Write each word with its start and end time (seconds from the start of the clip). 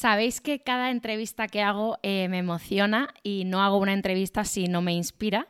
Sabéis 0.00 0.40
que 0.40 0.60
cada 0.60 0.90
entrevista 0.90 1.46
que 1.46 1.60
hago 1.60 1.98
eh, 2.02 2.26
me 2.30 2.38
emociona 2.38 3.12
y 3.22 3.44
no 3.44 3.62
hago 3.62 3.76
una 3.76 3.92
entrevista 3.92 4.44
si 4.44 4.64
no 4.64 4.80
me 4.80 4.94
inspira, 4.94 5.46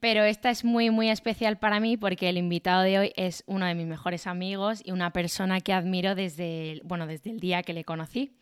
pero 0.00 0.24
esta 0.24 0.48
es 0.48 0.64
muy 0.64 0.88
muy 0.88 1.10
especial 1.10 1.58
para 1.58 1.80
mí 1.80 1.98
porque 1.98 2.30
el 2.30 2.38
invitado 2.38 2.80
de 2.80 2.98
hoy 2.98 3.12
es 3.16 3.44
uno 3.46 3.66
de 3.66 3.74
mis 3.74 3.86
mejores 3.86 4.26
amigos 4.26 4.80
y 4.82 4.92
una 4.92 5.12
persona 5.12 5.60
que 5.60 5.74
admiro 5.74 6.14
desde 6.14 6.72
el, 6.72 6.80
bueno, 6.82 7.06
desde 7.06 7.28
el 7.28 7.40
día 7.40 7.62
que 7.62 7.74
le 7.74 7.84
conocí. 7.84 8.32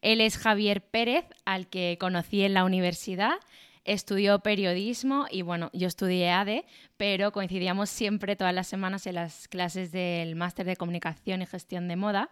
Él 0.00 0.22
es 0.22 0.38
Javier 0.38 0.80
Pérez, 0.80 1.26
al 1.44 1.66
que 1.66 1.98
conocí 2.00 2.42
en 2.42 2.54
la 2.54 2.64
universidad, 2.64 3.34
estudió 3.84 4.38
periodismo 4.38 5.26
y 5.30 5.42
bueno, 5.42 5.68
yo 5.74 5.88
estudié 5.88 6.30
ADE, 6.30 6.64
pero 6.96 7.32
coincidíamos 7.32 7.90
siempre 7.90 8.34
todas 8.34 8.54
las 8.54 8.66
semanas 8.66 9.06
en 9.06 9.16
las 9.16 9.46
clases 9.48 9.92
del 9.92 10.36
máster 10.36 10.64
de 10.64 10.76
comunicación 10.76 11.42
y 11.42 11.46
gestión 11.46 11.86
de 11.86 11.96
moda 11.96 12.30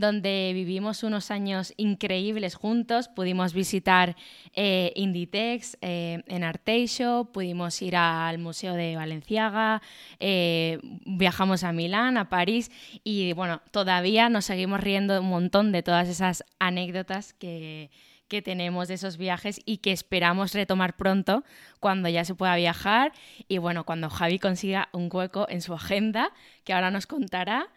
donde 0.00 0.52
vivimos 0.54 1.02
unos 1.02 1.30
años 1.30 1.72
increíbles 1.76 2.54
juntos. 2.54 3.08
Pudimos 3.08 3.52
visitar 3.52 4.16
eh, 4.54 4.92
Inditex 4.96 5.76
eh, 5.80 6.22
en 6.26 6.44
Arteixo, 6.44 7.30
pudimos 7.32 7.80
ir 7.82 7.96
al 7.96 8.38
Museo 8.38 8.74
de 8.74 8.96
Valenciaga, 8.96 9.82
eh, 10.20 10.78
viajamos 11.04 11.64
a 11.64 11.72
Milán, 11.72 12.16
a 12.16 12.28
París 12.28 12.70
y 13.04 13.32
bueno, 13.32 13.62
todavía 13.70 14.28
nos 14.28 14.44
seguimos 14.44 14.80
riendo 14.80 15.20
un 15.20 15.28
montón 15.28 15.72
de 15.72 15.82
todas 15.82 16.08
esas 16.08 16.44
anécdotas 16.58 17.32
que, 17.34 17.90
que 18.28 18.42
tenemos 18.42 18.88
de 18.88 18.94
esos 18.94 19.16
viajes 19.16 19.60
y 19.64 19.78
que 19.78 19.92
esperamos 19.92 20.52
retomar 20.52 20.96
pronto 20.96 21.44
cuando 21.80 22.08
ya 22.08 22.24
se 22.24 22.34
pueda 22.34 22.54
viajar 22.56 23.12
y 23.48 23.58
bueno, 23.58 23.84
cuando 23.84 24.10
Javi 24.10 24.38
consiga 24.38 24.88
un 24.92 25.08
hueco 25.12 25.46
en 25.48 25.62
su 25.62 25.74
agenda, 25.74 26.32
que 26.64 26.72
ahora 26.72 26.90
nos 26.90 27.06
contará. 27.06 27.68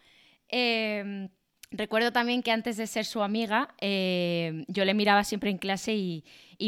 Em, 0.49 1.29
Recuerdo 1.73 2.11
también 2.11 2.43
que 2.43 2.51
antes 2.51 2.75
de 2.75 2.85
ser 2.85 3.05
su 3.05 3.23
amiga, 3.23 3.73
eh, 3.79 4.65
yo 4.67 4.83
le 4.83 4.93
miraba 4.93 5.23
siempre 5.23 5.49
en 5.49 5.57
clase 5.57 5.93
y, 5.93 6.23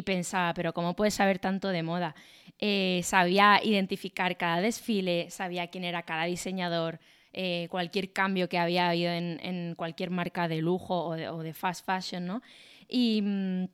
pensaba, 0.06 0.54
pero 0.54 0.74
¿cómo 0.74 0.96
puedes 0.96 1.14
saber 1.14 1.40
tanto 1.40 1.68
de 1.68 1.84
moda? 1.84 2.16
Eh, 2.60 3.02
sabía 3.04 3.60
identificar 3.62 4.38
cada 4.38 4.62
desfile, 4.62 5.30
sabía 5.30 5.68
quién 5.68 5.84
era 5.84 6.04
cada 6.04 6.24
diseñador, 6.24 7.00
eh, 7.34 7.68
cualquier 7.70 8.14
cambio 8.14 8.48
que 8.48 8.58
había 8.58 8.90
habido 8.90 9.12
en, 9.12 9.76
cualquier 9.76 10.10
marca 10.10 10.48
de 10.48 10.62
lujo 10.62 11.08
o 11.08 11.44
de, 11.44 11.54
fast 11.54 11.86
fashion, 11.86 12.26
¿no? 12.26 12.42
Y, 12.88 13.22
mm, 13.22 13.66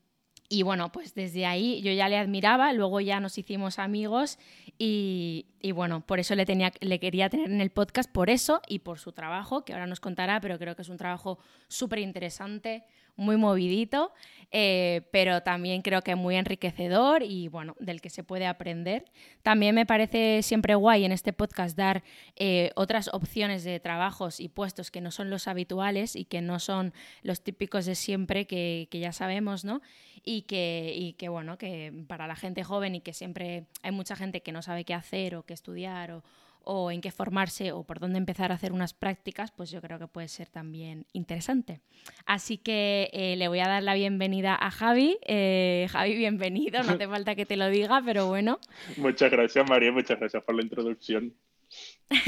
y 0.52 0.64
bueno, 0.64 0.92
pues 0.92 1.14
desde 1.14 1.46
ahí 1.46 1.80
yo 1.84 1.92
ya 1.92 2.10
le 2.10 2.18
admiraba, 2.18 2.74
luego 2.74 3.00
ya 3.02 3.20
nos 3.20 3.38
hicimos 3.38 3.78
amigos 3.78 4.40
y, 4.80 5.46
bueno, 5.76 6.02
por 6.02 6.20
eso 6.20 6.34
le, 6.34 6.46
tenía, 6.46 6.74
le 6.82 7.00
quería 7.00 7.30
tener 7.30 7.52
en 7.52 7.62
el 7.62 7.70
podcast, 7.70 8.12
por 8.12 8.32
eso 8.32 8.62
y 8.68 8.80
por 8.80 8.98
su 8.98 9.12
trabajo, 9.12 9.64
que 9.64 9.74
ahora 9.74 9.86
nos 9.86 10.00
contará, 10.00 10.42
pero 10.42 10.58
creo 10.58 10.76
que 10.76 10.82
es 10.82 10.90
un 10.90 10.98
trabajo 10.98 11.38
súper 11.68 12.00
interesante, 12.00 12.84
muy 13.20 13.38
movidito, 13.38 14.12
eh, 14.52 15.02
pero 15.12 15.44
también 15.44 15.82
creo 15.82 16.02
que 16.02 16.16
muy 16.16 16.36
enriquecedor 16.36 17.22
y 17.22 17.50
bueno, 17.50 17.76
del 17.80 18.02
que 18.02 18.10
se 18.10 18.24
puede 18.24 18.48
aprender. 18.48 19.06
También 19.44 19.76
me 19.76 19.86
parece 19.86 20.42
siempre 20.42 20.74
guay 20.74 21.06
en 21.06 21.12
este 21.12 21.34
podcast 21.34 21.78
dar 21.78 22.04
eh, 22.36 22.72
otras 22.76 23.10
opciones 23.14 23.64
de 23.64 23.80
trabajos 23.80 24.40
y 24.40 24.50
puestos 24.50 24.90
que 24.90 25.02
no 25.02 25.12
son 25.12 25.30
los 25.30 25.48
habituales 25.48 26.16
y 26.16 26.26
que 26.26 26.42
no 26.42 26.60
son 26.60 26.94
los 27.22 27.44
típicos 27.44 27.86
de 27.86 27.96
siempre 27.96 28.48
que, 28.48 28.88
que 28.90 29.00
ya 29.00 29.12
sabemos, 29.12 29.66
¿no? 29.66 29.82
y 30.24 30.44
que, 30.44 30.94
y 30.96 31.14
que, 31.14 31.30
bueno, 31.30 31.58
que 31.58 31.94
para 32.08 32.28
la 32.28 32.36
gente 32.36 32.64
joven 32.64 32.96
y 32.96 33.02
que 33.02 33.14
siempre 33.14 33.66
hay 33.84 33.92
mucha 33.92 34.16
gente 34.16 34.42
que 34.42 34.52
no 34.52 34.62
sabe 34.62 34.84
qué 34.84 34.94
hacer 34.94 35.36
o 35.36 35.44
qué 35.44 35.54
estudiar 35.54 36.12
o, 36.12 36.24
o 36.72 36.92
en 36.92 37.02
qué 37.02 37.10
formarse 37.10 37.72
o 37.72 37.84
por 37.84 38.00
dónde 38.00 38.20
empezar 38.20 38.52
a 38.52 38.56
hacer 38.56 38.74
unas 38.74 38.94
prácticas, 38.94 39.50
pues 39.50 39.72
yo 39.72 39.82
creo 39.82 39.98
que 39.98 40.06
puede 40.06 40.28
ser 40.28 40.50
también 40.50 41.08
interesante. 41.14 41.82
Así 42.28 42.60
que 42.60 43.10
eh, 43.12 43.36
le 43.38 43.48
voy 43.48 43.60
a 43.60 43.68
dar 43.68 43.82
la 43.82 43.96
bienvenida 43.96 44.56
a 44.56 44.70
Javi. 44.70 45.18
Eh, 45.26 45.88
Javi, 45.90 46.16
bienvenido, 46.16 46.84
no 46.84 46.92
hace 46.92 47.08
falta 47.10 47.34
que 47.34 47.48
te 47.48 47.58
lo 47.58 47.70
diga, 47.70 48.04
pero 48.06 48.28
bueno. 48.28 48.60
Muchas 48.98 49.32
gracias, 49.32 49.68
María, 49.68 49.92
muchas 49.92 50.20
gracias 50.20 50.44
por 50.44 50.54
la 50.54 50.62
introducción. 50.62 51.34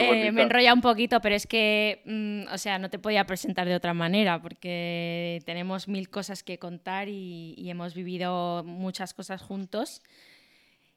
eh, 0.00 0.32
me 0.32 0.42
enrolla 0.42 0.74
un 0.74 0.80
poquito, 0.80 1.20
pero 1.20 1.36
es 1.36 1.46
que, 1.46 2.02
mm, 2.06 2.52
o 2.52 2.58
sea, 2.58 2.80
no 2.80 2.90
te 2.90 2.98
podía 2.98 3.24
presentar 3.24 3.68
de 3.68 3.76
otra 3.76 3.94
manera 3.94 4.42
porque 4.42 5.42
tenemos 5.46 5.86
mil 5.86 6.08
cosas 6.08 6.42
que 6.42 6.58
contar 6.58 7.08
y, 7.08 7.54
hemos 7.70 7.94
vivido 7.94 8.64
muchas 8.64 9.14
cosas 9.14 9.42
juntos. 9.42 10.02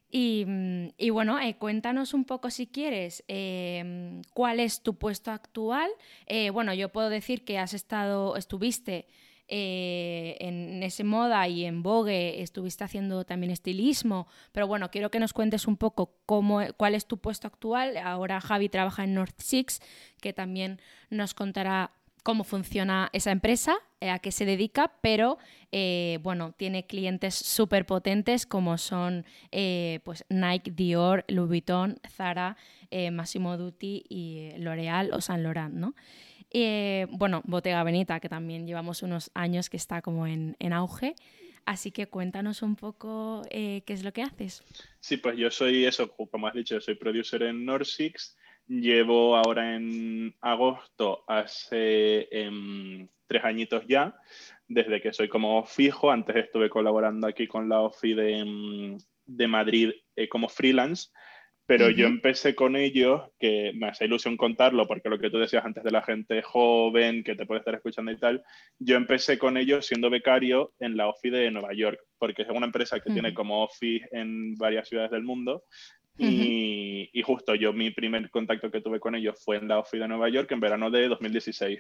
Y, 0.10 0.46
mm, 0.48 0.90
bueno, 1.12 1.40
eh, 1.40 1.56
cuéntanos 1.58 2.14
un 2.14 2.24
poco 2.24 2.50
si 2.50 2.68
quieres 2.68 3.24
em, 3.28 4.22
cuál 4.34 4.60
es 4.60 4.82
tu 4.82 4.96
puesto 4.96 5.32
actual. 5.32 5.90
Eh, 6.26 6.50
bueno, 6.50 6.74
yo 6.74 6.90
puedo 6.90 7.10
decir 7.10 7.44
que 7.44 7.58
has 7.60 7.74
estado, 7.74 8.38
estuviste 8.38 9.08
eh, 9.50 10.36
en 10.42 10.84
ese 10.84 11.06
moda 11.06 11.48
y 11.48 11.64
en 11.64 11.82
Vogue 11.82 12.42
estuviste 12.42 12.84
haciendo 12.84 13.24
también 13.24 13.50
estilismo, 13.52 14.28
pero 14.52 14.68
bueno, 14.68 14.92
quiero 14.92 15.10
que 15.10 15.20
nos 15.20 15.32
cuentes 15.32 15.68
un 15.68 15.78
poco 15.78 16.18
cómo, 16.26 16.60
cuál 16.76 16.96
es 16.96 17.06
tu 17.06 17.18
puesto 17.18 17.48
actual. 17.48 17.96
Ahora 17.98 18.42
Javi 18.42 18.68
trabaja 18.68 19.06
en 19.06 19.14
North 19.14 19.40
Six, 19.40 19.80
que 20.22 20.34
también 20.34 20.82
nos 21.10 21.34
contará 21.34 21.92
cómo 22.24 22.44
funciona 22.44 23.10
esa 23.14 23.32
empresa, 23.32 23.76
eh, 24.02 24.10
a 24.10 24.20
qué 24.20 24.32
se 24.32 24.46
dedica, 24.46 24.94
pero 25.02 25.38
eh, 25.72 26.20
bueno, 26.22 26.54
tiene 26.58 26.86
clientes 26.86 27.36
súper 27.36 27.86
potentes 27.86 28.46
como 28.46 28.78
son 28.78 29.26
pues 30.04 30.26
Nike, 30.30 30.72
Dior, 30.72 31.26
Louis 31.28 31.48
Vuitton, 31.48 32.00
Zara, 32.10 32.58
Massimo 33.12 33.58
Dutti 33.58 34.04
y 34.10 34.52
L'Oreal 34.58 35.12
o 35.14 35.22
Saint 35.22 35.44
Laurent, 35.44 35.74
¿no? 35.74 35.94
Eh, 36.52 37.08
bueno, 37.12 37.42
Bottega 37.46 37.84
Veneta, 37.84 38.20
que 38.20 38.30
también 38.30 38.66
llevamos 38.66 39.04
unos 39.04 39.32
años 39.34 39.70
que 39.70 39.78
está 39.78 40.02
como 40.02 40.28
en, 40.28 40.56
auge. 40.74 41.16
Así 41.66 41.92
que 41.92 42.08
cuéntanos 42.08 42.62
un 42.62 42.78
poco 42.78 43.42
eh, 43.50 43.82
qué 43.86 43.94
es 43.94 44.04
lo 44.04 44.14
que 44.14 44.22
haces. 44.22 44.64
Sí, 45.02 45.18
pues 45.18 45.38
yo 45.38 45.52
soy 45.52 45.86
eso, 45.86 46.10
como 46.10 46.48
has 46.48 46.54
dicho, 46.54 46.80
soy 46.80 46.96
producer 46.96 47.44
en 47.44 47.66
Norsix. 47.66 48.38
Llevo 48.68 49.38
ahora 49.38 49.76
en 49.76 50.36
agosto, 50.42 51.24
hace 51.28 52.28
em, 52.32 53.08
tres 53.26 53.44
añitos 53.44 53.86
ya, 53.88 54.16
desde 54.68 55.02
que 55.02 55.14
soy 55.14 55.30
como 55.30 55.66
fijo. 55.66 56.12
Antes 56.12 56.36
estuve 56.36 56.70
colaborando 56.70 57.28
aquí 57.28 57.48
con 57.48 57.70
la 57.70 57.82
OFI 57.82 58.14
de, 58.14 58.40
em, 58.40 58.98
de 59.26 59.48
Madrid 59.48 59.92
eh, 60.16 60.28
como 60.28 60.50
freelance 60.50 61.10
pero 61.68 61.90
yo 61.90 62.08
empecé 62.08 62.56
con 62.56 62.78
ellos, 62.78 63.24
que 63.38 63.74
me 63.76 63.88
hace 63.88 64.06
ilusión 64.06 64.38
contarlo, 64.38 64.88
porque 64.88 65.10
lo 65.10 65.20
que 65.20 65.30
tú 65.30 65.38
decías 65.38 65.66
antes 65.66 65.84
de 65.84 65.92
la 65.92 66.02
gente 66.02 66.42
joven 66.42 67.26
que 67.26 67.36
te 67.36 67.46
puede 67.46 67.60
estar 67.60 67.76
escuchando 67.76 68.10
y 68.10 68.18
tal, 68.18 68.42
yo 68.80 68.96
empecé 68.96 69.38
con 69.38 69.58
ellos 69.58 69.86
siendo 69.86 70.10
becario 70.10 70.72
en 70.80 70.96
la 70.96 71.10
OFI 71.10 71.30
de 71.30 71.52
Nueva 71.52 71.74
York, 71.74 72.00
porque 72.18 72.44
es 72.44 72.50
una 72.50 72.68
empresa 72.68 73.02
que 73.02 73.12
tiene 73.12 73.34
como 73.34 73.66
OFI 73.66 74.02
en 74.12 74.56
varias 74.56 74.88
ciudades 74.88 75.12
del 75.12 75.24
mundo. 75.24 75.66
Y, 76.18 77.10
y, 77.14 77.22
justo 77.22 77.56
yo, 77.56 77.74
mi 77.74 77.92
primer 77.92 78.30
contacto 78.30 78.72
que 78.72 78.82
tuve 78.82 79.00
con 79.00 79.16
ellos 79.16 79.42
fue 79.44 79.58
en 79.58 79.68
la 79.68 79.80
OFI 79.80 80.00
de 80.00 80.08
Nueva 80.08 80.30
York 80.30 80.52
en 80.52 80.60
verano 80.60 80.90
de 80.90 81.08
2016. 81.08 81.80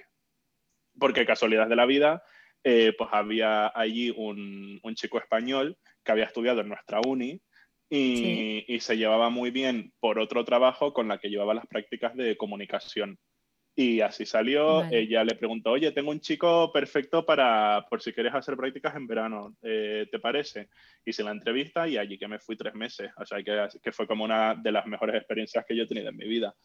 Porque 1.00 1.25
casualidad 1.25 1.68
de 1.68 1.75
la 1.75 1.86
vida, 1.86 2.24
eh, 2.63 2.94
pues 2.98 3.10
había 3.13 3.72
allí 3.74 4.13
un, 4.16 4.80
un 4.84 4.95
chico 4.95 5.19
español 5.19 5.78
que 6.04 6.12
había 6.12 6.25
estudiado 6.25 6.62
en 6.62 6.69
nuestra 6.69 7.00
uni 7.06 7.42
y, 7.89 8.80
se 8.80 8.98
llevaba 8.98 9.30
muy 9.30 9.51
bien 9.51 9.94
por 10.00 10.19
otro 10.19 10.44
trabajo 10.45 10.94
con 10.94 11.07
la 11.07 11.18
que 11.18 11.30
llevaba 11.30 11.54
las 11.54 11.68
prácticas 11.68 12.16
de 12.16 12.38
comunicación. 12.38 13.18
Y 13.79 14.01
así 14.01 14.25
salió, 14.25 14.83
ella 14.89 15.24
le 15.24 15.35
preguntó, 15.35 15.69
oye, 15.69 15.91
tengo 15.91 16.09
un 16.09 16.19
chico 16.19 16.71
perfecto 16.74 17.24
para, 17.24 17.85
por 17.88 18.01
si 18.01 18.12
quieres 18.12 18.33
hacer 18.33 18.57
prácticas 18.57 18.95
en 18.95 19.06
verano, 19.06 19.56
eh, 19.62 20.07
¿te 20.09 20.18
parece? 20.18 20.69
Hice 21.06 21.24
la 21.24 21.29
entrevista 21.29 21.88
y 21.88 21.95
allí 21.95 22.18
que 22.18 22.27
me 22.27 22.39
fui 22.39 22.57
tres 22.57 22.74
meses, 22.74 23.12
o 23.15 23.24
sea, 23.24 23.44
que, 23.44 23.68
que 23.79 23.91
fue 23.91 24.07
como 24.07 24.24
una 24.24 24.56
de 24.56 24.71
las 24.71 24.88
mejores 24.88 25.15
experiencias 25.15 25.63
que 25.63 25.75
yo 25.75 25.83
he 25.83 25.88
tenido 25.88 26.09
en 26.09 26.18
mi 26.18 26.27
vida. 26.27 26.56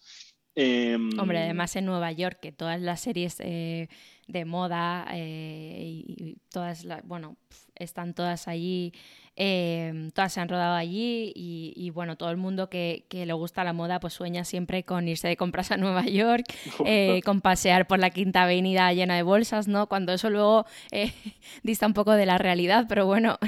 Em, 0.55 1.11
Hombre, 1.19 1.39
además 1.39 1.77
en 1.77 1.85
Nueva 1.85 2.13
York, 2.13 2.39
que 2.41 2.51
todas 2.51 2.81
las 2.81 3.01
series 3.01 3.37
eh, 3.41 3.89
de 4.27 4.45
moda 4.47 5.07
eh, 5.13 5.81
y, 5.83 6.39
todas, 6.51 6.87
las, 6.87 7.03
bueno, 7.05 7.37
están 7.75 8.15
todas 8.15 8.49
allí 8.49 8.95
Em, 9.35 10.11
todas 10.11 10.35
se 10.35 10.41
han 10.41 10.49
rodado 10.49 10.75
allí 10.75 11.33
y, 11.35 11.89
bueno, 11.91 12.17
todo 12.17 12.31
el 12.31 12.37
mundo 12.37 12.69
que, 12.69 13.05
le 13.11 13.33
gusta 13.33 13.65
la 13.65 13.73
moda 13.73 13.99
pues 13.99 14.13
sueña 14.13 14.45
siempre 14.45 14.83
con 14.83 15.09
irse 15.09 15.27
de 15.27 15.37
compras 15.37 15.71
a 15.71 15.77
Nueva 15.77 16.05
York, 16.05 16.45
eh, 16.87 17.23
con 17.25 17.41
pasear 17.41 17.87
por 17.87 17.99
la 17.99 18.11
Quinta 18.11 18.43
Avenida 18.43 18.93
llena 18.93 19.17
de 19.17 19.23
bolsas, 19.23 19.69
¿no? 19.69 19.89
Cuando 19.89 20.13
eso 20.13 20.29
luego 20.29 20.67
eh, 20.91 21.13
dista 21.63 21.87
un 21.87 21.95
poco 21.95 22.13
de 22.13 22.27
la 22.27 22.37
realidad, 22.37 22.87
pero 22.89 23.07
bueno. 23.07 23.39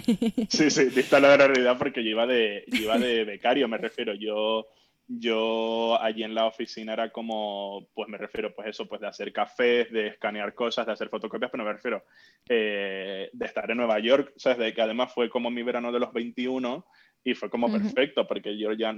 sí, 0.48 0.70
sí, 0.70 0.84
dista 0.86 1.20
la 1.20 1.36
realidad 1.36 1.76
porque 1.78 2.02
yo 2.02 2.10
iba 2.10 2.26
de, 2.26 2.64
yo 2.68 2.82
iba 2.82 2.98
de 2.98 3.24
becario, 3.24 3.68
me 3.68 3.76
refiero. 3.76 4.14
Yo 4.14 4.66
yo 5.06 6.00
allí 6.00 6.22
en 6.22 6.34
la 6.34 6.46
oficina 6.46 6.92
era 6.94 7.10
como, 7.10 7.88
pues 7.94 8.08
me 8.08 8.18
refiero, 8.18 8.54
pues 8.54 8.68
eso, 8.68 8.86
pues 8.86 9.00
de 9.00 9.06
hacer 9.06 9.32
cafés, 9.32 9.90
de 9.90 10.08
escanear 10.08 10.54
cosas, 10.54 10.86
de 10.86 10.92
hacer 10.92 11.08
fotocopias, 11.08 11.50
pero 11.50 11.64
me 11.64 11.72
refiero 11.72 12.04
eh, 12.48 13.30
de 13.32 13.46
estar 13.46 13.70
en 13.70 13.76
Nueva 13.76 13.98
York, 13.98 14.32
¿sabes? 14.36 14.58
De 14.58 14.74
que 14.74 14.82
además 14.82 15.12
fue 15.12 15.28
como 15.28 15.50
mi 15.50 15.62
verano 15.62 15.92
de 15.92 16.00
los 16.00 16.12
21 16.12 16.86
y 17.22 17.34
fue 17.34 17.48
como 17.48 17.72
perfecto 17.72 18.26
porque 18.26 18.58
yo 18.58 18.72
ya 18.72 18.94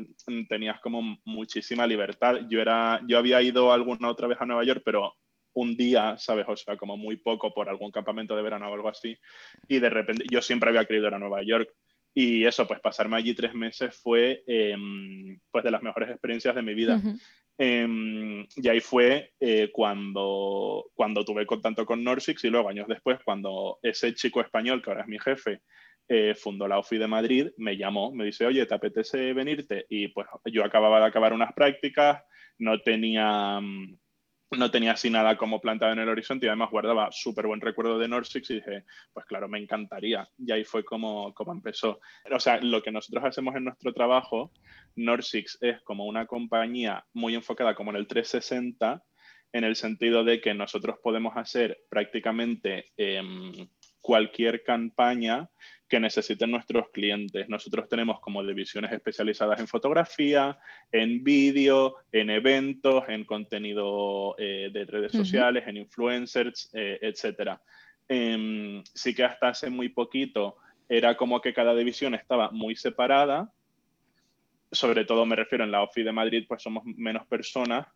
tenías 0.48 0.80
como 0.80 1.18
muchísima 1.24 1.86
libertad. 1.86 2.40
Yo 2.48 2.60
era, 2.60 3.00
yo 3.06 3.18
había 3.18 3.40
ido 3.40 3.72
alguna 3.72 4.08
otra 4.08 4.26
vez 4.26 4.38
a 4.40 4.46
Nueva 4.46 4.64
York, 4.64 4.82
pero 4.84 5.14
un 5.54 5.76
día, 5.76 6.16
¿sabes? 6.18 6.44
O 6.48 6.56
sea, 6.56 6.76
como 6.76 6.96
muy 6.96 7.16
poco 7.16 7.54
por 7.54 7.68
algún 7.68 7.90
campamento 7.90 8.36
de 8.36 8.42
verano 8.42 8.68
o 8.68 8.74
algo 8.74 8.88
así. 8.88 9.16
Y 9.68 9.78
de 9.78 9.90
repente, 9.90 10.24
yo 10.30 10.42
siempre 10.42 10.70
había 10.70 10.84
querido 10.84 11.08
ir 11.08 11.14
a 11.14 11.18
Nueva 11.18 11.42
York. 11.42 11.72
Y 12.18 12.46
eso, 12.46 12.66
pues 12.66 12.80
pasarme 12.80 13.18
allí 13.18 13.34
tres 13.34 13.52
meses 13.52 13.94
fue 13.94 14.42
em, 14.46 15.38
pues 15.50 15.62
de 15.62 15.70
las 15.70 15.82
mejores 15.82 16.08
experiencias 16.08 16.54
de 16.54 16.62
mi 16.62 16.72
vida. 16.72 16.98
Em, 17.58 18.46
y 18.56 18.68
ahí 18.68 18.80
fue 18.80 19.34
eh, 19.38 19.68
cuando, 19.70 20.86
cuando 20.94 21.26
tuve 21.26 21.44
contacto 21.44 21.84
con 21.84 22.02
Norsix 22.02 22.42
y 22.44 22.48
luego 22.48 22.70
años 22.70 22.88
después, 22.88 23.18
cuando 23.22 23.78
ese 23.82 24.14
chico 24.14 24.40
español, 24.40 24.80
que 24.80 24.88
ahora 24.88 25.02
es 25.02 25.08
mi 25.08 25.18
jefe, 25.18 25.60
eh, 26.08 26.34
fundó 26.34 26.66
la 26.66 26.78
OFI 26.78 26.96
de 26.96 27.06
Madrid, 27.06 27.48
me 27.58 27.76
llamó, 27.76 28.10
me 28.14 28.24
dice, 28.24 28.46
oye, 28.46 28.64
¿te 28.64 28.74
apetece 28.74 29.34
venirte? 29.34 29.84
Y 29.90 30.08
pues 30.08 30.26
yo 30.46 30.64
acababa 30.64 31.00
de 31.00 31.06
acabar 31.08 31.34
unas 31.34 31.52
prácticas, 31.52 32.22
no 32.56 32.80
tenía 32.80 33.60
mm, 33.60 33.98
no 34.52 34.70
tenía 34.70 34.92
así 34.92 35.10
nada 35.10 35.36
como 35.36 35.60
plantado 35.60 35.92
en 35.92 35.98
el 35.98 36.08
horizonte 36.08 36.46
y 36.46 36.48
además 36.48 36.70
guardaba 36.70 37.10
súper 37.10 37.46
buen 37.46 37.60
recuerdo 37.60 37.98
de 37.98 38.08
Norsix 38.08 38.50
y 38.50 38.54
dije, 38.56 38.84
pues 39.12 39.26
claro, 39.26 39.48
me 39.48 39.58
encantaría. 39.58 40.28
Y 40.38 40.52
ahí 40.52 40.64
fue 40.64 40.84
como, 40.84 41.34
como 41.34 41.52
empezó. 41.52 42.00
O 42.30 42.40
sea, 42.40 42.60
lo 42.60 42.82
que 42.82 42.92
nosotros 42.92 43.24
hacemos 43.24 43.56
en 43.56 43.64
nuestro 43.64 43.92
trabajo, 43.92 44.52
Norsix 44.94 45.58
es 45.60 45.82
como 45.82 46.06
una 46.06 46.26
compañía 46.26 47.04
muy 47.12 47.34
enfocada 47.34 47.74
como 47.74 47.90
en 47.90 47.96
el 47.96 48.06
360, 48.06 49.02
en 49.52 49.64
el 49.64 49.74
sentido 49.74 50.22
de 50.22 50.40
que 50.40 50.54
nosotros 50.54 50.96
podemos 51.02 51.36
hacer 51.36 51.78
prácticamente 51.88 52.92
em, 52.96 53.68
cualquier 54.06 54.62
campaña 54.62 55.50
que 55.88 55.98
necesiten 55.98 56.52
nuestros 56.52 56.90
clientes. 56.90 57.48
Nosotros 57.48 57.88
tenemos 57.88 58.20
como 58.20 58.44
divisiones 58.44 58.92
especializadas 58.92 59.58
en 59.58 59.66
fotografía, 59.66 60.56
en 60.92 61.24
vídeo, 61.24 61.96
en 62.12 62.30
eventos, 62.30 63.02
en 63.08 63.24
contenido 63.24 64.36
eh, 64.38 64.70
de 64.72 64.84
redes 64.84 65.10
sociales, 65.10 65.64
en 65.66 65.78
influencers, 65.78 66.70
eh, 66.72 67.00
etc. 67.02 67.58
Em, 68.08 68.84
sí 68.94 69.12
que 69.12 69.24
hasta 69.24 69.48
hace 69.48 69.70
muy 69.70 69.88
poquito 69.88 70.56
era 70.88 71.16
como 71.16 71.40
que 71.40 71.52
cada 71.52 71.74
división 71.74 72.14
estaba 72.14 72.52
muy 72.52 72.76
separada. 72.76 73.50
Sobre 74.70 75.04
todo 75.04 75.26
me 75.26 75.34
refiero 75.34 75.64
en 75.64 75.72
la 75.72 75.82
OFI 75.82 76.04
de 76.04 76.12
Madrid, 76.12 76.44
pues 76.46 76.62
somos 76.62 76.84
menos 76.84 77.26
personas, 77.26 77.88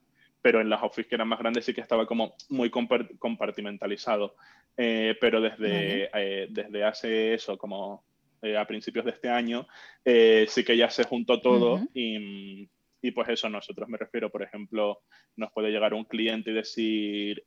pero 0.43 0.61
en 0.61 0.71
las 0.71 0.83
office 0.83 1.09
que 1.09 1.15
eran 1.15 1.29
más 1.29 1.39
grandes 1.39 1.65
sí 1.65 1.75
que 1.75 1.81
estaba 1.81 2.07
como 2.07 2.35
muy 2.49 2.71
compartimentalizado. 2.71 4.35
Eh, 4.77 5.17
pero 5.21 5.41
desde, 5.41 6.11
eh, 6.15 6.47
desde 6.49 6.85
hace 6.85 7.35
eso, 7.35 7.59
como 7.59 8.03
eh, 8.41 8.57
a 8.57 8.67
principios 8.67 9.05
de 9.05 9.11
este 9.11 9.29
año, 9.29 9.67
sí 10.05 10.65
que 10.65 10.77
ya 10.77 10.89
se 10.89 11.05
juntó 11.05 11.41
todo 11.41 11.81
y, 11.93 12.69
y, 13.03 13.13
pues 13.13 13.29
eso, 13.29 13.49
nosotros 13.49 13.89
me 13.89 13.99
refiero, 13.99 14.31
por 14.31 14.43
ejemplo, 14.43 15.01
nos 15.37 15.51
puede 15.53 15.71
llegar 15.71 15.95
un 15.95 16.05
cliente 16.05 16.51
y 16.51 16.55
decir, 16.55 17.45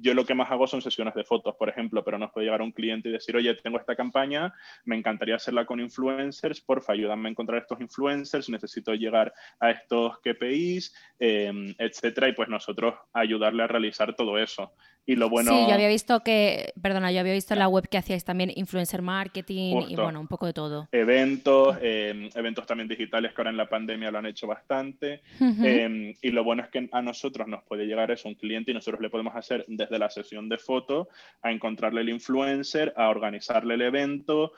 yo 0.00 0.14
lo 0.14 0.24
que 0.24 0.34
más 0.34 0.50
hago 0.50 0.66
son 0.66 0.82
sesiones 0.82 1.14
de 1.14 1.24
fotos, 1.24 1.54
por 1.56 1.68
ejemplo, 1.68 2.04
pero 2.04 2.18
nos 2.18 2.30
puede 2.32 2.46
llegar 2.46 2.62
un 2.62 2.72
cliente 2.72 3.08
y 3.08 3.12
decir, 3.12 3.36
oye, 3.36 3.54
tengo 3.54 3.78
esta 3.78 3.96
campaña, 3.96 4.52
me 4.84 4.96
encantaría 4.96 5.36
hacerla 5.36 5.66
con 5.66 5.80
influencers, 5.80 6.60
porfa, 6.60 6.92
ayúdame 6.92 7.28
a 7.28 7.32
encontrar 7.32 7.60
estos 7.60 7.80
influencers, 7.80 8.48
necesito 8.48 8.94
llegar 8.94 9.32
a 9.60 9.70
estos 9.70 10.18
KPIs, 10.20 10.94
etcétera, 11.18 12.28
y 12.28 12.32
pues 12.32 12.48
nosotros 12.48 12.94
ayudarle 13.12 13.62
a 13.62 13.66
realizar 13.66 14.14
todo 14.14 14.38
eso. 14.38 14.72
Y 15.04 15.16
lo 15.16 15.28
bueno... 15.28 15.50
Sí, 15.50 15.66
yo 15.66 15.74
había 15.74 15.88
visto 15.88 16.20
que, 16.20 16.72
perdona, 16.80 17.10
yo 17.10 17.20
había 17.20 17.32
visto 17.32 17.54
en 17.54 17.58
la 17.58 17.68
web 17.68 17.88
que 17.88 17.98
hacíais 17.98 18.24
también 18.24 18.52
influencer 18.54 19.02
marketing 19.02 19.82
y 19.88 19.96
bueno, 19.96 20.20
un 20.20 20.28
poco 20.28 20.46
de 20.46 20.52
todo. 20.52 20.88
Eventos, 20.92 21.76
em, 21.82 22.30
eventos 22.34 22.66
también 22.66 22.88
digitales 22.88 23.32
que 23.32 23.40
ahora 23.40 23.50
en 23.50 23.56
la 23.56 23.68
pandemia 23.68 24.10
lo 24.10 24.18
han 24.18 24.26
hecho 24.26 24.46
bastante. 24.46 25.22
Em, 25.40 26.14
y 26.22 26.30
lo 26.30 26.44
bueno 26.44 26.62
es 26.62 26.68
que 26.68 26.88
a 26.92 27.02
nosotros 27.02 27.48
nos 27.48 27.64
puede 27.64 27.86
llegar 27.86 28.10
eso 28.10 28.28
un 28.28 28.34
cliente 28.36 28.70
y 28.70 28.74
nosotros 28.74 29.00
le 29.00 29.10
podemos 29.10 29.34
hacer 29.34 29.64
desde 29.66 29.98
la 29.98 30.08
sesión 30.08 30.48
de 30.48 30.58
fotos 30.58 31.08
a 31.42 31.50
encontrarle 31.50 32.02
el 32.02 32.08
influencer, 32.08 32.92
a 32.96 33.08
organizarle 33.08 33.74
el 33.74 33.82
evento, 33.82 34.52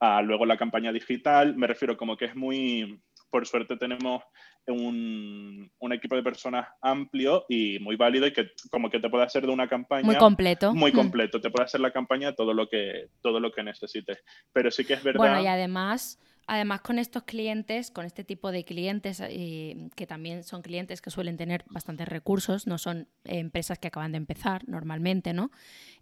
a 0.00 0.22
luego 0.22 0.46
la 0.46 0.56
campaña 0.56 0.92
digital. 0.92 1.56
Me 1.56 1.66
refiero 1.66 1.96
como 1.96 2.16
que 2.16 2.24
es 2.24 2.34
muy 2.34 3.00
por 3.30 3.46
suerte 3.46 3.76
tenemos 3.76 4.22
un, 4.66 5.70
equipo 5.92 6.16
de 6.16 6.22
personas 6.22 6.68
amplio 6.80 7.44
y 7.48 7.78
muy 7.80 7.96
válido 7.96 8.26
y 8.26 8.32
que 8.32 8.50
como 8.70 8.90
que 8.90 9.00
te 9.00 9.08
puede 9.08 9.24
hacer 9.24 9.46
de 9.46 9.52
una 9.52 9.68
campaña 9.68 10.04
muy 10.04 10.16
completo. 10.16 10.74
Muy 10.74 10.92
mm. 10.92 10.94
completo, 10.94 11.40
te 11.40 11.50
puede 11.50 11.64
hacer 11.64 11.80
la 11.80 11.92
campaña 11.92 12.34
todo 12.34 12.54
lo 12.54 12.68
que 12.68 13.08
todo 13.22 13.40
lo 13.40 13.50
que 13.52 13.62
necesites. 13.62 14.18
Pero 14.52 14.70
sí 14.70 14.84
que 14.84 14.94
es 14.94 15.02
verdad. 15.02 15.18
Bueno, 15.18 15.42
y 15.42 15.46
además 15.46 16.18
Además, 16.52 16.80
con 16.80 16.98
estos 16.98 17.22
clientes, 17.22 17.92
con 17.92 18.04
este 18.04 18.24
tipo 18.24 18.50
de 18.50 18.64
clientes, 18.64 19.22
eh, 19.24 19.88
que 19.94 20.04
también 20.08 20.42
son 20.42 20.62
clientes 20.62 21.00
que 21.00 21.08
suelen 21.08 21.36
tener 21.36 21.64
bastantes 21.68 22.08
recursos, 22.08 22.66
no 22.66 22.76
son 22.76 23.06
empresas 23.22 23.78
que 23.78 23.86
acaban 23.86 24.10
de 24.10 24.18
empezar 24.18 24.68
normalmente, 24.68 25.32
¿no? 25.32 25.52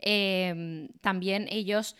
Eh, 0.00 0.88
también 1.02 1.48
ellos 1.50 1.96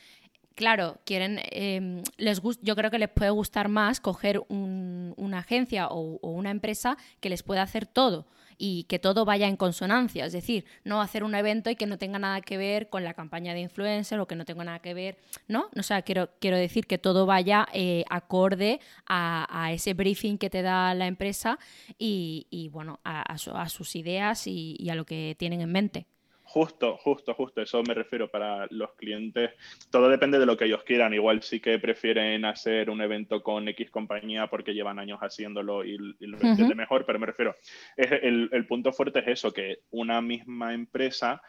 claro, 0.58 0.98
quieren, 1.04 1.38
em, 1.52 2.02
les 2.16 2.42
yo 2.62 2.74
creo 2.74 2.90
que 2.90 2.98
les 2.98 3.08
puede 3.08 3.30
gustar 3.30 3.68
más 3.68 4.00
coger 4.00 4.42
una 4.48 5.38
agencia 5.38 5.86
o, 5.86 6.18
una 6.20 6.50
empresa 6.50 6.96
que 7.20 7.28
les 7.28 7.44
pueda 7.44 7.62
hacer 7.62 7.86
todo 7.86 8.26
y 8.58 8.82
que 8.88 8.98
todo 8.98 9.24
vaya 9.24 9.46
en 9.46 9.56
consonancia, 9.56 10.24
es 10.26 10.32
decir, 10.32 10.64
no 10.82 11.00
hacer 11.00 11.22
un 11.22 11.36
evento 11.36 11.70
y 11.70 11.76
que 11.76 11.86
no 11.86 11.96
tenga 11.96 12.18
nada 12.18 12.40
que 12.40 12.56
ver 12.56 12.88
con 12.88 13.04
la 13.04 13.14
campaña 13.14 13.54
de 13.54 13.60
influencer 13.60 14.18
o 14.18 14.26
que 14.26 14.34
no 14.34 14.44
tenga 14.44 14.64
nada 14.64 14.80
que 14.80 14.94
ver, 14.94 15.18
¿no? 15.46 15.70
O 15.76 15.82
sea, 15.84 16.02
quiero, 16.02 16.28
quiero 16.40 16.56
decir 16.56 16.88
que 16.88 16.98
todo 16.98 17.24
vaya 17.24 17.68
eh, 17.72 18.04
acorde 18.10 18.80
a, 19.06 19.70
ese 19.72 19.94
briefing 19.94 20.38
que 20.38 20.50
te 20.50 20.62
da 20.62 20.92
la 20.94 21.06
empresa 21.06 21.60
y, 21.98 22.68
bueno, 22.72 22.98
a, 23.04 23.38
sus 23.68 23.94
ideas 23.94 24.48
y 24.48 24.90
a 24.90 24.96
lo 24.96 25.06
que 25.06 25.36
tienen 25.38 25.60
en 25.60 25.70
mente. 25.70 26.06
Justo, 26.48 26.96
justo, 26.96 27.34
justo, 27.34 27.60
eso 27.60 27.82
me 27.82 27.92
refiero 27.92 28.30
para 28.30 28.66
los 28.70 28.94
clientes. 28.94 29.50
Todo 29.90 30.08
depende 30.08 30.38
de 30.38 30.46
lo 30.46 30.56
que 30.56 30.64
ellos 30.64 30.82
quieran. 30.82 31.12
Igual 31.12 31.42
sí 31.42 31.60
que 31.60 31.78
prefieren 31.78 32.46
hacer 32.46 32.88
un 32.88 33.02
evento 33.02 33.42
con 33.42 33.68
X 33.68 33.90
compañía 33.90 34.46
porque 34.46 34.72
llevan 34.72 34.98
años 34.98 35.18
haciéndolo 35.20 35.84
y, 35.84 35.98
lo 35.98 36.38
entiende 36.40 36.74
mejor, 36.74 37.04
pero 37.04 37.18
me 37.18 37.26
refiero, 37.26 37.54
es, 37.98 38.10
el, 38.22 38.66
punto 38.66 38.94
fuerte 38.94 39.18
es 39.18 39.28
eso, 39.28 39.52
que 39.52 39.80
una 39.90 40.22
misma 40.22 40.72
empresa 40.72 41.42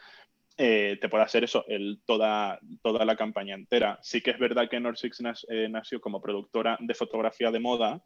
eh, 0.58 0.98
te 1.00 1.08
puede 1.08 1.24
hacer 1.24 1.46
eso, 1.46 1.64
el, 1.70 2.02
toda, 2.06 2.60
toda 2.82 3.06
la 3.06 3.16
campaña 3.16 3.56
entera. 3.56 4.00
Sí 4.02 4.20
que 4.20 4.32
es 4.32 4.38
verdad 4.38 4.70
que 4.70 4.82
Norsix 4.82 5.24
eh, 5.48 5.70
nació 5.70 6.02
como 6.02 6.22
productora 6.22 6.78
de 6.82 6.94
fotografía 6.94 7.52
de 7.52 7.60
moda, 7.62 8.04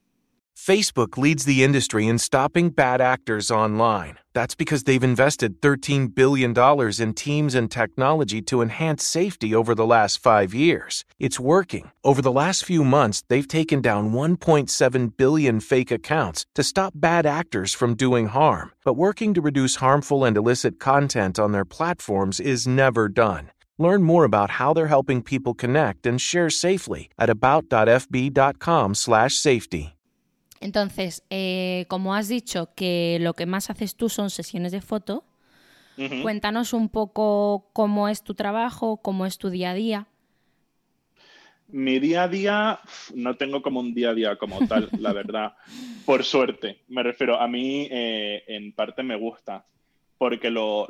Facebook 0.57 1.19
leads 1.19 1.45
the 1.45 1.63
industry 1.63 2.07
in 2.07 2.19
stopping 2.19 2.71
bad 2.71 3.03
actors 3.03 3.51
online. 3.51 4.17
That's 4.33 4.55
because 4.55 4.85
they've 4.85 5.05
invested 5.05 5.61
$13 5.61 6.15
billion 6.15 6.55
in 6.99 7.13
teams 7.15 7.55
and 7.55 7.71
technology 7.71 8.41
to 8.43 8.63
enhance 8.63 9.05
safety 9.05 9.55
over 9.55 9.75
the 9.75 9.87
last 9.87 10.19
five 10.19 10.55
years. 10.55 11.05
It's 11.19 11.39
working. 11.39 11.91
Over 12.03 12.23
the 12.23 12.33
last 12.33 12.65
few 12.65 12.85
months, 12.85 13.23
they've 13.29 13.47
taken 13.47 13.83
down 13.83 14.13
1.7 14.13 15.17
billion 15.19 15.61
fake 15.61 15.91
accounts 15.91 16.47
to 16.55 16.65
stop 16.65 16.95
bad 16.97 17.27
actors 17.27 17.75
from 17.75 17.95
doing 17.95 18.29
harm. 18.29 18.73
But 18.83 18.95
working 18.95 19.35
to 19.35 19.43
reduce 19.43 19.77
harmful 19.77 20.25
and 20.25 20.39
illicit 20.39 20.81
content 20.81 21.39
on 21.39 21.53
their 21.53 21.67
platforms 21.67 22.41
is 22.41 22.67
never 22.67 23.11
done. 23.11 23.51
Learn 23.79 24.03
more 24.03 24.25
about 24.25 24.53
how 24.53 24.73
they're 24.73 24.87
helping 24.87 25.23
people 25.23 25.53
connect 25.53 26.07
and 26.07 26.19
share 26.19 26.49
safely 26.49 27.11
at 27.19 27.29
about.fb.com/safety. 27.29 29.96
Entonces, 30.61 31.23
eh, 31.31 31.85
como 31.89 32.15
has 32.15 32.29
dicho 32.29 32.71
que 32.75 33.19
lo 33.21 33.35
que 33.35 33.47
más 33.47 33.71
haces 33.71 33.97
tú 33.97 34.09
son 34.09 34.31
sesiones 34.31 34.73
de 34.73 34.81
foto, 34.81 35.25
cuéntanos 36.23 36.73
un 36.75 36.89
poco 36.89 37.71
cómo 37.73 38.09
es 38.09 38.23
tu 38.23 38.35
trabajo, 38.35 38.99
cómo 38.99 39.25
es 39.27 39.39
tu 39.39 39.49
día 39.49 39.71
a 39.71 39.75
día. 39.75 40.07
Mi 41.69 41.99
día 41.99 42.25
a 42.25 42.29
día, 42.29 42.81
no 43.15 43.37
tengo 43.37 43.61
como 43.61 43.81
un 43.81 43.93
día 43.93 44.11
a 44.11 44.15
día 44.15 44.37
como 44.37 44.67
tal, 44.69 44.89
la 45.01 45.13
verdad. 45.13 45.57
Por 46.05 46.23
suerte, 46.23 46.83
me 46.89 47.03
refiero, 47.03 47.41
a 47.41 47.49
mí 47.49 47.89
eh, 47.91 48.45
en 48.47 48.73
parte 48.73 49.03
me 49.03 49.17
gusta, 49.17 49.65
porque 50.17 50.51
lo, 50.51 50.87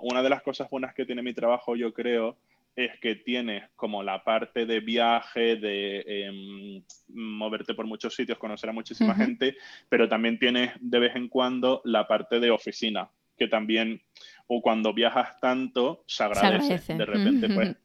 una 0.00 0.22
de 0.22 0.28
las 0.28 0.42
cosas 0.42 0.68
buenas 0.68 0.94
que 0.94 1.06
tiene 1.06 1.22
mi 1.22 1.32
trabajo, 1.32 1.76
yo 1.76 1.94
creo, 1.94 2.36
es 2.78 2.96
que 3.00 3.16
tienes 3.16 3.64
como 3.74 4.04
la 4.04 4.22
parte 4.22 4.64
de 4.64 4.78
viaje, 4.78 5.56
de 5.56 6.04
em, 6.06 6.84
moverte 7.08 7.74
por 7.74 7.86
muchos 7.86 8.14
sitios, 8.14 8.38
conocer 8.38 8.70
a 8.70 8.72
muchísima 8.72 9.16
gente, 9.16 9.56
pero 9.88 10.08
también 10.08 10.38
tienes 10.38 10.70
de 10.80 11.00
vez 11.00 11.16
en 11.16 11.28
cuando 11.28 11.82
la 11.84 12.06
parte 12.06 12.38
de 12.38 12.52
oficina, 12.52 13.10
que 13.36 13.48
también, 13.48 14.00
o 14.46 14.62
cuando 14.62 14.94
viajas 14.94 15.40
tanto, 15.40 16.04
se 16.06 16.22
agradece. 16.22 16.94
De 16.94 17.04
repente, 17.04 17.48
pues, 17.48 17.76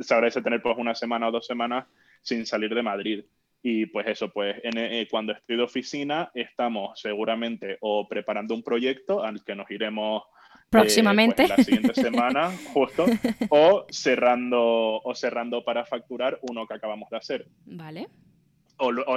se 0.00 0.14
agradece 0.14 0.40
tener 0.40 0.62
pues 0.62 0.78
una 0.78 0.94
semana 0.94 1.28
o 1.28 1.30
dos 1.30 1.46
semanas 1.46 1.86
sin 2.22 2.46
salir 2.46 2.74
de 2.74 2.82
Madrid. 2.82 3.24
Y 3.62 3.84
pues 3.86 4.06
eso, 4.06 4.30
pues 4.30 4.56
eh, 4.62 5.06
cuando 5.10 5.34
estoy 5.34 5.56
de 5.56 5.62
oficina 5.64 6.30
estamos 6.32 6.98
seguramente 6.98 7.76
o 7.80 8.08
preparando 8.08 8.54
un 8.54 8.62
proyecto 8.62 9.22
al 9.22 9.44
que 9.44 9.54
nos 9.54 9.70
iremos 9.70 10.22
próximamente. 10.70 11.44
Eh, 11.44 11.46
pues, 11.46 11.58
la 11.58 11.64
siguiente 11.64 11.94
semana, 11.94 12.50
justo, 12.72 13.06
o 13.48 13.86
cerrando, 13.90 15.00
o 15.02 15.14
cerrando 15.14 15.64
para 15.64 15.84
facturar 15.84 16.38
uno 16.42 16.66
que 16.66 16.74
acabamos 16.74 17.10
de 17.10 17.16
hacer. 17.16 17.46
Vale. 17.66 18.08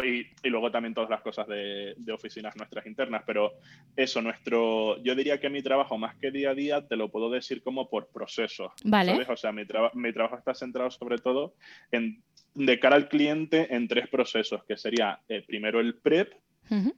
y, 0.03 0.50
luego 0.50 0.72
también 0.72 0.93
todas 0.93 1.10
las 1.10 1.22
cosas 1.22 1.48
de, 1.48 1.96
oficinas 2.13 2.55
nuestras 2.55 2.86
internas, 2.86 3.24
pero 3.25 3.53
eso, 3.96 4.22
nuestro, 4.22 5.01
yo 5.03 5.15
diría 5.15 5.39
que 5.39 5.50
mi 5.50 5.62
trabajo 5.62 5.98
más 5.98 6.15
que 6.17 6.31
día 6.31 6.51
a 6.51 6.55
día 6.55 6.88
te 6.88 6.96
lo 6.96 7.10
puedo 7.10 7.29
decir 7.29 7.62
como 7.62 7.89
por 7.89 8.08
procesos. 8.08 8.72
Vale. 8.84 9.25
O 9.27 9.38
sea, 9.38 9.51
mi, 9.51 9.63
mi 9.93 10.13
trabajo 10.13 10.38
está 10.38 10.53
centrado 10.53 10.89
sobre 10.91 11.17
todo 11.17 11.53
en, 11.91 12.24
de 12.53 12.79
cara 12.79 12.96
al 12.96 13.08
cliente 13.08 13.74
en 13.74 13.88
tres 13.88 14.08
procesos, 14.10 14.63
que 14.65 14.77
sería 14.77 15.20
eh, 15.29 15.43
primero 15.46 15.79
el 15.79 15.96
prep, 15.96 16.34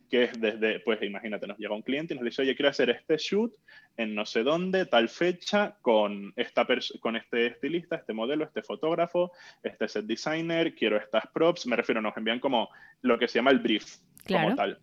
que 0.10 0.26
es 0.26 0.40
desde, 0.40 0.80
pues 0.82 1.02
imagínate, 1.02 1.48
nos 1.48 1.58
llega 1.58 1.74
un 1.74 1.82
cliente 1.82 2.14
y 2.14 2.18
nos 2.18 2.26
dice, 2.26 2.44
oye, 2.44 2.56
quiero 2.56 2.70
hacer 2.70 2.90
este 2.92 3.18
shoot 3.18 3.54
en 3.98 4.14
no 4.14 4.26
sé 4.26 4.44
dónde, 4.44 4.86
tal 4.86 5.10
fecha, 5.10 5.78
con, 5.82 6.32
esta 6.36 6.68
con 7.00 7.16
este 7.16 7.48
estilista, 7.48 7.96
este 7.96 8.14
modelo, 8.14 8.44
este 8.44 8.62
fotógrafo, 8.62 9.32
este 9.64 9.88
set 9.88 10.06
designer, 10.06 10.76
quiero 10.76 10.98
estas 10.98 11.24
props, 11.34 11.66
me 11.66 11.76
refiero, 11.76 12.02
nos 12.02 12.16
envían 12.18 12.40
como 12.40 12.70
lo 13.02 13.18
que 13.18 13.28
se 13.28 13.40
llama 13.40 13.52
el 13.52 13.60
brief, 13.60 13.98
como 14.28 14.56
tal. 14.56 14.80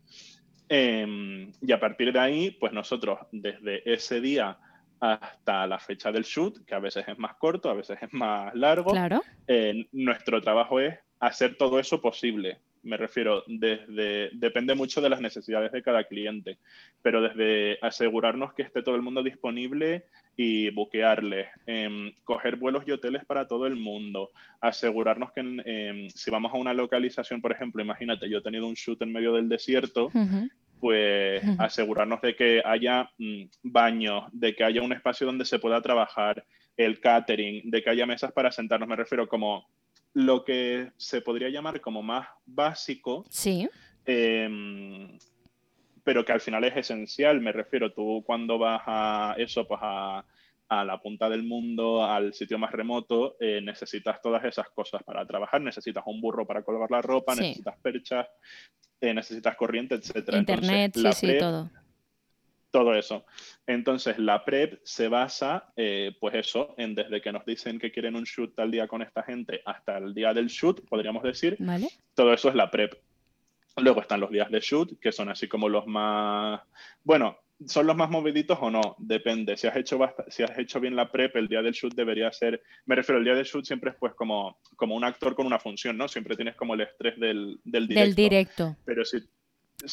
Em, 0.69 1.53
y 1.61 1.73
a 1.73 1.81
partir 1.81 2.13
de 2.13 2.19
ahí, 2.19 2.51
pues 2.53 2.73
nosotros 2.73 3.19
desde 3.33 3.83
ese 3.93 4.21
día 4.21 4.59
hasta 5.01 5.67
la 5.67 5.79
fecha 5.79 6.13
del 6.13 6.25
shoot, 6.25 6.65
que 6.65 6.75
a 6.75 6.79
veces 6.79 7.05
es 7.09 7.19
más 7.19 7.35
corto, 7.37 7.71
a 7.71 7.75
veces 7.75 7.99
es 8.03 8.13
más 8.13 8.55
largo, 8.55 8.91
claro. 8.91 9.23
Eh, 9.47 9.87
nuestro 9.93 10.41
trabajo 10.41 10.79
es 10.79 10.99
hacer 11.19 11.57
todo 11.57 11.79
eso 11.79 12.01
posible 12.01 12.59
me 12.83 12.97
refiero, 12.97 13.45
desde, 13.47 14.31
depende 14.33 14.75
mucho 14.75 15.01
de 15.01 15.09
las 15.09 15.21
necesidades 15.21 15.73
de 15.73 15.83
cada 15.83 16.05
cliente, 16.05 16.59
pero 17.03 17.21
desde 17.21 17.79
asegurarnos 17.83 18.55
que 18.55 18.63
esté 18.63 18.83
todo 18.83 18.95
el 18.95 19.03
mundo 19.03 19.23
disponible 19.23 20.05
y 20.37 20.71
buquearles, 20.71 21.49
em, 21.67 22.13
coger 22.25 22.57
vuelos 22.57 22.85
y 22.87 22.93
hoteles 22.93 23.25
para 23.25 23.47
todo 23.47 23.67
el 23.67 23.77
mundo, 23.77 24.31
asegurarnos 24.61 25.33
que 25.33 25.41
em, 25.41 26.09
si 26.09 26.31
vamos 26.31 26.53
a 26.55 26.57
una 26.57 26.73
localización, 26.73 27.41
por 27.41 27.53
ejemplo, 27.53 27.83
imagínate, 27.83 28.29
yo 28.29 28.39
he 28.39 28.43
tenido 28.43 28.67
un 28.67 28.75
shoot 28.75 29.01
en 29.03 29.13
medio 29.13 29.33
del 29.35 29.49
desierto, 29.49 30.11
pues 30.81 31.43
asegurarnos 31.59 32.23
de 32.23 32.35
que 32.35 32.63
haya 32.65 33.11
mm, 33.19 33.43
baños, 33.63 34.25
de 34.33 34.55
que 34.55 34.65
haya 34.65 34.81
un 34.81 34.95
espacio 34.95 35.27
donde 35.27 35.45
se 35.45 35.59
pueda 35.59 35.83
trabajar, 35.83 36.45
el 36.77 37.01
catering, 37.01 37.71
de 37.71 37.83
que 37.83 37.91
haya 37.91 38.07
mesas 38.07 38.33
para 38.33 38.51
sentarnos, 38.51 38.89
me 38.89 38.97
refiero 38.97 39.29
como 39.29 39.69
lo 40.13 40.45
que 40.45 40.93
se 40.97 41.21
podría 41.21 41.49
llamar 41.49 41.81
como 41.81 42.03
más 42.03 42.29
básico. 42.47 43.25
Sí. 43.31 43.69
Em, 44.05 45.19
pero 46.03 46.25
que 46.25 46.33
al 46.33 46.41
final 46.41 46.65
es 46.65 46.77
esencial. 46.77 47.41
Me 47.41 47.53
refiero, 47.53 47.93
tú 47.93 48.23
cuando 48.27 48.59
vas 48.59 48.83
a 48.87 49.35
eso, 49.39 49.67
pues 49.67 49.81
a, 49.83 50.25
la 50.69 51.01
punta 51.01 51.29
del 51.29 51.43
mundo, 51.43 52.05
al 52.05 52.33
sitio 52.33 52.57
más 52.57 52.71
remoto, 52.71 53.37
eh, 53.41 53.61
necesitas 53.61 54.23
todas 54.23 54.45
esas 54.45 54.71
cosas 54.71 55.03
para 55.03 55.27
trabajar. 55.27 55.61
Necesitas 55.61 56.05
un 56.07 56.21
burro 56.21 56.47
para 56.47 56.63
colgar 56.63 56.91
la 56.91 57.03
ropa, 57.03 57.35
necesitas 57.35 57.77
perchas. 57.81 58.27
eh, 59.01 59.15
necesitas 59.15 59.57
corriente, 59.57 59.97
etcétera. 59.97 60.39
Internet, 60.39 60.93
sí, 60.95 61.13
sí, 61.13 61.39
todo. 61.39 61.71
Todo 62.71 62.95
eso. 62.95 63.25
Entonces, 63.67 64.19
la 64.19 64.45
prep 64.45 64.81
se 64.85 65.09
basa, 65.09 65.73
eh, 65.77 66.13
pues 66.21 66.35
eso, 66.35 66.75
en 66.79 66.95
desde 66.95 67.21
que 67.21 67.33
nos 67.33 67.45
dicen 67.45 67.79
que 67.79 67.91
quieren 67.91 68.15
un 68.15 68.25
shoot 68.25 68.55
tal 68.55 68.71
día 68.71 68.87
con 68.87 69.03
esta 69.03 69.23
gente 69.23 69.61
hasta 69.65 69.99
el 69.99 70.15
día 70.15 70.33
del 70.33 70.47
shoot, 70.47 70.87
podríamos 70.89 71.23
decir. 71.23 71.57
Vale. 71.59 71.89
Todo 72.15 72.33
eso 72.33 72.49
es 72.49 72.55
la 72.55 72.71
prep. 72.71 72.95
Luego 73.77 74.01
están 74.01 74.21
los 74.21 74.31
días 74.31 74.51
de 74.51 74.61
shoot, 74.61 74.99
que 75.01 75.11
son 75.11 75.29
así 75.29 75.49
como 75.49 75.69
los 75.69 75.87
más, 75.87 76.61
bueno, 77.03 77.39
son 77.67 77.87
los 77.87 77.97
más 77.97 78.11
moviditos 78.11 78.59
o 78.61 78.71
no, 78.71 78.97
depende. 78.99 79.57
Si 79.57 79.67
has 79.67 79.77
hecho 79.77 79.99
si 80.29 80.43
has 80.43 80.59
hecho 80.59 80.81
bien 80.81 80.97
la 80.97 81.11
prep, 81.11 81.37
el 81.37 81.49
día 81.49 81.63
del 81.63 81.73
shoot 81.73 81.95
debería 81.95 82.33
ser, 82.33 82.63
me 82.87 82.95
refiero, 82.95 83.19
el 83.19 83.25
día 83.25 83.35
del 83.35 83.45
shoot 83.45 83.65
siempre 83.65 83.91
es 83.91 83.97
pues 83.99 84.15
como, 84.15 84.59
como 84.77 84.95
un 84.95 85.05
actor 85.05 85.35
con 85.35 85.47
una 85.47 85.59
función, 85.59 85.97
¿no? 85.97 86.09
Siempre 86.09 86.37
tienes 86.37 86.57
como 86.57 86.75
el 86.75 86.83
estrés 86.83 87.19
del, 87.19 87.61
del 87.65 87.87
directo. 87.89 88.07
Del 88.07 88.15
directo. 88.15 88.77
Pero 88.85 89.05
si, 89.05 89.19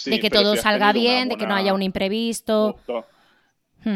de 0.05 0.19
que 0.19 0.29
todo 0.29 0.55
salga 0.55 0.91
bien, 0.93 1.29
de 1.29 1.35
que 1.35 1.47
no 1.47 1.55
haya 1.55 1.73
un 1.73 1.81
imprevisto. 1.81 2.73
Justo, 2.73 3.05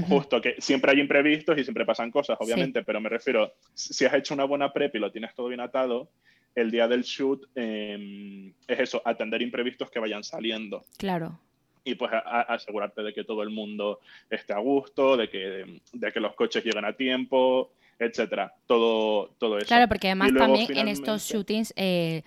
justo, 0.08 0.42
que 0.42 0.56
siempre 0.60 0.92
hay 0.92 1.00
imprevistos 1.00 1.58
y 1.58 1.64
siempre 1.64 1.86
pasan 1.86 2.12
cosas, 2.12 2.38
obviamente, 2.40 2.84
pero 2.84 3.02
me 3.02 3.10
refiero, 3.10 3.54
si 3.74 4.06
has 4.06 4.14
hecho 4.14 4.34
una 4.34 4.46
buena 4.46 4.72
prep 4.72 4.96
y 4.96 5.00
lo 5.00 5.12
tienes 5.12 5.34
todo 5.34 5.48
bien 5.48 5.60
atado, 5.60 6.10
el 6.56 6.72
día 6.72 6.88
del 6.88 7.04
shoot 7.04 7.46
em, 7.56 8.54
es 8.68 8.80
eso, 8.80 9.02
atender 9.06 9.42
imprevistos 9.42 9.90
que 9.90 10.00
vayan 10.00 10.24
saliendo. 10.24 10.84
Claro. 10.98 11.40
Y 11.84 11.96
pues 11.96 12.12
asegurarte 12.14 13.02
de 13.02 13.14
que 13.14 13.24
todo 13.24 13.42
el 13.42 13.50
mundo 13.50 14.00
esté 14.30 14.54
a 14.54 14.60
gusto, 14.60 15.18
de 15.18 15.30
que, 15.30 15.82
de 15.94 16.12
que 16.12 16.20
los 16.20 16.36
coches 16.36 16.64
lleguen 16.64 16.86
a 16.86 16.94
tiempo, 16.94 17.72
etcétera. 17.98 18.54
Todo, 18.68 19.30
todo 19.40 19.58
eso. 19.58 19.68
Claro, 19.68 19.88
porque 19.88 20.08
además 20.08 20.32
también 20.34 20.78
en 20.78 20.88
estos 20.88 21.24
shootings 21.24 21.74
eh, 21.76 22.24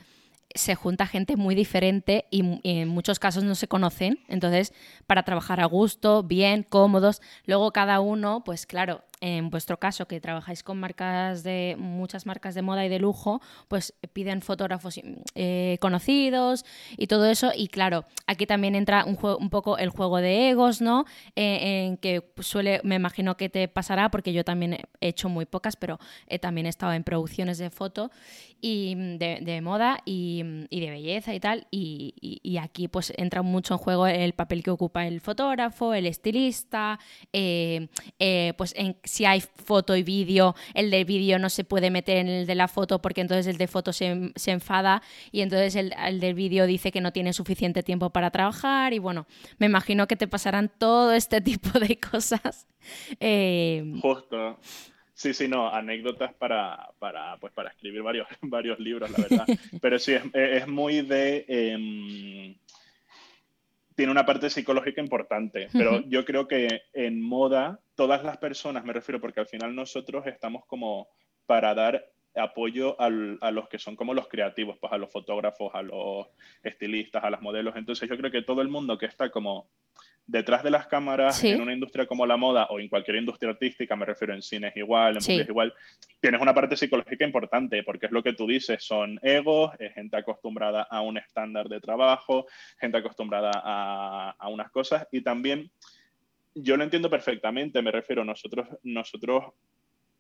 se 0.55 0.75
junta 0.75 1.07
gente 1.07 1.37
muy 1.37 1.55
diferente 1.55 2.27
y, 2.31 2.61
en 2.63 2.89
muchos 2.89 3.19
casos 3.19 3.45
no 3.45 3.55
se 3.55 3.69
conocen. 3.69 4.21
Entonces, 4.29 4.73
para 5.07 5.25
trabajar 5.25 5.61
a 5.61 5.67
gusto, 5.67 6.23
bien, 6.23 6.63
cómodos, 6.63 7.21
luego 7.45 7.73
cada 7.73 8.01
uno, 8.01 8.43
pues 8.45 8.67
claro, 8.67 9.03
en 9.25 9.49
vuestro 9.49 9.79
caso, 9.79 10.07
que 10.07 10.21
trabajáis 10.21 10.63
con 10.63 10.79
marcas 10.79 11.43
de 11.43 11.77
muchas 11.79 12.27
marcas 12.27 12.55
de 12.55 12.61
moda 12.61 12.85
y 12.85 12.91
de 12.91 12.99
lujo, 12.99 13.41
pues 13.69 13.95
piden 14.13 14.43
fotógrafos 14.43 15.01
eh, 15.35 15.79
conocidos 15.81 16.67
y 16.99 17.07
todo 17.07 17.25
eso. 17.25 17.51
Y 17.57 17.69
claro, 17.69 18.05
aquí 18.27 18.45
también 18.45 18.75
entra 18.75 19.07
un, 19.07 19.17
juego, 19.17 19.39
un 19.39 19.49
poco 19.49 19.79
el 19.79 19.89
juego 19.89 20.19
de 20.19 20.51
egos, 20.51 20.83
¿no? 20.83 21.07
Eh, 21.37 21.87
en 21.87 21.97
que 21.97 22.23
suele, 22.41 22.83
me 22.85 22.97
imagino 22.97 23.39
que 23.39 23.49
te 23.49 23.67
pasará, 23.67 24.11
porque 24.11 24.35
yo 24.35 24.45
también 24.45 24.75
he 24.75 24.85
hecho 25.01 25.31
muy 25.31 25.47
pocas, 25.47 25.77
pero 25.77 25.99
he 26.27 26.39
también 26.39 26.67
estado 26.67 26.93
en 26.93 27.03
producciones 27.03 27.57
de 27.57 27.71
foto 27.71 28.11
y 28.61 28.95
de, 28.95 29.61
moda 29.63 30.03
y, 30.05 30.43
de 30.71 30.91
belleza 30.91 31.35
y 31.35 31.41
tal. 31.41 31.67
Y, 31.71 32.59
aquí 32.61 32.89
pues 32.89 33.13
entra 33.17 33.41
mucho 33.41 33.75
en 33.75 33.79
juego 33.79 34.07
el 34.07 34.35
papel 34.35 34.63
que 34.63 34.71
ocupa 34.71 35.07
el 35.07 35.21
fotógrafo, 35.23 35.95
el 35.95 36.07
estilista, 36.07 36.99
eh, 37.33 37.89
pues 38.59 38.75
en 38.77 38.99
si 39.15 39.25
hay 39.25 39.41
foto 39.41 39.95
y 39.95 40.03
vídeo, 40.03 40.57
el 40.75 40.91
de 40.91 41.05
vídeo 41.05 41.39
no 41.39 41.49
se 41.49 41.63
puede 41.63 41.91
meter 41.91 42.17
en 42.17 42.29
el 42.29 42.47
de 42.47 42.55
la 42.57 42.67
foto 42.67 43.01
porque 43.01 43.21
entonces 43.21 43.47
el 43.47 43.59
de 43.59 43.69
foto 43.69 43.93
se, 43.93 44.33
enfada 44.47 45.03
y 45.31 45.43
entonces 45.43 45.77
el, 45.77 45.95
el 46.05 46.19
del 46.19 46.35
vídeo 46.35 46.67
dice 46.67 46.91
que 46.91 47.01
no 47.01 47.13
tiene 47.13 47.33
suficiente 47.33 47.85
tiempo 47.85 48.11
para 48.11 48.33
trabajar 48.33 48.93
y 48.93 48.99
bueno, 48.99 49.27
me 49.59 49.67
imagino 49.67 50.09
que 50.09 50.17
te 50.17 50.27
pasarán 50.27 50.69
todo 50.79 51.13
este 51.13 51.41
tipo 51.41 51.79
de 51.79 51.99
cosas. 51.99 52.67
Eh, 53.21 53.85
Justo. 54.03 54.59
Sí, 55.15 55.33
sí, 55.33 55.47
no, 55.47 55.73
anécdotas 55.73 56.35
para, 56.35 56.91
para, 56.99 57.37
pues 57.39 57.53
para 57.53 57.71
escribir 57.71 58.03
varios, 58.03 58.27
varios 58.43 58.81
libros, 58.81 59.11
la 59.13 59.19
verdad. 59.19 59.47
Pero 59.81 59.99
sí, 60.01 60.13
es, 60.33 60.67
muy 60.67 61.03
de... 61.03 61.45
Em, 61.47 62.57
tiene 63.95 64.13
una 64.13 64.27
parte 64.27 64.51
psicológica 64.51 65.01
importante, 65.01 65.69
pero 65.73 66.03
yo 66.09 66.25
creo 66.25 66.49
que 66.49 66.83
en 66.93 67.23
moda 67.23 67.81
todas 67.95 68.25
las 68.25 68.39
personas, 68.39 68.85
me 68.85 68.93
refiero 68.93 69.21
porque 69.21 69.41
al 69.41 69.47
final 69.47 69.75
nosotros 69.75 70.27
estamos 70.27 70.65
como 70.67 71.09
para 71.47 71.75
dar 71.75 72.11
apoyo 72.37 73.01
a 73.01 73.09
los 73.09 73.69
que 73.69 73.79
son 73.79 73.95
como 73.95 74.13
los 74.13 74.27
creativos, 74.27 74.77
pues 74.81 74.93
a 74.93 74.99
los 74.99 75.13
fotógrafos, 75.13 75.73
a 75.75 75.83
los 75.83 76.27
estilistas, 76.63 77.23
a 77.23 77.31
las 77.31 77.41
modelos. 77.41 77.77
Entonces 77.77 78.09
yo 78.09 78.17
creo 78.17 78.33
que 78.33 78.43
todo 78.43 78.61
el 78.63 78.69
mundo 78.69 78.99
que 78.99 79.07
está 79.07 79.31
como 79.31 79.69
detrás 80.27 80.63
de 80.63 80.71
las 80.71 80.87
cámaras 80.87 81.43
en 81.45 81.61
una 81.61 81.73
industria 81.73 82.07
como 82.07 82.27
la 82.27 82.37
moda 82.37 82.67
o 82.71 82.81
en 82.81 82.89
cualquier 82.89 83.17
industria 83.17 83.51
artística, 83.51 83.95
me 83.95 84.07
refiero 84.07 84.35
en 84.35 84.43
cines 84.43 84.75
igual, 84.77 85.19
en 85.19 85.41
igual, 85.41 85.75
tienes 86.21 86.41
una 86.41 86.55
parte 86.55 86.77
psicológica 86.77 87.25
importante 87.25 87.83
porque 87.83 88.07
es 88.07 88.13
lo 88.13 88.23
que 88.23 88.33
tú 88.33 88.47
dices, 88.47 88.83
son 88.83 89.19
egos, 89.23 89.73
es 89.79 89.93
gente 89.93 90.17
acostumbrada 90.17 90.83
a 90.83 91.03
un 91.03 91.19
estándar 91.19 91.69
de 91.69 91.81
trabajo, 91.81 92.47
gente 92.79 92.99
acostumbrada 92.99 93.51
a, 93.55 94.31
a 94.39 94.49
unas 94.49 94.71
cosas 94.71 95.07
y 95.13 95.21
también 95.21 95.71
yo 96.55 96.77
lo 96.77 96.85
entiendo 96.85 97.11
perfectamente, 97.11 97.83
me 97.83 97.91
refiero, 97.91 98.25
nosotros, 98.25 98.69
nosotros 98.83 99.45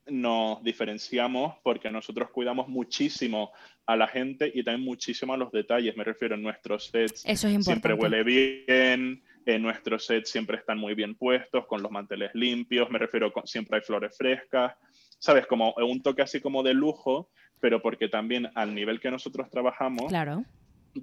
nos 0.07 0.63
diferenciamos 0.63 1.57
porque 1.63 1.91
nosotros 1.91 2.31
cuidamos 2.31 2.69
muchísimo 2.69 3.53
a 3.87 3.97
la 3.97 4.07
gente 4.07 4.51
y 4.55 4.63
también 4.63 4.85
muchísimo 4.85 5.33
a 5.33 5.37
los 5.37 5.51
detalles, 5.51 5.97
me 5.97 6.05
refiero, 6.05 6.35
en 6.35 6.43
nuestros 6.43 6.87
sets 6.87 7.25
Eso 7.25 7.49
es 7.49 7.65
siempre 7.65 7.95
huele 7.95 8.23
bien, 8.23 9.23
en 9.47 9.63
nuestros 9.63 10.07
sets 10.07 10.31
siempre 10.31 10.57
están 10.57 10.79
muy 10.79 10.95
bien 10.95 11.15
puestos, 11.15 11.67
con 11.67 11.83
los 11.83 11.91
manteles 11.91 12.31
limpios, 12.35 12.91
me 12.91 12.99
refiero, 12.99 13.33
siempre 13.45 13.79
hay 13.79 13.83
flores 13.83 14.17
frescas, 14.17 14.75
¿sabes? 15.19 15.47
Como 15.47 15.75
un 15.75 16.03
toque 16.03 16.23
así 16.23 16.41
como 16.41 16.63
de 16.63 16.75
lujo, 16.75 17.31
pero 17.61 17.81
porque 17.81 18.09
también 18.09 18.49
al 18.55 18.75
nivel 18.75 19.01
que 19.01 19.11
nosotros 19.11 19.49
trabajamos, 19.51 20.07
claro. 20.09 20.45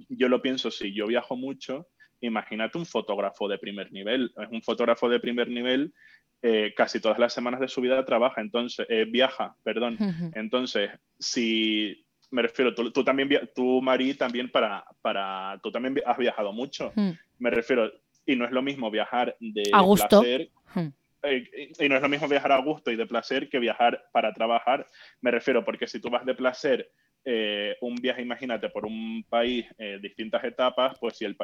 yo 0.08 0.28
lo 0.28 0.42
pienso, 0.42 0.70
si 0.70 0.92
yo 0.94 1.06
viajo 1.06 1.36
mucho, 1.36 1.88
imagínate 2.20 2.78
un 2.78 2.86
fotógrafo 2.86 3.48
de 3.48 3.58
primer 3.58 3.92
nivel, 3.92 4.32
es 4.40 4.48
un 4.50 4.62
fotógrafo 4.62 5.08
de 5.08 5.20
primer 5.20 5.48
nivel, 5.48 5.92
eh, 6.40 6.72
casi 6.76 7.00
todas 7.00 7.18
las 7.18 7.32
semanas 7.32 7.60
de 7.60 7.68
su 7.68 7.80
vida 7.80 8.04
trabaja, 8.04 8.40
entonces, 8.40 8.86
eh, 8.88 9.06
viaja, 9.08 9.54
perdón. 9.62 9.96
Entonces, 10.34 10.90
si 11.18 12.04
me 12.32 12.42
refiero, 12.42 12.74
tú, 12.74 12.90
tú 12.90 13.04
también, 13.04 13.28
tú, 13.54 13.80
Mari, 13.80 14.14
también 14.14 14.50
para, 14.50 14.84
para, 15.02 15.60
tú 15.62 15.70
también 15.70 16.00
has 16.04 16.18
viajado 16.18 16.52
mucho. 16.52 16.92
Me 17.38 17.50
refiero, 17.50 17.92
y 18.26 18.36
no 18.36 18.44
es 18.44 18.50
lo 18.52 18.62
mismo 18.62 18.90
viajar 18.90 19.36
de 19.40 19.62
placer. 19.70 20.50
Hmm. 20.74 20.88
Eh, 21.24 21.72
y 21.78 21.88
no 21.88 21.96
es 21.96 22.02
lo 22.02 22.08
mismo 22.08 22.26
viajar 22.28 22.52
a 22.52 22.58
gusto 22.58 22.90
y 22.90 22.96
de 22.96 23.06
placer 23.06 23.48
que 23.48 23.58
viajar 23.58 24.04
para 24.12 24.32
trabajar. 24.32 24.86
Me 25.20 25.30
refiero 25.30 25.64
porque 25.64 25.86
si 25.86 26.00
tú 26.00 26.10
vas 26.10 26.24
de 26.26 26.34
placer 26.34 26.90
eh, 27.24 27.76
un 27.80 27.94
viaje, 27.94 28.22
imagínate, 28.22 28.68
por 28.70 28.84
un 28.84 29.24
país, 29.28 29.66
eh, 29.78 29.98
distintas 30.02 30.42
etapas, 30.42 30.98
pues 30.98 31.16
si 31.18 31.24
el, 31.24 31.36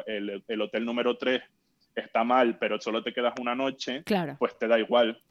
el, 0.47 0.61
hotel 0.61 0.83
número 0.83 1.17
3 1.17 1.41
está 1.95 2.23
mal, 2.23 2.57
pero 2.57 2.79
solo 2.81 3.01
te 3.01 3.13
quedas 3.13 3.33
una 3.39 3.55
noche, 3.55 4.03
pues 4.37 4.57
te 4.57 4.67
da 4.67 4.77
igual. 4.77 5.21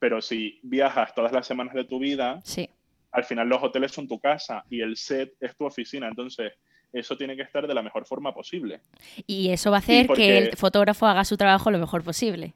Pero 0.00 0.20
si 0.20 0.58
viajas 0.64 1.14
todas 1.14 1.32
las 1.32 1.46
semanas 1.46 1.74
de 1.74 1.84
tu 1.84 2.00
vida, 2.00 2.40
sí. 2.42 2.68
al 3.12 3.24
final 3.24 3.48
los 3.48 3.62
hoteles 3.62 3.92
son 3.92 4.08
tu 4.08 4.18
casa 4.18 4.64
y 4.68 4.80
el 4.80 4.96
set 4.96 5.34
es 5.40 5.56
tu 5.56 5.64
oficina. 5.64 6.08
Entonces, 6.08 6.52
eso 6.92 7.16
tiene 7.16 7.36
que 7.36 7.42
estar 7.42 7.66
de 7.66 7.74
la 7.74 7.82
mejor 7.82 8.04
forma 8.04 8.34
posible. 8.34 8.80
Y 9.26 9.50
eso 9.50 9.70
va 9.70 9.78
a 9.78 9.80
hacer 9.80 10.08
que 10.08 10.38
el 10.38 10.56
fotógrafo 10.56 11.06
haga 11.06 11.24
su 11.24 11.36
trabajo 11.36 11.70
lo 11.70 11.78
mejor 11.78 12.02
posible. 12.02 12.54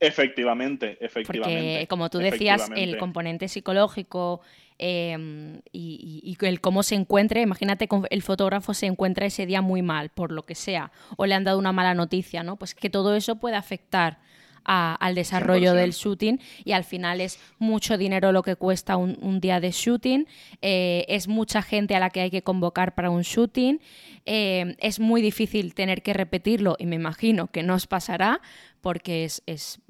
Efectivamente, 0.00 0.98
efectivamente. 1.00 1.72
Porque, 1.72 1.86
como 1.88 2.10
tú 2.10 2.18
decías, 2.18 2.70
el 2.76 2.98
componente 2.98 3.48
psicológico 3.48 4.40
em, 4.78 5.60
y, 5.72 6.36
el 6.40 6.60
cómo 6.60 6.82
se 6.82 6.94
encuentre, 6.94 7.40
imagínate 7.40 7.88
que 7.88 7.96
el 8.10 8.22
fotógrafo 8.22 8.74
se 8.74 8.86
encuentra 8.86 9.26
ese 9.26 9.46
día 9.46 9.62
muy 9.62 9.82
mal, 9.82 10.10
por 10.10 10.30
lo 10.30 10.42
que 10.42 10.54
sea, 10.54 10.92
o 11.16 11.26
le 11.26 11.34
han 11.34 11.44
dado 11.44 11.58
una 11.58 11.72
mala 11.72 11.94
noticia, 11.94 12.42
¿no? 12.42 12.56
Pues 12.56 12.74
que 12.74 12.90
todo 12.90 13.14
eso 13.14 13.36
puede 13.36 13.56
afectar 13.56 14.18
al 14.64 15.14
desarrollo 15.14 15.74
del 15.74 15.92
shooting 15.92 16.40
y 16.64 16.72
al 16.72 16.84
final 16.84 17.20
es 17.20 17.38
mucho 17.58 17.98
dinero 17.98 18.32
lo 18.32 18.42
que 18.42 18.56
cuesta 18.56 18.96
un, 18.96 19.40
día 19.40 19.60
de 19.60 19.70
shooting, 19.70 20.26
eh, 20.62 21.04
es 21.08 21.28
mucha 21.28 21.62
gente 21.62 21.94
a 21.94 22.00
la 22.00 22.10
que 22.10 22.20
hay 22.20 22.30
que 22.30 22.42
convocar 22.42 22.94
para 22.94 23.10
un 23.10 23.22
shooting, 23.22 23.80
eh, 24.26 24.76
es 24.80 25.00
muy 25.00 25.22
difícil 25.22 25.74
tener 25.74 26.02
que 26.02 26.14
repetirlo 26.14 26.76
y 26.78 26.86
me 26.86 26.96
imagino 26.96 27.48
que 27.48 27.62
no 27.62 27.74
os 27.74 27.86
pasará 27.86 28.40
porque 28.80 29.24
es, 29.24 29.42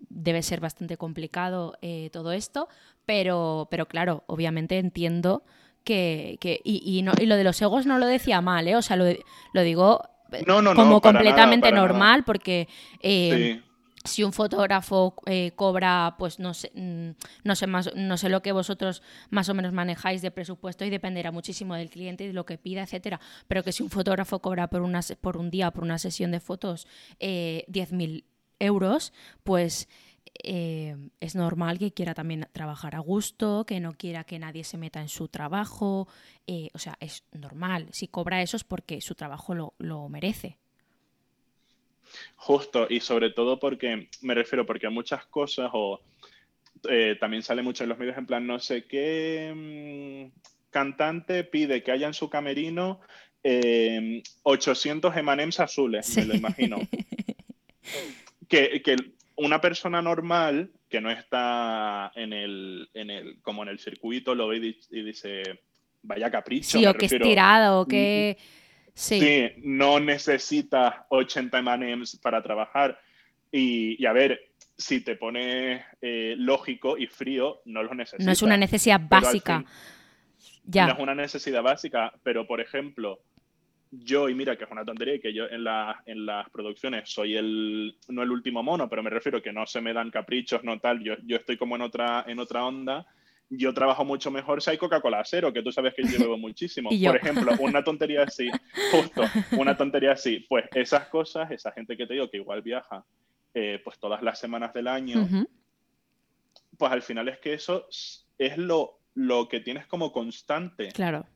debe 0.08 0.42
ser 0.42 0.60
bastante 0.60 0.96
complicado 0.96 1.76
eh, 1.82 2.10
todo 2.12 2.32
esto, 2.32 2.68
pero, 3.06 3.68
pero 3.70 3.86
claro, 3.86 4.24
obviamente 4.26 4.78
entiendo 4.78 5.44
que, 5.84 6.38
y, 6.64 7.02
no, 7.02 7.12
y, 7.20 7.26
lo 7.26 7.36
de 7.36 7.44
los 7.44 7.60
egos 7.60 7.86
no 7.86 7.98
lo 7.98 8.06
decía 8.06 8.40
mal, 8.40 8.66
¿eh? 8.66 8.76
o 8.76 8.82
sea, 8.82 8.96
lo, 8.96 9.04
lo 9.52 9.62
digo 9.62 10.00
como 10.74 11.00
completamente 11.00 11.70
normal 11.70 12.24
porque 12.24 12.68
si 14.04 14.22
un 14.22 14.32
fotógrafo 14.32 15.14
eh, 15.26 15.52
cobra, 15.56 16.16
pues 16.18 16.38
no 16.38 16.52
sé, 16.52 16.70
mm, 16.74 17.10
no 17.44 17.56
sé 17.56 17.66
más, 17.66 17.90
no 17.96 18.16
sé 18.18 18.28
lo 18.28 18.42
que 18.42 18.52
vosotros 18.52 19.02
más 19.30 19.48
o 19.48 19.54
menos 19.54 19.72
manejáis 19.72 20.20
de 20.20 20.30
presupuesto 20.30 20.84
y 20.84 20.90
dependerá 20.90 21.32
muchísimo 21.32 21.74
del 21.74 21.90
cliente 21.90 22.24
y 22.24 22.26
de 22.28 22.32
lo 22.34 22.44
que 22.44 22.58
pida, 22.58 22.82
etcétera. 22.82 23.20
Pero 23.48 23.62
que 23.62 23.72
si 23.72 23.82
un 23.82 23.90
fotógrafo 23.90 24.40
cobra 24.40 24.68
por 24.68 24.82
una, 24.82 25.00
por 25.20 25.38
un 25.38 25.50
día, 25.50 25.70
por 25.70 25.84
una 25.84 25.98
sesión 25.98 26.30
de 26.32 26.40
fotos, 26.40 26.86
eh, 27.18 27.64
10.000 27.68 28.24
euros, 28.58 29.12
pues 29.42 29.88
eh, 30.42 30.96
es 31.20 31.34
normal 31.34 31.78
que 31.78 31.92
quiera 31.92 32.14
también 32.14 32.48
trabajar 32.52 32.96
a 32.96 32.98
gusto, 33.00 33.64
que 33.64 33.80
no 33.80 33.92
quiera 33.92 34.24
que 34.24 34.38
nadie 34.38 34.64
se 34.64 34.78
meta 34.78 35.00
en 35.00 35.08
su 35.08 35.28
trabajo. 35.28 36.08
Eh, 36.46 36.68
o 36.74 36.78
sea, 36.78 36.96
es 37.00 37.24
normal. 37.32 37.88
Si 37.92 38.08
cobra 38.08 38.42
eso 38.42 38.56
es 38.56 38.64
porque 38.64 39.00
su 39.00 39.14
trabajo 39.14 39.54
lo, 39.54 39.74
lo 39.78 40.08
merece. 40.08 40.58
Justo, 42.36 42.86
y 42.88 43.00
sobre 43.00 43.30
todo 43.30 43.58
porque, 43.58 44.08
me 44.22 44.34
refiero 44.34 44.66
porque 44.66 44.88
muchas 44.88 45.26
cosas, 45.26 45.70
o 45.72 46.00
eh, 46.88 47.16
también 47.18 47.42
sale 47.42 47.62
mucho 47.62 47.84
en 47.84 47.90
los 47.90 47.98
medios 47.98 48.18
en 48.18 48.26
plan, 48.26 48.46
no 48.46 48.58
sé 48.58 48.84
qué 48.84 49.52
mm, 49.54 50.38
cantante 50.70 51.44
pide 51.44 51.82
que 51.82 51.92
haya 51.92 52.06
en 52.06 52.14
su 52.14 52.28
camerino 52.28 53.00
800 54.42 55.16
emanems 55.16 55.60
azules, 55.60 56.16
me 56.16 56.24
lo 56.24 56.34
imagino. 56.34 56.78
que, 58.48 58.82
que, 58.82 58.96
una 59.36 59.60
persona 59.60 60.00
normal 60.00 60.70
que 60.88 61.00
no 61.00 61.10
está 61.10 62.12
en 62.14 62.32
el, 62.32 62.88
en 62.94 63.10
el, 63.10 63.40
como 63.42 63.62
en 63.62 63.68
el 63.68 63.78
circuito 63.78 64.34
lo 64.34 64.48
ve 64.48 64.76
y, 64.90 65.02
dice, 65.02 65.42
vaya 66.02 66.30
capricho. 66.30 66.78
Sí, 66.78 66.86
o 66.86 66.94
que 66.94 67.06
estirado, 67.06 67.80
o 67.80 67.86
que... 67.86 68.38
Sí. 68.94 69.52
no 69.58 69.98
necesitas 69.98 70.94
80 71.08 71.58
emanems 71.58 72.16
para 72.16 72.42
trabajar. 72.42 72.98
Y, 73.50 74.04
a 74.06 74.12
ver, 74.12 74.52
si 74.76 75.00
te 75.00 75.16
pones 75.16 75.82
eh, 76.00 76.34
lógico 76.38 76.96
y 76.96 77.06
frío, 77.06 77.60
no 77.66 77.82
los 77.82 77.94
necesitas. 77.94 78.26
No 78.26 78.32
es 78.32 78.42
una 78.42 78.56
necesidad 78.56 79.00
básica. 79.00 79.64
ya. 80.64 80.86
No 80.86 80.94
es 80.94 80.98
una 81.00 81.14
necesidad 81.14 81.62
básica, 81.62 82.12
pero 82.22 82.46
por 82.46 82.60
ejemplo, 82.60 83.20
yo, 83.90 84.28
y 84.28 84.34
mira 84.34 84.56
que 84.56 84.64
es 84.64 84.70
una 84.70 84.84
tontería, 84.84 85.20
que 85.20 85.32
yo 85.32 85.44
en, 85.44 85.64
en 86.06 86.26
las 86.26 86.50
producciones 86.50 87.08
soy 87.08 87.36
el, 87.36 87.96
no 88.08 88.22
el 88.22 88.30
último 88.30 88.62
mono, 88.62 88.88
pero 88.88 89.02
me 89.02 89.10
refiero 89.10 89.42
que 89.42 89.52
no 89.52 89.66
se 89.66 89.80
me 89.80 89.92
dan 89.92 90.10
caprichos, 90.10 90.64
no 90.64 90.78
tal, 90.80 91.02
yo, 91.02 91.14
yo 91.24 91.36
estoy 91.36 91.56
como 91.56 91.76
en 91.76 91.82
otra, 91.82 92.24
en 92.26 92.38
otra 92.38 92.64
onda. 92.64 93.06
Yo 93.50 93.74
trabajo 93.74 94.04
mucho 94.04 94.30
mejor 94.30 94.62
si 94.62 94.70
hay 94.70 94.78
Coca-Cola 94.78 95.22
cero, 95.24 95.52
que 95.52 95.62
tú 95.62 95.70
sabes 95.70 95.94
que 95.94 96.02
yo 96.04 96.18
bebo 96.18 96.38
muchísimo. 96.38 96.90
Por 96.90 97.16
ejemplo, 97.16 97.52
una 97.60 97.84
tontería 97.84 98.22
así, 98.26 98.50
justo, 98.90 99.22
una 99.52 99.76
tontería 99.76 100.12
así. 100.12 100.44
Pues 100.48 100.64
esas 100.74 101.08
cosas, 101.08 101.50
esa 101.50 101.72
gente 101.72 101.96
que 101.96 102.06
te 102.06 102.14
digo 102.14 102.30
que 102.30 102.38
igual 102.38 102.62
viaja 102.62 103.04
eh, 103.52 103.80
pues 103.84 103.98
todas 103.98 104.22
las 104.22 104.38
semanas 104.38 104.72
del 104.72 104.88
año, 104.88 105.28
pues 106.76 106.92
al 106.92 107.02
final 107.02 107.28
es 107.28 107.38
que 107.38 107.54
eso 107.54 107.86
es 108.38 108.58
lo, 108.58 109.00
lo 109.14 109.48
que 109.48 109.60
tienes 109.60 109.86
como 109.86 110.12
constante. 110.12 110.88
Claro 110.88 111.26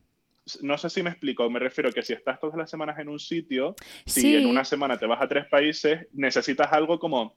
no 0.63 0.79
sé 0.79 0.91
si 0.91 1.03
me 1.03 1.11
explico, 1.11 1.49
me 1.51 1.59
refiero 1.59 1.93
que 1.93 2.03
si 2.03 2.13
estás 2.13 2.41
todas 2.41 2.57
las 2.57 2.71
semanas 2.71 2.99
en 2.99 3.09
un 3.09 3.19
sitio, 3.19 3.75
si 4.07 4.37
en 4.37 4.47
una 4.47 4.65
semana 4.65 4.99
te 4.99 5.07
vas 5.07 5.21
a 5.21 5.29
tres 5.29 5.47
países, 5.47 6.07
necesitas 6.13 6.73
algo 6.73 6.99
como 6.99 7.37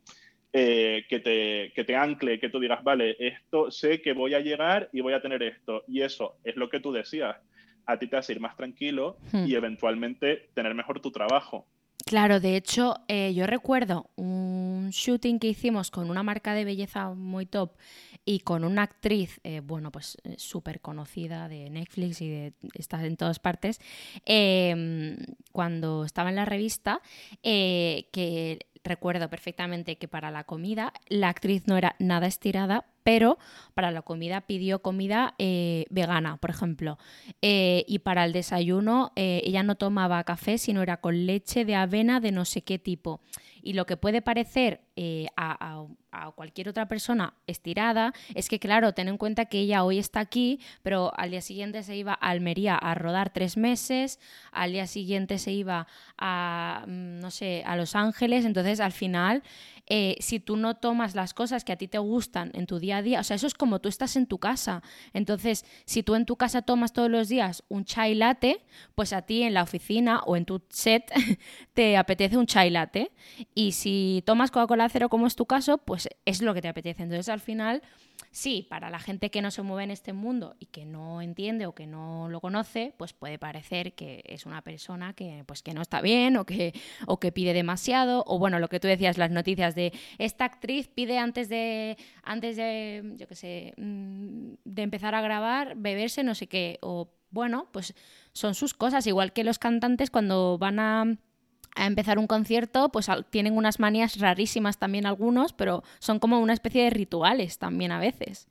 eh, 0.53 1.05
que, 1.07 1.21
te, 1.21 1.71
que 1.73 1.85
te 1.85 1.95
ancle, 1.95 2.37
que 2.37 2.49
tú 2.49 2.59
digas, 2.59 2.83
vale, 2.83 3.15
esto 3.19 3.71
sé 3.71 4.01
que 4.01 4.11
voy 4.11 4.33
a 4.33 4.41
llegar 4.41 4.89
y 4.91 4.99
voy 4.99 5.13
a 5.13 5.21
tener 5.21 5.41
esto. 5.43 5.83
Y 5.87 6.01
eso 6.01 6.35
es 6.43 6.57
lo 6.57 6.69
que 6.69 6.81
tú 6.81 6.91
decías. 6.91 7.37
A 7.85 7.97
ti 7.97 8.07
te 8.07 8.17
hace 8.17 8.33
ir 8.33 8.41
más 8.41 8.57
tranquilo 8.57 9.17
hmm. 9.31 9.45
y 9.47 9.55
eventualmente 9.55 10.49
tener 10.53 10.75
mejor 10.75 10.99
tu 10.99 11.09
trabajo. 11.09 11.67
Claro, 12.05 12.41
de 12.41 12.57
hecho, 12.57 12.95
eh, 13.07 13.33
yo 13.33 13.47
recuerdo 13.47 14.09
un 14.17 14.89
shooting 14.91 15.39
que 15.39 15.47
hicimos 15.47 15.89
con 15.89 16.09
una 16.09 16.23
marca 16.23 16.53
de 16.53 16.65
belleza 16.65 17.13
muy 17.13 17.45
top 17.45 17.77
y 18.25 18.39
con 18.39 18.65
una 18.65 18.83
actriz, 18.83 19.39
eh, 19.45 19.61
bueno, 19.61 19.91
pues 19.91 20.17
súper 20.35 20.81
conocida 20.81 21.47
de 21.47 21.69
Netflix 21.69 22.21
y 22.21 22.29
de 22.29 22.53
está 22.73 23.05
en 23.05 23.15
todas 23.15 23.39
partes, 23.39 23.79
em, 24.25 25.15
cuando 25.53 26.03
estaba 26.03 26.29
en 26.29 26.35
la 26.35 26.45
revista, 26.45 27.01
que 27.41 28.59
recuerdo 28.84 29.30
perfectamente 29.30 29.98
que 29.98 30.08
para 30.08 30.32
la 30.32 30.44
comida 30.44 30.94
la 31.08 31.30
actriz 31.30 31.67
no 31.67 31.78
era 31.78 31.96
nada 32.00 32.28
estirada, 32.28 32.86
pero 33.04 33.38
para 33.74 33.91
la 33.91 34.02
comida 34.02 34.41
pidió 34.41 34.82
comida 34.82 35.36
eh, 35.38 35.86
vegana, 35.89 36.38
por 36.38 36.50
ejemplo. 36.50 36.98
Eh, 37.41 37.84
y 37.88 38.00
para 38.00 38.26
el 38.26 38.34
desayuno 38.34 39.12
eh, 39.15 39.41
ella 39.46 39.63
no 39.63 39.76
tomaba 39.76 40.24
café, 40.24 40.58
sino 40.58 40.82
era 40.82 40.98
con 40.98 41.26
leche 41.26 41.65
de 41.65 41.76
avena 41.76 42.20
de 42.20 42.32
no 42.32 42.46
sé 42.46 42.62
qué 42.62 42.80
tipo. 42.80 43.22
Y 43.62 43.74
lo 43.74 43.86
que 43.86 43.97
puede 43.97 44.21
parecer 44.21 44.82
a, 45.36 45.86
a, 46.12 46.32
cualquier 46.32 46.69
otra 46.69 46.88
persona 46.88 47.34
estirada 47.47 48.13
es 48.36 48.50
que, 48.50 48.60
claro, 48.60 48.93
ten 48.93 49.08
en 49.08 49.17
cuenta 49.17 49.45
que 49.45 49.60
ella 49.60 49.84
hoy 49.84 50.00
está 50.00 50.19
aquí, 50.19 50.60
pero 50.84 51.12
al 51.17 51.32
día 51.32 51.41
siguiente 51.41 51.84
se 51.84 51.95
iba 51.95 52.13
a 52.13 52.30
Almería 52.30 52.76
a 52.76 52.93
rodar 52.95 53.32
tres 53.32 53.58
meses, 53.58 54.19
al 54.52 54.74
día 54.74 54.88
siguiente 54.88 55.38
se 55.38 55.52
iba 55.52 55.88
a, 56.17 56.86
mm, 56.88 57.19
no 57.19 57.32
sé, 57.32 57.63
a 57.65 57.76
Los 57.76 57.95
Ángeles. 57.95 58.45
Entonces, 58.45 58.80
al 58.80 58.91
final, 58.91 59.43
si 60.19 60.39
tú 60.39 60.56
no 60.56 60.75
tomas 60.75 61.15
las 61.15 61.34
cosas 61.34 61.63
que 61.65 61.73
a 61.73 61.75
ti 61.75 61.88
te 61.88 61.97
gustan 61.97 62.51
en 62.54 62.65
tu 62.65 62.80
día 62.80 62.97
a 62.97 63.01
día, 63.01 63.19
o 63.19 63.23
sea, 63.23 63.36
eso 63.36 63.47
es 63.47 63.54
como 63.54 63.80
tú 63.80 63.89
estás 63.89 64.15
en 64.15 64.25
tu 64.25 64.38
casa. 64.38 64.82
Entonces, 65.13 65.65
si 65.86 66.01
tú 66.01 66.15
en 66.15 66.25
tu 66.25 66.38
casa 66.38 66.62
tomas 66.62 66.93
todos 66.93 67.10
los 67.10 67.27
días 67.27 67.63
un 67.67 67.84
chai 67.84 68.15
latte, 68.15 68.63
pues 68.95 69.12
a 69.12 69.21
ti 69.23 69.43
en 69.43 69.54
la 69.54 69.63
oficina 69.63 70.21
o 70.25 70.38
en 70.38 70.45
tu 70.45 70.62
set 70.69 71.12
te 71.73 71.97
apetece 71.97 72.38
un 72.38 72.45
chai 72.45 72.69
latte. 72.69 73.12
Y 73.54 73.73
si 73.73 74.23
tomas 74.25 74.49
Coca-Cola 74.51 74.88
cero, 74.89 75.10
como 75.10 75.27
es 75.27 75.36
tu 75.36 75.45
caso, 75.45 75.77
pues 75.77 76.08
es 76.25 76.41
lo 76.41 76.54
que 76.54 76.62
te 76.62 76.69
apetece. 76.69 77.04
Entonces, 77.04 77.30
al 77.30 77.41
final 77.41 77.82
Sí, 78.29 78.67
para 78.69 78.89
la 78.89 78.99
gente 78.99 79.31
que 79.31 79.41
no 79.41 79.51
se 79.51 79.62
mueve 79.62 79.84
en 79.84 79.91
este 79.91 80.13
mundo 80.13 80.55
y 80.60 80.67
que 80.67 80.86
no 80.86 81.21
entiende 81.21 81.65
o 81.65 81.73
que 81.73 81.88
no 81.88 82.29
lo 82.29 82.39
conoce, 82.39 82.93
pues 82.97 83.13
puede 83.13 83.39
parecer 83.39 83.93
que 83.93 84.23
es 84.25 84.45
una 84.45 84.62
persona 84.62 85.13
que, 85.13 85.43
pues, 85.45 85.63
que 85.63 85.73
no 85.73 85.81
está 85.81 86.01
bien 86.01 86.38
o 86.38 86.45
que, 86.45 86.73
o 87.07 87.19
que 87.19 87.31
pide 87.31 87.53
demasiado. 87.53 88.23
O 88.27 88.39
bueno, 88.39 88.60
lo 88.60 88.69
que 88.69 88.79
tú 88.79 88.88
decías, 88.88 89.17
las 89.17 89.31
noticias 89.31 89.75
de 89.75 89.91
esta 90.17 90.45
actriz 90.45 90.88
pide 90.88 91.17
antes 91.17 91.49
de, 91.49 91.97
antes 92.23 92.55
de, 92.55 93.13
yo 93.15 93.27
qué 93.27 93.36
sé, 93.36 93.73
mm, 93.77 94.53
de 94.63 94.81
empezar 94.81 95.15
a 95.15 95.21
grabar, 95.21 95.75
beberse 95.75 96.23
no 96.23 96.36
sé 96.36 96.47
qué. 96.47 96.77
O 96.81 97.10
bueno, 97.31 97.69
pues 97.71 97.93
son 98.34 98.55
sus 98.55 98.73
cosas, 98.73 99.07
igual 99.07 99.34
que 99.34 99.43
los 99.43 99.60
cantantes 99.60 100.10
cuando 100.10 100.57
van 100.57 100.79
a 100.79 101.17
a 101.75 101.88
empezar 101.88 102.19
un 102.19 102.27
concierto, 102.27 102.89
pues 102.89 103.07
tienen 103.29 103.57
unas 103.57 103.79
manías 103.79 104.19
rarísimas 104.19 104.77
también 104.77 105.05
algunos, 105.05 105.53
pero 105.53 105.84
son 105.99 106.19
como 106.19 106.39
una 106.39 106.53
especie 106.53 106.84
de 106.84 106.89
rituales 106.89 107.57
también 107.57 107.91
a 107.91 107.99
veces. 107.99 108.47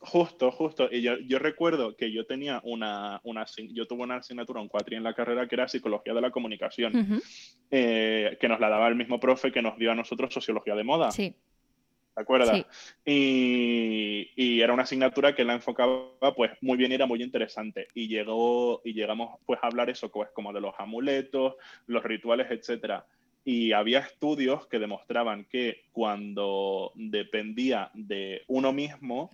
Justo, 0.00 0.50
justo. 0.50 0.88
Y 0.90 1.00
yo, 1.00 1.16
yo 1.18 1.38
recuerdo 1.38 1.96
que 1.96 2.12
yo 2.12 2.26
tenía 2.26 2.60
una, 2.64 3.20
una, 3.24 3.46
yo 3.72 3.86
tuve 3.86 4.02
una 4.02 4.16
asignatura, 4.16 4.60
un 4.60 4.68
cuatri 4.68 4.96
en 4.96 5.02
la 5.02 5.14
carrera 5.14 5.48
que 5.48 5.54
era 5.54 5.66
Psicología 5.66 6.12
de 6.12 6.20
la 6.20 6.30
Comunicación, 6.30 7.22
eh, 7.70 8.36
que 8.38 8.48
nos 8.48 8.60
la 8.60 8.68
daba 8.68 8.88
el 8.88 8.96
mismo 8.96 9.18
profe 9.18 9.50
que 9.50 9.62
nos 9.62 9.78
dio 9.78 9.92
a 9.92 9.94
nosotros 9.94 10.34
Sociología 10.34 10.74
de 10.74 10.84
Moda. 10.84 11.10
Sí. 11.10 11.34
¿Te 12.14 12.22
acuerdas? 12.22 12.64
Y, 13.04 14.60
era 14.60 14.72
una 14.72 14.84
asignatura 14.84 15.34
que 15.34 15.44
la 15.44 15.54
enfocaba 15.54 16.34
pues 16.34 16.52
muy 16.60 16.76
bien 16.76 16.92
y 16.92 16.94
era 16.94 17.06
muy 17.06 17.22
interesante. 17.22 17.88
Y 17.94 18.08
llegó 18.08 18.80
y 18.84 18.94
llegamos 18.94 19.38
pues 19.44 19.60
a 19.62 19.66
hablar 19.66 19.90
eso 19.90 20.10
pues, 20.10 20.30
como 20.30 20.52
de 20.52 20.60
los 20.60 20.74
amuletos, 20.78 21.54
los 21.86 22.02
rituales, 22.02 22.50
etcétera. 22.50 23.06
Y 23.44 23.72
había 23.72 23.98
estudios 23.98 24.66
que 24.68 24.78
demostraban 24.78 25.44
que 25.44 25.84
cuando 25.92 26.92
dependía 26.94 27.90
de 27.92 28.42
uno 28.46 28.72
mismo, 28.72 29.30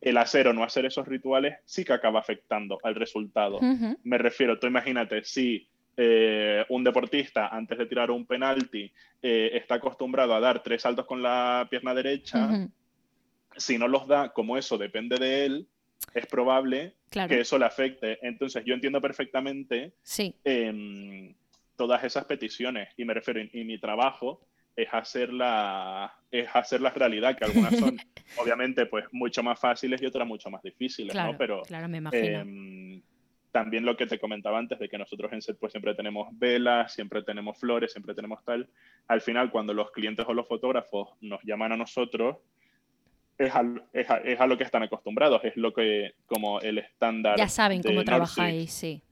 el 0.00 0.16
hacer 0.16 0.46
o 0.46 0.52
no 0.52 0.62
hacer 0.62 0.86
esos 0.86 1.08
rituales 1.08 1.58
sí 1.64 1.84
que 1.84 1.92
acaba 1.92 2.20
afectando 2.20 2.78
al 2.84 2.94
resultado. 2.94 3.58
Me 4.04 4.18
refiero, 4.18 4.58
tú 4.58 4.68
imagínate, 4.68 5.24
si 5.24 5.66
eh, 6.02 6.64
un 6.70 6.82
deportista 6.82 7.48
antes 7.48 7.76
de 7.76 7.84
tirar 7.84 8.10
un 8.10 8.24
penalti 8.24 8.90
eh, 9.20 9.50
está 9.52 9.74
acostumbrado 9.74 10.34
a 10.34 10.40
dar 10.40 10.62
tres 10.62 10.80
saltos 10.80 11.04
con 11.04 11.22
la 11.22 11.66
pierna 11.68 11.92
derecha, 11.92 12.70
si 13.54 13.76
no 13.76 13.86
los 13.86 14.08
da, 14.08 14.30
como 14.30 14.56
eso 14.56 14.78
depende 14.78 15.18
de 15.18 15.44
él, 15.44 15.68
es 16.14 16.24
probable 16.24 16.94
que 17.10 17.40
eso 17.40 17.58
le 17.58 17.66
afecte. 17.66 18.18
Entonces 18.22 18.64
yo 18.64 18.72
entiendo 18.72 18.98
perfectamente 18.98 19.92
em, 20.42 21.34
todas 21.76 22.02
esas 22.02 22.24
peticiones 22.24 22.88
y 22.96 23.04
me 23.04 23.12
refiero, 23.12 23.38
y 23.52 23.64
mi 23.64 23.78
trabajo 23.78 24.40
es 24.74 24.88
hacerla 24.92 26.14
es 26.30 26.48
hacerlas 26.54 26.94
realidad, 26.94 27.36
que 27.36 27.44
algunas 27.44 27.78
son 27.78 27.98
obviamente 28.38 28.86
pues 28.86 29.04
mucho 29.12 29.42
más 29.42 29.60
fáciles 29.60 30.00
y 30.00 30.06
otras 30.06 30.26
mucho 30.26 30.48
más 30.48 30.62
difíciles, 30.62 31.14
¿no? 31.14 31.36
Pero 31.36 31.60
claro, 31.60 31.88
me 31.88 31.98
imagino. 31.98 32.44
También 33.52 33.84
lo 33.84 33.96
que 33.96 34.06
te 34.06 34.18
comentaba 34.18 34.58
antes 34.58 34.78
de 34.78 34.88
que 34.88 34.98
nosotros 34.98 35.32
en 35.32 35.42
set 35.42 35.58
pues 35.58 35.72
siempre 35.72 35.94
tenemos 35.94 36.28
velas, 36.38 36.92
siempre 36.92 37.22
tenemos 37.22 37.58
flores, 37.58 37.92
siempre 37.92 38.14
tenemos 38.14 38.44
tal. 38.44 38.68
Al 39.08 39.20
final, 39.20 39.50
cuando 39.50 39.74
los 39.74 39.90
clientes 39.90 40.24
o 40.28 40.34
los 40.34 40.46
fotógrafos 40.46 41.10
nos 41.20 41.42
llaman 41.42 41.72
a 41.72 41.76
nosotros, 41.76 42.36
es 43.38 43.54
a, 43.54 43.64
es 43.92 44.40
a, 44.40 44.46
lo 44.46 44.58
que 44.58 44.64
están 44.64 44.82
acostumbrados, 44.82 45.42
es 45.44 45.56
lo 45.56 45.72
que 45.72 46.12
como 46.26 46.60
el 46.60 46.78
estándar. 46.78 47.36
Ya 47.38 47.48
saben 47.48 47.82
cómo 47.82 48.04
trabajáis, 48.04 48.72
sí. 48.72 49.02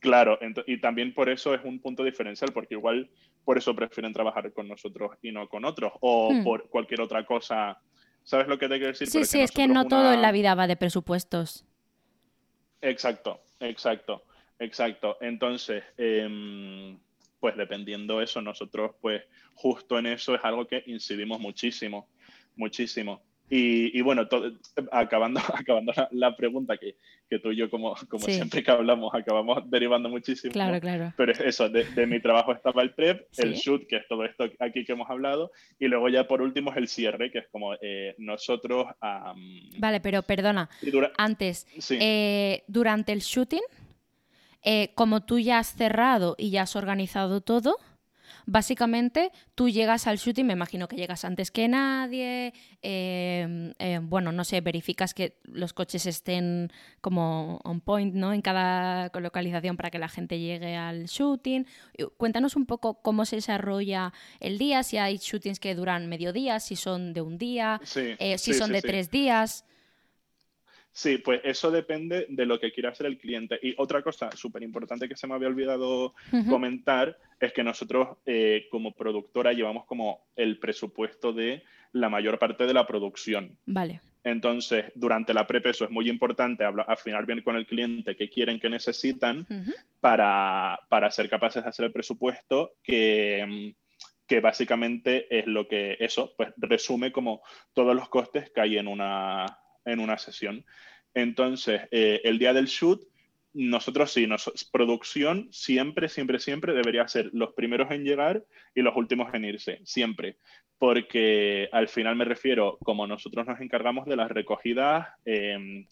Claro, 0.00 0.38
y 0.66 0.80
también 0.80 1.14
por 1.14 1.28
eso 1.28 1.54
es 1.54 1.64
un 1.64 1.78
punto 1.80 2.02
diferencial, 2.02 2.52
porque 2.52 2.74
igual 2.74 3.08
por 3.44 3.56
eso 3.56 3.74
prefieren 3.74 4.12
trabajar 4.12 4.52
con 4.52 4.66
nosotros 4.66 5.12
y 5.22 5.30
no 5.30 5.48
con 5.48 5.64
otros, 5.64 5.92
o 6.00 6.32
hmm. 6.32 6.44
por 6.44 6.68
cualquier 6.68 7.00
otra 7.00 7.24
cosa. 7.24 7.78
¿Sabes 8.24 8.48
lo 8.48 8.58
que 8.58 8.68
te 8.68 8.74
quiero 8.74 8.88
decir? 8.88 9.06
Sí, 9.06 9.24
sí, 9.24 9.40
es 9.40 9.52
que 9.52 9.68
no 9.68 9.86
todo 9.86 10.12
en 10.12 10.20
la 10.20 10.32
vida 10.32 10.56
va 10.56 10.66
de 10.66 10.76
presupuestos. 10.76 11.64
Exacto, 12.86 13.40
exacto, 13.58 14.22
exacto. 14.60 15.18
Entonces, 15.20 15.82
em, 15.96 16.96
pues 17.40 17.56
dependiendo 17.56 18.22
eso, 18.22 18.40
nosotros 18.40 18.92
pues 19.00 19.24
justo 19.54 19.98
en 19.98 20.06
eso 20.06 20.36
es 20.36 20.44
algo 20.44 20.68
que 20.68 20.84
incidimos 20.86 21.40
muchísimo, 21.40 22.08
muchísimo. 22.54 23.25
Y, 23.48 24.00
bueno, 24.00 24.26
acabando, 24.90 25.40
acabando 25.54 25.92
la, 26.10 26.36
pregunta 26.36 26.76
que, 26.76 26.96
que, 27.30 27.38
tú 27.38 27.52
y 27.52 27.56
yo, 27.56 27.70
como, 27.70 27.94
como 28.08 28.26
siempre 28.26 28.62
que 28.62 28.70
hablamos, 28.70 29.14
acabamos 29.14 29.70
derivando 29.70 30.08
muchísimo. 30.08 30.52
Claro, 30.52 30.80
claro. 30.80 31.12
Pero 31.16 31.32
eso, 31.32 31.68
de, 31.68 32.06
mi 32.06 32.20
trabajo 32.20 32.52
estaba 32.52 32.82
el 32.82 32.92
prep, 32.92 33.28
el 33.38 33.54
shoot, 33.54 33.86
que 33.86 33.96
es 33.96 34.08
todo 34.08 34.24
esto 34.24 34.48
aquí 34.58 34.84
que 34.84 34.92
hemos 34.92 35.08
hablado, 35.08 35.52
y 35.78 35.86
luego 35.86 36.08
ya 36.08 36.26
por 36.26 36.42
último 36.42 36.72
es 36.72 36.76
el 36.76 36.88
cierre, 36.88 37.30
que 37.30 37.38
es 37.38 37.48
como 37.48 37.74
eh, 37.80 38.14
nosotros... 38.18 38.86
vale, 39.78 40.00
pero 40.00 40.22
perdona, 40.22 40.68
antes, 41.16 41.66
eh, 41.90 42.64
durante 42.66 43.12
el 43.12 43.20
shooting, 43.20 43.62
eh, 44.68 44.90
como 44.96 45.24
tú 45.24 45.38
ya 45.38 45.60
has 45.60 45.68
cerrado 45.76 46.34
y 46.36 46.50
ya 46.50 46.62
has 46.62 46.74
organizado 46.74 47.40
todo, 47.40 47.76
Básicamente, 48.48 49.32
tú 49.56 49.68
llegas 49.68 50.06
al 50.06 50.18
shooting, 50.18 50.46
me 50.46 50.52
imagino 50.52 50.86
que 50.86 50.94
llegas 50.94 51.24
antes 51.24 51.50
que 51.50 51.66
nadie, 51.66 52.54
em, 52.80 53.72
bueno, 54.02 54.30
no 54.30 54.44
sé, 54.44 54.60
verificas 54.60 55.14
que 55.14 55.38
los 55.42 55.72
coches 55.72 56.06
estén 56.06 56.70
como 57.00 57.60
on 57.64 57.80
point, 57.80 58.14
¿no? 58.14 58.32
En 58.32 58.42
cada 58.42 59.10
localización 59.18 59.76
para 59.76 59.90
que 59.90 59.98
la 59.98 60.08
gente 60.08 60.38
llegue 60.38 60.76
al 60.76 61.06
shooting. 61.06 61.66
Cuéntanos 62.16 62.54
un 62.54 62.66
poco 62.66 63.02
cómo 63.02 63.24
se 63.24 63.36
desarrolla 63.36 64.12
el 64.38 64.58
día, 64.58 64.84
si 64.84 64.96
hay 64.96 65.16
shootings 65.18 65.58
que 65.58 65.74
duran 65.74 66.06
medio 66.08 66.32
día, 66.32 66.60
si 66.60 66.76
son 66.76 67.12
de 67.12 67.22
un 67.22 67.38
día, 67.38 67.80
eh, 67.96 68.38
si 68.38 68.54
son 68.54 68.70
de 68.70 68.80
tres 68.80 69.10
días. 69.10 69.64
Sí, 70.96 71.18
pues 71.18 71.42
eso 71.44 71.70
depende 71.70 72.24
de 72.30 72.46
lo 72.46 72.58
que 72.58 72.72
quiera 72.72 72.88
hacer 72.88 73.04
el 73.04 73.18
cliente. 73.18 73.58
Y 73.62 73.74
otra 73.76 74.00
cosa 74.00 74.30
súper 74.34 74.62
importante 74.62 75.06
que 75.06 75.14
se 75.14 75.26
me 75.26 75.34
había 75.34 75.48
olvidado 75.48 76.14
comentar 76.48 77.18
es 77.38 77.52
que 77.52 77.62
nosotros 77.62 78.16
eh, 78.24 78.66
como 78.70 78.92
productora 78.92 79.52
llevamos 79.52 79.84
como 79.84 80.24
el 80.36 80.58
presupuesto 80.58 81.34
de 81.34 81.62
la 81.92 82.08
mayor 82.08 82.38
parte 82.38 82.64
de 82.64 82.72
la 82.72 82.86
producción. 82.86 83.58
Vale. 83.66 84.00
Entonces, 84.24 84.86
durante 84.94 85.34
la 85.34 85.46
prep 85.46 85.66
eso 85.66 85.84
es 85.84 85.90
muy 85.90 86.08
importante, 86.08 86.64
afinar 86.64 87.26
bien 87.26 87.42
con 87.42 87.56
el 87.56 87.66
cliente 87.66 88.16
qué 88.16 88.30
quieren, 88.30 88.58
qué 88.58 88.70
necesitan 88.70 89.46
para, 90.00 90.80
para, 90.88 91.10
ser 91.10 91.28
capaces 91.28 91.62
de 91.62 91.68
hacer 91.68 91.84
el 91.84 91.92
presupuesto 91.92 92.72
que, 92.82 93.74
que 94.26 94.40
básicamente 94.40 95.26
es 95.38 95.46
lo 95.46 95.68
que 95.68 95.98
eso, 96.00 96.32
pues 96.38 96.54
resume 96.56 97.12
como 97.12 97.42
todos 97.74 97.94
los 97.94 98.08
costes 98.08 98.50
que 98.50 98.62
hay 98.62 98.78
en 98.78 98.88
una, 98.88 99.44
en 99.86 100.00
una 100.00 100.18
sesión. 100.18 100.64
Entonces, 101.14 101.82
eh, 101.90 102.20
el 102.24 102.38
día 102.38 102.52
del 102.52 102.66
shoot, 102.66 103.00
nosotros 103.54 104.12
sí, 104.12 104.28
producción 104.70 105.48
siempre, 105.50 106.10
siempre, 106.10 106.38
siempre 106.38 106.74
debería 106.74 107.08
ser 107.08 107.30
los 107.32 107.54
primeros 107.54 107.90
en 107.90 108.04
llegar 108.04 108.44
y 108.74 108.82
los 108.82 108.94
últimos 108.96 109.32
en 109.32 109.46
irse, 109.46 109.80
siempre. 109.84 110.36
Porque 110.78 111.70
al 111.72 111.88
final 111.88 112.16
me 112.16 112.26
refiero, 112.26 112.76
como 112.82 113.06
nosotros 113.06 113.46
nos 113.46 113.60
encargamos 113.62 114.04
de 114.04 114.16
las 114.16 114.30
recogidas 114.30 115.08
em, 115.24 115.86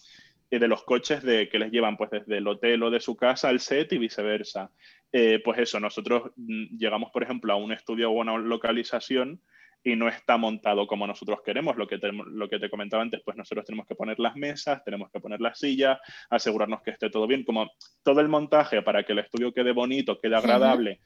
de 0.59 0.69
los 0.69 0.85
coches 0.85 1.23
de, 1.23 1.49
que 1.49 1.59
les 1.59 1.71
llevan 1.71 1.97
pues 1.97 2.11
desde 2.11 2.39
el 2.39 2.47
hotel 2.47 2.83
o 2.83 2.91
de 2.91 3.01
su 3.01 3.17
casa 3.17 3.49
al 3.49 3.61
set 3.61 3.93
y 3.93 3.99
viceversa. 3.99 4.71
Eh, 5.13 5.41
pues 5.45 5.59
eso, 5.59 5.81
nosotros 5.81 6.33
mm, 6.37 6.77
llegamos, 6.77 7.11
por 7.13 7.23
ejemplo, 7.23 7.53
a 7.53 7.57
un 7.57 7.73
estudio 7.73 8.11
o 8.11 8.21
una 8.21 8.37
localización 8.37 9.41
y 9.85 9.95
no 9.97 10.09
está 10.09 10.39
montado 10.39 10.87
como 10.87 11.07
nosotros 11.07 11.41
queremos. 11.45 11.77
Lo 11.77 11.87
que, 11.87 11.99
te, 11.99 12.11
lo 12.11 12.49
que 12.49 12.59
te 12.59 12.71
comentaba 12.71 13.03
antes, 13.03 13.21
pues 13.23 13.37
nosotros 13.37 13.67
tenemos 13.67 13.87
que 13.87 13.95
poner 13.95 14.19
las 14.19 14.35
mesas, 14.35 14.83
tenemos 14.83 15.11
que 15.13 15.21
poner 15.21 15.41
las 15.41 15.59
sillas, 15.59 15.99
asegurarnos 16.31 16.83
que 16.83 16.91
esté 16.91 17.11
todo 17.11 17.27
bien, 17.27 17.45
como 17.45 17.71
todo 18.03 18.21
el 18.21 18.29
montaje 18.29 18.81
para 18.83 19.05
que 19.05 19.13
el 19.13 19.19
estudio 19.21 19.53
quede 19.53 19.73
bonito, 19.73 20.19
quede 20.19 20.37
agradable 20.37 21.01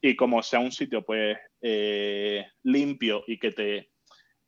y 0.00 0.14
como 0.14 0.42
sea 0.42 0.60
un 0.60 0.72
sitio 0.72 1.02
pues 1.04 1.38
eh, 1.60 2.46
limpio 2.62 3.24
y 3.26 3.38
que 3.38 3.50
te... 3.50 3.90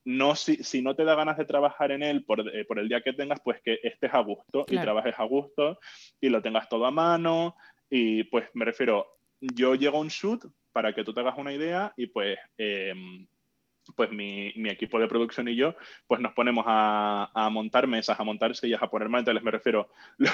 No, 0.02 0.34
si, 0.34 0.56
si, 0.64 0.80
no 0.80 0.96
te 0.96 1.04
da 1.04 1.14
ganas 1.14 1.36
de 1.36 1.44
trabajar 1.44 1.92
en 1.92 2.02
él 2.02 2.24
por, 2.24 2.40
eh, 2.54 2.64
por, 2.64 2.78
el 2.78 2.88
día 2.88 3.02
que 3.02 3.12
tengas, 3.12 3.40
pues 3.44 3.60
que 3.62 3.78
estés 3.82 4.12
a 4.14 4.20
gusto 4.20 4.64
y 4.68 4.78
trabajes 4.78 5.14
a 5.18 5.24
gusto 5.24 5.78
y 6.20 6.30
lo 6.30 6.40
tengas 6.40 6.68
todo 6.68 6.86
a 6.86 6.90
mano. 6.90 7.54
Y 7.90 8.24
pues 8.24 8.48
me 8.54 8.64
refiero, 8.64 9.06
yo 9.40 9.74
llego 9.74 9.98
a 9.98 10.00
un 10.00 10.08
shoot 10.08 10.42
para 10.72 10.94
que 10.94 11.04
tú 11.04 11.12
te 11.12 11.20
hagas 11.20 11.36
una 11.36 11.52
idea 11.52 11.92
y 11.98 12.06
pues 12.06 12.38
em, 12.56 13.26
pues 13.96 14.10
mi, 14.10 14.52
equipo 14.68 14.98
de 14.98 15.08
producción 15.08 15.48
y 15.48 15.56
yo, 15.56 15.74
pues 16.06 16.20
nos 16.20 16.32
ponemos 16.32 16.64
a, 16.66 17.48
montar 17.50 17.86
mesas, 17.86 18.18
a 18.18 18.24
montar 18.24 18.54
sillas, 18.54 18.82
a 18.82 18.88
poner 18.88 19.08
manteles, 19.08 19.42
me 19.42 19.50
refiero, 19.50 19.88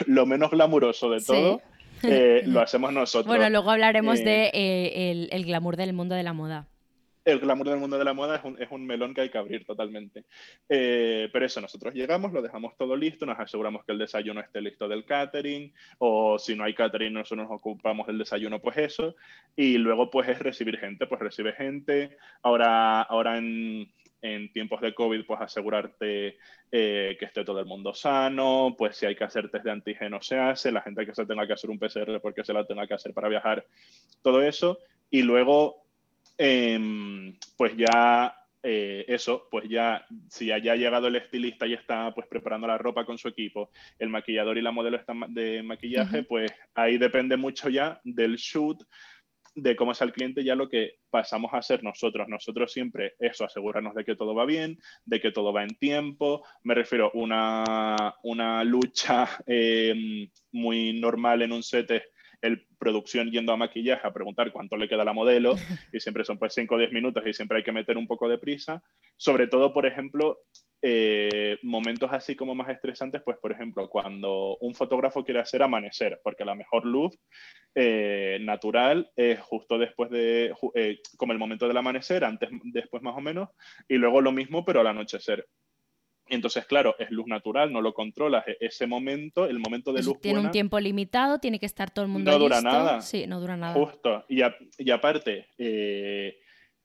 lo, 0.06 0.26
menos 0.26 0.50
glamuroso 0.50 1.10
de 1.10 1.20
todo, 1.20 1.62
eh, 2.02 2.42
lo 2.46 2.60
hacemos 2.60 2.92
nosotros. 2.92 3.26
Bueno, 3.26 3.48
luego 3.50 3.70
hablaremos 3.70 4.18
del 4.18 4.24
de 4.24 4.50
eh, 4.52 5.28
el 5.30 5.44
glamour 5.44 5.76
del 5.76 5.92
mundo 5.92 6.14
de 6.14 6.22
la 6.22 6.32
moda 6.32 6.66
el 7.26 7.40
glamour 7.40 7.68
del 7.68 7.80
mundo 7.80 7.98
de 7.98 8.04
la 8.04 8.14
moda 8.14 8.40
es 8.58 8.70
un, 8.70 8.86
melón 8.86 9.12
que 9.12 9.22
hay 9.22 9.30
que 9.30 9.36
abrir 9.38 9.66
totalmente. 9.66 10.24
Eh, 10.68 11.28
pero 11.32 11.44
eso, 11.44 11.60
nosotros 11.60 11.92
llegamos, 11.92 12.32
lo 12.32 12.40
dejamos 12.40 12.76
todo 12.76 12.94
listo, 12.94 13.26
nos 13.26 13.38
aseguramos 13.38 13.84
que 13.84 13.92
el 13.92 13.98
desayuno 13.98 14.40
esté 14.40 14.60
listo 14.60 14.86
del 14.86 15.04
catering, 15.04 15.74
o 15.98 16.38
si 16.38 16.54
no 16.54 16.62
hay 16.62 16.72
catering, 16.72 17.12
nosotros 17.12 17.48
nos 17.48 17.58
ocupamos 17.58 18.06
del 18.06 18.18
desayuno, 18.18 18.60
pues 18.60 18.78
eso. 18.78 19.16
Y 19.56 19.76
luego, 19.76 20.08
pues 20.08 20.28
es 20.28 20.38
recibir 20.38 20.78
gente, 20.78 21.08
pues 21.08 21.20
recibe 21.20 21.52
gente. 21.52 22.16
Ahora, 22.42 23.02
ahora 23.02 23.38
en, 23.38 23.90
tiempos 24.52 24.80
de 24.80 24.94
COVID, 24.94 25.24
pues 25.24 25.40
asegurarte 25.40 26.38
eh, 26.72 27.16
que 27.18 27.24
esté 27.24 27.44
todo 27.44 27.60
el 27.60 27.66
mundo 27.66 27.94
sano, 27.94 28.74
pues 28.76 28.96
si 28.96 29.06
hay 29.06 29.14
que 29.14 29.22
hacer 29.22 29.50
test 29.50 29.64
de 29.64 29.70
antígeno 29.70 30.20
se 30.20 30.36
hace, 30.36 30.72
la 30.72 30.82
gente 30.82 31.06
que 31.06 31.14
se 31.14 31.26
tenga 31.26 31.46
que 31.46 31.52
hacer 31.52 31.70
un 31.70 31.78
PCR 31.78 32.20
porque 32.20 32.44
se 32.44 32.52
la 32.52 32.66
tenga 32.66 32.88
que 32.88 32.94
hacer 32.94 33.12
para 33.14 33.28
viajar, 33.28 33.64
todo 34.22 34.42
eso. 34.42 34.78
Y 35.10 35.22
luego 35.22 35.85
Em, 36.38 37.34
pues 37.56 37.76
ya 37.76 38.34
eh, 38.62 39.04
eso, 39.06 39.46
pues 39.48 39.68
ya, 39.68 40.04
si 40.28 40.50
haya 40.50 40.74
llegado 40.74 41.06
el 41.06 41.16
estilista 41.16 41.66
y 41.66 41.74
está 41.74 42.12
pues 42.12 42.26
preparando 42.26 42.66
la 42.66 42.76
ropa 42.76 43.06
con 43.06 43.16
su 43.16 43.28
equipo, 43.28 43.70
el 43.98 44.08
maquillador 44.08 44.58
y 44.58 44.62
la 44.62 44.72
modelo 44.72 44.96
están 44.96 45.32
de 45.32 45.62
maquillaje, 45.62 46.24
pues 46.24 46.50
ahí 46.74 46.98
depende 46.98 47.36
mucho 47.36 47.68
ya 47.68 48.00
del 48.02 48.34
shoot, 48.34 48.82
de 49.54 49.76
cómo 49.76 49.92
es 49.92 50.00
el 50.02 50.12
cliente, 50.12 50.42
ya 50.42 50.56
lo 50.56 50.68
que 50.68 50.98
pasamos 51.10 51.54
a 51.54 51.58
hacer 51.58 51.84
nosotros. 51.84 52.28
Nosotros 52.28 52.72
siempre 52.72 53.14
eso, 53.20 53.44
asegurarnos 53.44 53.94
de 53.94 54.04
que 54.04 54.16
todo 54.16 54.34
va 54.34 54.44
bien, 54.44 54.78
de 55.04 55.20
que 55.20 55.30
todo 55.30 55.52
va 55.52 55.62
en 55.62 55.76
tiempo. 55.76 56.44
Me 56.64 56.74
refiero 56.74 57.06
a 57.14 58.14
una, 58.22 58.64
lucha 58.64 59.28
em, 59.46 60.28
muy 60.50 60.92
normal 61.00 61.42
en 61.42 61.52
un 61.52 61.62
set 61.62 61.90
el 62.46 62.66
producción 62.78 63.30
yendo 63.30 63.52
a 63.52 63.56
maquillaje 63.56 64.06
a 64.06 64.12
preguntar 64.12 64.52
cuánto 64.52 64.76
le 64.76 64.88
queda 64.88 65.02
a 65.02 65.04
la 65.04 65.12
modelo 65.12 65.54
y 65.92 66.00
siempre 66.00 66.24
son 66.24 66.38
pues 66.38 66.54
5 66.54 66.74
o 66.74 66.78
10 66.78 66.92
minutos 66.92 67.22
y 67.26 67.32
siempre 67.32 67.58
hay 67.58 67.64
que 67.64 67.72
meter 67.72 67.96
un 67.96 68.06
poco 68.06 68.28
de 68.28 68.38
prisa. 68.38 68.82
Sobre 69.16 69.46
todo, 69.46 69.72
por 69.72 69.86
ejemplo, 69.86 70.38
eh, 70.82 71.58
momentos 71.62 72.10
así 72.12 72.36
como 72.36 72.54
más 72.54 72.68
estresantes, 72.68 73.22
pues 73.24 73.38
por 73.38 73.50
ejemplo, 73.50 73.88
cuando 73.88 74.56
un 74.58 74.74
fotógrafo 74.74 75.24
quiere 75.24 75.40
hacer 75.40 75.62
amanecer, 75.62 76.20
porque 76.22 76.44
la 76.44 76.54
mejor 76.54 76.84
luz 76.84 77.18
eh, 77.74 78.38
natural 78.42 79.10
es 79.16 79.40
justo 79.40 79.78
después 79.78 80.10
de, 80.10 80.54
eh, 80.74 80.98
como 81.16 81.32
el 81.32 81.38
momento 81.38 81.66
del 81.66 81.76
amanecer, 81.76 82.24
antes, 82.24 82.50
después 82.64 83.02
más 83.02 83.16
o 83.16 83.20
menos, 83.20 83.48
y 83.88 83.96
luego 83.96 84.20
lo 84.20 84.32
mismo, 84.32 84.64
pero 84.64 84.80
al 84.80 84.86
anochecer. 84.86 85.46
Entonces, 86.28 86.66
claro, 86.66 86.96
es 86.98 87.10
luz 87.10 87.26
natural, 87.26 87.72
no 87.72 87.80
lo 87.80 87.94
controlas. 87.94 88.46
E-, 88.46 88.56
ese 88.60 88.86
momento, 88.86 89.46
el 89.46 89.58
momento 89.58 89.92
de 89.92 90.02
luz. 90.02 90.20
Tiene 90.20 90.40
un 90.40 90.50
tiempo 90.50 90.78
limitado, 90.80 91.38
tiene 91.38 91.58
que 91.58 91.66
estar 91.66 91.90
todo 91.90 92.04
el 92.04 92.10
mundo. 92.10 92.30
No 92.30 92.38
dura 92.38 92.60
nada. 92.60 93.00
Sí, 93.00 93.26
no 93.26 93.40
dura 93.40 93.56
nada. 93.56 93.74
Justo. 93.74 94.24
Y, 94.28 94.40
y 94.78 94.90
aparte, 94.90 95.48
eh, 95.58 96.38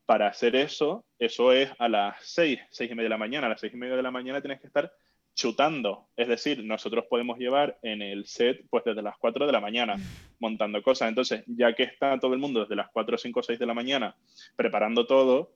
para 0.06 0.28
hacer 0.28 0.56
eso, 0.56 1.06
eso 1.18 1.52
es 1.52 1.70
a 1.80 1.88
las 1.88 2.18
seis, 2.22 2.60
seis 2.70 2.92
y 2.92 2.96
media 2.96 3.06
de 3.06 3.10
la 3.10 3.18
mañana. 3.18 3.48
A 3.48 3.52
las 3.52 3.60
seis 3.60 3.74
y 3.74 3.78
media 3.78 3.96
de 3.96 4.04
la 4.04 4.12
mañana 4.12 4.42
tienes 4.42 4.60
que 4.60 4.68
estar 4.68 4.92
chutando. 5.34 6.10
Es 6.16 6.28
decir, 6.28 6.64
nosotros 6.64 7.06
podemos 7.10 7.38
llevar 7.38 7.78
en 7.82 8.02
el 8.02 8.26
set 8.26 8.66
pues 8.70 8.84
desde 8.84 9.02
las 9.02 9.18
4 9.18 9.46
de 9.46 9.52
la 9.52 9.60
mañana 9.60 9.96
montando 10.40 10.82
cosas. 10.82 11.10
Entonces, 11.10 11.44
ya 11.48 11.74
que 11.74 11.84
está 11.84 12.20
todo 12.20 12.34
el 12.34 12.40
mundo 12.40 12.62
desde 12.62 12.76
las 12.76 12.90
4, 12.92 13.18
5, 13.18 13.44
6 13.44 13.60
de 13.60 13.66
la 13.66 13.74
mañana 13.74 14.16
preparando 14.56 15.06
todo, 15.06 15.54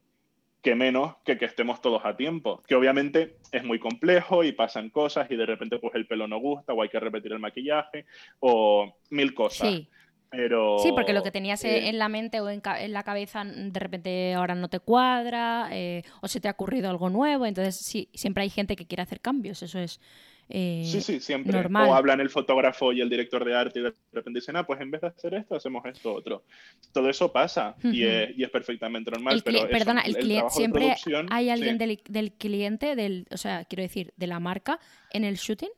que 0.66 0.74
menos 0.74 1.18
que 1.24 1.38
que 1.38 1.46
estemos 1.46 1.80
todos 1.80 2.04
a 2.06 2.18
tiempo. 2.18 2.64
Que 2.68 2.74
obviamente 2.74 3.38
es 3.52 3.64
muy 3.64 3.78
complejo 3.78 4.44
y 4.44 4.52
pasan 4.52 4.90
cosas 4.90 5.30
y 5.30 5.36
de 5.36 5.46
repente 5.46 5.78
pues 5.78 5.94
el 5.94 6.08
pelo 6.08 6.28
no 6.28 6.40
gusta 6.40 6.74
o 6.74 6.82
hay 6.82 6.90
que 6.90 7.00
repetir 7.00 7.34
el 7.34 7.38
maquillaje 7.38 8.08
o 8.40 8.98
mil 9.12 9.36
cosas. 9.36 9.70
Sí. 9.70 9.88
Pero, 10.32 10.80
sí, 10.80 10.92
porque 10.92 11.14
lo 11.14 11.22
que 11.22 11.30
tenías 11.30 11.64
eh, 11.64 11.88
en 11.88 12.00
la 12.00 12.10
mente 12.10 12.42
o 12.42 12.50
en, 12.50 12.64
la 12.88 13.04
cabeza 13.04 13.44
de 13.46 13.80
repente 13.80 14.34
ahora 14.34 14.56
no 14.56 14.68
te 14.68 14.80
cuadra 14.80 15.70
eh, 15.72 16.02
o 16.22 16.28
se 16.28 16.42
te 16.42 16.48
ha 16.48 16.52
ocurrido 16.52 16.90
algo 16.90 17.12
nuevo, 17.12 17.46
entonces 17.46 17.76
sí, 17.78 18.10
siempre 18.16 18.42
hay 18.42 18.50
gente 18.50 18.76
que 18.76 18.88
quiere 18.88 19.04
hacer 19.04 19.22
cambios, 19.22 19.62
eso 19.62 19.78
es 19.80 20.02
eh, 20.50 20.84
sí, 20.86 21.02
sí, 21.02 21.20
siempre. 21.20 21.58
O 21.60 21.96
hablan 21.96 22.20
el 22.20 22.30
fotógrafo 22.30 22.94
y 22.94 23.02
el 23.02 23.10
director 23.10 23.44
de 23.44 23.56
arte 23.56 23.80
y 23.80 23.84
de 23.84 23.94
repente 24.12 24.40
dicen, 24.40 24.56
ah, 24.56 24.66
pues 24.66 24.80
en 24.80 24.92
vez 24.92 25.02
de 25.02 25.08
hacer 25.08 25.34
esto, 25.34 25.56
hacemos 25.56 25.84
esto 25.86 26.14
otro. 26.14 26.44
Todo 26.92 27.10
eso 27.10 27.32
pasa 27.32 27.76
y, 27.84 28.04
es, 28.04 28.50
perfectamente 28.52 29.10
normal. 29.12 29.42
pero 29.44 29.68
perdona, 29.68 30.02
el, 30.02 30.16
cliente 30.16 30.50
siempre 30.52 30.96
hay 31.32 31.50
alguien 31.50 31.78
del, 31.78 32.00
del, 32.08 32.34
cliente, 32.34 32.96
del, 32.96 33.28
o 33.32 33.38
sea, 33.38 33.66
quiero 33.66 33.84
decir, 33.84 34.14
de 34.18 34.28
la 34.28 34.40
marca 34.40 34.80
en 35.12 35.24
el 35.24 35.36
shooting. 35.36 35.72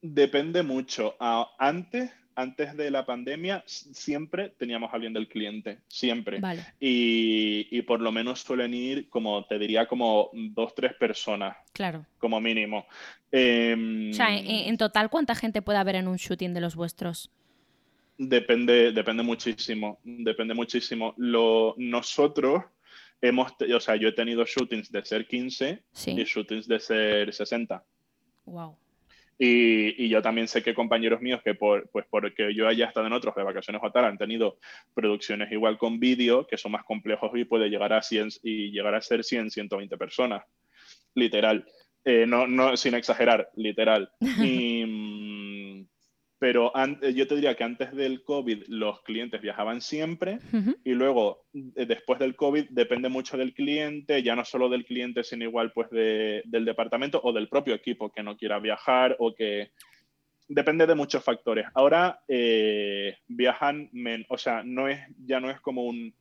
Depende 0.00 0.62
mucho. 0.62 1.16
antes 1.58 2.10
antes 2.38 2.76
de 2.76 2.88
la 2.92 3.04
pandemia 3.04 3.64
siempre 3.66 4.50
teníamos 4.50 4.92
a 4.92 4.94
alguien 4.94 5.12
del 5.12 5.26
cliente, 5.26 5.80
siempre. 5.88 6.38
Vale. 6.38 6.64
Y, 6.78 7.82
por 7.82 8.00
lo 8.00 8.12
menos 8.12 8.42
suelen 8.42 8.74
ir, 8.74 9.08
como 9.08 9.44
te 9.46 9.58
diría, 9.58 9.88
como 9.88 10.30
dos, 10.32 10.72
tres 10.72 10.94
personas. 10.94 11.56
Claro. 11.72 12.06
Como 12.18 12.40
mínimo. 12.40 12.86
Em, 13.32 14.10
o 14.10 14.14
sea, 14.14 14.28
en, 14.30 14.76
total, 14.76 15.10
¿cuánta 15.10 15.34
gente 15.34 15.62
puede 15.62 15.78
haber 15.78 15.96
en 15.96 16.06
un 16.06 16.16
shooting 16.16 16.54
de 16.54 16.60
los 16.60 16.76
vuestros? 16.76 17.28
Depende, 18.16 18.92
depende 18.92 19.24
muchísimo, 19.24 19.98
depende 20.04 20.54
muchísimo. 20.54 21.14
Lo, 21.16 21.74
nosotros 21.76 22.62
hemos, 23.20 23.52
o 23.74 23.80
sea, 23.80 23.96
yo 23.96 24.08
he 24.08 24.12
tenido 24.12 24.44
shootings 24.44 24.92
de 24.92 25.04
ser 25.04 25.26
15 25.26 25.82
y 26.06 26.22
shootings 26.22 26.68
de 26.68 26.78
ser 26.78 27.34
60. 27.34 27.82
Wow. 28.44 28.76
Y, 29.40 30.08
yo 30.08 30.20
también 30.20 30.48
sé 30.48 30.62
que 30.62 30.74
compañeros 30.74 31.20
míos 31.20 31.40
que 31.44 31.54
por, 31.54 31.88
pues 31.90 32.06
porque 32.10 32.52
yo 32.54 32.66
haya 32.66 32.86
estado 32.86 33.06
en 33.06 33.12
otros 33.12 33.36
de 33.36 33.44
vacaciones 33.44 33.80
o 33.84 33.92
tal 33.92 34.04
han 34.04 34.18
tenido 34.18 34.58
producciones 34.94 35.52
igual 35.52 35.78
con 35.78 36.00
vídeo 36.00 36.46
que 36.46 36.56
son 36.56 36.72
más 36.72 36.82
complejos 36.84 37.30
y 37.34 37.44
puede 37.44 37.68
llegar 37.68 37.92
a 37.92 38.02
100 38.02 38.28
y 38.42 38.72
llegar 38.72 38.94
a 38.96 39.00
ser 39.00 39.22
100, 39.22 39.50
120 39.50 39.96
personas, 39.96 40.42
literal. 41.14 41.64
Eh, 42.04 42.24
no, 42.26 42.46
no, 42.46 42.76
sin 42.76 42.94
exagerar, 42.94 43.50
literal. 43.54 44.10
Y, 44.50 44.84
mm, 44.84 45.27
pero 46.38 46.72
yo 47.14 47.26
te 47.26 47.34
diría 47.34 47.56
que 47.56 47.64
antes 47.64 47.92
del 47.92 48.22
COVID 48.22 48.64
los 48.68 49.02
clientes 49.02 49.42
viajaban 49.42 49.80
siempre 49.80 50.38
y 50.84 50.92
luego 50.92 51.46
eh, 51.52 51.84
después 51.86 52.20
del 52.20 52.36
COVID 52.36 52.66
depende 52.70 53.08
mucho 53.08 53.36
del 53.36 53.54
cliente, 53.54 54.22
ya 54.22 54.36
no 54.36 54.44
solo 54.44 54.68
del 54.68 54.84
cliente, 54.84 55.24
sino 55.24 55.44
igual 55.44 55.72
pues 55.72 55.90
del 55.90 56.64
departamento 56.64 57.20
o 57.24 57.32
del 57.32 57.48
propio 57.48 57.74
equipo 57.74 58.10
que 58.10 58.22
no 58.22 58.36
quiera 58.36 58.60
viajar 58.60 59.16
o 59.18 59.34
que 59.34 59.72
depende 60.46 60.86
de 60.86 60.94
muchos 60.94 61.24
factores. 61.24 61.66
Ahora 61.74 62.20
eh, 62.28 63.16
viajan, 63.26 63.90
o 64.28 64.38
sea, 64.38 64.62
no 64.62 64.88
es, 64.88 65.00
ya 65.24 65.40
no 65.40 65.50
es 65.50 65.60
como 65.60 65.84
un 65.84 66.14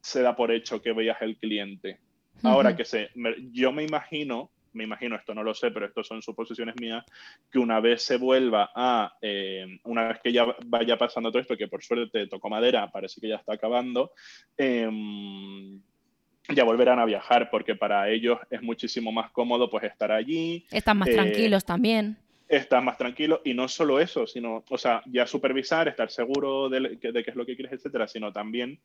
se 0.00 0.22
da 0.22 0.36
por 0.36 0.52
hecho 0.52 0.80
que 0.80 0.92
viaje 0.92 1.24
el 1.24 1.36
cliente. 1.36 1.98
Ahora 2.44 2.76
que 2.76 2.84
sé, 2.84 3.10
yo 3.50 3.72
me 3.72 3.82
imagino 3.82 4.52
me 4.78 4.84
imagino, 4.84 5.16
esto 5.16 5.34
no 5.34 5.42
lo 5.42 5.52
sé, 5.52 5.70
pero 5.70 5.86
esto 5.86 6.02
son 6.04 6.22
suposiciones 6.22 6.76
mías, 6.80 7.04
que 7.50 7.58
una 7.58 7.80
vez 7.80 8.02
se 8.02 8.16
vuelva 8.16 8.70
a, 8.74 9.12
eh, 9.20 9.66
una 9.84 10.08
vez 10.08 10.20
que 10.22 10.32
ya 10.32 10.46
vaya 10.66 10.96
pasando 10.96 11.30
todo 11.30 11.42
esto, 11.42 11.56
que 11.56 11.68
por 11.68 11.82
suerte 11.82 12.28
tocó 12.28 12.48
madera, 12.48 12.90
parece 12.90 13.20
que 13.20 13.28
ya 13.28 13.36
está 13.36 13.54
acabando, 13.54 14.12
em, 14.56 15.80
ya 16.48 16.64
volverán 16.64 17.00
a 17.00 17.04
viajar, 17.04 17.50
porque 17.50 17.74
para 17.74 18.08
ellos 18.08 18.38
es 18.50 18.62
muchísimo 18.62 19.12
más 19.12 19.30
cómodo 19.32 19.68
pues 19.68 19.84
estar 19.84 20.12
allí. 20.12 20.64
Están 20.70 20.98
más 20.98 21.08
eh, 21.08 21.14
tranquilos 21.14 21.64
también. 21.64 22.16
Están 22.48 22.84
más 22.84 22.96
tranquilos 22.96 23.40
y 23.44 23.52
no 23.52 23.68
solo 23.68 24.00
eso, 24.00 24.26
sino, 24.26 24.64
o 24.70 24.78
sea, 24.78 25.02
ya 25.06 25.26
supervisar, 25.26 25.88
estar 25.88 26.10
seguro 26.10 26.70
de, 26.70 26.80
de 26.80 27.24
qué 27.24 27.30
es 27.30 27.36
lo 27.36 27.44
que 27.44 27.56
quieres, 27.56 27.72
etcétera, 27.74 28.08
sino 28.08 28.32
también 28.32 28.80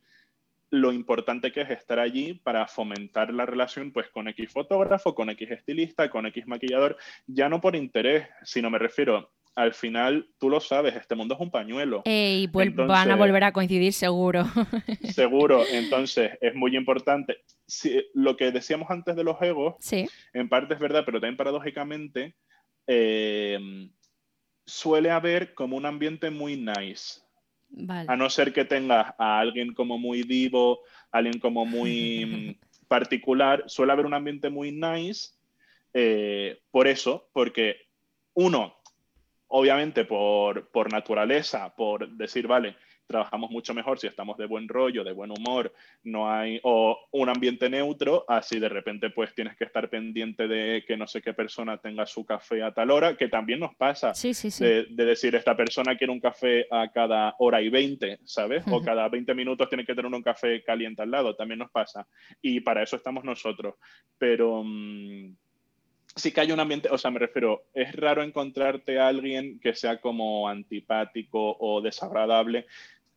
lo 0.74 0.92
importante 0.92 1.52
que 1.52 1.62
es 1.62 1.70
estar 1.70 2.00
allí 2.00 2.34
para 2.34 2.66
fomentar 2.66 3.32
la 3.32 3.46
relación 3.46 3.92
pues 3.92 4.10
con 4.10 4.28
X 4.28 4.52
fotógrafo, 4.52 5.14
con 5.14 5.30
X 5.30 5.52
estilista, 5.52 6.10
con 6.10 6.26
X 6.26 6.48
maquillador, 6.48 6.98
ya 7.28 7.48
no 7.48 7.62
por 7.62 7.76
interés, 7.76 8.28
sino 8.42 8.72
me 8.72 8.80
refiero, 8.80 9.32
al 9.54 9.76
final 9.76 10.28
tú 10.40 10.50
lo 10.50 10.60
sabes, 10.60 10.96
este 10.96 11.14
mundo 11.14 11.36
es 11.36 11.42
un 11.42 11.52
pañuelo. 11.52 12.02
Y 12.06 12.48
van 12.48 13.12
a 13.12 13.16
volver 13.16 13.44
a 13.44 13.52
coincidir 13.52 13.94
seguro. 13.94 14.46
seguro, 15.14 15.64
entonces 15.72 16.40
es 16.42 16.56
muy 16.56 16.76
importante. 16.76 17.38
lo 18.16 18.36
que 18.36 18.52
decíamos 18.52 18.90
antes 18.90 19.16
de 19.16 19.24
los 19.24 19.40
egos, 19.44 19.76
sí. 19.80 20.10
en 20.34 20.50
parte 20.50 20.74
es 20.74 20.80
verdad, 20.80 21.04
pero 21.06 21.20
también 21.20 21.38
paradójicamente, 21.38 22.34
eh, 22.88 23.60
suele 24.66 25.12
haber 25.12 25.54
como 25.54 25.78
un 25.78 25.86
ambiente 25.86 26.32
muy 26.32 26.58
nice 26.58 27.22
a 28.08 28.16
no 28.16 28.30
ser 28.30 28.54
que 28.54 28.66
tengas 28.66 29.14
a 29.18 29.40
alguien 29.40 29.74
como 29.74 29.98
muy 29.98 30.24
vivo, 30.24 30.82
alguien 31.12 31.40
como 31.40 31.66
muy 31.66 32.58
particular, 32.88 33.64
suele 33.68 33.92
haber 33.92 34.06
un 34.06 34.14
ambiente 34.14 34.50
muy 34.50 34.72
nice. 34.72 35.32
Eh, 35.94 36.60
por 36.72 36.88
eso, 36.88 37.30
porque 37.34 37.78
uno, 38.34 38.76
obviamente 39.48 40.06
por, 40.06 40.70
por 40.70 40.92
naturaleza, 40.92 41.76
por 41.76 42.10
decir, 42.10 42.48
vale, 42.48 42.76
trabajamos 43.08 43.52
mucho 43.52 43.74
mejor 43.74 44.00
si 44.00 44.08
estamos 44.08 44.38
de 44.38 44.46
buen 44.46 44.68
rollo, 44.68 45.04
de 45.04 45.12
buen 45.12 45.32
humor, 45.32 45.74
no 46.04 46.32
hay, 46.32 46.60
o 46.64 46.98
un 47.12 47.30
ambiente 47.30 47.70
neutro, 47.70 48.26
así 48.28 48.60
de 48.60 48.70
repente 48.70 49.10
pues 49.10 49.34
tienes 49.34 49.56
que 49.56 49.66
estar 49.66 49.90
pendiente 49.90 50.48
de 50.48 50.84
que 50.86 50.98
no 50.98 51.08
sé 51.08 51.22
qué 51.22 51.34
persona 51.34 51.78
tenga 51.78 52.06
su 52.06 52.26
café 52.26 52.64
a 52.64 52.74
tal 52.74 52.92
hora, 52.92 53.16
que 53.16 53.28
también 53.28 53.60
nos 53.60 53.76
pasa 53.76 54.14
De, 54.66 55.06
decir, 55.06 55.36
esta 55.36 55.56
persona 55.56 55.98
quiere 55.98 56.12
un 56.12 56.20
café 56.20 56.66
a 56.72 56.90
cada 56.92 57.36
hora 57.40 57.62
y 57.62 57.70
20, 57.70 58.20
¿sabes? 58.26 58.64
O 58.72 58.82
cada 58.82 59.08
20 59.10 59.34
minutos 59.34 59.70
tiene 59.70 59.86
que 59.86 59.96
tener 59.96 60.12
un 60.12 60.24
café 60.24 60.64
caliente 60.64 61.02
al 61.02 61.12
lado, 61.12 61.36
también 61.36 61.60
nos 61.60 61.72
pasa. 61.72 62.08
Y 62.42 62.62
para 62.62 62.84
eso 62.84 62.96
estamos 62.96 63.24
nosotros. 63.24 63.76
Pero... 64.18 64.64
Mm, 64.64 65.36
sí 66.16 66.32
que 66.32 66.42
hay 66.42 66.52
un 66.52 66.60
ambiente, 66.60 66.90
o 66.92 66.98
sea, 66.98 67.12
me 67.12 67.20
refiero, 67.20 67.66
es 67.74 67.96
raro 67.96 68.24
encontrarte 68.24 69.00
a 69.00 69.08
alguien 69.08 69.60
que 69.60 69.74
sea 69.74 70.00
como 70.00 70.48
antipático 70.48 71.58
o 71.60 71.82
desagradable. 71.82 72.68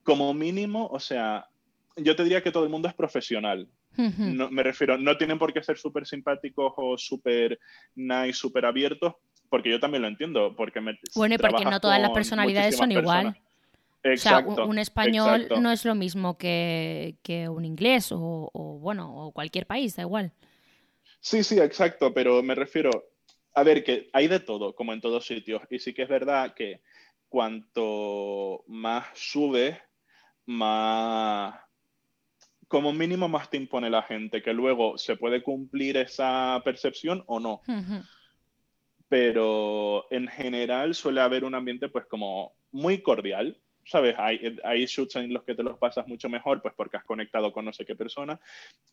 Como 0.06 0.32
mínimo, 0.32 0.86
o 0.86 1.00
sea, 1.00 1.48
yo 1.96 2.14
te 2.14 2.22
diría 2.22 2.42
que 2.42 2.52
todo 2.52 2.62
el 2.62 2.70
mundo 2.70 2.86
es 2.88 2.94
profesional. 2.94 3.68
no, 3.96 4.50
me 4.50 4.62
refiero, 4.62 4.96
no 4.96 5.16
tienen 5.16 5.38
por 5.38 5.52
qué 5.52 5.62
ser 5.62 5.76
súper 5.76 6.06
simpáticos 6.06 6.72
o 6.76 6.96
súper 6.96 7.58
nice, 7.96 8.34
súper 8.34 8.66
abiertos, 8.66 9.14
porque 9.50 9.68
yo 9.68 9.80
también 9.80 10.02
lo 10.02 10.08
entiendo. 10.08 10.54
Porque 10.56 10.80
me, 10.80 10.96
bueno, 11.16 11.34
y 11.34 11.38
porque 11.38 11.64
no 11.64 11.80
todas 11.80 12.00
las 12.00 12.10
personalidades 12.10 12.76
son 12.76 12.92
igual. 12.92 13.36
Exacto, 14.04 14.52
o 14.52 14.54
sea, 14.54 14.64
un, 14.64 14.78
español 14.78 15.48
no 15.60 15.72
es 15.72 15.84
lo 15.84 15.96
mismo 15.96 16.38
que, 16.38 17.16
un 17.50 17.64
inglés 17.64 18.12
o, 18.12 18.50
o, 18.52 18.78
bueno, 18.78 19.12
o 19.12 19.32
cualquier 19.32 19.66
país, 19.66 19.96
da 19.96 20.02
igual. 20.02 20.32
Sí, 21.18 21.42
sí, 21.42 21.58
exacto, 21.58 22.14
pero 22.14 22.40
me 22.40 22.54
refiero, 22.54 22.90
a 23.54 23.64
ver, 23.64 23.82
que 23.82 24.08
hay 24.12 24.28
de 24.28 24.38
todo, 24.38 24.76
como 24.76 24.92
en 24.92 25.00
todos 25.00 25.26
sitios, 25.26 25.60
y 25.70 25.80
sí 25.80 25.92
que 25.92 26.02
es 26.02 26.08
verdad 26.08 26.54
que 26.54 26.82
cuanto 27.28 28.62
más 28.68 29.06
subes, 29.14 29.76
más, 30.46 31.54
como 32.68 32.92
mínimo 32.92 33.28
más 33.28 33.50
te 33.50 33.56
impone 33.56 33.90
la 33.90 34.02
gente, 34.02 34.42
que 34.42 34.52
luego 34.52 34.96
se 34.98 35.16
puede 35.16 35.42
cumplir 35.42 35.96
esa 35.96 36.60
percepción 36.64 37.24
o 37.26 37.40
no. 37.40 37.62
Pero 39.08 40.06
en 40.10 40.26
general 40.26 40.94
suele 40.94 41.20
haber 41.20 41.44
un 41.44 41.54
ambiente 41.54 41.88
pues 41.88 42.06
como 42.06 42.54
muy 42.72 43.02
cordial, 43.02 43.60
¿sabes? 43.84 44.16
Hay, 44.18 44.56
hay 44.64 44.86
shoots 44.86 45.16
en 45.16 45.32
los 45.32 45.44
que 45.44 45.54
te 45.54 45.62
los 45.62 45.78
pasas 45.78 46.08
mucho 46.08 46.28
mejor, 46.28 46.60
pues 46.60 46.74
porque 46.76 46.96
has 46.96 47.04
conectado 47.04 47.52
con 47.52 47.64
no 47.64 47.72
sé 47.72 47.84
qué 47.84 47.94
persona. 47.94 48.40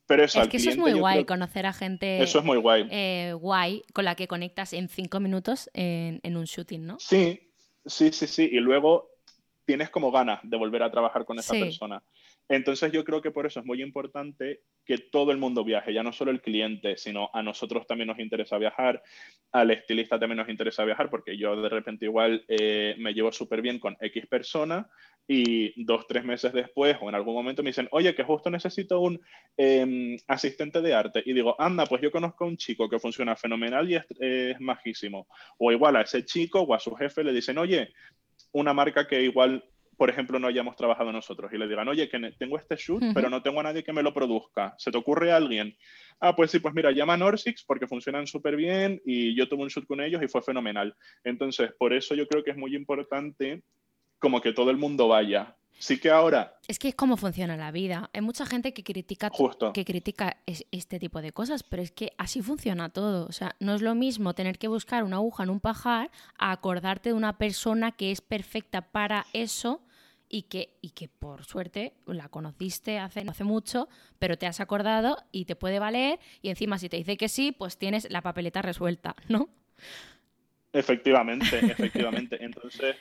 Pero 0.06 0.24
eso, 0.24 0.42
es 0.42 0.48
que 0.50 0.58
eso 0.58 0.70
es 0.70 0.78
muy 0.78 0.94
guay, 0.94 1.26
conocer 1.26 1.66
a 1.66 1.74
gente. 1.74 2.22
Eso 2.22 2.40
es 2.40 2.46
muy 2.46 2.58
guay. 2.58 2.88
Eh, 2.92 3.34
guay, 3.34 3.82
con 3.94 4.06
la 4.06 4.16
que 4.16 4.28
conectas 4.28 4.74
en 4.74 4.88
cinco 4.88 5.20
minutos 5.20 5.70
en, 5.74 6.20
en, 6.22 6.38
un 6.38 6.46
shooting, 6.46 6.86
¿no? 6.86 7.00
Sí, 7.00 7.52
sí, 7.86 8.12
sí, 8.12 8.28
sí. 8.28 8.50
Y 8.52 8.60
luego 8.60 9.13
tienes 9.66 9.90
como 9.90 10.12
ganas 10.12 10.40
de 10.44 10.58
volver 10.58 10.84
a 10.84 10.92
trabajar 10.92 11.26
con 11.26 11.40
esa 11.40 11.54
persona. 11.54 12.04
Entonces 12.50 12.92
yo 12.92 13.04
creo 13.04 13.22
que 13.22 13.32
por 13.32 13.46
eso 13.46 13.60
es 13.60 13.66
muy 13.66 13.82
importante 13.82 14.62
que 14.86 14.98
todo 14.98 15.32
el 15.32 15.38
mundo 15.38 15.64
viaje, 15.64 15.94
ya 15.94 16.04
no 16.04 16.12
solo 16.12 16.32
el 16.32 16.42
cliente, 16.42 16.98
sino 16.98 17.30
a 17.34 17.42
nosotros 17.42 17.88
también 17.88 18.08
nos 18.08 18.20
interesa 18.20 18.58
viajar, 18.58 19.02
al 19.54 19.72
estilista 19.72 20.20
también 20.20 20.38
nos 20.38 20.50
interesa 20.50 20.84
viajar, 20.84 21.10
porque 21.10 21.38
yo 21.38 21.62
de 21.62 21.70
repente 21.70 22.06
igual 22.06 22.44
eh, 22.48 22.96
me 23.00 23.14
llevo 23.14 23.32
súper 23.32 23.62
bien 23.62 23.80
con 23.80 23.96
X 24.00 24.28
persona 24.28 24.90
y 25.26 25.82
dos, 25.86 26.06
tres 26.06 26.26
meses 26.26 26.52
después 26.52 26.98
o 27.00 27.08
en 27.08 27.16
algún 27.16 27.34
momento 27.34 27.64
me 27.64 27.70
dicen, 27.70 27.88
oye, 27.92 28.14
que 28.14 28.24
justo 28.24 28.50
necesito 28.50 29.00
un 29.00 29.22
em, 29.56 30.18
asistente 30.28 30.82
de 30.82 30.94
arte. 30.94 31.24
Y 31.26 31.34
digo, 31.34 31.56
anda, 31.60 31.86
pues 31.86 32.02
yo 32.02 32.12
conozco 32.12 32.44
a 32.44 32.48
un 32.48 32.58
chico 32.58 32.90
que 32.90 33.00
funciona 33.00 33.38
fenomenal 33.38 33.90
y 33.90 33.96
es, 33.96 34.06
es 34.20 34.60
majísimo. 34.60 35.28
O 35.58 35.72
igual 35.72 35.96
a 35.96 36.02
ese 36.02 36.26
chico 36.26 36.62
o 36.62 36.74
a 36.74 36.80
su 36.80 36.94
jefe 36.96 37.24
le 37.24 37.32
dicen, 37.32 37.58
oye, 37.58 37.94
una 38.52 38.74
marca 38.74 39.08
que 39.08 39.24
igual, 39.24 39.64
por 39.98 40.10
ejemplo, 40.10 40.40
no 40.40 40.48
hayamos 40.48 40.76
trabajado 40.76 41.12
nosotros 41.12 41.52
y 41.54 41.58
le 41.58 41.68
digan, 41.68 41.88
oye, 41.88 42.10
que 42.10 42.20
tengo 42.38 42.58
este 42.58 42.76
shoot, 42.76 43.04
pero 43.14 43.30
no 43.30 43.42
tengo 43.42 43.60
a 43.60 43.64
nadie 43.64 43.84
que 43.84 43.94
me 43.94 44.04
lo 44.04 44.14
produzca. 44.14 44.74
¿Se 44.78 44.92
te 44.92 44.98
ocurre 44.98 45.32
a 45.32 45.38
alguien? 45.38 45.76
Ah, 46.20 46.36
pues 46.36 46.52
sí, 46.52 46.60
pues 46.60 46.74
mira, 46.74 46.92
llama 46.92 47.14
a 47.14 47.18
Norsix 47.18 47.64
porque 47.64 47.88
funcionan 47.88 48.28
súper 48.28 48.56
bien 48.56 49.02
y 49.06 49.36
yo 49.36 49.48
tuve 49.48 49.64
un 49.64 49.70
shoot 49.70 49.86
con 49.86 50.02
ellos 50.02 50.22
y 50.24 50.28
fue 50.28 50.42
fenomenal. 50.42 50.96
Entonces, 51.24 51.72
por 51.78 51.94
eso 51.94 52.16
yo 52.16 52.28
creo 52.28 52.44
que 52.44 52.52
es 52.52 52.58
muy 52.58 52.76
importante 52.76 53.64
como 54.20 54.42
que 54.42 54.54
todo 54.54 54.72
el 54.72 54.78
mundo 54.78 55.10
vaya, 55.10 55.56
Sí 55.78 56.00
que 56.00 56.10
ahora. 56.10 56.58
Es 56.68 56.80
que 56.80 56.88
es 56.90 56.96
como 56.96 57.18
funciona 57.18 57.58
la 57.58 57.72
vida. 57.72 58.10
Hay 58.14 58.22
mucha 58.22 58.46
gente 58.46 58.74
que 58.74 58.84
critica, 58.84 59.32
que 59.74 59.86
critica 59.86 60.38
este 60.46 61.00
tipo 61.00 61.22
de 61.22 61.32
cosas, 61.32 61.64
pero 61.64 61.82
es 61.82 61.92
que 61.92 62.14
así 62.18 62.42
funciona 62.42 62.90
todo. 62.90 63.26
O 63.28 63.32
sea, 63.32 63.56
no 63.60 63.76
es 63.76 63.82
lo 63.82 63.96
mismo 63.96 64.34
tener 64.34 64.58
que 64.58 64.68
buscar 64.68 65.04
una 65.04 65.18
aguja 65.18 65.44
en 65.44 65.50
un 65.50 65.60
pajar 65.60 66.10
a 66.38 66.52
acordarte 66.52 67.10
de 67.10 67.14
una 67.14 67.38
persona 67.38 67.92
que 67.92 68.12
es 68.12 68.22
perfecta 68.22 68.82
para 68.82 69.26
eso 69.34 69.82
y 70.30 70.44
que, 70.44 70.78
y 70.82 70.92
que 70.92 71.10
por 71.10 71.44
suerte 71.44 71.94
la 72.06 72.30
conociste 72.30 72.98
hace, 72.98 73.26
hace 73.28 73.44
mucho, 73.44 73.90
pero 74.20 74.38
te 74.38 74.48
has 74.48 74.60
acordado 74.62 75.18
y 75.32 75.46
te 75.46 75.56
puede 75.56 75.80
valer. 75.80 76.20
Y 76.42 76.50
encima, 76.50 76.80
si 76.80 76.90
te 76.90 76.98
dice 76.98 77.18
que 77.18 77.30
sí, 77.30 77.52
pues 77.52 77.78
tienes 77.78 78.10
la 78.10 78.22
papeleta 78.22 78.62
resuelta, 78.62 79.16
¿no? 79.28 79.50
Efectivamente, 80.72 81.60
efectivamente. 81.60 82.38
Entonces 82.44 82.96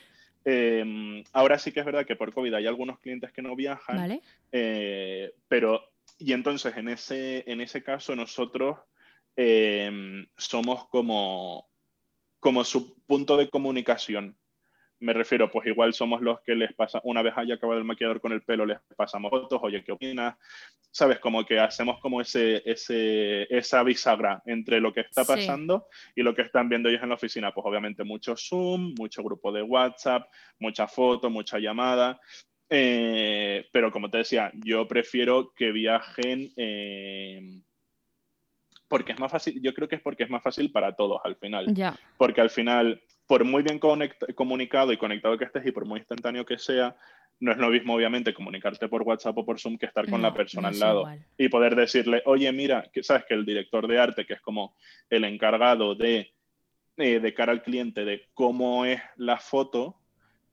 Em, 0.45 1.23
ahora 1.31 1.57
sí 1.57 1.71
que 1.71 1.79
es 1.79 1.85
verdad 1.85 2.05
que 2.05 2.15
por 2.15 2.33
COVID 2.33 2.53
hay 2.53 2.67
algunos 2.67 2.99
clientes 2.99 3.31
que 3.31 3.41
no 3.41 3.55
viajan, 3.55 3.95
¿Vale? 3.97 4.21
eh, 4.51 5.33
pero, 5.47 5.81
y 6.19 6.33
entonces 6.33 6.75
en 6.75 6.89
ese, 6.89 7.49
en 7.49 7.61
ese 7.61 7.81
caso 7.81 8.15
nosotros 8.15 8.77
em, 9.35 10.27
somos 10.37 10.87
como, 10.89 11.69
como 12.39 12.63
su 12.63 13.01
punto 13.05 13.37
de 13.37 13.49
comunicación. 13.49 14.37
Me 15.03 15.11
refiero, 15.11 15.51
pues 15.51 15.67
igual 15.67 15.93
somos 15.93 16.21
los 16.21 16.39
que 16.41 16.55
les 16.55 16.71
pasa, 16.73 17.01
una 17.03 17.21
vez 17.21 17.33
haya 17.35 17.55
acabado 17.55 17.77
el 17.77 17.83
maquillador 17.85 18.21
con 18.21 18.31
el 18.31 18.41
pelo, 18.41 18.65
les 18.65 18.79
pasamos 18.95 19.29
fotos, 19.31 19.59
oye, 19.61 19.83
¿qué 19.83 19.91
opinas? 19.91 20.37
¿Sabes? 20.91 21.19
Como 21.19 21.45
que 21.45 21.59
hacemos 21.59 21.99
como 21.99 22.21
ese, 22.21 22.61
ese, 22.65 23.43
esa 23.53 23.83
bisagra 23.83 24.41
entre 24.45 24.79
lo 24.79 24.93
que 24.93 25.01
está 25.01 25.25
Sí. 25.25 25.33
pasando 25.33 25.87
y 26.15 26.23
lo 26.23 26.33
que 26.33 26.43
están 26.43 26.69
viendo 26.69 26.87
ellos 26.87 27.03
en 27.03 27.09
la 27.09 27.15
oficina. 27.15 27.53
Pues 27.53 27.65
obviamente 27.67 28.05
mucho 28.05 28.35
Zoom, 28.37 28.93
mucho 28.97 29.21
grupo 29.23 29.51
de 29.51 29.61
WhatsApp, 29.61 30.29
mucha 30.59 30.87
foto, 30.87 31.29
mucha 31.29 31.59
llamada. 31.59 32.21
Eh, 32.69 33.67
pero 33.73 33.91
como 33.91 34.09
te 34.09 34.19
decía, 34.19 34.51
yo 34.63 34.87
prefiero 34.87 35.51
que 35.53 35.73
viajen 35.73 36.49
eh, 36.55 37.59
porque 38.87 39.11
es 39.11 39.19
más 39.19 39.31
fácil, 39.31 39.61
yo 39.61 39.73
creo 39.73 39.89
que 39.89 39.95
es 39.95 40.01
porque 40.01 40.23
es 40.23 40.29
más 40.29 40.41
fácil 40.41 40.71
para 40.71 40.95
todos 40.95 41.19
al 41.25 41.35
final 41.35 41.73
Ya. 41.75 41.93
porque 42.17 42.39
al 42.41 42.49
final, 42.49 43.01
por 43.27 43.43
muy 43.45 43.63
bien 43.63 43.79
comunicado 44.35 44.91
y 44.91 44.97
conectado 44.97 45.37
que 45.37 45.45
estés 45.45 45.65
y 45.65 45.71
por 45.71 45.85
muy 45.85 45.99
instantáneo 45.99 46.45
que 46.45 46.57
sea, 46.57 46.95
no 47.39 47.51
es 47.51 47.57
lo 47.57 47.69
mismo, 47.69 47.95
obviamente, 47.95 48.33
comunicarte 48.33 48.87
por 48.87 49.01
WhatsApp 49.01 49.37
o 49.37 49.45
por 49.45 49.59
Zoom 49.59 49.77
que 49.77 49.85
estar 49.85 50.09
con 50.09 50.21
la 50.21 50.33
persona 50.33 50.69
no 50.69 50.73
al 50.73 50.79
lado 50.79 50.99
igual. 51.01 51.25
y 51.37 51.49
poder 51.49 51.75
decirle, 51.75 52.21
oye, 52.25 52.51
mira, 52.51 52.89
que 52.91 53.03
sabes 53.03 53.25
que 53.25 53.33
el 53.33 53.45
director 53.45 53.87
de 53.87 53.99
arte, 53.99 54.25
que 54.25 54.33
es 54.33 54.41
como 54.41 54.75
el 55.09 55.23
encargado 55.25 55.95
de, 55.95 56.33
eh, 56.97 57.19
de 57.19 57.33
cara 57.33 57.51
al 57.51 57.63
cliente 57.63 58.05
de 58.05 58.29
cómo 58.33 58.85
es 58.85 59.01
la 59.17 59.37
foto, 59.37 59.97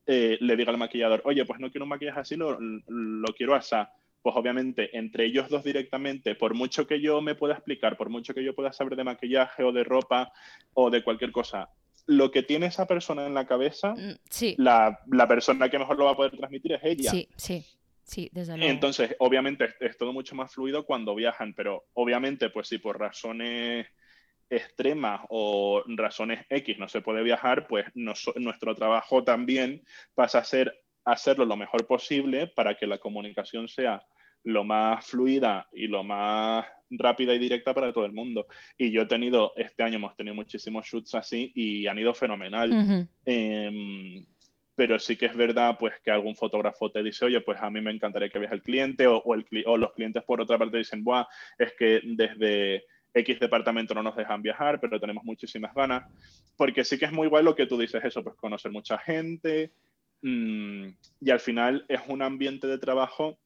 eh, 0.07 0.39
le 0.41 0.57
diga 0.57 0.73
al 0.73 0.79
maquillador, 0.79 1.23
oye, 1.25 1.45
pues 1.45 1.61
no 1.61 1.71
quiero 1.71 1.85
un 1.85 1.91
maquillaje 1.91 2.21
así, 2.21 2.37
lo, 2.37 2.59
lo 2.61 3.35
quiero 3.35 3.55
así. 3.55 3.77
Pues 4.23 4.37
obviamente, 4.37 4.97
entre 4.99 5.25
ellos 5.25 5.49
dos 5.49 5.65
directamente, 5.65 6.35
por 6.35 6.55
mucho 6.55 6.87
que 6.87 7.01
yo 7.01 7.23
me 7.23 7.35
pueda 7.35 7.55
explicar, 7.55 7.97
por 7.97 8.11
mucho 8.11 8.35
que 8.35 8.45
yo 8.45 8.55
pueda 8.55 8.73
saber 8.73 8.97
de 8.97 9.05
maquillaje 9.05 9.63
o 9.63 9.73
de 9.73 9.83
ropa 9.83 10.31
o 10.75 10.91
de 10.91 11.03
cualquier 11.03 11.33
cosa, 11.33 11.71
lo 12.11 12.31
que 12.33 12.43
tiene 12.43 12.67
esa 12.67 12.87
persona 12.87 13.25
en 13.27 13.35
la 13.35 13.47
cabeza, 13.47 13.95
Mm, 13.95 14.15
Sí, 14.29 14.55
la, 14.59 14.99
la 15.07 15.29
persona 15.29 15.69
que 15.69 15.79
mejor 15.79 15.97
lo 15.97 16.07
va 16.07 16.11
a 16.13 16.17
poder 16.17 16.37
transmitir 16.37 16.73
es 16.73 16.81
ella. 16.83 17.11
sí, 17.11 17.29
sí, 17.37 17.65
sí, 18.03 18.29
desde 18.33 18.57
luego. 18.57 18.73
Entonces, 18.73 19.15
obviamente 19.21 19.65
es, 19.67 19.75
es 19.81 19.97
todo 19.97 20.13
mucho 20.13 20.35
más 20.35 20.53
fluido 20.53 20.85
cuando 20.85 21.15
viajan, 21.15 21.55
pero 21.55 21.85
obviamente, 21.95 22.51
pues 22.51 22.67
si 22.69 22.79
por 22.79 22.99
razones 22.99 23.87
extremas 24.49 25.21
o 25.29 25.85
razones 25.87 26.45
X 26.49 26.79
no 26.79 26.89
se 26.89 27.01
puede 27.01 27.23
viajar, 27.23 27.67
pues 27.69 27.87
nos- 27.95 28.33
nuestro 28.37 28.75
trabajo 28.75 29.23
también 29.23 29.85
pasa 30.15 30.39
a 30.39 30.45
ser 30.45 30.75
hacerlo 31.05 31.45
lo 31.45 31.57
mejor 31.57 31.87
posible 31.87 32.49
para 32.49 32.75
que 32.77 32.87
la 32.87 32.99
comunicación 32.99 33.69
sea 33.69 34.03
lo 34.45 34.65
más 34.65 35.07
fluida 35.07 35.69
y 35.73 35.87
lo 35.87 36.03
más 36.03 36.67
rápida 36.91 37.35
y 37.35 37.39
directa 37.39 37.75
para 37.75 37.93
todo 37.93 38.05
el 38.05 38.13
mundo. 38.13 38.47
Y 38.77 38.91
yo 38.91 39.03
he 39.03 39.07
tenido, 39.07 39.53
este 39.57 39.83
año 39.83 39.97
hemos 39.97 40.17
tenido 40.17 40.35
muchísimos 40.35 40.87
shoots 40.87 41.15
así 41.15 41.53
y 41.55 41.87
han 41.87 41.99
ido 41.99 42.15
fenomenal. 42.15 43.09
Em, 43.25 44.25
pero 44.75 44.99
sí 44.99 45.17
que 45.17 45.27
es 45.27 45.37
verdad 45.37 45.77
pues 45.79 45.95
que 46.03 46.11
algún 46.11 46.35
fotógrafo 46.35 46.91
te 46.91 47.03
dice, 47.03 47.27
oye, 47.27 47.41
pues 47.43 47.61
a 47.61 47.71
mí 47.71 47.81
me 47.81 47.91
encantaría 47.91 48.31
que 48.31 48.39
veas 48.39 48.53
el 48.53 48.63
cliente, 48.63 49.07
o, 49.07 49.19
o 49.19 49.35
el 49.35 49.45
o 49.67 49.77
los 49.77 49.93
clientes 49.93 50.23
por 50.25 50.41
otra 50.41 50.59
parte 50.59 50.79
dicen, 50.79 51.05
Buah, 51.05 51.27
es 51.59 51.75
que 51.79 52.01
desde 52.03 52.85
X 53.13 53.41
departamento 53.41 53.95
no 53.95 54.03
nos 54.03 54.17
dejan 54.17 54.43
viajar, 54.43 54.81
pero 54.81 55.01
tenemos 55.01 55.25
muchísimas 55.25 55.75
ganas, 55.75 56.05
porque 56.57 56.85
sí 56.85 56.99
que 56.99 57.07
es 57.07 57.13
muy 57.13 57.29
guay 57.29 57.45
lo 57.45 57.55
que 57.55 57.67
tú 57.67 57.79
dices, 57.79 58.03
eso, 58.05 58.23
pues 58.23 58.37
conocer 58.37 58.71
mucha 58.71 58.99
gente, 58.99 59.73
mm, 60.23 60.87
y 61.21 61.31
al 61.31 61.41
final 61.41 61.85
es 61.89 62.01
un 62.09 62.23
ambiente 62.23 62.67
de 62.67 62.79
trabajo, 62.79 63.39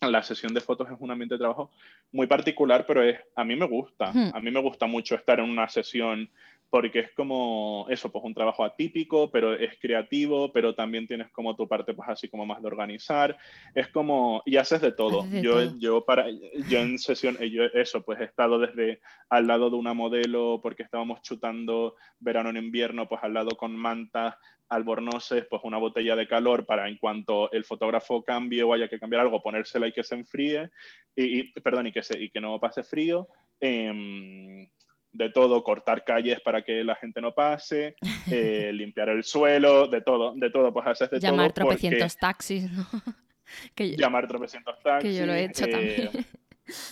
la 0.00 0.22
sesión 0.22 0.52
de 0.52 0.60
fotos 0.60 0.88
es 0.90 0.96
un 1.00 1.10
ambiente 1.10 1.34
de 1.34 1.38
trabajo 1.38 1.70
muy 2.12 2.26
particular, 2.26 2.84
pero 2.86 3.02
es, 3.02 3.18
a 3.34 3.44
mí 3.44 3.56
me 3.56 3.66
gusta, 3.66 4.10
a 4.10 4.40
mí 4.40 4.50
me 4.50 4.60
gusta 4.60 4.86
mucho 4.86 5.14
estar 5.14 5.38
en 5.40 5.50
una 5.50 5.68
sesión 5.68 6.30
porque 6.68 6.98
es 7.00 7.12
como 7.14 7.86
eso, 7.88 8.10
pues 8.10 8.24
un 8.24 8.34
trabajo 8.34 8.64
atípico, 8.64 9.30
pero 9.30 9.54
es 9.54 9.78
creativo, 9.80 10.52
pero 10.52 10.74
también 10.74 11.06
tienes 11.06 11.30
como 11.30 11.54
tu 11.54 11.68
parte, 11.68 11.94
pues 11.94 12.08
así 12.08 12.28
como 12.28 12.44
más 12.44 12.60
de 12.60 12.66
organizar. 12.66 13.36
Es 13.74 13.88
como, 13.88 14.42
y 14.44 14.56
haces 14.56 14.80
de 14.80 14.92
todo. 14.92 15.20
Haces 15.20 15.32
de 15.32 15.42
yo, 15.42 15.52
todo. 15.52 15.78
yo 15.78 16.04
para, 16.04 16.26
yo 16.30 16.78
en 16.78 16.98
sesión, 16.98 17.36
eh, 17.40 17.50
yo 17.50 17.64
eso, 17.64 18.02
pues 18.02 18.20
he 18.20 18.24
estado 18.24 18.58
desde 18.58 19.00
al 19.28 19.46
lado 19.46 19.70
de 19.70 19.76
una 19.76 19.94
modelo 19.94 20.60
porque 20.62 20.82
estábamos 20.82 21.22
chutando 21.22 21.94
verano 22.18 22.50
en 22.50 22.56
invierno, 22.56 23.08
pues 23.08 23.22
al 23.22 23.34
lado 23.34 23.50
con 23.56 23.74
mantas, 23.76 24.34
albornoces, 24.68 25.46
pues 25.48 25.62
una 25.64 25.78
botella 25.78 26.16
de 26.16 26.26
calor 26.26 26.66
para 26.66 26.88
en 26.88 26.98
cuanto 26.98 27.50
el 27.52 27.64
fotógrafo 27.64 28.24
cambie 28.24 28.64
o 28.64 28.72
haya 28.74 28.88
que 28.88 28.98
cambiar 28.98 29.22
algo, 29.22 29.40
ponérsela 29.42 29.86
y 29.86 29.92
que 29.92 30.02
se 30.02 30.16
enfríe, 30.16 30.70
y, 31.14 31.40
y- 31.40 31.52
perdón, 31.60 31.86
y 31.86 31.92
que, 31.92 32.02
se, 32.02 32.20
y 32.20 32.30
que 32.30 32.40
no 32.40 32.58
pase 32.58 32.82
frío. 32.82 33.28
Em, 33.60 34.68
de 35.16 35.30
todo, 35.30 35.62
cortar 35.64 36.04
calles 36.04 36.40
para 36.40 36.62
que 36.62 36.84
la 36.84 36.94
gente 36.96 37.20
no 37.20 37.32
pase, 37.34 37.96
eh, 38.30 38.70
limpiar 38.72 39.08
el 39.08 39.24
suelo, 39.24 39.86
de 39.88 40.00
todo, 40.00 40.34
de 40.34 40.50
todo, 40.50 40.72
pues 40.72 40.86
haces 40.86 41.10
de 41.10 41.20
Llamar 41.20 41.52
todo. 41.52 41.66
porque- 41.66 41.78
tropecientos 41.80 42.16
taxis, 42.16 42.70
¿no? 42.70 42.86
que 43.74 43.90
yo, 43.90 43.96
llamar 43.96 44.26
tropecientos 44.28 44.78
taxis. 44.82 45.10
que 45.10 45.16
yo 45.16 45.26
lo 45.26 45.34
he 45.34 45.44
hecho 45.44 45.64
eh, 45.64 45.68
también. 45.70 46.26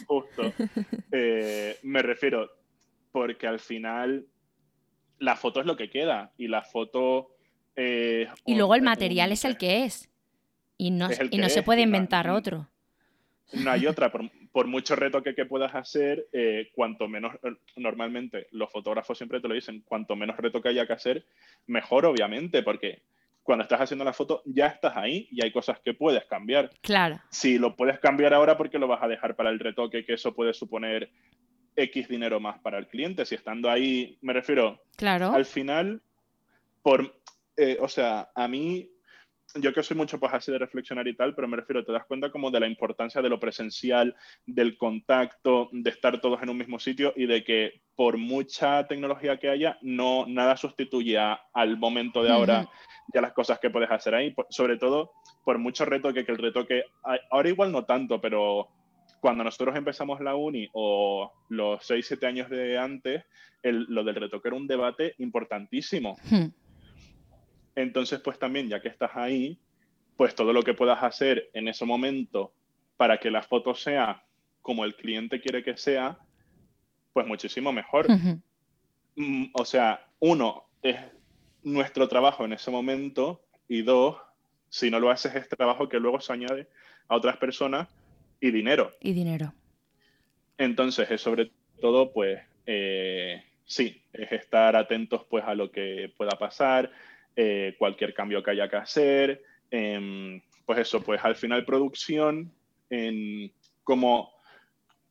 Justo. 0.07 0.53
Eh, 1.13 1.79
me 1.83 2.03
refiero, 2.03 2.51
porque 3.13 3.47
al 3.47 3.61
final 3.61 4.27
la 5.19 5.37
foto 5.37 5.61
es 5.61 5.67
lo 5.67 5.77
que 5.77 5.89
queda 5.91 6.33
y 6.37 6.49
la 6.49 6.63
foto... 6.63 7.31
Y 7.77 8.55
luego 8.55 8.75
el 8.77 8.83
material 8.83 9.33
es 9.33 9.45
el 9.45 9.57
que 9.57 9.85
es. 9.85 10.09
Y 10.77 10.91
no, 10.93 11.09
Es 11.09 11.21
y 11.31 11.39
no 11.39 11.49
se 11.49 11.63
puede 11.65 11.81
no- 11.81 11.85
inventar 11.87 12.31
otro. 12.31 12.69
No 13.53 13.71
hay 13.71 13.87
otra, 13.89 14.11
por, 14.13 14.31
por 14.55 14.69
mucho 14.69 14.95
retoque 14.95 15.35
que 15.35 15.47
puedas 15.47 15.75
hacer, 15.75 16.29
eh, 16.33 16.71
cuanto 16.77 17.09
menos, 17.09 17.35
normalmente 17.75 18.47
los 18.53 18.71
fotógrafos 18.71 19.19
siempre 19.19 19.41
te 19.41 19.49
lo 19.49 19.55
dicen, 19.55 19.83
cuanto 19.85 20.15
menos 20.15 20.37
retoque 20.37 20.69
haya 20.69 20.87
que 20.87 20.93
hacer, 20.93 21.27
mejor 21.67 22.07
obviamente, 22.07 22.63
porque 22.63 23.03
cuando 23.43 23.65
estás 23.65 23.81
haciendo 23.81 24.05
la 24.05 24.13
foto 24.13 24.43
ya 24.45 24.69
estás 24.69 24.97
ahí 24.97 25.27
y 25.33 25.43
hay 25.43 25.51
cosas 25.51 25.81
que 25.81 25.93
puedes 25.93 26.25
cambiar. 26.27 26.71
Claro. 26.83 27.21
Si 27.31 27.59
lo 27.59 27.75
puedes 27.75 27.99
cambiar 27.99 28.33
ahora, 28.33 28.57
porque 28.57 28.79
lo 28.79 28.87
vas 28.87 29.03
a 29.03 29.09
dejar 29.09 29.35
para 29.35 29.51
el 29.51 29.59
retoque? 29.59 30.05
Que 30.05 30.13
eso 30.13 30.37
puede 30.37 30.55
suponer 30.55 31.11
X 31.75 32.07
dinero 32.07 32.39
más 32.39 32.61
para 32.61 32.79
el 32.79 32.87
cliente. 32.87 33.27
Si 33.27 33.35
estando 33.35 33.69
ahí, 33.69 34.19
me 34.21 34.35
refiero, 34.35 34.85
Claro. 34.97 35.33
al 35.33 35.47
final, 35.47 36.01
por, 36.81 37.21
eh, 37.57 37.77
o 37.81 37.89
sea, 37.89 38.31
a 38.37 38.47
mí, 38.47 38.89
yo 39.61 39.73
que 39.73 39.83
soy 39.83 39.97
mucho 39.97 40.19
pues 40.19 40.33
así 40.35 40.51
de 40.51 40.59
reflexionar 40.59 41.07
y 41.07 41.15
tal, 41.17 41.35
pero 41.35 41.47
me 41.49 41.57
refiero, 41.57 41.85
te 41.85 41.93
das 41.93 42.05
cuenta 42.07 42.31
como 42.31 42.51
de 42.51 42.61
la 42.61 42.67
importancia 42.67 43.23
de 43.23 43.29
lo 43.29 43.39
presencial, 43.39 44.15
del 44.47 44.77
contacto, 44.77 45.69
de 45.73 45.91
estar 45.91 46.21
todos 46.21 46.43
en 46.43 46.51
un 46.51 46.59
mismo 46.59 46.79
sitio 46.79 47.13
y 47.17 47.27
de 47.27 47.45
que 47.45 47.81
por 47.95 48.17
mucha 48.17 48.87
tecnología 48.89 49.39
que 49.39 49.49
haya, 49.51 49.79
no 49.83 50.27
nada 50.27 50.57
sustituye 50.57 51.17
a- 51.19 51.41
al 51.53 51.77
momento 51.79 52.23
de 52.23 52.31
ahora 52.31 52.69
ya 53.13 53.21
las 53.21 53.33
cosas 53.33 53.59
que 53.61 53.71
puedes 53.71 53.91
hacer 53.91 54.15
ahí, 54.15 54.31
por- 54.33 54.47
sobre 54.51 54.77
todo 54.79 55.13
por 55.45 55.59
mucho 55.59 55.85
retoque, 55.85 56.25
que 56.25 56.33
el 56.33 56.39
retoque, 56.39 56.85
ahora 57.31 57.49
igual 57.49 57.71
no 57.71 57.85
tanto, 57.85 58.21
pero 58.21 58.69
cuando 59.21 59.45
nosotros 59.45 59.77
empezamos 59.77 60.21
la 60.21 60.35
uni 60.35 60.69
o 60.73 61.33
los 61.51 61.85
6, 61.87 62.07
7 62.07 62.27
años 62.27 62.51
de 62.51 62.77
antes, 62.79 63.25
el- 63.63 63.85
lo 63.89 64.03
del 64.05 64.17
retoque 64.17 64.49
era 64.49 64.57
un 64.57 64.67
debate 64.67 65.15
importantísimo. 65.19 66.17
Hmm. 66.31 66.47
Entonces, 67.77 68.21
pues 68.21 68.39
también, 68.39 68.69
ya 68.69 68.81
que 68.81 68.89
estás 68.89 69.11
ahí, 69.15 69.59
pues 70.17 70.35
todo 70.35 70.53
lo 70.53 70.63
que 70.63 70.75
puedas 70.75 71.03
hacer 71.03 71.51
en 71.55 71.69
ese 71.69 71.85
momento 71.85 72.53
para 72.97 73.19
que 73.19 73.31
la 73.31 73.43
foto 73.43 73.75
sea 73.75 74.25
como 74.63 74.85
el 74.85 74.95
cliente 74.95 75.41
quiere 75.41 75.63
que 75.63 75.77
sea, 75.77 76.19
pues 77.13 77.27
muchísimo 77.27 77.73
mejor. 77.73 78.07
Mm, 79.17 79.47
O 79.53 79.65
sea, 79.65 80.07
uno, 80.21 80.65
es 80.83 80.97
nuestro 81.63 82.09
trabajo 82.09 82.45
en 82.45 82.53
ese 82.53 82.71
momento 82.71 83.45
y 83.69 83.83
dos, 83.83 84.17
si 84.69 84.91
no 84.91 85.01
lo 85.01 85.11
haces 85.11 85.35
es 85.35 85.49
trabajo 85.49 85.89
que 85.89 85.99
luego 85.99 86.21
se 86.21 86.33
añade 86.33 86.69
a 87.09 87.17
otras 87.17 87.37
personas 87.37 87.89
y 88.41 88.51
dinero. 88.51 88.93
Y 89.01 89.13
dinero. 89.13 89.53
Entonces, 90.59 91.11
es 91.11 91.21
sobre 91.21 91.51
todo, 91.81 92.13
pues, 92.13 92.41
eh, 92.67 93.43
sí, 93.65 94.03
es 94.13 94.33
estar 94.33 94.77
atentos, 94.77 95.25
pues, 95.29 95.45
a 95.45 95.55
lo 95.55 95.71
que 95.71 96.13
pueda 96.17 96.39
pasar, 96.39 96.91
eh, 97.37 97.75
cualquier 97.79 98.15
cambio 98.15 98.43
que 98.43 98.51
haya 98.53 98.69
que 98.69 98.77
hacer, 98.77 99.43
em, 99.71 100.41
pues 100.67 100.79
eso, 100.79 101.03
pues, 101.03 101.21
al 101.25 101.37
final 101.37 101.65
producción, 101.65 102.53
en, 102.91 103.53
como 103.83 104.33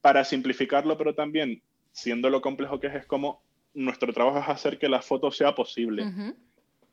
para 0.00 0.24
simplificarlo, 0.24 0.98
pero 0.98 1.14
también 1.14 1.62
siendo 1.92 2.28
lo 2.28 2.40
complejo 2.40 2.80
que 2.80 2.88
es, 2.88 2.94
es 2.94 3.06
como 3.06 3.42
nuestro 3.74 4.12
trabajo 4.12 4.38
es 4.38 4.48
hacer 4.48 4.78
que 4.78 4.88
la 4.88 5.02
foto 5.02 5.30
sea 5.30 5.54
posible. 5.54 6.04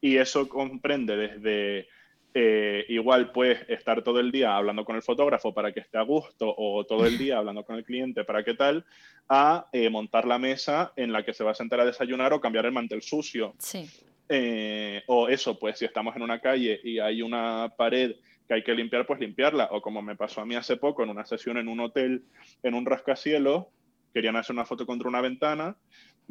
Y 0.02 0.18
eso 0.18 0.50
comprende 0.50 1.16
desde 1.16 1.88
eh, 2.34 2.86
igual 2.90 3.32
pues 3.32 3.60
estar 3.68 4.04
todo 4.04 4.20
el 4.20 4.32
día 4.32 4.56
hablando 4.56 4.86
con 4.86 4.96
el 4.96 5.02
fotógrafo 5.02 5.54
para 5.54 5.74
que 5.74 5.82
esté 5.82 5.98
a 5.98 6.04
gusto 6.04 6.54
o 6.58 6.86
todo 6.86 7.06
el 7.06 7.18
día 7.18 7.38
hablando 7.38 7.64
con 7.66 7.76
el 7.76 7.84
cliente 7.84 8.24
para 8.24 8.44
qué 8.44 8.54
tal, 8.54 8.86
a 9.30 9.68
eh, 9.72 9.90
montar 9.90 10.26
la 10.26 10.40
mesa 10.40 10.94
en 10.96 11.12
la 11.12 11.24
que 11.24 11.34
se 11.34 11.44
va 11.44 11.52
a 11.52 11.56
sentar 11.56 11.80
a 11.80 11.86
desayunar 11.86 12.34
o 12.34 12.42
cambiar 12.42 12.66
el 12.66 12.72
mantel 12.72 13.02
sucio. 13.02 13.54
Sí. 13.60 13.90
Eh, 14.34 15.04
o 15.08 15.28
eso, 15.28 15.60
pues 15.60 15.78
si 15.78 15.84
estamos 15.84 16.16
en 16.16 16.22
una 16.22 16.40
calle 16.40 16.80
y 16.86 17.00
hay 17.00 17.22
una 17.22 17.74
pared 17.76 18.16
que 18.48 18.54
hay 18.54 18.64
que 18.64 18.74
limpiar, 18.74 19.06
pues 19.06 19.20
limpiarla. 19.20 19.68
O 19.72 19.82
como 19.82 20.02
me 20.02 20.16
pasó 20.16 20.40
a 20.40 20.46
mí 20.46 20.56
hace 20.56 20.78
poco 20.78 21.04
en 21.04 21.10
una 21.10 21.26
sesión 21.26 21.58
en 21.58 21.68
un 21.68 21.82
hotel, 21.82 22.24
en 22.64 22.74
un 22.74 22.86
rascacielos, 22.86 23.66
querían 24.14 24.38
hacer 24.38 24.54
una 24.54 24.66
foto 24.66 24.86
contra 24.86 25.10
una 25.10 25.20
ventana 25.20 25.76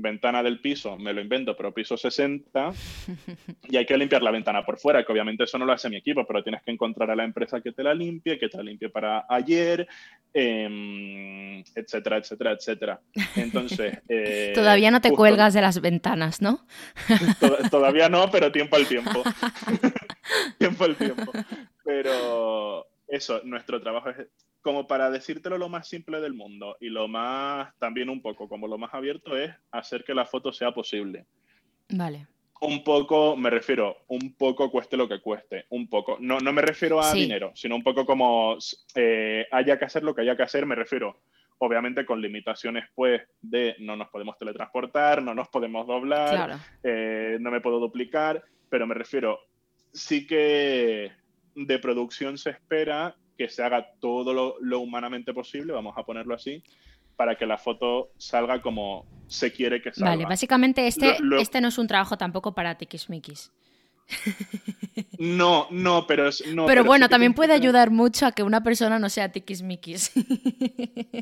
ventana 0.01 0.43
del 0.43 0.61
piso, 0.61 0.97
me 0.97 1.13
lo 1.13 1.21
invento, 1.21 1.57
pero 1.57 1.73
piso 1.73 1.97
60, 1.97 2.73
y 3.69 3.77
hay 3.77 3.87
que 3.87 3.97
limpiar 3.97 4.23
la 4.23 4.31
ventana 4.31 4.65
por 4.65 4.79
fuera, 4.79 5.05
que 5.05 5.13
obviamente 5.13 5.45
eso 5.45 5.59
no 5.59 5.65
lo 5.65 5.73
hace 5.73 5.89
mi 5.89 5.97
equipo, 5.97 6.27
pero 6.27 6.43
tienes 6.43 6.63
que 6.63 6.71
encontrar 6.71 7.11
a 7.11 7.17
la 7.17 7.25
empresa 7.25 7.61
que 7.61 7.73
te 7.73 7.83
la 7.83 7.95
limpie, 7.95 8.39
que 8.39 8.49
te 8.49 8.57
la 8.57 8.65
limpie 8.65 8.89
para 8.89 9.27
ayer, 9.29 9.87
em, 10.33 11.63
etcétera, 11.75 12.19
etcétera, 12.19 12.53
etcétera. 12.53 13.01
Entonces... 13.37 13.99
Eh, 14.13 14.53
todavía 14.55 14.91
no 14.91 15.01
te 15.01 15.13
cuelgas 15.13 15.55
de 15.55 15.61
las 15.61 15.81
ventanas, 15.81 16.43
¿no? 16.43 16.67
todavía 17.71 18.09
no, 18.09 18.29
pero 18.31 18.51
tiempo 18.51 18.77
al 18.77 18.87
tiempo. 18.87 19.23
tiempo 20.59 20.85
al 20.85 20.97
tiempo. 20.97 21.33
Pero 21.85 22.90
eso, 23.11 23.41
nuestro 23.45 23.81
trabajo 23.81 24.11
es 24.11 24.29
como 24.63 24.87
para 24.87 25.11
decírtelo 25.11 25.59
lo 25.59 25.69
más 25.69 25.89
simple 25.89 26.21
del 26.21 26.35
mundo 26.35 26.77
y 26.81 26.89
lo 26.89 27.09
más, 27.09 27.75
también 27.79 28.09
un 28.09 28.21
poco, 28.21 28.49
como 28.49 28.69
lo 28.69 28.79
más 28.79 28.93
abierto 28.93 29.37
es 29.37 29.51
hacer 29.71 30.05
que 30.05 30.15
la 30.15 30.27
foto 30.27 30.53
sea 30.53 30.73
posible. 30.73 31.27
Vale. 31.89 32.27
Un 32.63 32.85
poco, 32.85 33.37
me 33.37 33.49
refiero, 33.49 34.05
un 34.09 34.35
poco 34.35 34.71
cueste 34.71 34.97
lo 34.97 35.09
que 35.09 35.21
cueste, 35.21 35.65
un 35.71 35.89
poco. 35.89 36.19
No, 36.21 36.41
no 36.41 36.53
me 36.53 36.61
refiero 36.61 37.01
a 37.01 37.13
dinero, 37.13 37.53
sino 37.55 37.75
un 37.75 37.83
poco 37.83 38.05
como 38.05 38.59
eh, 38.95 39.47
haya 39.51 39.79
que 39.79 39.87
hacer 39.87 40.03
lo 40.03 40.15
que 40.15 40.21
haya 40.23 40.37
que 40.37 40.43
hacer, 40.43 40.67
me 40.67 40.75
refiero, 40.75 41.23
obviamente 41.57 42.05
con 42.05 42.21
limitaciones 42.21 42.85
pues 42.95 43.23
de 43.41 43.77
no 43.79 43.97
nos 43.97 44.09
podemos 44.09 44.37
teletransportar, 44.37 45.23
no 45.23 45.35
nos 45.35 45.49
podemos 45.49 45.87
doblar, 45.87 46.59
eh, 46.83 47.39
no 47.41 47.51
me 47.51 47.63
puedo 47.63 47.81
duplicar, 47.81 48.45
pero 48.69 48.87
me 48.87 48.95
refiero, 48.95 49.39
sí 49.93 50.27
que 50.27 51.13
de 51.67 51.79
producción 51.79 52.39
se 52.39 52.51
espera 52.51 53.17
que 53.37 53.49
se 53.49 53.63
haga 53.63 53.93
todo 54.01 54.59
lo, 54.61 54.81
humanamente 54.81 55.33
posible, 55.33 55.73
vamos 55.73 55.95
a 55.97 56.05
ponerlo 56.05 56.35
así, 56.35 56.63
para 57.17 57.37
que 57.37 57.47
la 57.47 57.59
foto 57.59 58.11
salga 58.19 58.61
como 58.61 59.07
se 59.29 59.53
quiere 59.53 59.81
que 59.81 59.93
salga. 59.93 60.11
Vale, 60.11 60.25
básicamente 60.25 60.87
este, 60.87 61.17
este 61.39 61.61
no 61.61 61.69
es 61.69 61.79
un 61.79 61.87
trabajo 61.87 62.19
tampoco 62.19 62.55
para 62.55 62.77
tiquismiquis. 62.77 63.53
No, 65.19 65.69
no, 65.71 66.07
pero... 66.07 66.31
No, 66.55 66.65
pero, 66.65 66.83
bueno, 66.83 67.11
también 67.11 67.35
puede 67.35 67.53
ayudar 67.53 67.91
mucho 67.91 68.25
a 68.25 68.33
que 68.33 68.43
una 68.43 68.63
persona 68.63 68.99
no 68.99 69.11
sea 69.11 69.31
tiquismiquis. 69.31 70.13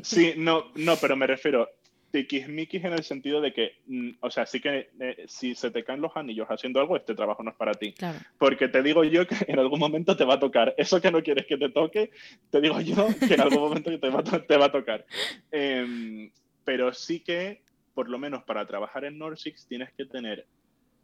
Sí, 0.03 0.33
no, 0.37 0.71
no, 0.75 0.95
pero 0.95 1.17
me 1.17 1.27
refiero, 1.27 1.67
tiquismiquis 2.11 2.83
en 2.83 2.93
el 2.93 3.03
sentido 3.03 3.41
de 3.41 3.53
que, 3.53 3.73
mm, 3.87 4.09
o 4.21 4.31
sea, 4.31 4.45
sí 4.45 4.59
que 4.59 4.89
eh, 4.99 5.25
si 5.27 5.55
se 5.55 5.71
te 5.71 5.83
caen 5.83 6.01
los 6.01 6.15
anillos 6.15 6.47
haciendo 6.47 6.79
algo, 6.79 6.97
este 6.97 7.15
trabajo 7.15 7.43
no 7.43 7.51
es 7.51 7.57
para 7.57 7.73
ti. 7.73 7.93
Porque 8.37 8.67
te 8.67 8.81
digo 8.81 9.03
yo 9.03 9.27
que 9.27 9.35
en 9.47 9.59
algún 9.59 9.79
momento 9.79 10.15
te 10.15 10.25
va 10.25 10.35
a 10.35 10.39
tocar. 10.39 10.73
Eso 10.77 11.01
que 11.01 11.11
no 11.11 11.21
quieres 11.21 11.45
que 11.45 11.57
te 11.57 11.69
toque, 11.69 12.11
te 12.49 12.61
digo 12.61 12.81
yo 12.81 13.07
que 13.27 13.33
en 13.33 13.41
algún 13.41 13.59
momento 13.59 13.99
te 13.99 14.09
va, 14.09 14.23
te 14.23 14.57
va 14.57 14.65
a 14.65 14.71
tocar. 14.71 15.05
Em, 15.51 16.31
pero 16.63 16.93
sí 16.93 17.19
que, 17.19 17.61
por 17.93 18.09
lo 18.09 18.17
menos 18.17 18.43
para 18.43 18.65
trabajar 18.65 19.05
en 19.05 19.17
Norsix, 19.17 19.65
tienes 19.67 19.91
que 19.93 20.05
tener 20.05 20.45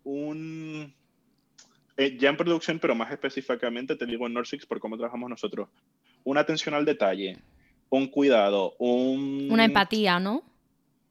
un... 0.03 0.93
Eh, 1.97 2.17
ya 2.19 2.29
en 2.29 2.37
producción, 2.37 2.79
pero 2.79 2.93
más 2.93 3.11
específicamente, 3.11 3.95
te 3.95 4.05
digo 4.05 4.27
en 4.27 4.33
Norsix 4.33 4.65
por 4.65 4.79
cómo 4.79 4.97
trabajamos 4.97 5.29
nosotros. 5.29 5.69
Una 6.23 6.41
atención 6.41 6.75
al 6.75 6.83
detalle, 6.83 7.37
un 7.89 8.07
cuidado, 8.07 8.75
un... 8.79 9.47
Una 9.49 9.63
empatía, 9.63 10.19
¿no? 10.19 10.43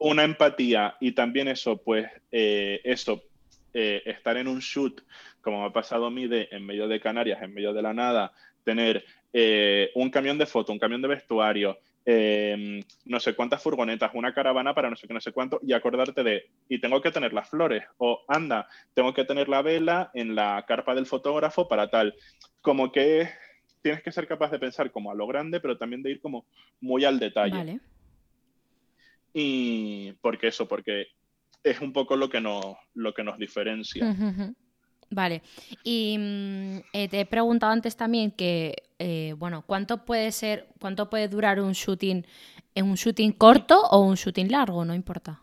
Una 0.05 0.23
empatía 0.23 0.97
y 1.01 1.13
también 1.13 1.49
eso, 1.49 1.79
pues, 1.79 2.07
eh, 2.31 2.79
eso, 2.85 3.23
eh, 3.73 4.03
estar 4.05 4.37
en 4.37 4.49
un 4.49 4.59
shoot, 4.59 5.01
como 5.41 5.63
me 5.63 5.67
ha 5.67 5.73
pasado 5.73 6.05
a 6.05 6.11
mí 6.11 6.27
de, 6.29 6.47
en 6.51 6.67
medio 6.67 6.87
de 6.89 7.01
Canarias, 7.01 7.43
en 7.43 7.55
medio 7.55 7.73
de 7.73 7.81
la 7.81 7.95
nada, 7.95 8.31
tener 8.65 9.03
eh, 9.33 9.91
un 9.95 10.11
camión 10.11 10.37
de 10.37 10.45
foto, 10.45 10.73
un 10.73 10.79
camión 10.79 11.01
de 11.01 11.09
vestuario, 11.09 11.79
no 12.07 13.19
sé 13.19 13.35
cuántas 13.35 13.63
furgonetas, 13.63 14.11
una 14.13 14.35
caravana 14.35 14.75
para 14.75 14.91
no 14.91 14.97
sé 14.97 15.09
qué, 15.09 15.15
no 15.15 15.23
sé 15.23 15.33
cuánto, 15.33 15.59
y 15.63 15.73
acordarte 15.73 16.23
de, 16.23 16.51
y 16.69 16.79
tengo 16.79 17.01
que 17.01 17.11
tener 17.11 17.33
las 17.33 17.49
flores, 17.49 17.85
o 17.97 18.27
anda, 18.29 18.69
tengo 18.93 19.15
que 19.15 19.25
tener 19.25 19.49
la 19.49 19.63
vela 19.63 20.11
en 20.13 20.35
la 20.35 20.63
carpa 20.69 20.95
del 20.95 21.07
fotógrafo 21.07 21.67
para 21.67 21.89
tal. 21.89 22.15
Como 22.61 22.93
que 22.93 23.31
tienes 23.81 24.03
que 24.03 24.13
ser 24.13 24.29
capaz 24.29 24.51
de 24.51 24.59
pensar 24.59 24.91
como 24.91 25.11
a 25.11 25.15
lo 25.15 25.27
grande, 25.27 25.61
pero 25.61 25.79
también 25.79 26.03
de 26.03 26.11
ir 26.11 26.21
como 26.21 26.45
muy 26.83 27.07
al 27.07 27.19
detalle. 27.19 27.57
Vale. 27.57 27.81
Y 29.35 30.13
porque 30.23 30.49
eso, 30.49 30.67
porque 30.67 31.09
es 31.63 31.81
un 31.81 31.93
poco 31.93 32.17
lo 32.17 32.31
que 32.31 32.41
nos, 32.41 32.65
lo 32.95 33.13
que 33.13 33.25
nos 33.25 33.37
diferencia. 33.37 34.17
Vale. 35.11 35.43
Y 35.83 36.17
mm, 36.19 36.77
eh, 36.93 37.09
te 37.09 37.21
he 37.21 37.27
preguntado 37.27 37.73
antes 37.73 37.97
también 37.97 38.31
que, 38.31 38.85
eh, 38.99 39.35
bueno, 39.37 39.63
¿cuánto 39.67 40.05
puede 40.05 40.33
ser, 40.33 40.69
cuánto 40.81 41.11
puede 41.11 41.29
durar 41.29 41.61
un 41.61 41.73
shooting, 41.73 42.27
en 42.75 42.85
un 42.85 42.95
shooting 42.95 43.33
corto 43.33 43.81
o 43.81 44.01
un 44.01 44.15
shooting 44.15 44.51
largo? 44.51 44.85
No 44.85 44.95
importa. 44.95 45.41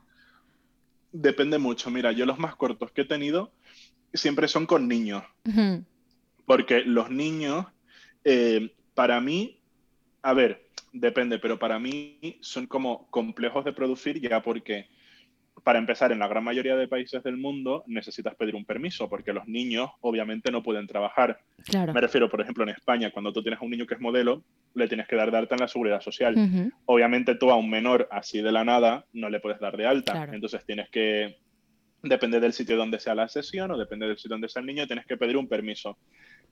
Depende 1.11 1.57
mucho. 1.57 1.91
Mira, 1.91 2.11
yo 2.11 2.25
los 2.25 2.39
más 2.39 2.55
cortos 2.55 2.91
que 2.91 3.01
he 3.01 3.05
tenido 3.05 3.51
siempre 4.13 4.47
son 4.47 4.65
con 4.65 4.87
niños. 4.87 5.23
Porque 6.45 6.81
los 6.81 7.09
niños, 7.09 7.65
eh, 8.23 8.73
para 8.93 9.21
mí, 9.21 9.59
a 10.21 10.33
ver, 10.33 10.67
depende, 10.91 11.39
pero 11.39 11.57
para 11.57 11.79
mí 11.79 12.37
son 12.41 12.67
como 12.67 13.07
complejos 13.09 13.65
de 13.65 13.73
producir 13.73 14.19
ya 14.19 14.41
porque, 14.41 14.87
para 15.63 15.79
empezar, 15.79 16.11
en 16.11 16.19
la 16.19 16.27
gran 16.27 16.43
mayoría 16.43 16.75
de 16.75 16.87
países 16.87 17.23
del 17.23 17.37
mundo 17.37 17.83
necesitas 17.87 18.35
pedir 18.35 18.55
un 18.55 18.65
permiso 18.65 19.09
porque 19.09 19.33
los 19.33 19.47
niños 19.47 19.89
obviamente 20.01 20.51
no 20.51 20.63
pueden 20.63 20.87
trabajar. 20.87 21.39
Me 21.71 22.01
refiero, 22.01 22.29
por 22.29 22.41
ejemplo, 22.41 22.63
en 22.63 22.69
España, 22.69 23.11
cuando 23.11 23.31
tú 23.31 23.41
tienes 23.41 23.61
a 23.61 23.63
un 23.63 23.71
niño 23.71 23.85
que 23.85 23.93
es 23.93 23.99
modelo, 24.01 24.43
le 24.73 24.87
tienes 24.87 25.07
que 25.07 25.15
dar 25.15 25.31
de 25.31 25.37
alta 25.37 25.55
en 25.55 25.61
la 25.61 25.67
seguridad 25.67 26.01
social. 26.01 26.71
Obviamente 26.85 27.35
tú 27.35 27.51
a 27.51 27.55
un 27.55 27.69
menor 27.69 28.07
así 28.11 28.41
de 28.41 28.51
la 28.51 28.63
nada 28.63 29.05
no 29.13 29.29
le 29.29 29.39
puedes 29.39 29.59
dar 29.59 29.77
de 29.77 29.85
alta. 29.85 30.29
Entonces 30.31 30.65
tienes 30.65 30.89
que, 30.89 31.37
depende 32.03 32.39
del 32.39 32.53
sitio 32.53 32.77
donde 32.77 32.99
sea 32.99 33.15
la 33.15 33.27
sesión 33.27 33.71
o 33.71 33.77
depende 33.77 34.07
del 34.07 34.17
sitio 34.17 34.31
donde 34.31 34.49
sea 34.49 34.61
el 34.61 34.65
niño, 34.65 34.87
tienes 34.87 35.05
que 35.05 35.17
pedir 35.17 35.37
un 35.37 35.47
permiso 35.47 35.97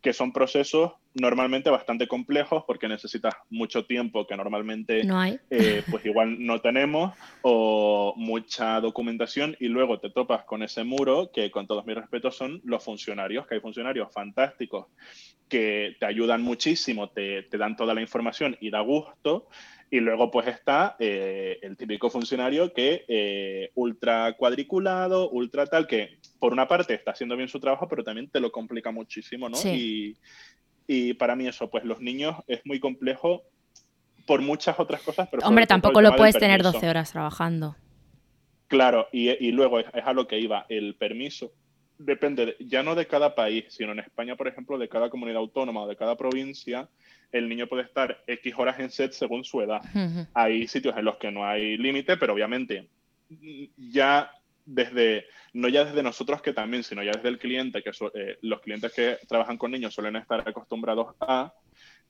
que 0.02 0.14
son 0.14 0.32
procesos 0.32 0.94
normalmente 1.14 1.70
bastante 1.70 2.08
complejos 2.08 2.64
porque 2.66 2.88
necesitas 2.88 3.34
mucho 3.50 3.86
tiempo 3.86 4.26
que 4.28 4.38
normalmente 4.38 5.02
eh, 5.50 5.84
pues 5.90 6.06
igual 6.06 6.46
no 6.46 6.62
tenemos 6.62 7.14
o 7.42 8.14
mucha 8.16 8.80
documentación 8.80 9.58
y 9.60 9.68
luego 9.68 10.00
te 10.00 10.10
topas 10.10 10.44
con 10.46 10.64
ese 10.64 10.84
muro 10.84 11.32
que 11.34 11.52
con 11.52 11.68
todos 11.68 11.86
mis 11.86 11.96
respetos 11.96 12.36
son 12.36 12.62
los 12.64 12.84
funcionarios, 12.84 13.48
que 13.48 13.56
hay 13.56 13.62
funcionarios 13.62 14.12
fantásticos 14.14 14.88
que 15.50 15.96
te 16.00 16.06
ayudan 16.06 16.44
muchísimo, 16.44 17.10
te, 17.10 17.44
te 17.44 17.58
dan 17.58 17.76
toda 17.76 17.96
la 17.96 18.02
información 18.02 18.56
y 18.62 18.70
da 18.70 18.82
gusto 18.82 19.48
y 19.92 20.00
luego 20.00 20.30
pues 20.30 20.48
está 20.48 20.96
eh, 21.00 21.58
el 21.62 21.76
típico 21.76 22.10
funcionario 22.10 22.74
que 22.74 23.06
eh, 23.08 23.72
ultra 23.76 24.34
cuadriculado, 24.34 25.30
ultra 25.32 25.66
tal, 25.66 25.88
que 25.88 26.20
por 26.40 26.54
una 26.54 26.68
parte 26.68 26.94
está 26.94 27.12
haciendo 27.12 27.36
bien 27.36 27.50
su 27.50 27.60
trabajo, 27.60 27.88
pero 27.88 28.04
también 28.04 28.30
te 28.30 28.40
lo 28.40 28.52
complica 28.52 28.92
muchísimo, 28.92 29.50
¿no? 29.50 29.58
Y, 30.92 31.14
para 31.20 31.36
mí 31.36 31.48
eso, 31.48 31.70
pues 31.70 31.86
los 31.86 32.02
niños 32.02 32.36
es 32.48 32.62
muy 32.66 32.80
complejo 32.80 33.44
por 34.26 34.42
muchas 34.42 34.80
otras 34.80 35.04
cosas. 35.04 35.28
Pero 35.30 35.48
Hombre, 35.48 35.68
tampoco 35.68 36.02
lo 36.02 36.16
puedes 36.16 36.36
tener 36.36 36.64
12 36.64 36.90
horas 36.90 37.12
trabajando. 37.12 37.76
Claro, 38.68 39.08
y, 39.12 39.52
luego 39.52 39.80
es, 39.80 39.86
a 39.94 40.14
lo 40.14 40.28
que 40.28 40.40
iba, 40.40 40.66
el 40.68 40.96
permiso 40.96 41.54
depende 42.00 42.56
ya 42.60 42.82
no 42.82 42.96
de 42.96 43.06
cada 43.06 43.36
país, 43.36 43.66
sino 43.70 43.92
en 43.92 44.00
España, 44.00 44.36
por 44.36 44.48
ejemplo, 44.48 44.78
de 44.78 44.90
cada 44.90 45.10
comunidad 45.10 45.40
autónoma 45.40 45.84
o 45.84 45.88
de 45.88 45.98
cada 45.98 46.16
provincia, 46.16 46.90
el 47.32 47.50
niño 47.50 47.68
puede 47.68 47.84
estar 47.84 48.24
X 48.28 48.54
horas 48.58 48.80
en 48.80 48.90
set 48.90 49.12
según 49.12 49.44
su 49.44 49.62
edad. 49.62 49.82
Hay 50.34 50.68
sitios 50.68 50.98
en 50.98 51.06
los 51.06 51.18
que 51.18 51.32
no 51.32 51.46
hay 51.46 51.78
límite, 51.78 52.18
pero 52.18 52.34
obviamente 52.34 52.88
ya 53.78 54.32
desde, 54.66 55.26
no 55.54 55.68
ya 55.68 55.86
desde 55.86 56.04
nosotros 56.04 56.42
que 56.42 56.54
también, 56.54 56.84
sino 56.84 57.04
ya 57.04 57.12
desde 57.12 57.30
el 57.30 57.40
cliente, 57.40 57.82
que 57.82 57.92
eh, 58.14 58.38
los 58.42 58.62
clientes 58.62 58.94
que 58.94 59.18
trabajan 59.28 59.58
con 59.58 59.72
niños 59.72 59.94
suelen 59.94 60.16
estar 60.16 60.48
acostumbrados 60.48 61.16
a, 61.20 61.54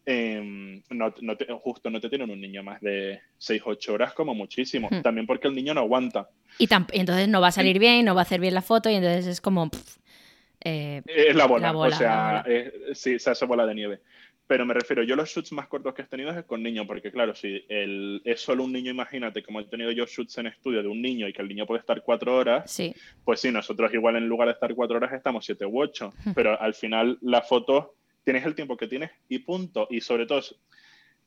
em, 0.05 0.81
no, 0.89 1.13
justo 1.61 1.89
no 1.89 2.01
te 2.01 2.09
tienen 2.09 2.29
un 2.29 2.41
niño 2.41 2.63
más 2.63 2.81
de 2.81 3.21
6, 3.37 3.61
8 3.65 3.93
horas 3.93 4.13
como 4.13 4.33
muchísimo. 4.33 4.89
También 5.01 5.25
porque 5.25 5.47
el 5.47 5.55
niño 5.55 5.73
no 5.73 5.81
aguanta. 5.81 6.29
Y, 6.57 6.67
entonces 6.91 7.27
no 7.29 7.41
va 7.41 7.47
a 7.47 7.51
salir 7.51 7.79
bien, 7.79 8.05
no 8.05 8.15
va 8.15 8.21
a 8.21 8.23
hacer 8.23 8.41
bien 8.41 8.53
la 8.53 8.61
foto 8.61 8.89
y 8.89 8.95
entonces 8.95 9.27
es 9.27 9.41
como... 9.41 9.69
Eh, 10.61 11.01
es 11.05 11.35
la 11.37 11.45
bola, 11.45 11.71
o 11.71 11.89
sea, 11.89 12.43
sí, 12.93 13.17
se 13.17 13.29
hace 13.29 13.45
bola 13.45 13.65
de 13.65 13.75
nieve. 13.75 14.01
Pero 14.49 14.65
me 14.65 14.73
refiero, 14.73 15.03
yo 15.03 15.15
los 15.15 15.29
shoots 15.29 15.51
más 15.51 15.67
cortos 15.67 15.93
que 15.93 16.01
he 16.01 16.05
tenido 16.05 16.31
es 16.31 16.43
con 16.43 16.63
niños, 16.63 16.87
porque 16.87 17.11
claro, 17.11 17.35
si 17.35 17.63
el, 17.69 18.19
es 18.25 18.41
solo 18.41 18.63
un 18.63 18.73
niño, 18.73 18.89
imagínate, 18.89 19.43
como 19.43 19.59
he 19.59 19.65
tenido 19.65 19.91
yo 19.91 20.07
shoots 20.07 20.39
en 20.39 20.47
estudio 20.47 20.81
de 20.81 20.87
un 20.87 21.03
niño 21.03 21.27
y 21.27 21.33
que 21.33 21.43
el 21.43 21.47
niño 21.47 21.67
puede 21.67 21.81
estar 21.81 22.01
cuatro 22.01 22.35
horas, 22.35 22.81
pues 23.23 23.41
sí, 23.41 23.51
nosotros 23.51 23.93
igual 23.93 24.15
en 24.15 24.27
lugar 24.27 24.47
de 24.47 24.55
estar 24.55 24.73
cuatro 24.73 24.97
horas 24.97 25.13
estamos 25.13 25.45
siete 25.45 25.67
u 25.67 25.79
ocho, 25.79 26.11
pero 26.33 26.59
al 26.59 26.73
final 26.73 27.19
la 27.21 27.43
foto 27.43 27.93
tienes 28.23 28.43
el 28.43 28.55
tiempo 28.55 28.75
que 28.75 28.87
tienes 28.87 29.11
y 29.27 29.37
punto. 29.37 29.87
Y 29.91 30.01
sobre 30.01 30.25
todo, 30.25 30.41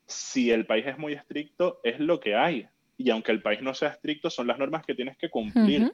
si 0.05 0.51
el 0.51 0.67
país 0.67 0.87
es 0.89 0.99
muy 0.99 1.13
estricto, 1.13 1.79
es 1.85 2.01
lo 2.01 2.19
que 2.19 2.35
hay. 2.35 2.67
Y 2.99 3.11
aunque 3.11 3.31
el 3.31 3.41
país 3.41 3.63
no 3.63 3.73
sea 3.73 3.91
estricto, 3.91 4.31
son 4.31 4.49
las 4.49 4.59
normas 4.59 4.85
que 4.85 4.97
tienes 4.97 5.17
que 5.17 5.31
cumplir. 5.31 5.93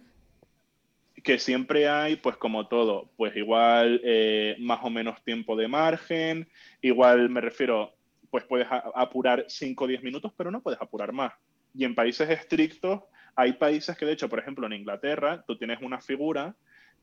Que 1.28 1.38
siempre 1.38 1.86
hay, 1.90 2.16
pues 2.16 2.38
como 2.38 2.68
todo, 2.68 3.10
pues 3.18 3.36
igual 3.36 4.00
eh, 4.02 4.56
más 4.60 4.80
o 4.82 4.88
menos 4.88 5.22
tiempo 5.22 5.56
de 5.56 5.68
margen, 5.68 6.48
igual 6.80 7.28
me 7.28 7.42
refiero, 7.42 7.92
pues 8.30 8.44
puedes 8.44 8.66
apurar 8.70 9.44
5 9.46 9.84
o 9.84 9.86
10 9.86 10.02
minutos, 10.02 10.32
pero 10.34 10.50
no 10.50 10.62
puedes 10.62 10.80
apurar 10.80 11.12
más. 11.12 11.34
Y 11.74 11.84
en 11.84 11.94
países 11.94 12.30
estrictos, 12.30 13.02
hay 13.36 13.52
países 13.52 13.94
que 13.98 14.06
de 14.06 14.12
hecho, 14.12 14.30
por 14.30 14.38
ejemplo, 14.38 14.66
en 14.66 14.72
Inglaterra, 14.72 15.44
tú 15.46 15.58
tienes 15.58 15.82
una 15.82 16.00
figura 16.00 16.54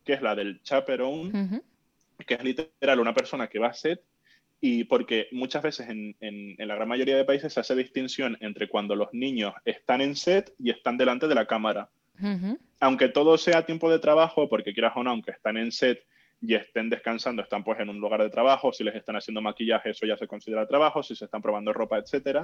que 0.04 0.14
es 0.14 0.24
la 0.24 0.34
del 0.34 0.60
chaperone, 0.64 1.62
que 2.26 2.34
es 2.34 2.44
literal 2.44 3.00
una 3.00 3.14
persona 3.14 3.48
que 3.48 3.60
va 3.60 3.68
a 3.68 3.74
set 3.76 4.02
y 4.60 4.86
porque 4.86 5.28
muchas 5.34 5.62
veces 5.62 5.88
en, 5.88 6.56
la 6.58 6.74
gran 6.74 6.88
mayoría 6.88 7.16
de 7.16 7.26
países 7.26 7.54
se 7.54 7.60
hace 7.60 7.76
distinción 7.76 8.40
entre 8.40 8.70
cuando 8.70 8.96
los 8.96 9.14
niños 9.14 9.54
están 9.66 10.02
en 10.02 10.16
set 10.16 10.52
y 10.58 10.72
están 10.72 10.98
delante 10.98 11.28
de 11.28 11.36
la 11.36 11.46
cámara. 11.46 11.90
Aunque 12.80 13.10
todo 13.10 13.38
sea 13.38 13.66
tiempo 13.66 13.90
de 13.90 14.00
trabajo, 14.00 14.50
porque 14.50 14.74
quieras 14.74 14.94
o 14.96 15.04
no, 15.04 15.12
aunque 15.12 15.32
están 15.32 15.58
en 15.58 15.72
set 15.72 16.04
y 16.42 16.54
estén 16.54 16.90
descansando, 16.90 17.42
están 17.42 17.64
pues 17.64 17.80
en 17.80 17.90
un 17.90 18.00
lugar 18.00 18.22
de 18.22 18.30
trabajo, 18.30 18.72
si 18.74 18.84
les 18.84 18.96
están 18.96 19.16
haciendo 19.16 19.42
maquillaje, 19.42 19.92
eso 19.92 20.06
ya 20.06 20.18
se 20.18 20.28
considera 20.28 20.68
trabajo, 20.68 21.02
si 21.02 21.16
se 21.16 21.26
están 21.26 21.42
probando 21.42 21.74
ropa, 21.74 21.98
etc. 21.98 22.40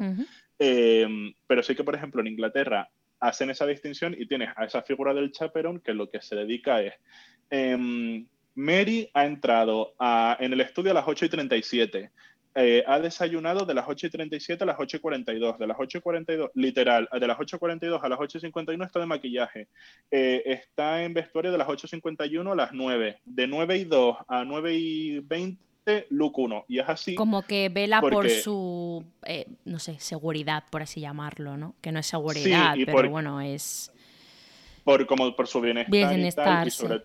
Em, 0.58 1.34
pero 1.46 1.62
sí 1.62 1.76
que, 1.76 1.84
por 1.84 1.96
ejemplo, 1.96 2.22
en 2.22 2.28
Inglaterra 2.28 2.90
hacen 3.20 3.50
esa 3.50 3.68
distinción 3.68 4.16
y 4.18 4.26
tienes 4.28 4.50
a 4.56 4.66
esa 4.66 4.82
figura 4.82 5.14
del 5.14 5.32
chaperón 5.32 5.80
que 5.80 5.94
lo 5.94 6.10
que 6.10 6.22
se 6.22 6.36
dedica 6.36 6.82
es... 6.82 6.94
Em, 7.50 8.26
Mary 8.54 9.10
ha 9.14 9.26
entrado 9.26 9.96
en 10.40 10.54
el 10.54 10.62
estudio 10.62 10.92
a 10.92 10.94
las 10.94 11.08
8 11.08 11.26
y 11.26 11.30
37. 11.30 12.12
Eh, 12.54 12.84
ha 12.86 13.00
desayunado 13.00 13.66
de 13.66 13.74
las 13.74 13.86
8 13.88 14.08
y 14.08 14.10
37 14.10 14.64
a 14.64 14.68
las 14.68 14.76
8 14.78 14.98
y 14.98 15.00
42, 15.00 15.58
de 15.58 15.68
las 15.68 15.78
8 15.80 16.00
y 16.00 16.02
42, 16.02 16.52
literal, 16.56 17.08
de 17.12 17.28
las 17.28 17.40
8 17.40 17.56
y 17.56 17.60
42 17.60 18.04
a 18.04 18.10
las 18.10 18.20
8 18.20 18.38
y 18.38 18.42
51 18.42 18.84
está 18.84 19.00
de 19.00 19.06
maquillaje, 19.06 19.68
eh, 20.12 20.44
está 20.46 21.04
en 21.04 21.14
vestuario 21.14 21.52
de 21.54 21.58
las 21.58 21.70
8 21.70 21.88
y 21.88 21.90
51 21.90 22.52
a 22.52 22.56
las 22.56 22.74
9, 22.74 23.20
de 23.24 23.48
9 23.48 23.78
y 23.78 23.84
2 23.86 24.18
a 24.28 24.44
9 24.44 24.76
y 24.76 25.20
20, 25.20 26.08
look 26.10 26.40
1, 26.40 26.66
y 26.68 26.80
es 26.80 26.90
así. 26.90 27.16
Como 27.16 27.44
que 27.44 27.70
vela 27.70 28.02
por 28.02 28.30
su, 28.30 29.06
eh, 29.26 29.46
no 29.64 29.80
sé, 29.80 29.98
seguridad, 30.00 30.66
por 30.70 30.82
así 30.82 31.00
llamarlo, 31.00 31.56
¿no? 31.56 31.76
Que 31.80 31.94
no 31.94 32.00
es 32.00 32.08
seguridad, 32.08 32.76
pero 32.86 33.10
bueno, 33.10 33.40
es... 33.40 33.94
Por, 34.84 35.06
como 35.06 35.34
por 35.36 35.48
su 35.48 35.62
bienestar, 35.62 36.10
bienestar 36.10 36.68
y, 36.68 36.72
sobre, 36.72 37.04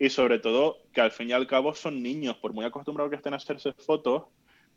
y 0.00 0.08
sobre 0.08 0.38
todo 0.38 0.78
que 0.94 1.02
al 1.02 1.12
fin 1.12 1.28
y 1.28 1.32
al 1.32 1.46
cabo 1.46 1.74
son 1.74 2.02
niños, 2.02 2.36
por 2.38 2.54
muy 2.54 2.64
acostumbrados 2.64 3.10
que 3.10 3.16
estén 3.16 3.34
a 3.34 3.36
hacerse 3.36 3.74
fotos, 3.74 4.24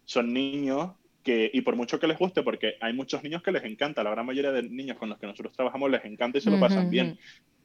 son 0.04 0.34
niños 0.34 0.92
que, 1.24 1.50
y 1.54 1.62
por 1.62 1.78
mucho 1.78 1.98
que 1.98 2.08
les 2.08 2.20
guste, 2.20 2.44
porque 2.44 2.76
hay 2.82 2.92
muchos 2.92 3.24
niños 3.24 3.42
que 3.42 3.54
les 3.54 3.64
encanta, 3.64 4.04
la 4.04 4.12
gran 4.12 4.26
mayoría 4.26 4.52
de 4.52 4.64
niños 4.64 4.98
con 4.98 5.08
los 5.08 5.18
que 5.18 5.26
nosotros 5.26 5.56
trabajamos 5.56 5.90
les 5.90 6.04
encanta 6.04 6.38
y 6.38 6.42
se 6.42 6.52
lo 6.52 6.60
pasan 6.60 6.90
bien, 6.90 7.18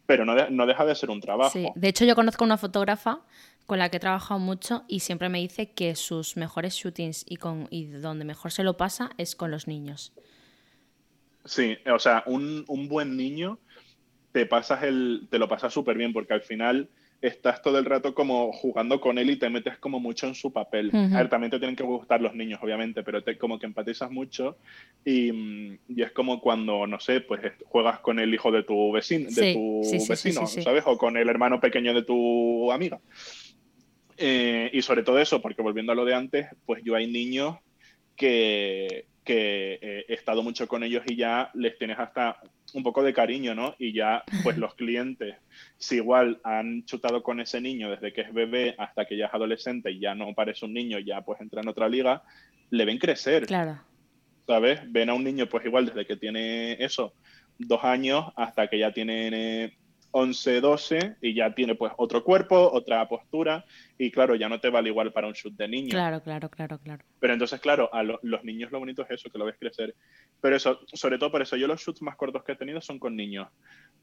pero 0.06 0.24
no, 0.24 0.36
no, 0.50 0.66
deja 0.66 0.86
de 0.86 0.94
ser 0.94 1.10
un 1.10 1.20
trabajo. 1.20 1.50
Sí. 1.50 1.66
De 1.74 1.88
hecho, 1.88 2.04
yo 2.04 2.14
conozco 2.14 2.44
una 2.44 2.56
fotógrafa 2.56 3.22
con 3.66 3.80
la 3.80 3.88
que 3.88 3.96
he 3.96 4.00
trabajado 4.00 4.38
mucho 4.38 4.84
y 4.86 5.00
siempre 5.00 5.28
me 5.28 5.40
dice 5.40 5.72
que 5.72 5.96
sus 5.96 6.36
mejores 6.36 6.74
shootings 6.74 7.26
y, 7.28 7.38
con, 7.38 7.66
y 7.70 7.86
donde 7.86 8.24
mejor 8.24 8.52
se 8.52 8.62
lo 8.62 8.76
pasa 8.76 9.10
es 9.18 9.34
con 9.34 9.50
los 9.50 9.66
niños. 9.66 10.12
Sí, 11.44 11.76
o 11.92 11.98
sea, 11.98 12.22
un, 12.26 12.64
un 12.68 12.88
buen 12.88 13.16
niño 13.16 13.58
te, 14.30 14.46
pasas 14.46 14.84
el, 14.84 15.26
te 15.28 15.40
lo 15.40 15.48
pasas 15.48 15.74
súper 15.74 15.98
bien 15.98 16.12
porque 16.12 16.34
al 16.34 16.42
final 16.42 16.88
estás 17.20 17.62
todo 17.62 17.78
el 17.78 17.84
rato 17.84 18.14
como 18.14 18.52
jugando 18.52 19.00
con 19.00 19.18
él 19.18 19.30
y 19.30 19.36
te 19.36 19.50
metes 19.50 19.78
como 19.78 19.98
mucho 19.98 20.26
en 20.26 20.34
su 20.34 20.52
papel. 20.52 20.90
A 20.94 21.18
ver, 21.18 21.28
también 21.28 21.50
te 21.50 21.58
tienen 21.58 21.74
que 21.74 21.82
gustar 21.82 22.20
los 22.20 22.34
niños, 22.34 22.60
obviamente, 22.62 23.02
pero 23.02 23.22
te 23.22 23.36
como 23.36 23.58
que 23.58 23.66
empatizas 23.66 24.10
mucho 24.10 24.56
y, 25.04 25.32
mm, 25.32 25.78
y 25.88 26.02
es 26.02 26.12
como 26.12 26.40
cuando, 26.40 26.86
no 26.86 27.00
sé, 27.00 27.20
pues 27.20 27.40
juegas 27.66 28.00
con 28.00 28.18
el 28.18 28.32
hijo 28.32 28.52
de 28.52 28.62
tu 28.62 28.92
vecino, 28.92 29.28
de 29.30 29.52
tu 29.52 29.80
vecino, 30.08 30.46
¿sabes? 30.46 30.84
O 30.86 30.96
con 30.96 31.16
el 31.16 31.28
hermano 31.28 31.60
pequeño 31.60 31.92
de 31.92 32.02
tu 32.02 32.70
amiga. 32.70 33.00
Eh, 34.16 34.70
y 34.72 34.82
sobre 34.82 35.02
todo 35.02 35.18
eso, 35.18 35.40
porque 35.40 35.62
volviendo 35.62 35.92
a 35.92 35.94
lo 35.94 36.04
de 36.04 36.14
antes, 36.14 36.46
pues 36.66 36.82
yo 36.84 36.94
hay 36.94 37.10
niños 37.10 37.56
que, 38.16 39.06
que 39.28 39.78
eh, 39.82 40.06
he 40.08 40.14
estado 40.14 40.42
mucho 40.42 40.66
con 40.66 40.82
ellos 40.82 41.02
y 41.06 41.14
ya 41.14 41.50
les 41.52 41.76
tienes 41.76 41.98
hasta 41.98 42.40
un 42.72 42.82
poco 42.82 43.02
de 43.02 43.12
cariño, 43.12 43.54
¿no? 43.54 43.74
Y 43.78 43.92
ya, 43.92 44.24
pues 44.42 44.56
los 44.56 44.74
clientes, 44.74 45.36
si 45.76 45.96
igual 45.96 46.40
han 46.44 46.86
chutado 46.86 47.22
con 47.22 47.38
ese 47.38 47.60
niño 47.60 47.90
desde 47.90 48.14
que 48.14 48.22
es 48.22 48.32
bebé 48.32 48.74
hasta 48.78 49.04
que 49.04 49.18
ya 49.18 49.26
es 49.26 49.34
adolescente 49.34 49.90
y 49.90 50.00
ya 50.00 50.14
no 50.14 50.32
parece 50.32 50.64
un 50.64 50.72
niño, 50.72 50.98
ya 50.98 51.20
pues 51.20 51.42
entra 51.42 51.60
en 51.60 51.68
otra 51.68 51.90
liga, 51.90 52.22
le 52.70 52.86
ven 52.86 52.96
crecer. 52.96 53.44
Claro. 53.44 53.78
¿Sabes? 54.46 54.80
Ven 54.90 55.10
a 55.10 55.14
un 55.14 55.24
niño, 55.24 55.46
pues 55.46 55.66
igual 55.66 55.84
desde 55.84 56.06
que 56.06 56.16
tiene 56.16 56.82
eso, 56.82 57.12
dos 57.58 57.84
años 57.84 58.32
hasta 58.34 58.68
que 58.68 58.78
ya 58.78 58.92
tiene 58.92 59.76
11, 60.18 60.60
12 60.60 61.16
y 61.22 61.34
ya 61.34 61.54
tiene 61.54 61.74
pues 61.74 61.92
otro 61.96 62.24
cuerpo, 62.24 62.70
otra 62.72 63.08
postura 63.08 63.64
y 63.96 64.10
claro, 64.10 64.34
ya 64.34 64.48
no 64.48 64.60
te 64.60 64.70
vale 64.70 64.88
igual 64.88 65.12
para 65.12 65.26
un 65.26 65.32
shoot 65.32 65.54
de 65.54 65.68
niño. 65.68 65.90
Claro, 65.90 66.22
claro, 66.22 66.48
claro, 66.50 66.78
claro. 66.78 67.04
Pero 67.20 67.32
entonces, 67.32 67.60
claro, 67.60 67.88
a 67.92 68.02
los 68.02 68.44
niños 68.44 68.72
lo 68.72 68.78
bonito 68.78 69.02
es 69.02 69.10
eso, 69.10 69.30
que 69.30 69.38
lo 69.38 69.44
ves 69.44 69.56
crecer. 69.58 69.94
Pero 70.40 70.56
eso, 70.56 70.80
sobre 70.92 71.18
todo 71.18 71.30
por 71.30 71.42
eso, 71.42 71.56
yo 71.56 71.66
los 71.66 71.80
shoots 71.80 72.02
más 72.02 72.16
cortos 72.16 72.44
que 72.44 72.52
he 72.52 72.56
tenido 72.56 72.80
son 72.80 72.98
con 72.98 73.16
niños. 73.16 73.48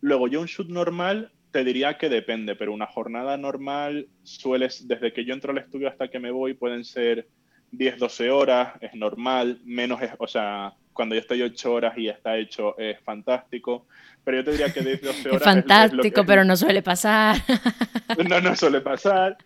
Luego, 0.02 0.28
yo 0.28 0.42
un 0.42 0.48
shoot 0.48 0.70
normal 0.70 1.32
te 1.52 1.64
diría 1.64 1.98
que 1.98 2.10
depende, 2.10 2.56
pero 2.56 2.74
una 2.74 2.88
jornada 2.88 3.38
normal 3.38 4.08
sueles, 4.24 4.88
desde 4.88 5.14
que 5.14 5.24
yo 5.24 5.34
entro 5.34 5.52
al 5.52 5.58
estudio 5.58 5.88
hasta 5.88 6.10
que 6.10 6.20
me 6.20 6.32
voy, 6.32 6.54
pueden 6.54 6.84
ser 6.84 7.28
10, 7.72 7.98
12 7.98 8.30
horas, 8.30 8.74
es 8.82 8.94
normal, 8.94 9.62
menos, 9.64 10.02
es, 10.02 10.12
o 10.20 10.28
sea, 10.28 10.74
cuando 10.96 11.14
yo 11.14 11.22
estoy 11.22 11.44
8 11.44 11.72
horas 11.72 11.98
y 11.98 12.10
está 12.10 12.36
hecho, 12.38 12.76
es 12.80 13.00
fantástico 13.02 13.86
pero 14.26 14.38
yo 14.38 14.44
te 14.44 14.52
diría 14.52 14.74
que 14.74 14.82
10, 14.82 15.02
12 15.02 15.20
horas. 15.30 15.42
Es 15.42 15.44
fantástico, 15.44 16.26
pero 16.26 16.44
no 16.44 16.58
suele 16.58 16.82
pasar. 16.82 17.38
no, 18.28 18.42
no 18.42 18.56
suele 18.56 18.82
pasar. 18.82 19.38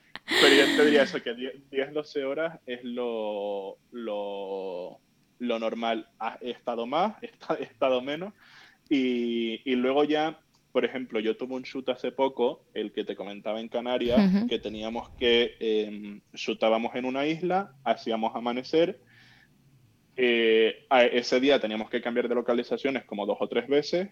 Pero 0.41 0.55
yo 0.55 0.77
te 0.77 0.85
diría 0.85 1.03
eso, 1.03 1.21
que 1.21 1.33
10, 1.69 1.93
12 1.93 2.23
horas 2.23 2.59
es 2.65 2.83
lo, 2.83 3.77
lo, 3.91 4.99
lo 5.39 5.59
normal. 5.59 6.07
He 6.41 6.51
estado 6.51 6.87
más, 6.87 7.15
he 7.59 7.63
estado 7.63 8.01
menos. 8.01 8.33
Y, 8.89 9.61
y, 9.69 9.75
luego 9.75 10.03
ya, 10.03 10.39
por 10.71 10.85
ejemplo, 10.85 11.19
yo 11.19 11.35
tuve 11.35 11.55
un 11.55 11.63
shoot 11.63 11.89
hace 11.89 12.11
poco, 12.11 12.63
el 12.73 12.91
que 12.91 13.03
te 13.03 13.15
comentaba 13.15 13.59
en 13.59 13.67
Canarias, 13.67 14.47
que 14.47 14.59
teníamos 14.59 15.09
que, 15.19 15.55
eh, 15.59 16.21
shootábamos 16.33 16.95
en 16.95 17.05
una 17.05 17.25
isla, 17.25 17.73
hacíamos 17.83 18.35
amanecer. 18.35 18.99
Eh, 20.21 20.85
ese 21.13 21.39
día 21.39 21.61
teníamos 21.61 21.89
que 21.89 22.01
cambiar 22.01 22.27
de 22.27 22.35
localizaciones 22.35 23.05
como 23.05 23.25
dos 23.25 23.37
o 23.39 23.47
tres 23.47 23.69
veces. 23.69 24.09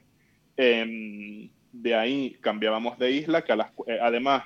Em, 0.55 1.49
de 1.73 1.95
ahí 1.95 2.37
cambiábamos 2.39 2.97
de 2.97 3.11
isla, 3.11 3.43
que 3.43 3.51
eh, 3.51 3.99
además, 4.01 4.45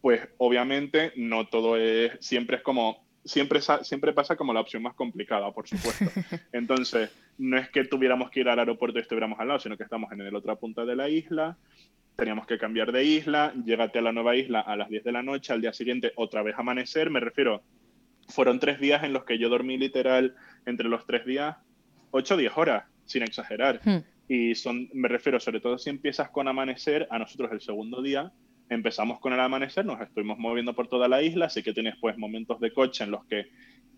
pues 0.00 0.20
obviamente 0.38 1.12
no 1.16 1.48
todo 1.48 1.76
es, 1.76 2.12
siempre 2.20 2.58
es 2.58 2.62
como, 2.62 3.04
siempre, 3.24 3.60
siempre 3.82 4.12
pasa 4.12 4.36
como 4.36 4.54
la 4.54 4.60
opción 4.60 4.84
más 4.84 4.94
complicada, 4.94 5.50
por 5.50 5.66
supuesto. 5.66 6.04
Entonces, 6.52 7.10
no 7.38 7.58
es 7.58 7.68
que 7.70 7.84
tuviéramos 7.86 8.30
que 8.30 8.40
ir 8.40 8.48
al 8.48 8.60
aeropuerto 8.60 9.00
y 9.00 9.02
estuviéramos 9.02 9.40
al 9.40 9.48
lado, 9.48 9.58
sino 9.58 9.76
que 9.76 9.82
estamos 9.82 10.12
en 10.12 10.32
la 10.32 10.38
otra 10.38 10.54
punta 10.54 10.84
de 10.84 10.94
la 10.94 11.08
isla, 11.08 11.56
teníamos 12.14 12.46
que 12.46 12.56
cambiar 12.56 12.92
de 12.92 13.02
isla, 13.02 13.52
llégate 13.64 13.98
a 13.98 14.02
la 14.02 14.12
nueva 14.12 14.36
isla 14.36 14.60
a 14.60 14.76
las 14.76 14.88
10 14.88 15.02
de 15.02 15.10
la 15.10 15.24
noche, 15.24 15.52
al 15.52 15.60
día 15.60 15.72
siguiente 15.72 16.12
otra 16.14 16.44
vez 16.44 16.54
amanecer, 16.56 17.10
me 17.10 17.18
refiero, 17.18 17.64
fueron 18.34 18.58
tres 18.58 18.80
días 18.80 19.04
en 19.04 19.12
los 19.12 19.24
que 19.24 19.38
yo 19.38 19.48
dormí 19.48 19.78
literal 19.78 20.34
entre 20.66 20.88
los 20.88 21.06
tres 21.06 21.24
días, 21.24 21.56
8 22.10 22.34
o 22.34 22.36
10 22.36 22.52
horas, 22.56 22.84
sin 23.04 23.22
exagerar. 23.22 23.80
Hmm. 23.84 23.98
Y 24.28 24.54
son, 24.54 24.88
me 24.92 25.08
refiero, 25.08 25.38
sobre 25.38 25.60
todo 25.60 25.78
si 25.78 25.90
empiezas 25.90 26.30
con 26.30 26.48
amanecer, 26.48 27.06
a 27.10 27.18
nosotros 27.18 27.52
el 27.52 27.60
segundo 27.60 28.02
día 28.02 28.32
empezamos 28.70 29.20
con 29.20 29.32
el 29.32 29.40
amanecer, 29.40 29.84
nos 29.84 30.00
estuvimos 30.00 30.38
moviendo 30.38 30.74
por 30.74 30.88
toda 30.88 31.06
la 31.06 31.22
isla, 31.22 31.46
así 31.46 31.62
que 31.62 31.72
tienes 31.72 31.94
pues 32.00 32.16
momentos 32.16 32.58
de 32.60 32.72
coche 32.72 33.04
en 33.04 33.10
los 33.10 33.24
que 33.26 33.46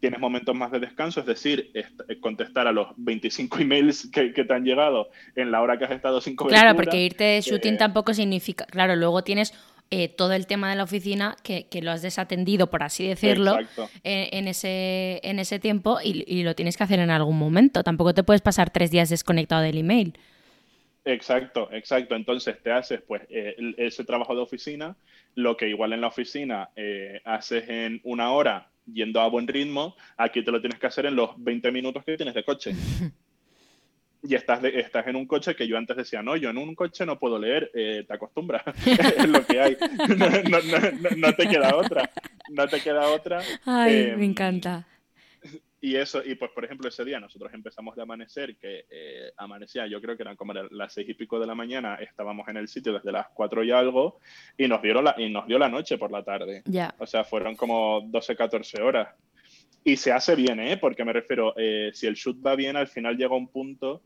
tienes 0.00 0.20
momentos 0.20 0.54
más 0.54 0.70
de 0.72 0.80
descanso, 0.80 1.20
es 1.20 1.26
decir, 1.26 1.70
eh, 1.72 2.20
contestar 2.20 2.66
a 2.66 2.72
los 2.72 2.88
25 2.96 3.58
emails 3.60 4.10
que, 4.10 4.30
te 4.30 4.52
han 4.52 4.64
llegado 4.64 5.08
en 5.34 5.50
la 5.50 5.62
hora 5.62 5.78
que 5.78 5.84
has 5.84 5.92
estado 5.92 6.20
sin 6.20 6.36
cobertura. 6.36 6.62
Claro, 6.62 6.76
porque 6.76 7.00
irte 7.00 7.24
de 7.24 7.40
shooting 7.40 7.74
eh, 7.74 7.78
tampoco 7.78 8.12
significa, 8.12 8.66
claro, 8.66 8.96
luego 8.96 9.22
tienes 9.22 9.54
eh, 9.90 10.08
todo 10.08 10.32
el 10.32 10.46
tema 10.46 10.70
de 10.70 10.76
la 10.76 10.82
oficina 10.82 11.36
que, 11.42 11.68
lo 11.80 11.92
has 11.92 12.02
desatendido, 12.02 12.68
por 12.68 12.82
así 12.82 13.06
decirlo, 13.06 13.56
en, 14.02 14.48
ese, 14.48 15.20
en 15.22 15.38
ese 15.38 15.58
tiempo 15.60 15.98
y, 16.02 16.42
lo 16.42 16.54
tienes 16.54 16.76
que 16.76 16.84
hacer 16.84 16.98
en 16.98 17.10
algún 17.10 17.38
momento. 17.38 17.84
Tampoco 17.84 18.12
te 18.12 18.24
puedes 18.24 18.42
pasar 18.42 18.70
tres 18.70 18.90
días 18.90 19.10
desconectado 19.10 19.62
del 19.62 19.78
email. 19.78 20.18
Exacto, 21.04 21.68
exacto. 21.72 22.16
Entonces 22.16 22.60
te 22.60 22.72
haces 22.72 23.00
pues 23.06 23.22
eh, 23.30 23.54
ese 23.76 24.04
trabajo 24.04 24.34
de 24.34 24.42
oficina, 24.42 24.96
lo 25.36 25.56
que 25.56 25.68
igual 25.68 25.92
en 25.92 26.00
la 26.00 26.08
oficina 26.08 26.70
eh, 26.74 27.20
haces 27.24 27.68
en 27.68 28.00
una 28.02 28.32
hora 28.32 28.70
yendo 28.92 29.20
a 29.20 29.28
buen 29.28 29.46
ritmo, 29.46 29.96
aquí 30.16 30.42
te 30.42 30.50
lo 30.50 30.60
tienes 30.60 30.80
que 30.80 30.86
hacer 30.88 31.06
en 31.06 31.14
los 31.14 31.30
20 31.36 31.70
minutos 31.70 32.04
que 32.04 32.16
tienes 32.16 32.34
de 32.34 32.44
coche. 32.44 32.72
y 34.28 34.34
estás, 34.34 34.62
estás 34.64 35.06
en 35.06 35.16
un 35.16 35.26
coche 35.26 35.54
que 35.54 35.66
yo 35.66 35.76
antes 35.76 35.96
decía, 35.96 36.22
no, 36.22 36.36
yo 36.36 36.50
en 36.50 36.58
un 36.58 36.74
coche 36.74 37.06
no 37.06 37.18
puedo 37.18 37.38
leer, 37.38 37.70
eh, 37.74 38.04
te 38.06 38.14
acostumbras, 38.14 38.62
es 38.86 39.28
lo 39.28 39.44
que 39.44 39.60
hay, 39.60 39.76
no, 41.16 41.32
te 41.34 41.48
queda 41.48 41.76
otra, 41.76 42.10
no 42.50 42.66
te 42.68 42.80
queda 42.80 43.08
otra. 43.10 43.40
Ay, 43.64 43.92
me 43.92 44.12
em, 44.12 44.22
encanta. 44.24 44.86
y 45.80 45.96
eso, 45.96 46.22
y 46.24 46.34
pues 46.34 46.50
por 46.50 46.64
ejemplo 46.64 46.88
ese 46.88 47.04
día 47.04 47.20
nosotros 47.20 47.52
empezamos 47.54 47.94
de 47.94 48.02
amanecer, 48.02 48.56
que 48.56 48.86
eh, 48.90 49.32
amanecía, 49.36 49.86
yo 49.86 50.00
creo 50.00 50.16
que 50.16 50.22
eran 50.22 50.36
como 50.36 50.52
las 50.52 50.92
seis 50.92 51.08
y 51.08 51.14
pico 51.14 51.38
de 51.38 51.46
la 51.46 51.54
mañana, 51.54 51.96
estábamos 51.96 52.48
en 52.48 52.56
el 52.56 52.68
sitio 52.68 52.92
desde 52.92 53.12
las 53.12 53.28
cuatro 53.28 53.62
y 53.62 53.70
algo, 53.70 54.18
y 54.56 54.66
nos, 54.66 54.82
dieron 54.82 55.04
la, 55.04 55.14
y 55.18 55.30
nos 55.30 55.46
dio 55.46 55.58
la 55.58 55.68
noche 55.68 55.98
por 55.98 56.10
la 56.10 56.24
tarde. 56.24 56.62
Ya. 56.64 56.94
O 56.98 57.06
sea, 57.06 57.24
fueron 57.24 57.54
como 57.54 58.02
12, 58.06 58.34
14 58.34 58.82
horas. 58.82 59.08
Y 59.86 59.96
se 59.98 60.10
hace 60.10 60.34
bien, 60.34 60.58
¿eh? 60.58 60.78
Porque 60.78 61.04
me 61.04 61.12
refiero, 61.12 61.54
eh, 61.56 61.92
si 61.94 62.08
el 62.08 62.14
shoot 62.14 62.44
va 62.44 62.56
bien, 62.56 62.76
al 62.76 62.88
final 62.88 63.16
llega 63.16 63.36
un 63.36 63.46
punto, 63.46 64.02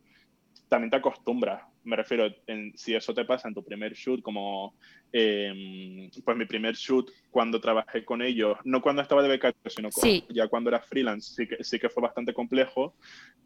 también 0.71 0.91
te 0.91 0.97
acostumbras. 0.97 1.63
Me 1.85 1.97
refiero, 1.97 2.33
en, 2.47 2.73
si 2.79 2.95
eso 2.95 3.13
te 3.13 3.25
pasa 3.25 3.49
en 3.49 3.55
tu 3.55 3.63
primer 3.63 3.93
shoot, 3.93 4.23
como 4.23 4.75
eh, 5.13 6.09
pues 6.25 6.37
mi 6.37 6.47
primer 6.47 6.77
shoot 6.77 7.11
cuando 7.31 7.61
trabajé 7.61 8.05
con 8.05 8.23
ellos, 8.23 8.57
no 8.65 8.81
cuando 8.81 9.03
estaba 9.03 9.23
de 9.23 9.29
becario, 9.29 9.59
sino 9.67 9.91
Sí. 9.91 10.25
ya 10.31 10.47
cuando 10.49 10.71
era 10.71 10.81
freelance, 10.81 11.35
sí 11.35 11.47
que, 11.49 11.63
sí 11.65 11.79
que 11.79 11.89
fue 11.91 12.03
bastante 12.03 12.33
complejo, 12.33 12.95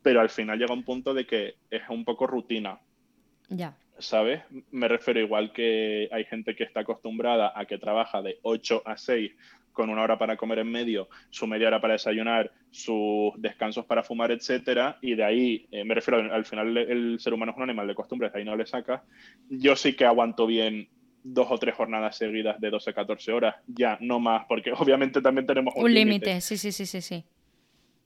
pero 0.03 0.21
al 0.21 0.29
final 0.29 0.59
llega 0.59 0.75
un 0.75 0.85
punto 0.85 1.15
de 1.15 1.27
que 1.27 1.55
es 1.71 1.83
un 1.89 2.05
poco 2.05 2.27
rutina. 2.27 2.79
Ya. 3.49 3.77
¿sabes? 3.99 4.43
Me 4.71 4.89
refiero 4.89 5.21
igual 5.21 5.53
que 5.53 6.09
hay 6.13 6.25
gente 6.25 6.55
que 6.57 6.65
está 6.65 6.81
acostumbrada 6.81 7.53
a 7.55 7.65
que 7.65 7.79
trabaja 7.79 8.23
de 8.23 8.39
8 8.43 8.83
a 8.85 8.97
6 8.97 9.33
con 9.75 9.91
una 9.91 10.03
hora 10.03 10.17
para 10.17 10.39
comer 10.39 10.61
en 10.61 10.71
medio, 10.71 11.09
su 11.29 11.47
media 11.47 11.69
hora 11.69 11.81
para 11.83 11.93
desayunar, 11.93 12.51
sus 12.71 13.35
descansos 13.37 13.85
para 13.85 14.03
fumar, 14.03 14.31
etcétera, 14.31 14.97
y 15.03 15.15
de 15.15 15.25
ahí, 15.25 15.67
eh, 15.71 15.85
me 15.85 15.95
refiero, 15.95 16.33
al 16.33 16.47
final 16.47 16.75
el 16.79 17.21
ser 17.21 17.35
humano 17.35 17.53
es 17.53 17.59
un 17.59 17.65
animal 17.65 17.87
de 17.87 17.95
costumbres, 17.95 18.33
de 18.33 18.39
ahí 18.39 18.45
no 18.47 18.57
le 18.57 18.65
sacas. 18.65 19.03
Yo 19.51 19.77
sí 19.77 19.95
que 19.95 20.07
aguanto 20.07 20.47
bien 20.47 20.89
dos 21.23 21.49
o 21.51 21.59
tres 21.59 21.75
jornadas 21.75 22.17
seguidas 22.17 22.59
de 22.61 22.71
12 22.71 22.95
14 22.95 23.33
horas, 23.33 23.57
ya, 23.67 23.99
no 24.01 24.19
más, 24.21 24.47
porque 24.49 24.73
obviamente 24.79 25.21
también 25.21 25.47
tenemos 25.47 25.75
un, 25.77 25.85
Un 25.85 25.93
límite, 25.93 26.41
sí, 26.41 26.57
sí, 26.57 26.73
sí, 26.73 26.87
sí, 26.87 27.03
sí. 27.03 27.25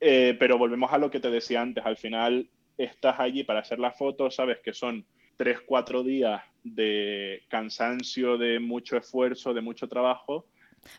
eh, 0.00 0.36
pero 0.40 0.58
volvemos 0.58 0.92
a 0.92 0.98
lo 0.98 1.10
que 1.10 1.20
te 1.20 1.30
decía 1.30 1.60
antes, 1.60 1.84
al 1.86 1.96
final 1.96 2.48
estás 2.76 3.20
allí 3.20 3.44
para 3.44 3.60
hacer 3.60 3.78
la 3.78 3.92
foto, 3.92 4.30
sabes 4.30 4.58
que 4.64 4.72
son 4.72 5.04
tres, 5.36 5.60
cuatro 5.66 6.02
días 6.02 6.42
de 6.62 7.42
cansancio, 7.48 8.38
de 8.38 8.58
mucho 8.58 8.96
esfuerzo, 8.96 9.54
de 9.54 9.60
mucho 9.60 9.88
trabajo. 9.88 10.46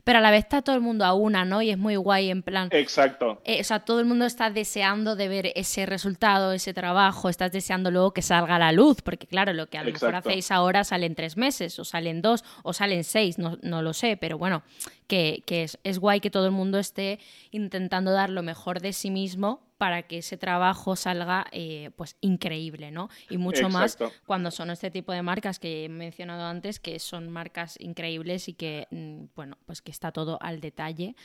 Pero 0.03 0.19
a 0.19 0.21
la 0.21 0.31
vez 0.31 0.45
está 0.45 0.61
todo 0.61 0.75
el 0.75 0.81
mundo 0.81 1.05
a 1.05 1.13
una, 1.13 1.45
¿no? 1.45 1.61
Y 1.61 1.69
es 1.69 1.77
muy 1.77 1.95
guay, 1.95 2.29
en 2.29 2.43
plan. 2.43 2.69
Exacto. 2.71 3.41
eh, 3.45 3.61
o 3.61 3.63
sea, 3.63 3.79
todo 3.79 3.99
el 3.99 4.05
mundo 4.05 4.25
está 4.25 4.49
deseando 4.49 5.15
de 5.15 5.27
ver 5.27 5.51
ese 5.55 5.85
resultado, 5.85 6.53
ese 6.53 6.73
trabajo, 6.73 7.29
estás 7.29 7.51
deseando 7.51 7.91
luego 7.91 8.13
que 8.13 8.21
salga 8.21 8.55
a 8.55 8.59
la 8.59 8.71
luz, 8.71 9.01
porque 9.01 9.27
claro, 9.27 9.53
lo 9.53 9.67
que 9.67 9.77
a 9.77 9.83
lo 9.83 9.91
mejor 9.91 10.09
Exacto. 10.09 10.29
hacéis 10.29 10.51
ahora 10.51 10.83
sale 10.83 11.05
en 11.05 11.15
tres 11.15 11.37
meses, 11.37 11.77
o 11.79 11.85
salen 11.85 12.21
dos, 12.21 12.43
o 12.63 12.73
salen 12.73 13.03
seis, 13.03 13.37
no, 13.37 13.57
no 13.61 13.81
lo 13.81 13.93
sé, 13.93 14.17
pero 14.17 14.37
bueno, 14.37 14.63
que, 15.07 15.43
que 15.45 15.63
es, 15.63 15.79
es 15.83 15.99
guay 15.99 16.19
que 16.19 16.29
todo 16.29 16.45
el 16.45 16.51
mundo 16.51 16.79
esté 16.79 17.19
intentando 17.51 18.11
dar 18.11 18.29
lo 18.29 18.43
mejor 18.43 18.81
de 18.81 18.93
sí 18.93 19.11
mismo 19.11 19.68
para 19.79 20.03
que 20.03 20.17
ese 20.17 20.35
trabajo 20.35 20.97
salga 20.97 21.47
eh, 21.53 21.91
pues 21.95 22.17
increíble, 22.19 22.91
¿no? 22.91 23.09
Y 23.29 23.37
mucho 23.37 23.69
más 23.69 23.97
cuando 24.25 24.51
son 24.51 24.69
este 24.71 24.91
tipo 24.91 25.13
de 25.13 25.21
marcas 25.21 25.57
que 25.57 25.85
he 25.85 25.89
mencionado 25.89 26.43
antes, 26.43 26.81
que 26.81 26.99
son 26.99 27.29
marcas 27.29 27.79
increíbles 27.79 28.49
y 28.49 28.53
que, 28.55 28.87
mm, 28.91 29.27
bueno, 29.37 29.57
pues 29.65 29.81
que 29.81 29.91
está 29.91 30.11
todo 30.11 30.37
al 30.41 30.59
detalle 30.59 31.15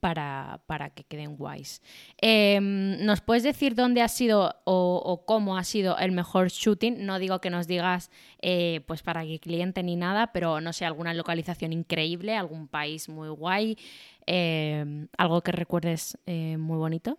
para, 0.00 0.62
para 0.66 0.88
que 0.88 1.04
queden 1.04 1.36
guays. 1.36 1.82
Eh, 2.22 2.58
¿Nos 2.62 3.20
puedes 3.20 3.42
decir 3.42 3.74
dónde 3.74 4.00
ha 4.00 4.08
sido 4.08 4.54
o, 4.64 5.02
o 5.04 5.26
cómo 5.26 5.58
ha 5.58 5.64
sido 5.64 5.98
el 5.98 6.12
mejor 6.12 6.48
shooting? 6.48 7.04
No 7.04 7.18
digo 7.18 7.42
que 7.42 7.50
nos 7.50 7.66
digas 7.66 8.10
eh, 8.40 8.80
pues 8.86 9.02
para 9.02 9.22
qué 9.26 9.38
cliente 9.38 9.82
ni 9.82 9.96
nada, 9.96 10.32
pero 10.32 10.62
no 10.62 10.72
sé, 10.72 10.86
alguna 10.86 11.12
localización 11.12 11.74
increíble, 11.74 12.34
algún 12.34 12.68
país 12.68 13.10
muy 13.10 13.28
guay, 13.28 13.76
eh, 14.26 15.06
algo 15.18 15.42
que 15.42 15.52
recuerdes 15.52 16.16
eh, 16.24 16.56
muy 16.56 16.78
bonito. 16.78 17.18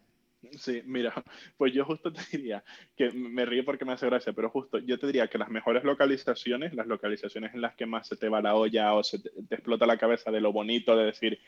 Sí, 0.58 0.82
mira, 0.86 1.14
pues 1.58 1.74
yo 1.74 1.86
justo 1.86 2.12
te 2.12 2.22
diría 2.38 2.64
que 2.96 3.12
me 3.12 3.46
río 3.46 3.66
porque 3.66 3.86
me 3.86 3.94
hace 3.94 4.06
gracia, 4.06 4.34
pero 4.34 4.50
justo 4.50 4.80
yo 4.80 4.98
te 4.98 5.08
diría 5.08 5.28
que 5.28 5.38
las 5.38 5.50
mejores 5.50 5.84
localizaciones, 5.84 6.74
las 6.74 6.88
localizaciones 6.88 7.54
en 7.54 7.62
las 7.62 7.76
que 7.76 7.86
más 7.86 8.08
se 8.08 8.16
te 8.16 8.30
va 8.30 8.42
la 8.42 8.56
olla 8.56 8.94
o 8.94 9.04
se 9.04 9.20
te, 9.20 9.30
te 9.30 9.56
explota 9.56 9.86
la 9.86 9.98
cabeza 9.98 10.32
de 10.32 10.42
lo 10.42 10.54
bonito, 10.54 10.96
de 10.96 11.06
decir, 11.06 11.40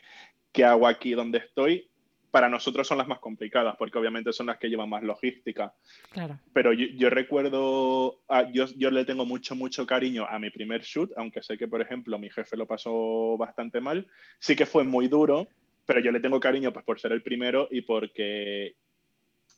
¿qué 0.52 0.64
hago 0.64 0.86
aquí 0.86 1.12
donde 1.12 1.38
estoy? 1.38 1.88
Para 2.30 2.48
nosotros 2.48 2.88
son 2.88 2.96
las 2.96 3.08
más 3.08 3.18
complicadas, 3.18 3.76
porque 3.76 3.98
obviamente 3.98 4.32
son 4.32 4.46
las 4.46 4.56
que 4.56 4.68
llevan 4.68 4.88
más 4.88 5.02
logística. 5.02 5.74
Claro. 6.12 6.38
Pero 6.54 6.72
yo, 6.72 6.86
yo 6.94 7.10
recuerdo, 7.10 8.22
ah, 8.28 8.50
yo, 8.50 8.66
yo 8.76 8.90
le 8.90 9.04
tengo 9.04 9.26
mucho, 9.26 9.54
mucho 9.54 9.86
cariño 9.86 10.26
a 10.26 10.38
mi 10.38 10.48
primer 10.48 10.80
shoot, 10.80 11.10
aunque 11.16 11.42
sé 11.42 11.58
que, 11.58 11.68
por 11.68 11.82
ejemplo, 11.82 12.18
mi 12.18 12.30
jefe 12.30 12.56
lo 12.56 12.66
pasó 12.66 13.36
bastante 13.36 13.82
mal. 13.82 14.06
Sí 14.38 14.56
que 14.56 14.64
fue 14.64 14.82
muy 14.82 15.08
duro, 15.08 15.46
pero 15.84 16.00
yo 16.00 16.10
le 16.10 16.20
tengo 16.20 16.40
cariño 16.40 16.72
pues 16.72 16.84
por 16.84 17.00
ser 17.00 17.12
el 17.12 17.22
primero 17.22 17.68
y 17.70 17.82
porque 17.82 18.76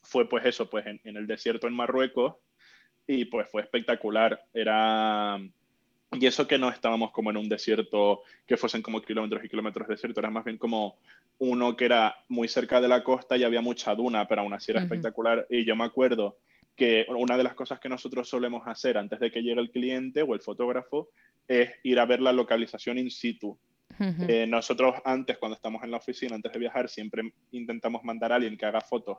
fue 0.05 0.29
pues 0.29 0.45
eso, 0.45 0.69
pues 0.69 0.85
en, 0.85 1.01
en 1.03 1.17
el 1.17 1.27
desierto 1.27 1.67
en 1.67 1.73
Marruecos 1.73 2.35
y 3.07 3.25
pues 3.25 3.49
fue 3.49 3.61
espectacular. 3.61 4.45
Era... 4.53 5.39
Y 6.11 6.25
eso 6.25 6.47
que 6.47 6.57
no 6.57 6.69
estábamos 6.69 7.11
como 7.11 7.29
en 7.29 7.37
un 7.37 7.49
desierto 7.49 8.21
que 8.47 8.55
fuesen 8.55 8.81
como 8.81 9.01
kilómetros 9.01 9.43
y 9.43 9.49
kilómetros 9.49 9.87
de 9.87 9.95
desierto, 9.95 10.21
era 10.21 10.29
más 10.29 10.45
bien 10.45 10.57
como 10.57 10.97
uno 11.39 11.75
que 11.75 11.85
era 11.85 12.15
muy 12.29 12.47
cerca 12.47 12.79
de 12.79 12.87
la 12.87 13.03
costa 13.03 13.35
y 13.35 13.43
había 13.43 13.61
mucha 13.61 13.93
duna, 13.95 14.27
pero 14.27 14.41
aún 14.41 14.53
así 14.53 14.71
era 14.71 14.81
espectacular. 14.81 15.45
Y 15.49 15.65
yo 15.65 15.75
me 15.75 15.83
acuerdo 15.83 16.37
que 16.75 17.05
una 17.09 17.37
de 17.37 17.43
las 17.43 17.53
cosas 17.53 17.79
que 17.79 17.89
nosotros 17.89 18.29
solemos 18.29 18.65
hacer 18.65 18.97
antes 18.97 19.19
de 19.19 19.31
que 19.31 19.41
llegue 19.41 19.59
el 19.59 19.71
cliente 19.71 20.21
o 20.21 20.33
el 20.33 20.41
fotógrafo 20.41 21.09
es 21.47 21.71
ir 21.83 21.99
a 21.99 22.05
ver 22.05 22.21
la 22.21 22.33
localización 22.33 22.97
in 22.97 23.11
situ. 23.11 23.57
Eh, 23.99 24.45
nosotros 24.47 24.95
antes, 25.05 25.37
cuando 25.37 25.55
estamos 25.55 25.83
en 25.83 25.91
la 25.91 25.97
oficina, 25.97 26.35
antes 26.35 26.51
de 26.51 26.59
viajar, 26.59 26.89
siempre 26.89 27.33
intentamos 27.51 28.03
mandar 28.03 28.31
a 28.31 28.35
alguien 28.35 28.57
que 28.57 28.65
haga 28.65 28.81
fotos 28.81 29.17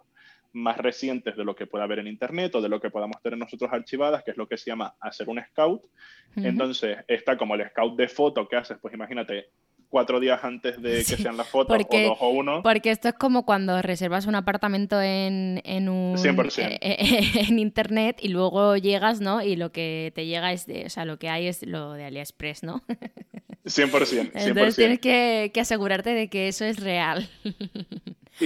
más 0.52 0.76
recientes 0.78 1.36
de 1.36 1.44
lo 1.44 1.54
que 1.54 1.66
pueda 1.66 1.84
haber 1.84 1.98
en 1.98 2.06
Internet 2.06 2.54
o 2.54 2.62
de 2.62 2.68
lo 2.68 2.80
que 2.80 2.90
podamos 2.90 3.20
tener 3.22 3.38
nosotros 3.38 3.70
archivadas, 3.72 4.24
que 4.24 4.30
es 4.30 4.36
lo 4.36 4.48
que 4.48 4.56
se 4.56 4.70
llama 4.70 4.94
hacer 5.00 5.28
un 5.28 5.42
scout. 5.50 5.82
Entonces, 6.36 6.98
está 7.08 7.36
como 7.36 7.54
el 7.54 7.68
scout 7.68 7.96
de 7.96 8.08
foto 8.08 8.48
que 8.48 8.56
haces, 8.56 8.78
pues 8.80 8.92
imagínate, 8.92 9.50
cuatro 9.88 10.20
días 10.20 10.42
antes 10.44 10.80
de 10.82 10.90
que 10.98 11.04
Sí, 11.04 11.22
sean 11.22 11.36
las 11.36 11.48
fotos, 11.48 11.76
porque- 11.76 12.06
o 12.06 12.08
dos 12.10 12.18
o 12.20 12.28
uno. 12.30 12.62
Porque 12.62 12.90
esto 12.90 13.08
es 13.08 13.14
como 13.14 13.44
cuando 13.46 13.80
reservas 13.82 14.26
un 14.26 14.34
apartamento 14.34 15.00
en, 15.00 15.60
en 15.64 15.88
un 15.88 16.16
100%. 16.16 16.78
eh, 16.80 16.98
en 17.48 17.58
internet 17.58 18.18
y 18.20 18.28
luego 18.28 18.76
llegas, 18.76 19.20
¿no? 19.20 19.42
Y 19.42 19.56
lo 19.56 19.72
que 19.72 20.12
te 20.14 20.26
llega 20.26 20.52
es 20.52 20.66
de, 20.66 20.86
o 20.86 20.90
sea, 20.90 21.04
lo 21.04 21.18
que 21.18 21.28
hay 21.28 21.46
es 21.46 21.62
lo 21.66 21.92
de 21.92 22.04
AliExpress, 22.04 22.62
¿no? 22.62 22.82
100%, 23.64 23.90
100%. 23.90 24.30
Entonces 24.34 24.76
tienes 24.76 25.00
que, 25.00 25.50
que 25.52 25.60
asegurarte 25.60 26.10
de 26.10 26.28
que 26.28 26.48
eso 26.48 26.64
es 26.64 26.78
real. 26.80 27.28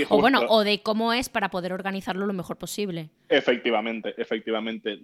O 0.09 0.21
bueno, 0.21 0.43
o 0.49 0.63
de 0.63 0.83
cómo 0.83 1.13
es 1.13 1.29
para 1.29 1.51
poder 1.51 1.73
organizarlo 1.73 2.25
lo 2.27 2.33
mejor 2.33 2.57
posible. 2.59 3.11
Efectivamente, 3.29 4.15
efectivamente. 4.19 4.99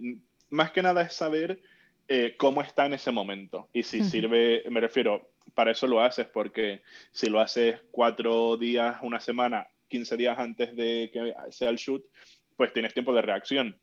Más 0.49 0.71
que 0.71 0.81
nada 0.81 1.01
es 1.01 1.13
saber 1.13 1.59
eh, 2.07 2.35
cómo 2.37 2.61
está 2.61 2.85
en 2.85 2.93
ese 2.93 3.11
momento. 3.11 3.69
Y 3.73 3.83
si 3.83 3.99
Ujú. 3.99 4.09
sirve, 4.09 4.63
me 4.69 4.79
refiero, 4.79 5.29
para 5.53 5.71
eso 5.71 5.87
lo 5.87 6.01
haces, 6.01 6.27
porque 6.27 6.81
si 7.11 7.29
lo 7.29 7.39
haces 7.39 7.79
cuatro 7.91 8.57
días, 8.57 8.97
una 9.01 9.19
semana, 9.19 9.67
15 9.89 10.17
días 10.17 10.37
antes 10.37 10.75
de 10.75 11.09
que 11.11 11.33
sea 11.51 11.69
el 11.69 11.77
shoot, 11.77 12.03
pues 12.55 12.73
tienes 12.73 12.93
tiempo 12.93 13.13
de 13.13 13.21
reacción 13.21 13.79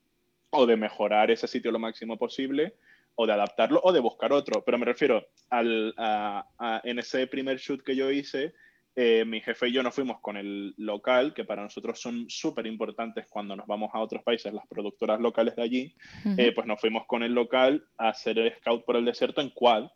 o 0.51 0.67
de 0.67 0.77
mejorar 0.77 1.31
ese 1.31 1.47
sitio 1.49 1.71
lo 1.73 1.79
máximo 1.79 2.17
posible 2.19 2.75
o 3.17 3.27
de 3.27 3.33
adaptarlo 3.33 3.81
o 3.83 3.93
de 3.93 4.01
buscar 4.01 4.33
otro. 4.33 4.63
Pero 4.65 4.79
me 4.79 4.85
refiero 4.87 5.27
al, 5.51 5.95
a- 5.97 6.47
a- 6.59 6.81
en 6.85 6.99
ese 6.99 7.27
primer 7.27 7.59
shoot 7.59 7.83
que 7.83 7.97
yo 7.97 8.11
hice, 8.11 8.53
eh, 8.97 9.25
mi 9.27 9.41
jefe 9.41 9.69
y 9.69 9.73
yo 9.73 9.83
nos 9.83 9.95
fuimos 9.95 10.21
con 10.21 10.37
el 10.37 10.75
local, 10.77 11.35
que 11.35 11.45
para 11.45 11.63
nosotros 11.63 12.01
son 12.01 12.27
súper 12.29 12.67
importantes 12.67 13.27
cuando 13.29 13.57
nos 13.57 13.67
vamos 13.67 13.91
a 13.93 13.99
otros 13.99 14.23
países, 14.23 14.53
las 14.53 14.67
productoras 14.69 15.21
locales 15.21 15.57
de 15.57 15.63
allí, 15.63 15.95
eh, 16.37 16.53
pues 16.55 16.67
nos 16.67 16.81
fuimos 16.81 17.05
con 17.07 17.25
el 17.25 17.33
local 17.33 17.85
a 17.99 18.11
hacer 18.11 18.39
el 18.39 18.55
scout 18.57 18.85
por 18.85 18.97
el 18.97 19.05
desierto 19.05 19.41
en 19.41 19.51
quad. 19.51 19.89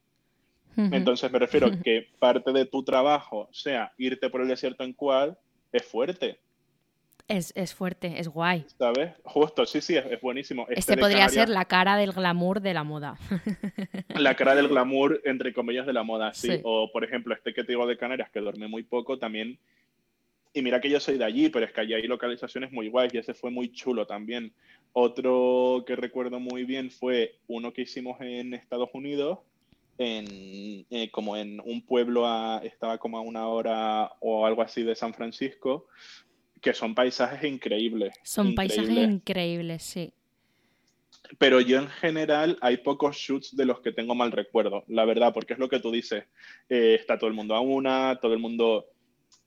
Entonces 0.77 1.31
me 1.31 1.39
refiero 1.39 1.71
que 1.85 2.09
parte 2.19 2.53
de 2.53 2.65
tu 2.65 2.83
trabajo 2.83 3.49
sea 3.53 3.93
irte 3.99 4.31
por 4.31 4.41
el 4.41 4.49
desierto 4.49 4.83
en 4.83 4.93
quad, 4.93 5.35
es 5.73 5.85
fuerte, 5.85 6.41
es, 7.29 7.53
es 7.55 7.75
fuerte, 7.75 8.19
es 8.19 8.29
guay. 8.29 8.65
¿sabes? 8.79 9.13
Justo, 9.23 9.67
sí, 9.67 9.81
sí, 9.81 9.97
es, 9.97 10.07
es 10.07 10.21
buenísimo. 10.21 10.67
Este 10.71 10.97
de 10.97 11.01
podría 11.03 11.29
ser 11.29 11.49
la 11.49 11.67
cara 11.67 11.97
del 11.97 12.13
glamour 12.13 12.61
de 12.61 12.75
la 12.75 12.85
moda. 12.85 13.19
la 14.09 14.35
cara 14.35 14.55
del 14.55 14.69
glamour, 14.69 15.21
entre 15.25 15.53
comillas, 15.53 15.87
de 15.87 15.93
la 15.93 16.03
moda, 16.03 16.33
sí. 16.35 16.49
Sí. 16.49 16.61
O, 16.65 16.91
por 16.91 17.05
ejemplo, 17.05 17.35
este 17.35 17.53
que 17.53 17.63
te 17.65 17.73
digo 17.73 17.87
de 17.87 17.97
Canarias, 17.99 18.31
que 18.31 18.41
duerme 18.41 18.67
muy 18.67 18.83
poco, 18.83 19.19
también. 19.19 19.59
Y 20.55 20.63
mira 20.63 20.81
que 20.81 20.89
yo 20.91 20.99
soy 20.99 21.19
de 21.19 21.25
allí, 21.25 21.51
pero 21.51 21.67
es 21.67 21.73
que 21.73 21.83
allí 21.83 21.95
hay 21.95 22.07
localizaciones 22.07 22.73
muy 22.73 22.89
guays 22.89 23.13
y 23.13 23.19
ese 23.19 23.35
fue 23.35 23.51
muy 23.51 23.71
chulo 23.71 24.07
también. 24.07 24.53
Otro 24.95 25.85
que 25.87 25.95
recuerdo 25.95 26.41
muy 26.41 26.65
bien 26.65 26.91
fue 26.91 27.37
uno 27.47 27.73
que 27.75 27.83
hicimos 27.83 28.19
en 28.23 28.55
Estados 28.55 28.89
Unidos, 28.95 29.39
en, 29.99 30.87
eh, 30.91 31.11
como 31.11 31.37
en 31.37 31.61
un 31.61 31.83
pueblo, 31.83 32.27
a- 32.27 32.63
estaba 32.65 32.97
como 32.99 33.19
a 33.19 33.21
una 33.21 33.47
hora 33.49 34.13
o 34.21 34.47
algo 34.47 34.63
así 34.63 34.83
de 34.83 34.95
San 34.95 35.13
Francisco, 35.13 35.87
que 36.61 36.75
son 36.75 36.95
paisajes 36.95 37.43
increíbles. 37.45 38.15
Son 38.23 38.55
paisajes 38.55 38.91
increíbles. 38.91 39.83
sí. 39.83 40.13
Pero 41.37 41.61
yo 41.61 41.79
en 41.79 41.89
general 41.89 42.57
hay 42.63 42.79
pocos 42.79 43.17
shoots 43.17 43.55
de 43.55 43.67
los 43.67 43.81
que 43.81 43.93
tengo 43.93 44.15
mal 44.15 44.33
recuerdo, 44.33 44.85
la 44.89 45.05
verdad, 45.05 45.35
porque 45.35 45.53
es 45.53 45.59
lo 45.59 45.69
que 45.69 45.81
tú 45.81 45.91
dices. 45.91 46.25
eh, 46.71 46.97
está 46.99 47.19
todo 47.19 47.29
el 47.29 47.37
mundo 47.37 47.55
a 47.55 47.61
una, 47.61 48.19
todo 48.21 48.33
el 48.33 48.39
mundo 48.39 48.87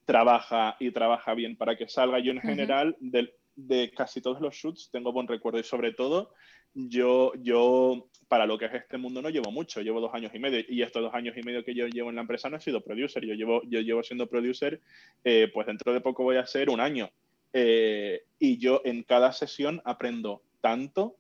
trabaja 0.05 0.75
y 0.79 0.91
trabaja 0.91 1.33
bien 1.33 1.55
para 1.55 1.75
que 1.75 1.87
salga. 1.87 2.19
Yo 2.19 2.33
en 2.33 2.41
general, 2.41 2.95
de, 2.99 3.33
de, 3.55 3.91
casi 3.91 4.21
todos 4.21 4.41
los 4.41 4.53
shoots 4.53 4.89
tengo 4.91 5.11
buen 5.11 5.27
recuerdo 5.27 5.59
y 5.59 5.63
sobre 5.63 5.93
todo 5.93 6.33
yo, 6.73 7.33
yo, 7.41 8.07
para 8.31 8.45
lo 8.45 8.57
que 8.57 8.63
es 8.63 8.73
este 8.73 8.97
mundo, 8.97 9.21
no 9.21 9.29
llevo 9.29 9.51
mucho, 9.51 9.81
llevo 9.81 9.99
dos 9.99 10.13
años 10.13 10.31
y 10.33 10.39
medio. 10.39 10.63
Y 10.69 10.83
estos 10.83 11.01
dos 11.01 11.13
años 11.13 11.35
y 11.35 11.43
medio 11.43 11.65
que 11.65 11.75
yo 11.75 11.85
llevo 11.87 12.11
en 12.11 12.15
la 12.15 12.21
empresa 12.21 12.49
no 12.49 12.55
he 12.55 12.61
sido 12.61 12.79
producer. 12.79 13.25
Yo 13.25 13.33
llevo, 13.33 13.61
yo 13.67 13.81
llevo 13.81 14.03
siendo 14.03 14.25
producer, 14.27 14.79
eh, 15.25 15.51
pues 15.53 15.67
dentro 15.67 15.91
de 15.91 15.99
poco 15.99 16.23
voy 16.23 16.37
a 16.37 16.45
ser 16.45 16.69
un 16.69 16.79
año. 16.79 17.11
Eh, 17.51 18.23
y 18.39 18.57
yo 18.57 18.83
en 18.85 19.03
cada 19.03 19.33
sesión 19.33 19.81
aprendo 19.83 20.43
tanto, 20.61 21.17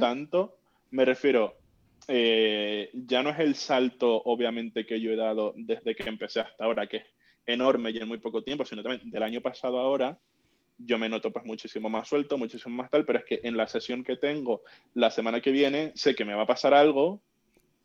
tanto. 0.00 0.58
Me 0.90 1.04
refiero, 1.04 1.54
eh, 2.08 2.90
ya 2.94 3.22
no 3.22 3.30
es 3.30 3.38
el 3.38 3.54
salto, 3.54 4.20
obviamente, 4.24 4.84
que 4.84 5.00
yo 5.00 5.12
he 5.12 5.16
dado 5.16 5.54
desde 5.56 5.94
que 5.94 6.08
empecé 6.08 6.40
hasta 6.40 6.64
ahora, 6.64 6.88
que 6.88 6.96
es 6.96 7.04
enorme 7.46 7.92
y 7.92 7.98
en 7.98 8.08
muy 8.08 8.18
poco 8.18 8.42
tiempo, 8.42 8.64
sino 8.64 8.82
también 8.82 9.08
del 9.08 9.22
año 9.22 9.40
pasado 9.40 9.78
a 9.78 9.82
ahora 9.82 10.18
yo 10.84 10.98
me 10.98 11.08
noto 11.08 11.30
pues 11.32 11.44
muchísimo 11.44 11.88
más 11.88 12.08
suelto, 12.08 12.38
muchísimo 12.38 12.74
más 12.76 12.90
tal, 12.90 13.04
pero 13.04 13.18
es 13.18 13.24
que 13.24 13.40
en 13.42 13.56
la 13.56 13.66
sesión 13.66 14.04
que 14.04 14.16
tengo 14.16 14.62
la 14.94 15.10
semana 15.10 15.40
que 15.40 15.50
viene 15.50 15.92
sé 15.94 16.14
que 16.14 16.24
me 16.24 16.34
va 16.34 16.42
a 16.42 16.46
pasar 16.46 16.74
algo 16.74 17.20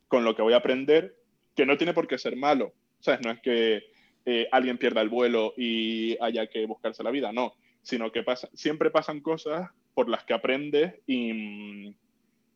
con 0.07 0.23
lo 0.23 0.35
que 0.35 0.41
voy 0.41 0.53
a 0.53 0.57
aprender 0.57 1.15
que 1.55 1.65
no 1.65 1.77
tiene 1.77 1.93
por 1.93 2.07
qué 2.07 2.17
ser 2.17 2.35
malo. 2.35 2.73
¿Sabes? 2.99 3.21
No 3.23 3.31
es 3.31 3.39
que 3.41 3.83
eh, 4.25 4.47
alguien 4.51 4.77
pierda 4.77 5.01
el 5.01 5.09
vuelo 5.09 5.53
y 5.55 6.17
haya 6.21 6.47
que 6.47 6.65
buscarse 6.65 7.03
la 7.03 7.11
vida, 7.11 7.31
no, 7.31 7.53
sino 7.81 8.11
que 8.11 8.23
pasa, 8.23 8.49
siempre 8.53 8.89
pasan 8.89 9.19
cosas 9.19 9.69
por 9.93 10.09
las 10.09 10.23
que 10.23 10.33
aprendes 10.33 10.95
y, 11.05 11.95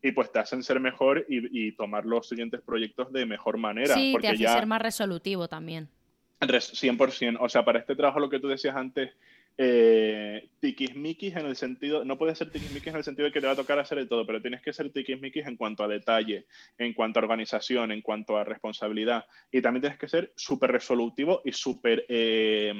y 0.02 0.12
pues 0.14 0.32
te 0.32 0.40
hacen 0.40 0.64
ser 0.64 0.80
mejor 0.80 1.26
y, 1.30 1.72
tomar 1.74 2.06
los 2.06 2.28
siguientes 2.28 2.62
proyectos 2.62 3.12
de 3.12 3.26
mejor 3.26 3.58
manera. 3.58 3.94
Sí, 3.94 4.12
porque 4.14 4.30
te 4.30 4.46
hace 4.46 4.60
ser 4.60 4.66
más 4.66 4.82
resolutivo 4.82 5.48
también. 5.48 5.90
100%. 6.40 7.38
O 7.40 7.50
sea, 7.50 7.64
para 7.64 7.80
este 7.80 7.96
trabajo 7.96 8.20
lo 8.20 8.30
que 8.30 8.40
tú 8.40 8.48
decías 8.48 8.76
antes 8.76 9.12
eh, 9.62 10.52
tiquismiquis 10.62 11.36
en 11.36 11.46
el 11.46 11.58
sentido, 11.58 12.06
no 12.06 12.18
puedes 12.18 12.38
ser 12.38 12.50
tiquismiquis 12.50 12.88
en 12.88 12.96
el 12.96 13.04
sentido 13.04 13.26
de 13.26 13.34
que 13.34 13.42
te 13.42 13.48
va 13.48 13.52
a 13.52 13.58
tocar 13.58 13.78
hacer 13.78 13.98
de 13.98 14.06
todo, 14.06 14.26
pero 14.26 14.42
tienes 14.42 14.62
que 14.62 14.72
ser 14.72 14.90
tiquismiquis 14.90 15.46
en 15.48 15.58
cuanto 15.58 15.84
a 15.84 15.90
detalle, 15.90 16.46
en 16.78 16.94
cuanto 16.94 17.20
a 17.20 17.24
organización, 17.24 17.92
en 17.92 18.02
cuanto 18.02 18.38
a 18.38 18.46
responsabilidad. 18.46 19.26
Y 19.52 19.62
también 19.62 19.82
tienes 19.82 20.00
que 20.00 20.08
ser 20.08 20.32
súper 20.38 20.72
resolutivo 20.72 21.42
y 21.44 21.52
súper, 21.52 22.06
eh, 22.08 22.74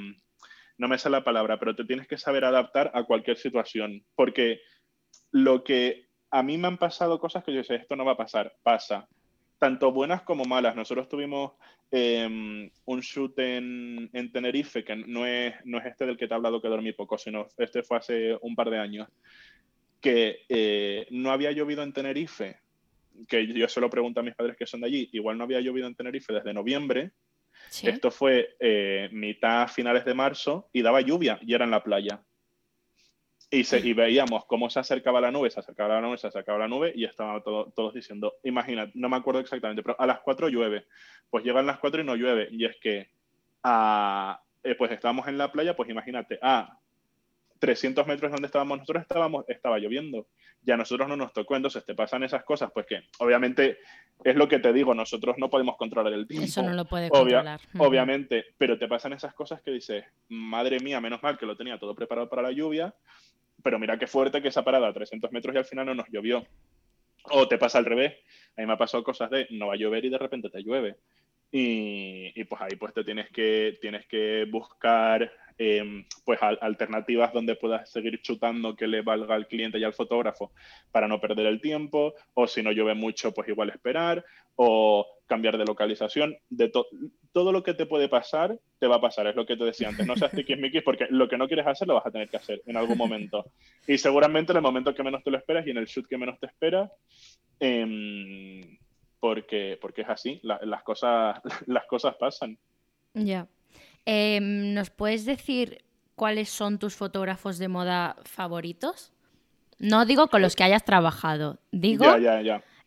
no 0.78 0.88
me 0.88 0.98
sale 0.98 1.18
la 1.18 1.24
palabra, 1.26 1.60
pero 1.60 1.76
te 1.76 1.84
tienes 1.84 2.08
que 2.08 2.18
saber 2.18 2.46
adaptar 2.46 2.92
a 2.94 3.04
cualquier 3.04 3.36
situación. 3.36 4.06
Porque 4.16 4.62
lo 5.32 5.66
que 5.66 6.08
a 6.32 6.44
mí 6.44 6.58
me 6.58 6.70
han 6.70 6.78
pasado 6.78 7.20
cosas 7.20 7.44
que 7.44 7.54
yo 7.54 7.62
sé, 7.66 7.76
esto 7.76 7.98
no 7.98 8.06
va 8.06 8.14
a 8.14 8.18
pasar, 8.18 8.56
pasa 8.64 9.06
tanto 9.60 9.92
buenas 9.92 10.24
como 10.24 10.46
malas. 10.46 10.76
Nosotros 10.76 11.08
tuvimos 11.10 11.52
em, 11.92 12.72
un 12.86 13.00
shoot 13.02 13.38
en, 13.38 14.10
Tenerife, 14.32 14.84
que 14.84 14.96
no 14.96 15.26
es, 15.26 15.54
no 15.66 15.78
es 15.78 15.86
este 15.86 16.06
del 16.06 16.18
que 16.18 16.28
te 16.28 16.34
he 16.34 16.36
hablado 16.36 16.62
que 16.62 16.70
dormí 16.70 16.94
poco, 16.94 17.18
sino 17.18 17.48
este 17.58 17.84
fue 17.84 17.98
hace 17.98 18.38
un 18.42 18.56
par 18.56 18.70
de 18.70 18.80
años, 18.80 19.08
que 20.02 20.46
eh, 20.48 21.06
no 21.12 21.32
había 21.32 21.52
llovido 21.52 21.84
en 21.84 21.94
Tenerife, 21.94 22.62
que 23.28 23.46
yo 23.48 23.68
se 23.68 23.82
lo 23.82 23.90
pregunto 23.90 24.22
a 24.22 24.24
mis 24.24 24.36
padres 24.36 24.56
que 24.56 24.66
son 24.66 24.82
de 24.82 24.88
allí, 24.88 25.10
igual 25.12 25.38
no 25.38 25.44
había 25.44 25.60
llovido 25.60 25.88
en 25.88 25.96
Tenerife 25.96 26.34
desde 26.34 26.54
noviembre. 26.54 27.12
Esto 27.84 28.10
fue 28.10 28.56
eh, 28.60 29.10
mitad 29.12 29.68
finales 29.68 30.06
de 30.06 30.14
marzo 30.14 30.70
y 30.72 30.82
daba 30.82 31.02
lluvia 31.02 31.38
y 31.42 31.54
era 31.54 31.66
en 31.66 31.72
la 31.72 31.84
playa. 31.84 32.24
Y, 33.52 33.66
y, 33.76 33.94
veíamos 33.94 34.46
cómo 34.46 34.70
se 34.70 34.80
acercaba 34.80 35.20
la 35.20 35.32
nube, 35.32 35.50
se 35.50 35.60
acercaba 35.60 35.96
la 35.96 36.02
nube, 36.02 36.20
se 36.20 36.28
acercaba 36.28 36.60
la 36.60 36.68
nube 36.68 36.94
y 36.96 37.06
estaban 37.06 37.42
todos 37.44 37.94
diciendo, 37.96 38.36
imagina, 38.44 38.92
no 38.94 39.10
me 39.10 39.18
acuerdo 39.18 39.40
exactamente, 39.40 39.82
pero 39.82 40.00
a 40.00 40.06
las 40.06 40.20
4 40.20 40.50
llueve. 40.50 40.86
Pues 41.32 41.44
llegan 41.44 41.66
las 41.66 41.80
4 41.80 42.02
y 42.02 42.04
no 42.04 42.16
llueve. 42.16 42.48
Y 42.52 42.66
es 42.66 42.78
que, 42.80 43.10
a, 43.64 44.40
eh, 44.64 44.76
pues 44.76 44.92
estábamos 44.92 45.28
en 45.28 45.40
la 45.40 45.52
playa, 45.52 45.76
pues 45.76 45.90
imagínate, 45.90 46.38
a 46.44 46.78
300 47.60 48.08
metros 48.08 48.32
donde 48.32 48.46
estábamos 48.46 48.80
nosotros 48.80 49.02
estábamos, 49.02 49.46
estaba 49.48 49.80
lloviendo. 49.80 50.28
Ya 50.62 50.74
a 50.74 50.78
nosotros 50.78 51.08
no 51.08 51.16
nos 51.16 51.32
tocó, 51.34 51.56
entonces 51.56 51.86
te 51.86 51.96
pasan 51.96 52.24
esas 52.24 52.44
cosas, 52.44 52.70
pues 52.74 52.86
que 52.86 53.04
obviamente 53.20 53.80
es 54.24 54.36
lo 54.36 54.48
que 54.48 54.60
te 54.60 54.74
digo, 54.74 54.94
nosotros 54.94 55.38
no 55.38 55.50
podemos 55.50 55.78
controlar 55.78 56.12
el 56.14 56.28
tiempo. 56.28 56.46
Eso 56.46 56.62
no 56.64 56.74
lo 56.74 56.86
puede 56.86 57.10
controlar. 57.10 57.62
Obviamente, 57.78 58.46
pero 58.58 58.78
te 58.78 58.88
pasan 58.88 59.14
esas 59.14 59.34
cosas 59.34 59.62
que 59.62 59.72
dices, 59.72 60.06
madre 60.28 60.80
mía, 60.80 61.00
menos 61.00 61.24
mal 61.24 61.38
que 61.38 61.46
lo 61.46 61.56
tenía 61.56 61.80
todo 61.80 61.96
preparado 61.96 62.30
para 62.30 62.42
la 62.42 62.52
lluvia 62.52 62.94
pero 63.64 63.80
mira 63.80 63.98
qué 63.98 64.08
fuerte 64.08 64.42
que 64.42 64.50
esa 64.50 64.64
parada 64.64 64.88
a 64.88 64.94
300 64.94 65.32
metros 65.32 65.56
y 65.56 65.58
al 65.58 65.66
final 65.66 65.86
no 65.86 65.96
nos 65.96 66.08
llovió. 66.10 66.46
O 67.32 67.48
te 67.48 67.58
pasa 67.58 67.78
al 67.78 67.86
revés. 67.86 68.14
A 68.58 68.62
mí 68.62 68.68
me 68.68 68.74
ha 68.74 68.78
pasado 68.78 69.04
cosas 69.04 69.30
de 69.30 69.48
no 69.52 69.68
va 69.68 69.74
a 69.74 69.78
llover 69.78 70.06
y 70.06 70.10
de 70.10 70.18
repente 70.18 70.50
te 70.50 70.64
llueve. 70.64 70.96
Y, 71.52 72.32
y 72.40 72.44
pues 72.44 72.62
ahí 72.62 72.76
pues 72.78 72.94
te 72.94 73.04
tienes 73.04 73.30
que, 73.32 73.78
tienes 73.82 74.06
que 74.06 74.46
buscar 74.52 75.32
Em, 75.62 76.06
pues 76.24 76.40
alternativas 76.42 77.34
donde 77.34 77.58
puedas 77.58 77.92
seguir 77.92 78.22
chutando 78.22 78.78
que 78.78 78.88
le 78.88 79.02
valga 79.02 79.36
al 79.36 79.46
cliente 79.46 79.78
y 79.78 79.84
al 79.84 79.92
fotógrafo 79.92 80.54
para 80.90 81.10
no 81.10 81.20
perder 81.20 81.48
el 81.48 81.60
tiempo, 81.60 82.14
o 82.34 82.48
si 82.48 82.64
no 82.64 82.72
llueve 82.72 82.94
mucho, 82.94 83.34
pues 83.34 83.50
igual 83.50 83.70
esperar, 83.70 84.24
o 84.56 85.06
cambiar 85.28 85.58
de 85.58 85.66
localización, 85.66 86.38
de 86.50 86.72
todo 87.34 87.52
lo 87.52 87.62
que 87.62 87.74
te 87.74 87.86
puede 87.86 88.08
pasar, 88.08 88.58
te 88.80 88.88
va 88.88 88.96
a 88.96 89.02
pasar, 89.02 89.28
es 89.28 89.36
lo 89.36 89.46
que 89.46 89.58
te 89.58 89.66
decía 89.66 89.90
antes, 89.90 90.08
no 90.08 90.16
seas 90.16 90.32
tiquismiquis 90.32 90.82
porque 90.82 91.08
lo 91.10 91.28
que 91.28 91.38
no 91.38 91.48
quieres 91.48 91.68
hacer 91.68 91.90
lo 91.90 91.96
vas 91.96 92.06
a 92.06 92.12
tener 92.12 92.30
que 92.30 92.38
hacer 92.38 92.62
en 92.66 92.78
algún 92.78 92.98
momento. 92.98 93.52
Y 93.86 93.98
seguramente 93.98 94.54
en 94.54 94.58
el 94.60 94.64
momento 94.64 94.96
que 94.96 95.04
menos 95.04 95.26
te 95.26 95.32
lo 95.32 95.38
esperas 95.38 95.68
y 95.68 95.72
en 95.72 95.78
el 95.78 95.88
shoot 95.88 96.08
que 96.08 96.18
menos 96.18 96.40
te 96.40 96.46
esperas, 96.46 96.90
em, 97.60 98.62
porque, 99.20 99.78
porque 99.82 100.02
es 100.02 100.10
así, 100.10 100.40
las, 100.44 100.84
cosas, 100.84 101.40
las 101.68 101.86
cosas 101.86 102.16
pasan. 102.16 102.58
Ya. 103.14 103.48
Em, 104.06 104.74
¿Nos 104.74 104.90
puedes 104.90 105.26
decir 105.26 105.84
cuáles 106.16 106.50
son 106.50 106.80
tus 106.80 106.96
fotógrafos 106.96 107.58
de 107.58 107.68
moda 107.68 108.16
favoritos? 108.24 109.12
No 109.78 110.06
digo 110.06 110.28
con 110.28 110.42
los 110.42 110.56
que 110.56 110.64
hayas 110.64 110.84
trabajado, 110.84 111.60
digo 111.72 112.06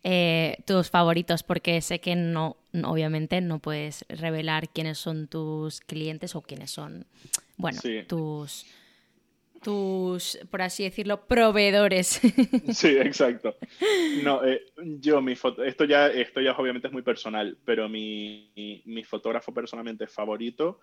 eh, 0.04 0.56
tus 0.66 0.90
favoritos, 0.90 1.42
porque 1.42 1.80
sé 1.80 2.00
que 2.00 2.16
no, 2.16 2.56
obviamente 2.84 3.40
no 3.40 3.60
puedes 3.60 4.04
revelar 4.08 4.68
quiénes 4.68 4.98
son 4.98 5.28
tus 5.28 5.80
clientes 5.80 6.34
o 6.34 6.42
quiénes 6.42 6.70
son, 6.70 7.06
bueno, 7.56 7.80
tus, 8.08 8.66
tus, 9.62 10.38
por 10.50 10.62
así 10.62 10.84
decirlo, 10.84 11.26
proveedores. 11.26 12.20
Sí, 12.72 12.88
exacto. 12.88 13.56
No, 14.22 14.44
eh, 14.44 14.62
yo 14.98 15.20
mi 15.20 15.36
foto, 15.36 15.62
esto 15.62 15.84
ya, 15.84 16.08
esto 16.08 16.40
ya 16.40 16.52
obviamente 16.52 16.88
es 16.88 16.92
muy 16.92 17.02
personal, 17.02 17.56
pero 17.64 17.88
mi, 17.88 18.82
mi, 18.84 19.04
fotógrafo 19.04 19.52
personalmente 19.52 20.06
favorito, 20.06 20.80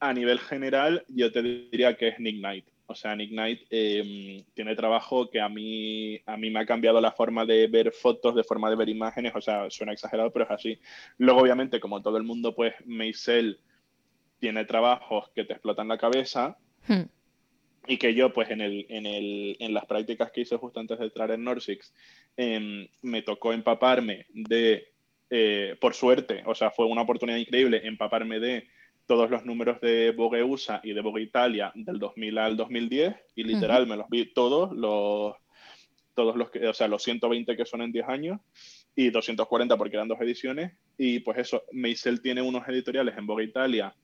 a 0.00 0.12
nivel 0.12 0.38
general, 0.40 1.04
yo 1.08 1.30
te 1.30 1.42
diría 1.42 1.96
que 1.96 2.08
es 2.08 2.18
Nick 2.18 2.38
Knight. 2.38 2.66
O 2.86 2.94
sea, 2.94 3.16
Nick 3.16 3.30
Knight 3.30 3.66
em, 3.70 4.44
tiene 4.54 4.76
trabajo 4.76 5.30
que 5.30 5.40
a 5.40 5.48
mí, 5.48 6.20
a 6.26 6.36
mí 6.36 6.50
me 6.50 6.60
ha 6.60 6.66
cambiado 6.66 7.00
la 7.00 7.12
forma 7.12 7.46
de 7.46 7.66
ver 7.66 7.92
fotos, 7.92 8.34
de 8.34 8.44
forma 8.44 8.68
de 8.68 8.76
ver 8.76 8.88
imágenes. 8.88 9.32
O 9.34 9.40
sea, 9.40 9.70
suena 9.70 9.92
exagerado, 9.92 10.30
pero 10.30 10.44
es 10.44 10.50
así. 10.50 10.78
Luego, 11.18 11.40
obviamente, 11.40 11.80
como 11.80 12.02
todo 12.02 12.18
el 12.18 12.24
mundo, 12.24 12.54
pues 12.54 12.74
Maisel 12.84 13.58
tiene 14.38 14.64
trabajos 14.64 15.30
que 15.34 15.44
te 15.44 15.54
explotan 15.54 15.88
la 15.88 15.96
cabeza. 15.96 16.58
Hmm 16.86 17.04
y 17.86 17.98
que 17.98 18.14
yo, 18.14 18.32
pues 18.32 18.50
en, 18.50 18.60
el, 18.60 18.86
en, 18.88 19.06
el, 19.06 19.56
en 19.58 19.74
las 19.74 19.86
prácticas 19.86 20.30
que 20.32 20.42
hice 20.42 20.56
justo 20.56 20.80
antes 20.80 20.98
de 20.98 21.04
entrar 21.04 21.30
en 21.30 21.44
Norsix, 21.44 21.92
em, 22.36 22.86
me 23.02 23.22
tocó 23.22 23.52
empaparme 23.52 24.26
de, 24.32 24.88
eh, 25.30 25.76
por 25.80 25.94
suerte, 25.94 26.42
o 26.46 26.54
sea, 26.54 26.70
fue 26.70 26.86
una 26.86 27.02
oportunidad 27.02 27.38
increíble 27.38 27.82
empaparme 27.84 28.40
de 28.40 28.68
todos 29.06 29.30
los 29.30 29.44
números 29.44 29.80
de 29.80 30.12
Vogue 30.12 30.42
USA 30.42 30.80
y 30.82 30.92
de 30.94 31.00
Vogue 31.02 31.22
Italia 31.22 31.72
del 31.74 31.98
2000 31.98 32.38
al 32.38 32.56
2010 32.56 33.14
y 33.34 33.44
literal 33.44 33.86
me 33.86 33.96
los 33.96 34.08
vi 34.08 34.32
todos 34.32 34.72
los 34.72 35.34
todos 36.14 36.36
los 36.36 36.50
que, 36.50 36.66
o 36.68 36.72
sea, 36.72 36.86
los 36.86 37.02
120 37.02 37.56
que 37.56 37.66
son 37.66 37.82
en 37.82 37.92
10 37.92 38.08
años 38.08 38.40
y 38.94 39.10
240 39.10 39.76
porque 39.76 39.96
eran 39.96 40.08
dos 40.08 40.20
ediciones 40.20 40.72
y 40.96 41.18
pues 41.18 41.38
eso, 41.38 41.64
Meisel 41.72 42.22
tiene 42.22 42.40
unos 42.40 42.66
editoriales 42.68 43.18
en 43.18 43.26
Vogue 43.26 43.44
Italia 43.44 43.94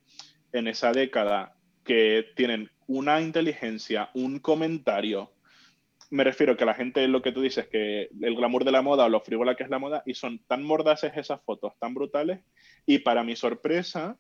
en 0.53 0.66
esa 0.66 0.93
década 0.93 1.55
que 1.85 2.26
tienen 2.35 2.68
una 2.91 3.20
inteligencia, 3.20 4.11
un 4.14 4.41
comentario. 4.41 5.30
Me 6.11 6.24
refiero 6.24 6.57
que 6.57 6.64
la 6.64 6.74
gente, 6.74 7.07
lo 7.07 7.22
que 7.22 7.30
tú 7.30 7.41
dices, 7.41 7.68
que 7.68 8.09
el 8.20 8.34
glamour 8.34 8.64
de 8.64 8.72
la 8.72 8.82
moda 8.82 9.05
o 9.05 9.09
lo 9.09 9.20
frívola 9.20 9.55
que 9.55 9.62
es 9.62 9.70
la 9.70 9.78
moda, 9.78 10.03
y 10.07 10.14
son 10.14 10.41
tan 10.49 10.64
mordaces 10.64 11.12
esas 11.14 11.41
fotos, 11.45 11.72
tan 11.78 11.95
brutales. 11.95 12.41
Y 12.86 12.99
para 12.99 13.22
mi 13.22 13.36
sorpresa, 13.36 14.18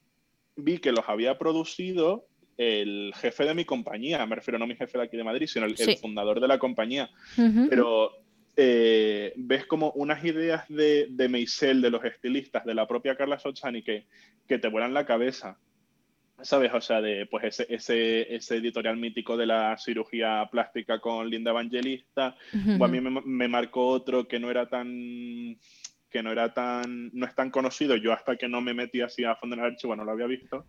vi 0.54 0.78
que 0.78 0.92
los 0.92 1.08
había 1.08 1.36
producido 1.36 2.28
el 2.58 3.12
jefe 3.16 3.44
de 3.44 3.54
mi 3.54 3.64
compañía, 3.64 4.24
me 4.24 4.36
refiero 4.36 4.58
no 4.60 4.68
mi 4.68 4.76
jefe 4.76 4.98
de 4.98 5.04
aquí 5.04 5.16
de 5.16 5.24
Madrid, 5.24 5.48
sino 5.48 5.66
el, 5.66 5.76
fundador 5.98 6.40
de 6.40 6.46
la 6.46 6.60
compañía. 6.60 7.10
Pero 7.68 8.12
eh, 8.56 9.32
ves 9.34 9.66
como 9.66 9.90
unas 9.96 10.24
ideas 10.24 10.68
de, 10.68 11.08
de 11.10 11.28
Meisel, 11.28 11.82
de 11.82 11.90
los 11.90 12.04
estilistas, 12.04 12.64
de 12.64 12.74
la 12.74 12.86
propia 12.86 13.16
Carla 13.16 13.40
Sochani, 13.40 13.82
que, 13.82 14.06
que 14.46 14.60
te 14.60 14.68
vuelan 14.68 14.94
la 14.94 15.06
cabeza. 15.06 15.58
¿Sabes? 16.42 16.72
O 16.72 16.80
sea, 16.80 17.00
de 17.00 17.26
pues 17.26 17.44
ese, 17.44 17.66
ese, 17.68 18.34
ese, 18.34 18.56
editorial 18.56 18.96
mítico 18.96 19.36
de 19.36 19.46
la 19.46 19.76
cirugía 19.78 20.48
plástica 20.50 21.00
con 21.00 21.28
Linda 21.28 21.50
Evangelista. 21.50 22.36
o 22.78 22.84
a 22.84 22.88
mí 22.88 23.00
me, 23.00 23.20
me, 23.24 23.48
marcó 23.48 23.86
otro 23.88 24.26
que 24.26 24.38
no 24.38 24.50
era 24.50 24.68
tan 24.68 25.58
que 26.10 26.22
no 26.22 26.32
era 26.32 26.52
tan 26.52 27.10
no 27.12 27.24
es 27.24 27.34
tan 27.34 27.50
conocido 27.50 27.94
yo 27.96 28.12
hasta 28.12 28.36
que 28.36 28.48
no 28.48 28.60
me 28.60 28.74
metí 28.74 29.00
así 29.00 29.24
a 29.24 29.36
fondo 29.36 29.54
en 29.54 29.60
el 29.60 29.72
archivo 29.72 29.94
no 29.94 30.04
lo 30.04 30.10
había 30.10 30.26
visto 30.26 30.66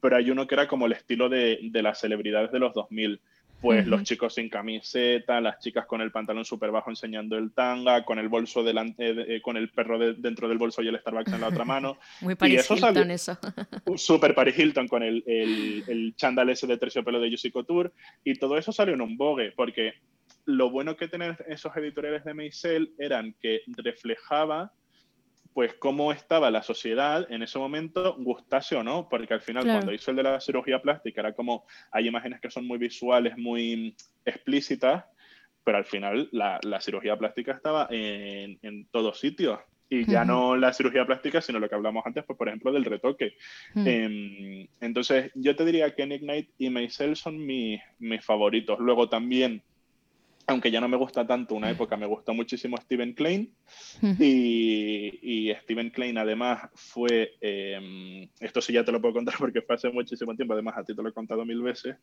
pero 0.00 0.16
hay 0.16 0.30
uno 0.30 0.46
que 0.46 0.54
era 0.54 0.66
como 0.66 0.86
el 0.86 0.92
estilo 0.92 1.28
de, 1.28 1.58
de 1.62 1.82
las 1.82 2.00
celebridades 2.00 2.50
de 2.52 2.58
los 2.58 2.72
2000 2.72 3.20
pues 3.60 3.86
los 3.86 4.02
chicos 4.04 4.34
sin 4.34 4.48
camiseta, 4.48 5.40
las 5.40 5.58
chicas 5.58 5.86
con 5.86 6.00
el 6.00 6.12
pantalón 6.12 6.44
súper 6.44 6.70
bajo 6.70 6.90
enseñando 6.90 7.36
el 7.36 7.52
tanga, 7.52 8.04
con 8.04 8.18
el 8.18 8.28
bolso 8.28 8.62
delante, 8.62 9.36
eh, 9.36 9.42
con 9.42 9.56
el 9.56 9.70
perro 9.70 9.98
dentro 9.98 10.48
del 10.48 10.58
bolso 10.58 10.82
y 10.82 10.88
el 10.88 10.98
Starbucks 10.98 11.32
en 11.32 11.40
la 11.40 11.48
otra 11.48 11.64
mano. 11.64 11.98
Muy 12.20 12.34
Paris 12.34 12.70
Hilton 12.70 13.10
eso. 13.10 13.36
Súper 13.96 14.34
Paris 14.34 14.58
Hilton 14.58 14.86
con 14.86 15.02
el, 15.02 15.24
el, 15.26 15.84
el 15.88 16.14
chándal 16.16 16.50
ese 16.50 16.66
de 16.66 16.78
terciopelo 16.78 17.20
de 17.20 17.28
Juicy 17.28 17.50
Couture 17.50 17.90
y 18.24 18.34
todo 18.34 18.56
eso 18.56 18.72
salió 18.72 18.94
en 18.94 19.00
un 19.00 19.16
Vogue 19.16 19.52
porque 19.56 19.94
lo 20.44 20.70
bueno 20.70 20.96
que 20.96 21.08
tener 21.08 21.44
esos 21.48 21.76
editoriales 21.76 22.24
de 22.24 22.34
Meisel 22.34 22.94
eran 22.98 23.34
que 23.40 23.62
reflejaba 23.66 24.72
pues 25.58 25.74
cómo 25.74 26.12
estaba 26.12 26.52
la 26.52 26.62
sociedad 26.62 27.26
en 27.32 27.42
ese 27.42 27.58
momento, 27.58 28.14
gustase 28.20 28.76
o 28.76 28.84
no, 28.84 29.08
porque 29.08 29.34
al 29.34 29.40
final 29.40 29.64
cuando 29.64 29.92
hizo 29.92 30.12
el 30.12 30.16
de 30.16 30.22
la 30.22 30.40
cirugía 30.40 30.80
plástica 30.80 31.20
era 31.20 31.32
como, 31.32 31.66
hay 31.90 32.06
imágenes 32.06 32.40
que 32.40 32.48
son 32.48 32.64
muy 32.64 32.78
visuales, 32.78 33.36
muy 33.36 33.96
explícitas, 34.24 35.06
pero 35.64 35.78
al 35.78 35.84
final 35.84 36.28
la, 36.30 36.80
cirugía 36.80 37.18
plástica 37.18 37.50
estaba 37.50 37.88
en, 37.90 38.60
en 38.62 38.86
todos 38.92 39.18
sitios. 39.18 39.58
Y 39.88 40.08
ya 40.08 40.24
no 40.24 40.54
la 40.54 40.72
cirugía 40.72 41.04
plástica, 41.04 41.40
sino 41.40 41.58
lo 41.58 41.68
que 41.68 41.74
hablamos 41.74 42.06
antes, 42.06 42.22
pues, 42.24 42.38
por 42.38 42.46
ejemplo, 42.46 42.70
del 42.70 42.84
retoque. 42.84 43.32
Em, 43.74 44.68
entonces, 44.80 45.32
yo 45.34 45.56
te 45.56 45.64
diría 45.64 45.92
que 45.92 46.06
Nick 46.06 46.22
Knight 46.22 46.50
y 46.56 46.70
Maisel 46.70 47.16
son 47.16 47.44
mis, 47.44 47.80
mis 47.98 48.24
favoritos. 48.24 48.78
Luego 48.78 49.08
también 49.08 49.64
aunque 50.48 50.70
ya 50.70 50.80
no 50.80 50.88
me 50.88 50.96
gusta 50.96 51.26
tanto 51.26 51.54
una 51.54 51.70
época, 51.70 51.96
me 51.98 52.06
gustó 52.06 52.32
muchísimo 52.32 52.78
Steven 52.78 53.12
Klein. 53.12 53.54
y, 54.18 55.52
Steven 55.62 55.90
Klein 55.90 56.16
además 56.16 56.70
fue, 56.74 57.36
em, 57.40 58.26
esto 58.40 58.62
sí 58.62 58.72
ya 58.72 58.82
te 58.82 58.90
lo 58.90 59.00
puedo 59.00 59.14
contar 59.14 59.34
porque 59.38 59.60
fue 59.60 59.76
hace 59.76 59.90
muchísimo 59.90 60.34
tiempo, 60.34 60.54
además 60.54 60.78
a 60.78 60.84
ti 60.84 60.96
te 60.96 61.02
lo 61.02 61.10
he 61.10 61.12
contado 61.12 61.44
mil 61.44 61.62
veces. 61.62 61.96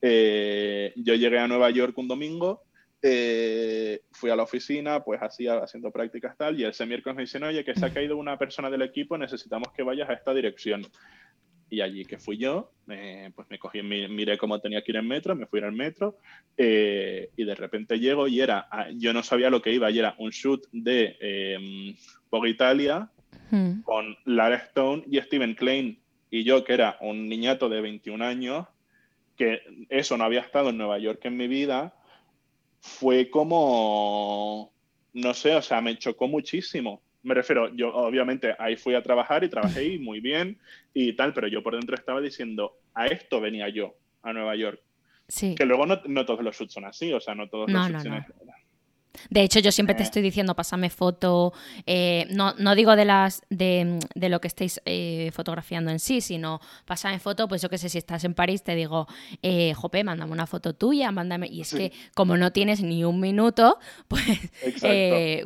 Eh, 0.00 0.94
yo 0.96 1.14
llegué 1.14 1.38
a 1.38 1.46
Nueva 1.46 1.68
York 1.70 1.96
un 1.98 2.08
domingo, 2.08 2.62
eh, 3.02 4.00
fui 4.12 4.30
a 4.30 4.36
la 4.36 4.44
oficina, 4.44 5.04
pues 5.04 5.20
hacía, 5.20 5.58
haciendo 5.58 5.90
prácticas 5.90 6.38
tal, 6.38 6.58
y 6.58 6.64
ese 6.64 6.86
miércoles 6.86 7.16
me 7.16 7.22
dicen, 7.22 7.42
oye, 7.42 7.64
que 7.64 7.74
se 7.74 7.84
ha 7.84 7.92
caído 7.92 8.16
una 8.16 8.38
persona 8.38 8.70
del 8.70 8.82
equipo, 8.82 9.18
necesitamos 9.18 9.72
que 9.76 9.82
vayas 9.82 10.08
a 10.08 10.14
esta 10.14 10.32
dirección 10.32 10.86
y 11.70 11.80
allí 11.80 12.04
que 12.04 12.18
fui 12.18 12.36
yo, 12.36 12.72
pues 12.84 13.48
me 13.48 13.58
cogí, 13.58 13.82
miré 13.82 14.36
cómo 14.36 14.60
tenía 14.60 14.82
que 14.82 14.90
ir 14.90 14.96
en 14.96 15.06
metro, 15.06 15.36
me 15.36 15.46
fui 15.46 15.60
al 15.60 15.72
metro 15.72 16.18
eh, 16.56 17.30
y 17.36 17.44
de 17.44 17.54
repente 17.54 18.00
llego 18.00 18.26
y 18.26 18.40
era, 18.40 18.68
ah, 18.70 18.88
yo 18.92 19.12
no 19.12 19.22
sabía 19.22 19.48
lo 19.48 19.62
que 19.62 19.72
iba, 19.72 19.90
y 19.90 20.00
era 20.00 20.16
un 20.18 20.30
shoot 20.30 20.66
de 20.72 21.16
eh, 21.20 21.94
Italia 22.46 23.08
hmm. 23.50 23.82
con 23.82 24.16
Lara 24.24 24.56
Stone 24.56 25.04
y 25.08 25.20
Steven 25.20 25.54
Klein 25.54 26.00
y 26.30 26.44
yo 26.44 26.64
que 26.64 26.74
era 26.74 26.96
un 27.00 27.28
niñato 27.28 27.68
de 27.68 27.80
21 27.80 28.24
años, 28.24 28.66
que 29.36 29.62
eso 29.88 30.16
no 30.16 30.24
había 30.24 30.40
estado 30.40 30.70
en 30.70 30.78
Nueva 30.78 30.98
York 30.98 31.20
en 31.24 31.36
mi 31.36 31.48
vida, 31.48 31.94
fue 32.80 33.30
como, 33.30 34.72
no 35.12 35.34
sé, 35.34 35.54
o 35.54 35.62
sea, 35.62 35.80
me 35.80 35.96
chocó 35.98 36.28
muchísimo 36.28 37.02
me 37.22 37.34
refiero, 37.34 37.74
yo 37.74 37.94
obviamente 37.94 38.54
ahí 38.58 38.76
fui 38.76 38.94
a 38.94 39.02
trabajar 39.02 39.44
y 39.44 39.48
trabajé 39.48 39.98
muy 39.98 40.20
bien 40.20 40.58
y 40.94 41.12
tal, 41.14 41.32
pero 41.34 41.48
yo 41.48 41.62
por 41.62 41.74
dentro 41.74 41.94
estaba 41.94 42.20
diciendo, 42.20 42.78
a 42.94 43.06
esto 43.06 43.40
venía 43.40 43.68
yo, 43.68 43.94
a 44.22 44.32
Nueva 44.32 44.56
York. 44.56 44.80
Sí. 45.28 45.54
Que 45.54 45.64
luego 45.64 45.86
no, 45.86 46.00
no 46.06 46.24
todos 46.24 46.42
los 46.42 46.56
shoots 46.56 46.72
son 46.72 46.84
así, 46.84 47.12
o 47.12 47.20
sea, 47.20 47.34
no 47.34 47.48
todos 47.48 47.70
los 47.70 47.88
shoots 47.88 48.04
no, 48.04 48.24
de 49.28 49.42
hecho, 49.42 49.60
yo 49.60 49.72
siempre 49.72 49.94
te 49.94 50.02
eh. 50.02 50.04
estoy 50.04 50.22
diciendo, 50.22 50.54
pásame 50.54 50.90
foto. 50.90 51.52
Eh, 51.86 52.26
no, 52.30 52.54
no, 52.58 52.74
digo 52.74 52.96
de 52.96 53.04
las 53.04 53.42
de, 53.50 53.98
de 54.14 54.28
lo 54.28 54.40
que 54.40 54.48
estéis 54.48 54.80
eh, 54.84 55.30
fotografiando 55.32 55.90
en 55.90 55.98
sí, 55.98 56.20
sino 56.20 56.60
pásame 56.84 57.18
foto, 57.18 57.48
pues 57.48 57.62
yo 57.62 57.68
qué 57.68 57.78
sé, 57.78 57.88
si 57.88 57.98
estás 57.98 58.24
en 58.24 58.34
París, 58.34 58.62
te 58.62 58.74
digo, 58.74 59.06
eh, 59.42 59.74
Jope, 59.74 60.04
mándame 60.04 60.32
una 60.32 60.46
foto 60.46 60.74
tuya, 60.74 61.10
mándame. 61.12 61.48
Y 61.48 61.62
es 61.62 61.74
que 61.74 61.92
como 62.14 62.36
no 62.36 62.52
tienes 62.52 62.82
ni 62.82 63.04
un 63.04 63.20
minuto, 63.20 63.78
pues 64.08 64.24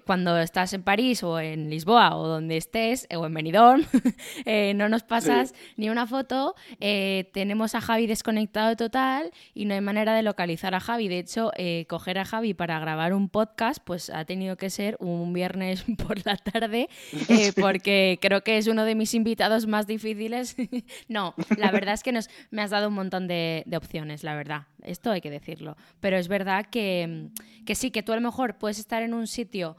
cuando 0.05 0.39
estás 0.39 0.73
en 0.73 0.83
París 0.83 1.23
o 1.23 1.41
en 1.41 1.71
Lisboa 1.71 2.17
o 2.17 2.27
donde 2.27 2.57
estés, 2.57 3.07
o 3.15 3.27
en 3.27 3.35
Benidorm, 3.35 3.85
no 4.75 4.89
nos 4.89 5.03
pasas 5.03 5.55
ni 5.77 5.89
una 5.89 6.07
foto. 6.07 6.55
tenemos 6.79 7.75
a 7.75 7.81
Javi 7.81 8.07
desconectado 8.07 8.77
total 8.77 9.31
y 9.55 9.65
no 9.65 9.75
hay 9.75 9.81
manera 9.81 10.15
de 10.15 10.23
localizar 10.23 10.75
a 10.75 10.81
Javi. 10.81 11.09
De 11.09 11.19
hecho, 11.19 11.51
coger 11.89 12.19
a 12.19 12.25
Javi 12.25 12.55
para 12.55 12.79
grabar 12.79 13.13
un 13.13 13.29
podcast 13.29 13.64
pues 13.85 14.11
ha 14.11 14.25
tenido 14.25 14.57
que 14.57 14.71
ser 14.71 14.97
un 15.01 15.33
viernes 15.33 15.85
por 16.07 16.25
la 16.27 16.37
tarde, 16.37 16.89
eh, 17.29 17.53
porque 17.59 18.19
creo 18.21 18.43
que 18.43 18.59
es 18.59 18.67
uno 18.67 18.85
de 18.85 18.95
mis 18.95 19.15
invitados 19.15 19.67
más 19.67 19.87
difíciles. 19.87 20.57
no, 21.09 21.35
la 21.57 21.71
verdad 21.71 21.95
es 21.95 22.03
que 22.03 22.13
nos, 22.13 22.29
me 22.51 22.63
has 22.63 22.71
dado 22.71 22.89
un 22.89 22.95
montón 22.95 23.27
de, 23.29 23.65
opciones, 23.77 24.23
la 24.23 24.35
verdad. 24.35 24.67
Esto 24.83 25.11
hay 25.11 25.21
que 25.21 25.31
decirlo. 25.31 25.77
Pero 26.01 26.17
es 26.17 26.29
verdad 26.29 26.67
que, 26.71 27.29
sí, 27.75 27.91
que 27.91 28.03
tú 28.03 28.13
a 28.13 28.17
lo 28.17 28.23
mejor 28.23 28.59
puedes 28.59 28.79
estar 28.79 29.03
en 29.03 29.15
un 29.15 29.27
sitio 29.27 29.77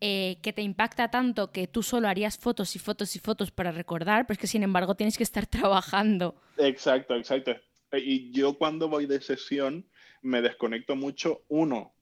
eh, 0.00 0.38
que 0.42 0.52
te 0.52 0.62
impacta 0.62 1.10
tanto 1.10 1.52
que 1.52 1.66
tú 1.66 1.82
solo 1.82 2.08
harías 2.08 2.38
fotos 2.38 2.74
y 2.76 2.78
fotos 2.78 3.14
y 3.16 3.18
fotos 3.18 3.50
para 3.50 3.72
recordar, 3.72 4.26
pero 4.26 4.34
es 4.34 4.38
que 4.38 4.46
sin 4.46 4.62
embargo 4.62 4.94
tienes 4.94 5.16
que 5.16 5.24
estar 5.24 5.46
trabajando. 5.46 6.36
Exacto, 6.58 7.14
exacto. 7.16 7.52
Y 7.92 8.32
yo 8.32 8.58
cuando 8.58 8.88
voy 8.88 9.06
de 9.06 9.20
sesión 9.20 9.86
me 10.24 10.40
desconecto 10.40 10.96
mucho, 10.96 11.44
uno, 11.48 11.93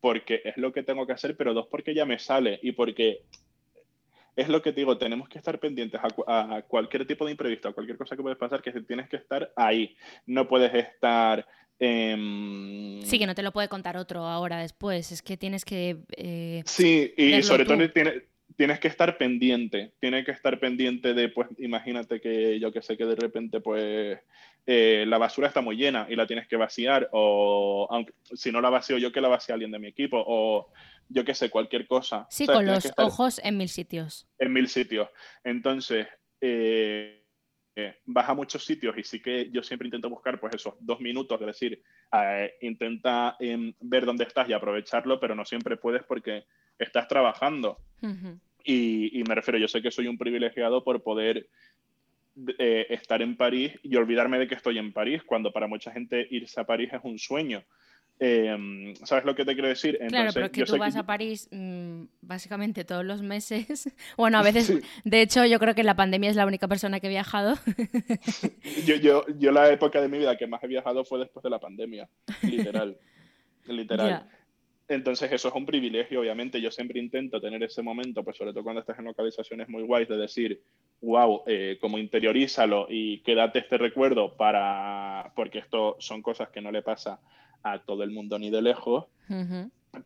porque 0.00 0.42
es 0.44 0.56
lo 0.56 0.72
que 0.72 0.82
tengo 0.82 1.06
que 1.06 1.12
hacer, 1.12 1.36
pero 1.36 1.54
dos, 1.54 1.66
porque 1.68 1.94
ya 1.94 2.04
me 2.04 2.18
sale 2.18 2.58
y 2.62 2.72
porque 2.72 3.22
es 4.36 4.48
lo 4.48 4.62
que 4.62 4.72
te 4.72 4.80
digo, 4.80 4.96
tenemos 4.96 5.28
que 5.28 5.38
estar 5.38 5.58
pendientes 5.58 6.00
a, 6.02 6.62
cualquier 6.62 7.06
tipo 7.06 7.24
de 7.24 7.32
imprevisto, 7.32 7.68
a 7.68 7.72
cualquier 7.72 7.98
cosa 7.98 8.16
que 8.16 8.22
puede 8.22 8.36
pasar, 8.36 8.62
que 8.62 8.72
tienes 8.82 9.08
que 9.08 9.16
estar 9.16 9.52
ahí. 9.56 9.96
No 10.26 10.48
puedes 10.48 10.72
estar... 10.74 11.46
sí, 11.78 13.18
que 13.18 13.26
no 13.26 13.34
te 13.34 13.42
lo 13.42 13.52
puede 13.52 13.68
contar 13.68 13.96
otro 13.96 14.20
ahora 14.20 14.58
después, 14.58 15.12
es 15.12 15.22
que 15.22 15.36
tienes 15.36 15.64
que... 15.64 15.98
Eh, 16.16 16.62
sí, 16.64 17.12
y 17.16 17.42
sobre 17.42 17.64
todo 17.64 17.90
tienes, 17.90 18.22
tienes 18.56 18.78
que 18.78 18.88
estar 18.88 19.18
pendiente, 19.18 19.92
tienes 20.00 20.24
que 20.24 20.32
estar 20.32 20.58
pendiente 20.60 21.14
de, 21.14 21.28
pues, 21.28 21.48
imagínate 21.58 22.20
que 22.20 22.58
yo 22.60 22.72
que 22.72 22.82
sé 22.82 22.96
que 22.96 23.06
de 23.06 23.16
repente, 23.16 23.60
pues, 23.60 24.18
eh, 24.66 25.04
la 25.06 25.18
basura 25.18 25.48
está 25.48 25.60
muy 25.60 25.76
llena 25.76 26.06
y 26.08 26.16
la 26.16 26.26
tienes 26.26 26.46
que 26.48 26.56
vaciar, 26.56 27.08
o 27.12 27.86
aunque, 27.90 28.12
si 28.34 28.52
no 28.52 28.60
la 28.60 28.70
vacío 28.70 28.98
yo, 28.98 29.12
que 29.12 29.20
la 29.20 29.28
vacíe 29.28 29.52
alguien 29.52 29.70
de 29.70 29.78
mi 29.78 29.88
equipo, 29.88 30.22
o 30.26 30.72
yo 31.08 31.24
que 31.24 31.34
sé, 31.34 31.50
cualquier 31.50 31.86
cosa. 31.86 32.26
Sí, 32.30 32.46
con 32.46 32.66
los 32.66 32.92
ojos 32.96 33.40
en 33.42 33.56
mil 33.56 33.68
sitios. 33.68 34.28
En 34.38 34.52
mil 34.52 34.68
sitios. 34.68 35.08
Entonces, 35.42 36.06
eh, 36.40 37.24
eh, 37.76 37.96
vas 38.04 38.28
a 38.28 38.34
muchos 38.34 38.64
sitios 38.64 38.96
y 38.98 39.02
sí 39.02 39.20
que 39.20 39.50
yo 39.50 39.62
siempre 39.62 39.86
intento 39.86 40.10
buscar, 40.10 40.38
pues, 40.38 40.54
esos 40.54 40.74
dos 40.80 41.00
minutos, 41.00 41.40
es 41.40 41.46
decir, 41.46 41.82
intenta 42.60 43.36
em, 43.38 43.72
ver 43.80 44.04
dónde 44.04 44.24
estás 44.24 44.48
y 44.48 44.52
aprovecharlo, 44.52 45.18
pero 45.18 45.34
no 45.34 45.44
siempre 45.44 45.76
puedes 45.76 46.02
porque 46.04 46.44
estás 46.78 47.08
trabajando. 47.08 47.78
Y, 48.64 49.22
me 49.26 49.34
refiero, 49.34 49.58
yo 49.58 49.68
sé 49.68 49.80
que 49.82 49.90
soy 49.90 50.06
un 50.06 50.18
privilegiado 50.18 50.84
por 50.84 51.02
poder 51.02 51.48
eh, 52.58 52.86
estar 52.90 53.22
en 53.22 53.36
París 53.36 53.72
y 53.82 53.96
olvidarme 53.96 54.38
de 54.38 54.48
que 54.48 54.54
estoy 54.54 54.78
en 54.78 54.92
París, 54.92 55.22
cuando 55.24 55.52
para 55.52 55.66
mucha 55.66 55.90
gente 55.90 56.26
irse 56.30 56.60
a 56.60 56.64
París 56.64 56.90
es 56.92 57.00
un 57.02 57.18
sueño. 57.18 57.64
Em, 58.22 58.94
¿Sabes 58.96 59.24
lo 59.24 59.34
que 59.34 59.46
te 59.46 59.54
quiero 59.54 59.68
decir? 59.68 59.98
claro, 60.08 60.30
pero 60.34 60.52
que 60.52 60.64
tú 60.64 60.76
vas 60.76 60.94
a 60.94 61.06
París 61.06 61.48
mm, 61.50 62.02
básicamente 62.20 62.84
todos 62.84 63.04
los 63.04 63.22
meses. 63.22 63.90
Bueno, 64.18 64.38
a 64.38 64.42
veces, 64.42 64.82
de 65.04 65.22
hecho, 65.22 65.46
yo 65.46 65.58
creo 65.58 65.74
que 65.74 65.82
la 65.82 65.96
pandemia 65.96 66.28
es 66.28 66.36
la 66.36 66.44
única 66.44 66.68
persona 66.68 67.00
que 67.00 67.06
he 67.06 67.10
viajado. 67.10 67.54
yo, 68.86 68.96
yo, 68.96 69.24
yo 69.38 69.52
la 69.52 69.70
época 69.70 70.02
de 70.02 70.08
mi 70.08 70.18
vida 70.18 70.36
que 70.36 70.46
más 70.46 70.62
he 70.62 70.66
viajado 70.66 71.04
fue 71.04 71.18
después 71.20 71.42
de 71.42 71.48
la 71.48 71.58
pandemia, 71.58 72.10
literal. 72.42 72.98
literal. 73.66 74.28
Entonces 74.86 75.32
eso 75.32 75.48
es 75.48 75.54
un 75.54 75.64
privilegio, 75.64 76.20
obviamente. 76.20 76.60
Yo 76.60 76.70
siempre 76.70 77.00
intento 77.00 77.40
tener 77.40 77.62
ese 77.62 77.80
momento, 77.80 78.22
pues 78.22 78.36
sobre 78.36 78.52
todo 78.52 78.64
cuando 78.64 78.80
estás 78.80 78.98
en 78.98 79.06
localizaciones 79.06 79.68
muy 79.70 79.84
guays, 79.84 80.08
de 80.08 80.16
decir, 80.18 80.62
wow, 81.02 81.42
eh, 81.46 81.78
como 81.80 81.98
interiorízalo 81.98 82.86
y 82.88 83.18
quédate 83.20 83.60
este 83.60 83.78
recuerdo 83.78 84.36
para, 84.36 85.32
porque 85.34 85.58
esto 85.58 85.96
son 85.98 86.22
cosas 86.22 86.50
que 86.50 86.60
no 86.60 86.70
le 86.70 86.82
pasa 86.82 87.20
a 87.62 87.78
todo 87.80 88.02
el 88.02 88.10
mundo 88.10 88.38
ni 88.38 88.50
de 88.50 88.62
lejos. 88.62 89.06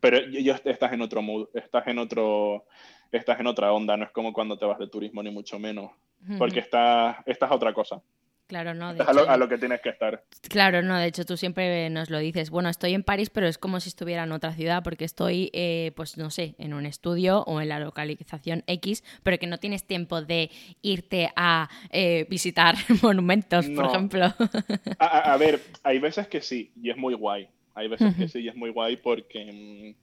Pero 0.00 0.18
yo, 0.28 0.54
estás 0.64 0.92
en 0.92 1.02
otro 1.02 1.22
mood, 1.22 1.48
estás 1.54 1.86
en 1.88 1.98
otro, 1.98 2.64
estás 3.12 3.40
en 3.40 3.46
otra 3.46 3.72
onda, 3.72 3.96
no 3.96 4.04
es 4.04 4.10
como 4.10 4.32
cuando 4.32 4.56
te 4.56 4.64
vas 4.64 4.78
de 4.78 4.88
turismo 4.88 5.22
ni 5.22 5.30
mucho 5.30 5.58
menos, 5.58 5.90
porque 6.38 6.60
estás, 6.60 7.16
estás 7.26 7.50
a 7.50 7.54
otra 7.54 7.72
cosa. 7.72 8.00
Claro, 8.46 8.74
no. 8.74 8.88
a, 8.88 9.36
lo, 9.38 9.48
que 9.48 9.56
tienes 9.56 9.80
que 9.80 9.88
estar. 9.88 10.22
Claro, 10.50 10.82
no. 10.82 10.98
De 10.98 11.06
hecho, 11.06 11.24
tú 11.24 11.36
siempre 11.38 11.88
nos 11.88 12.10
lo 12.10 12.18
dices. 12.18 12.50
Bueno, 12.50 12.68
estoy 12.68 12.92
en 12.92 13.02
París, 13.02 13.30
pero 13.30 13.46
es 13.46 13.56
como 13.56 13.80
si 13.80 13.88
estuviera 13.88 14.24
en 14.24 14.32
otra 14.32 14.52
ciudad, 14.52 14.82
porque 14.82 15.06
estoy, 15.06 15.50
eh, 15.54 15.92
pues 15.96 16.18
no 16.18 16.30
sé, 16.30 16.54
en 16.58 16.74
un 16.74 16.84
estudio 16.84 17.42
o 17.44 17.62
en 17.62 17.70
la 17.70 17.80
localización 17.80 18.62
X, 18.66 19.02
pero 19.22 19.38
que 19.38 19.46
no 19.46 19.58
tienes 19.58 19.86
tiempo 19.86 20.20
de 20.20 20.50
irte 20.82 21.30
a 21.36 21.70
eh, 21.90 22.26
visitar 22.28 22.74
monumentos, 23.02 23.66
por 23.70 23.86
ejemplo. 23.86 24.34
A, 24.98 25.36
ver, 25.38 25.60
hay 25.82 25.98
veces 25.98 26.28
que 26.28 26.42
sí, 26.42 26.70
y 26.80 26.90
es 26.90 26.98
muy 26.98 27.14
guay. 27.14 27.48
Hay 27.74 27.88
veces 27.88 28.14
que 28.14 28.28
sí, 28.28 28.40
y 28.40 28.48
es 28.48 28.54
muy 28.54 28.70
guay 28.70 28.98
porque. 28.98 29.96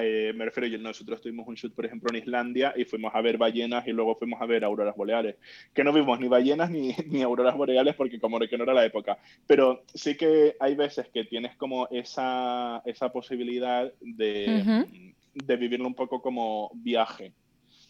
Eh, 0.00 0.32
me 0.34 0.46
refiero 0.46 0.66
yo, 0.68 0.78
nosotros 0.78 1.20
tuvimos 1.20 1.46
un 1.46 1.54
shoot, 1.54 1.74
por 1.74 1.84
ejemplo, 1.84 2.10
en 2.10 2.22
Islandia 2.22 2.72
y 2.76 2.84
fuimos 2.84 3.14
a 3.14 3.20
ver 3.20 3.36
ballenas 3.36 3.86
y 3.86 3.92
luego 3.92 4.14
fuimos 4.16 4.40
a 4.40 4.46
ver 4.46 4.64
auroras 4.64 4.96
boreales. 4.96 5.36
Que 5.74 5.84
no 5.84 5.92
vimos 5.92 6.18
ni 6.18 6.28
ballenas 6.28 6.70
ni, 6.70 6.94
ni 7.08 7.22
auroras 7.22 7.56
boreales 7.56 7.94
porque 7.94 8.18
como 8.18 8.38
que 8.40 8.56
no 8.56 8.64
era 8.64 8.74
la 8.74 8.84
época. 8.84 9.18
Pero 9.46 9.84
sí 9.92 10.16
que 10.16 10.56
hay 10.60 10.74
veces 10.74 11.08
que 11.12 11.24
tienes 11.24 11.56
como 11.56 11.88
esa, 11.90 12.82
esa 12.86 13.12
posibilidad 13.12 13.92
de, 14.00 14.86
de 15.34 15.56
vivirlo 15.56 15.86
un 15.86 15.94
poco 15.94 16.22
como 16.22 16.70
viaje. 16.74 17.32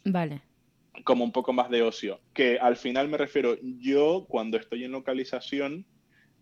Vale. 0.04 0.42
Como 1.04 1.24
un 1.24 1.32
poco 1.32 1.52
más 1.52 1.70
de 1.70 1.82
ocio. 1.82 2.20
Que 2.34 2.58
al 2.58 2.76
final 2.76 3.08
me 3.08 3.16
refiero, 3.16 3.56
yo 3.62 4.26
cuando 4.28 4.56
estoy 4.56 4.84
en 4.84 4.92
localización, 4.92 5.86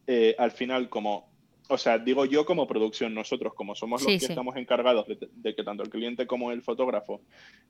eh, 0.07 0.35
al 0.39 0.51
final 0.51 0.89
como 0.89 1.30
o 1.71 1.79
sea, 1.79 1.99
digo 1.99 2.25
yo 2.25 2.45
como 2.45 2.67
producción, 2.67 3.15
nosotros 3.15 3.55
como 3.55 3.75
somos 3.75 4.03
los 4.03 4.09
que 4.09 4.27
estamos 4.27 4.57
encargados 4.57 5.07
de, 5.07 5.55
que 5.55 5.65
tanto 5.65 5.83
el 5.83 5.91
cliente 5.91 6.27
como 6.27 6.51
el 6.53 6.63
fotógrafo 6.63 7.21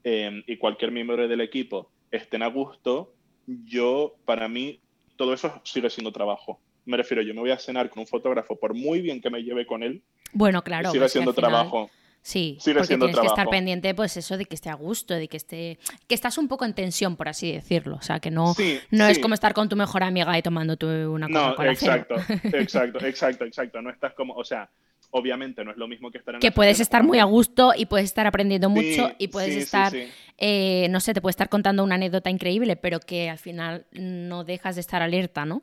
em, 0.02 0.42
y 0.46 0.56
cualquier 0.56 0.90
miembro 0.90 1.28
del 1.28 1.40
equipo 1.40 1.90
estén 2.10 2.42
a 2.42 2.48
gusto, 2.48 3.12
yo, 3.46 4.16
para 4.24 4.48
mí, 4.48 4.80
todo 5.16 5.34
eso 5.34 5.60
sigue 5.64 5.90
siendo 5.90 6.12
trabajo. 6.12 6.60
Me 6.86 6.96
refiero, 6.96 7.22
yo 7.22 7.34
me 7.34 7.40
voy 7.40 7.50
a 7.50 7.58
cenar 7.58 7.90
con 7.90 8.00
un 8.00 8.06
fotógrafo, 8.06 8.56
por 8.56 8.74
muy 8.74 9.02
bien 9.02 9.20
que 9.20 9.30
me 9.30 9.42
lleve 9.42 9.66
con 9.66 9.82
él, 9.82 10.02
bueno, 10.32 10.62
claro, 10.62 10.90
sigue 10.90 11.08
siendo 11.08 11.32
trabajo. 11.32 11.90
Sí, 12.22 12.58
porque 12.62 12.98
tienes 12.98 13.18
que 13.18 13.26
estar 13.26 13.48
pendiente, 13.48 13.94
pues 13.94 14.16
eso 14.16 14.36
de 14.36 14.44
que 14.44 14.54
esté 14.54 14.68
a 14.68 14.74
gusto, 14.74 15.14
de 15.14 15.26
que 15.26 15.38
esté, 15.38 15.78
que 16.06 16.14
estás 16.14 16.36
un 16.36 16.48
poco 16.48 16.64
en 16.64 16.74
tensión, 16.74 17.16
por 17.16 17.28
así 17.28 17.50
decirlo. 17.52 17.96
O 17.96 18.02
sea, 18.02 18.20
que 18.20 18.30
no, 18.30 18.54
no 18.90 19.06
es 19.06 19.18
como 19.18 19.34
estar 19.34 19.54
con 19.54 19.68
tu 19.68 19.76
mejor 19.76 20.02
amiga 20.02 20.36
y 20.36 20.42
tomándote 20.42 21.06
una 21.06 21.28
cosa 21.28 21.54
No, 21.56 21.64
exacto, 21.64 22.16
exacto, 22.52 23.04
exacto, 23.04 23.44
exacto. 23.44 23.82
No 23.82 23.90
estás 23.90 24.12
como, 24.12 24.34
o 24.34 24.44
sea, 24.44 24.68
obviamente 25.10 25.64
no 25.64 25.70
es 25.70 25.76
lo 25.76 25.88
mismo 25.88 26.10
que 26.10 26.18
estar 26.18 26.34
en 26.34 26.40
Que 26.40 26.52
puedes 26.52 26.78
estar 26.80 27.02
muy 27.02 27.18
a 27.18 27.24
gusto 27.24 27.72
y 27.76 27.86
puedes 27.86 28.04
estar 28.04 28.26
aprendiendo 28.26 28.68
mucho 28.68 29.12
y 29.18 29.28
puedes 29.28 29.56
estar, 29.56 29.92
eh, 30.36 30.88
no 30.90 31.00
sé, 31.00 31.14
te 31.14 31.22
puedes 31.22 31.34
estar 31.34 31.48
contando 31.48 31.82
una 31.82 31.94
anécdota 31.94 32.28
increíble, 32.28 32.76
pero 32.76 33.00
que 33.00 33.30
al 33.30 33.38
final 33.38 33.86
no 33.92 34.44
dejas 34.44 34.74
de 34.74 34.82
estar 34.82 35.02
alerta, 35.02 35.46
¿no? 35.46 35.62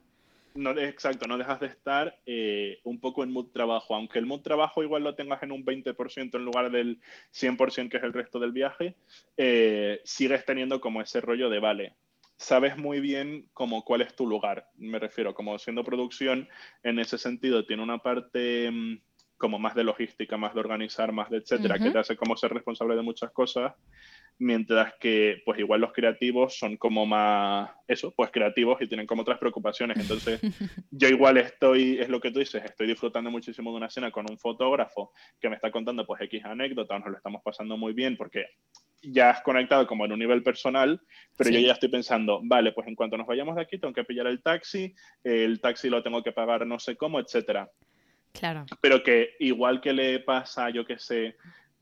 No, 0.58 0.72
exacto, 0.72 1.28
no 1.28 1.38
dejas 1.38 1.60
de 1.60 1.68
estar 1.68 2.20
eh, 2.26 2.80
un 2.84 3.00
poco 3.00 3.24
en 3.24 3.32
mood 3.32 3.52
trabajo, 3.52 3.96
aunque 3.96 4.20
el 4.20 4.26
mood 4.26 4.42
trabajo 4.42 4.84
igual 4.84 5.04
lo 5.04 5.16
tengas 5.16 5.42
en 5.44 5.52
un 5.52 5.64
20% 5.64 6.36
en 6.36 6.46
lugar 6.46 6.72
del 6.72 7.00
100% 7.32 7.90
que 7.90 7.98
es 7.98 8.04
el 8.04 8.14
resto 8.14 8.40
del 8.40 8.52
viaje, 8.52 8.96
eh, 9.38 10.02
sigues 10.04 10.46
teniendo 10.46 10.82
como 10.82 11.02
ese 11.02 11.22
rollo 11.22 11.50
de, 11.50 11.60
vale, 11.60 11.94
sabes 12.38 12.78
muy 12.78 13.00
bien 13.00 13.48
como 13.54 13.86
cuál 13.86 14.02
es 14.02 14.16
tu 14.16 14.26
lugar, 14.28 14.68
me 14.78 15.00
refiero, 15.00 15.34
como 15.34 15.58
siendo 15.60 15.84
producción, 15.84 16.50
en 16.84 17.00
ese 17.00 17.18
sentido 17.18 17.66
tiene 17.66 17.84
una 17.84 18.00
parte 18.00 18.72
mm, 18.72 19.00
como 19.38 19.60
más 19.60 19.76
de 19.76 19.84
logística, 19.84 20.38
más 20.38 20.56
de 20.56 20.60
organizar, 20.60 21.12
más 21.12 21.30
de 21.30 21.38
etcétera, 21.38 21.78
que 21.78 21.92
te 21.92 22.00
hace 22.00 22.16
como 22.18 22.36
ser 22.36 22.52
responsable 22.52 22.96
de 22.96 23.04
muchas 23.04 23.32
cosas 23.32 23.74
mientras 24.40 24.94
que 25.00 25.42
pues 25.46 25.60
igual 25.60 25.82
los 25.82 25.94
creativos 25.94 26.58
son 26.58 26.78
como 26.78 27.06
más 27.06 27.70
eso, 27.88 28.14
pues 28.16 28.30
creativos 28.32 28.82
y 28.82 28.88
tienen 28.88 29.08
como 29.08 29.22
otras 29.24 29.40
preocupaciones. 29.40 29.98
Entonces 29.98 30.40
yo 30.92 31.08
igual 31.08 31.38
estoy, 31.38 32.00
es 32.00 32.10
lo 32.10 32.20
que 32.20 32.32
tú 32.32 32.40
dices, 32.40 32.64
estoy 32.64 32.88
disfrutando 32.88 33.32
muchísimo 33.32 33.72
de 33.72 33.78
una 33.78 33.88
escena 33.88 34.12
con 34.12 34.30
un 34.30 34.38
fotógrafo 34.38 35.12
que 35.40 35.50
me 35.50 35.56
está 35.56 35.72
contando 35.72 36.06
pues 36.06 36.22
X 36.22 36.46
anécdotas, 36.46 37.00
nos 37.00 37.10
lo 37.10 37.18
estamos 37.18 37.42
pasando 37.44 37.78
muy 37.78 37.94
bien 37.94 38.18
porque 38.18 38.46
ya 39.02 39.30
has 39.30 39.42
conectado 39.42 39.88
como 39.88 40.06
en 40.06 40.12
un 40.12 40.20
nivel 40.20 40.44
personal, 40.44 41.02
pero 41.38 41.50
yo 41.50 41.60
ya 41.60 41.74
estoy 41.74 41.90
pensando, 41.90 42.42
vale, 42.44 42.72
pues 42.72 42.88
en 42.88 42.96
cuanto 42.96 43.18
nos 43.18 43.28
vayamos 43.28 43.56
de 43.56 43.62
aquí 43.62 43.78
tengo 43.78 43.94
que 43.94 44.04
pillar 44.04 44.28
el 44.28 44.42
taxi, 44.42 44.94
el 45.24 45.62
taxi 45.62 45.90
lo 45.90 46.04
tengo 46.04 46.24
que 46.24 46.32
pagar 46.32 46.66
no 46.66 46.80
sé 46.80 46.96
cómo, 46.96 47.20
etcétera. 47.20 47.70
Claro. 48.34 48.66
Pero 48.82 49.02
que 49.02 49.36
igual 49.40 49.82
que 49.82 49.94
le 49.94 50.20
pasa, 50.20 50.70
yo 50.70 50.86
que 50.86 51.00
sé, 51.00 51.38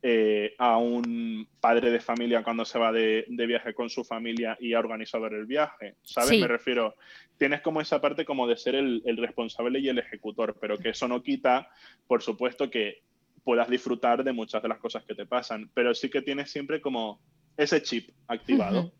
eh, 0.07 0.53
a 0.59 0.77
un 0.77 1.47
padre 1.59 1.89
de 1.89 1.99
familia 1.99 2.43
cuando 2.43 2.63
se 2.63 2.77
va 2.77 2.91
de, 2.91 3.25
viaje 3.27 3.73
con 3.73 3.89
su 3.89 4.03
familia 4.03 4.55
y 4.61 4.75
ha 4.75 4.79
organizado 4.79 5.25
el 5.25 5.47
viaje. 5.47 5.95
¿Sabes? 6.03 6.39
Me 6.39 6.47
refiero, 6.47 6.93
tienes 7.39 7.61
como 7.61 7.81
esa 7.81 7.99
parte 7.99 8.23
como 8.23 8.45
de 8.45 8.55
ser 8.55 8.75
el, 8.75 9.01
responsable 9.17 9.79
y 9.79 9.89
el 9.89 9.97
ejecutor, 9.97 10.57
pero 10.61 10.77
que 10.77 10.89
eso 10.89 11.07
no 11.07 11.23
quita, 11.23 11.69
por 12.05 12.21
supuesto, 12.21 12.69
que 12.69 13.01
puedas 13.43 13.67
disfrutar 13.67 14.23
de 14.23 14.31
muchas 14.31 14.61
de 14.61 14.69
las 14.69 14.77
cosas 14.77 15.03
que 15.05 15.15
te 15.15 15.25
pasan, 15.25 15.71
pero 15.73 15.95
sí 15.95 16.07
que 16.11 16.21
tienes 16.21 16.51
siempre 16.51 16.81
como 16.81 17.19
ese 17.57 17.81
chip 17.81 18.11
activado, 18.27 18.93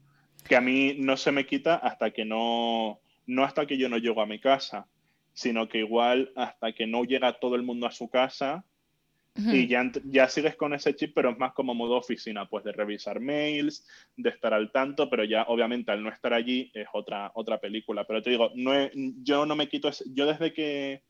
que 0.49 0.56
a 0.56 0.62
mí 0.62 0.95
no 0.97 1.18
se 1.18 1.32
me 1.32 1.45
quita 1.45 1.76
hasta 1.76 2.10
que 2.10 2.26
no, 2.26 2.99
no 3.28 3.43
hasta 3.43 3.68
que 3.68 3.78
yo 3.78 3.89
no 3.89 3.99
llego 3.99 4.24
a 4.24 4.26
mi 4.26 4.39
casa, 4.39 4.88
sino 5.34 5.70
que 5.70 5.78
igual 5.78 6.32
hasta 6.36 6.74
que 6.74 6.88
no 6.88 7.03
llega 7.03 7.34
todo 7.34 7.53
el 7.53 7.62
mundo 7.62 7.86
a 7.86 7.91
su 7.91 8.10
casa, 8.10 8.66
y 9.38 9.67
ya, 9.67 9.91
ya 10.05 10.29
sigues 10.29 10.55
con 10.55 10.73
ese 10.73 10.95
chip, 10.95 11.13
pero 11.13 11.31
es 11.31 11.38
más 11.38 11.53
como 11.53 11.73
modo 11.73 11.97
oficina, 11.97 12.47
pues 12.47 12.63
de 12.63 12.71
revisar 12.71 13.19
mails, 13.19 13.86
de 14.15 14.29
estar 14.29 14.53
al 14.53 14.71
tanto, 14.71 15.09
pero 15.09 15.25
ya 15.25 15.43
obviamente 15.43 15.91
al 15.91 16.01
no 16.01 16.09
estar 16.09 16.33
allí 16.33 16.71
es 16.73 16.88
otra, 16.93 17.31
otra 17.36 17.59
película. 17.59 18.05
Pero 18.07 18.21
te 18.21 18.29
digo, 18.29 18.51
no 18.55 18.73
yo 18.93 19.45
no 19.45 19.55
me 19.55 19.67
quito, 19.67 19.89
ese, 19.89 20.05
yo 20.13 20.25
desde 20.25 20.53
que, 20.53 21.03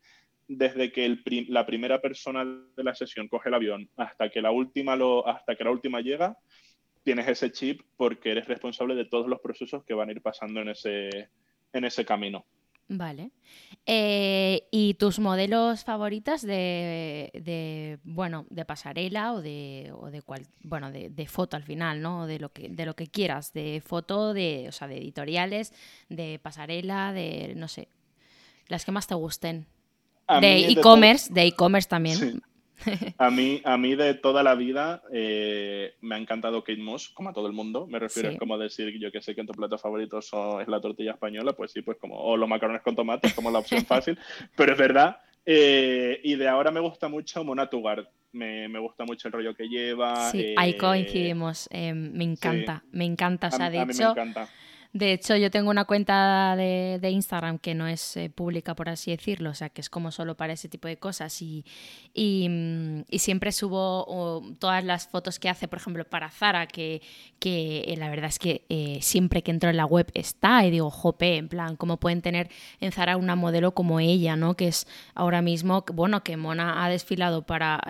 desde 0.48 0.92
que 0.92 1.18
la 1.50 1.68
primera 1.68 2.02
persona 2.02 2.44
de 2.46 2.84
la 2.84 2.96
sesión 2.96 3.28
coge 3.28 3.50
el 3.50 3.56
avión 3.56 3.90
hasta 3.96 4.30
que 4.30 4.42
la 4.42 4.52
última, 4.52 4.96
lo, 4.96 5.28
hasta 5.28 5.56
que 5.56 5.64
la 5.64 5.72
última 5.72 6.02
llega, 6.02 6.36
tienes 7.04 7.28
ese 7.28 7.52
chip 7.52 7.82
porque 7.96 8.32
eres 8.32 8.48
responsable 8.48 8.96
de 8.96 9.06
todos 9.06 9.28
los 9.28 9.40
procesos 9.40 9.84
que 9.86 9.94
van 9.94 10.10
a 10.10 10.14
ir 10.14 10.22
pasando 10.24 10.62
en 10.62 10.70
ese, 10.70 11.30
en 11.74 11.86
ese 11.86 12.04
camino. 12.04 12.44
Vale. 12.88 13.32
Eh, 13.88 14.68
¿Y 14.72 14.94
tus 14.96 15.20
modelos 15.20 15.84
favoritas 15.84 16.44
de, 16.44 18.00
bueno, 18.04 18.46
de 18.50 18.66
pasarela 18.66 19.34
o 19.34 19.42
de, 19.42 19.92
o 19.96 20.12
de 20.12 20.22
cual, 20.22 20.46
bueno, 20.62 20.92
de, 20.92 21.28
foto 21.28 21.58
al 21.58 21.64
final, 21.64 22.02
¿no? 22.02 22.28
De 22.28 22.40
lo 22.40 22.50
que, 22.50 22.70
de 22.70 22.86
lo 22.86 22.96
que 22.96 23.08
quieras, 23.08 23.54
de 23.54 23.82
foto, 23.84 24.34
de, 24.34 24.68
o 24.70 24.72
sea, 24.72 24.88
de 24.88 24.98
editoriales, 24.98 25.74
de 26.10 26.40
pasarela, 26.42 27.12
de, 27.12 27.54
no 27.56 27.68
sé, 27.68 27.88
las 28.68 28.86
que 28.86 28.92
más 28.92 29.08
te 29.08 29.16
gusten. 29.16 29.66
de 30.42 30.68
e-commerce, 30.68 31.34
de 31.34 31.44
e-commerce 31.44 31.90
también. 31.90 32.44
A 33.18 33.30
mí, 33.30 33.62
a 33.64 33.78
mí 33.78 33.96
de 33.96 34.14
toda 34.14 34.44
la 34.44 34.56
vida 34.56 35.02
eh, 35.12 35.96
me 36.02 36.16
ha 36.16 36.18
encantado 36.18 36.64
Kate 36.64 36.82
Moss, 36.82 37.10
como 37.10 37.30
a 37.30 37.34
todo 37.34 37.48
el 37.48 37.54
mundo. 37.54 37.88
Me 37.88 38.00
refiero 38.00 38.30
a 38.30 38.38
como 38.38 38.58
decir, 38.58 38.98
yo 39.00 39.12
que 39.12 39.22
sé 39.22 39.36
que 39.36 39.42
en 39.42 39.48
tu 39.48 39.54
plato 39.54 39.78
favorito 39.78 40.20
es 40.20 40.32
la 40.68 40.82
tortilla 40.82 41.12
española, 41.12 41.54
pues 41.54 41.72
sí, 41.72 41.82
pues 41.82 41.98
como, 41.98 42.18
o 42.18 42.38
los 42.38 42.50
macarrones 42.50 42.82
con 42.82 42.96
tomates, 42.96 43.34
como 43.34 43.52
la 43.52 43.60
opción 43.60 43.86
fácil. 43.86 44.18
Pero 44.56 44.72
es 44.74 44.78
verdad. 44.78 45.18
Eh, 45.46 46.20
y 46.24 46.36
de 46.36 46.48
ahora 46.48 46.72
me 46.72 46.80
gusta 46.80 47.08
mucho 47.08 47.44
Mona 47.44 47.70
Tugart. 47.70 48.10
Me, 48.32 48.68
me, 48.68 48.80
gusta 48.80 49.06
mucho 49.06 49.30
el 49.30 49.34
rollo 49.34 49.56
que 49.56 49.70
lleva. 49.70 50.30
Sí, 50.30 50.54
ahí 50.58 50.72
eh, 50.72 50.78
coincidimos. 50.78 51.70
me 51.72 52.24
encanta, 52.24 52.84
me 52.92 53.06
encanta. 53.06 53.48
O 53.48 53.52
sea, 53.52 53.70
de 53.70 53.82
hecho, 53.82 54.14
me 54.14 54.22
encanta. 54.22 54.50
De 54.94 55.12
hecho, 55.12 55.36
yo 55.36 55.52
tengo 55.52 55.70
una 55.70 55.86
cuenta 55.86 56.56
de, 56.56 57.00
Instagram 57.10 57.60
que 57.60 57.76
no 57.76 57.88
es 57.88 58.18
eh, 58.18 58.30
pública, 58.30 58.76
por 58.76 58.90
así 58.90 59.12
decirlo, 59.12 59.50
o 59.50 59.54
sea, 59.54 59.70
que 59.70 59.82
es 59.82 59.90
como 59.90 60.12
solo 60.12 60.36
para 60.36 60.54
ese 60.54 60.70
tipo 60.70 60.88
de 60.88 60.98
cosas. 60.98 61.42
Y, 61.42 61.66
y, 62.14 62.48
mm, 62.50 63.04
siempre 63.18 63.52
subo 63.52 64.42
todas 64.60 64.84
las 64.84 65.08
fotos 65.08 65.40
que 65.40 65.50
hace, 65.50 65.68
por 65.68 65.80
ejemplo, 65.80 66.06
para 66.06 66.30
Zara, 66.30 66.68
que, 66.68 67.02
que 67.40 67.82
eh, 67.88 67.98
la 67.98 68.10
verdad 68.10 68.30
es 68.30 68.40
que 68.40 68.66
eh, 68.70 69.00
siempre 69.02 69.44
que 69.44 69.52
entro 69.52 69.70
en 69.70 69.78
la 69.78 69.86
web 69.86 70.10
está 70.14 70.66
y 70.66 70.72
digo, 70.72 70.90
jope, 70.90 71.38
en 71.38 71.50
plan, 71.50 71.76
¿cómo 71.76 71.98
pueden 71.98 72.22
tener 72.22 72.50
en 72.80 72.92
Zara 72.92 73.18
una 73.18 73.36
modelo 73.36 73.74
como 73.74 74.00
ella, 74.00 74.36
¿no? 74.36 74.56
Que 74.56 74.70
es 74.70 74.88
ahora 75.14 75.42
mismo, 75.42 75.84
bueno, 75.94 76.24
que 76.24 76.38
Mona 76.38 76.84
ha 76.84 76.90
desfilado 76.90 77.46
para 77.46 77.82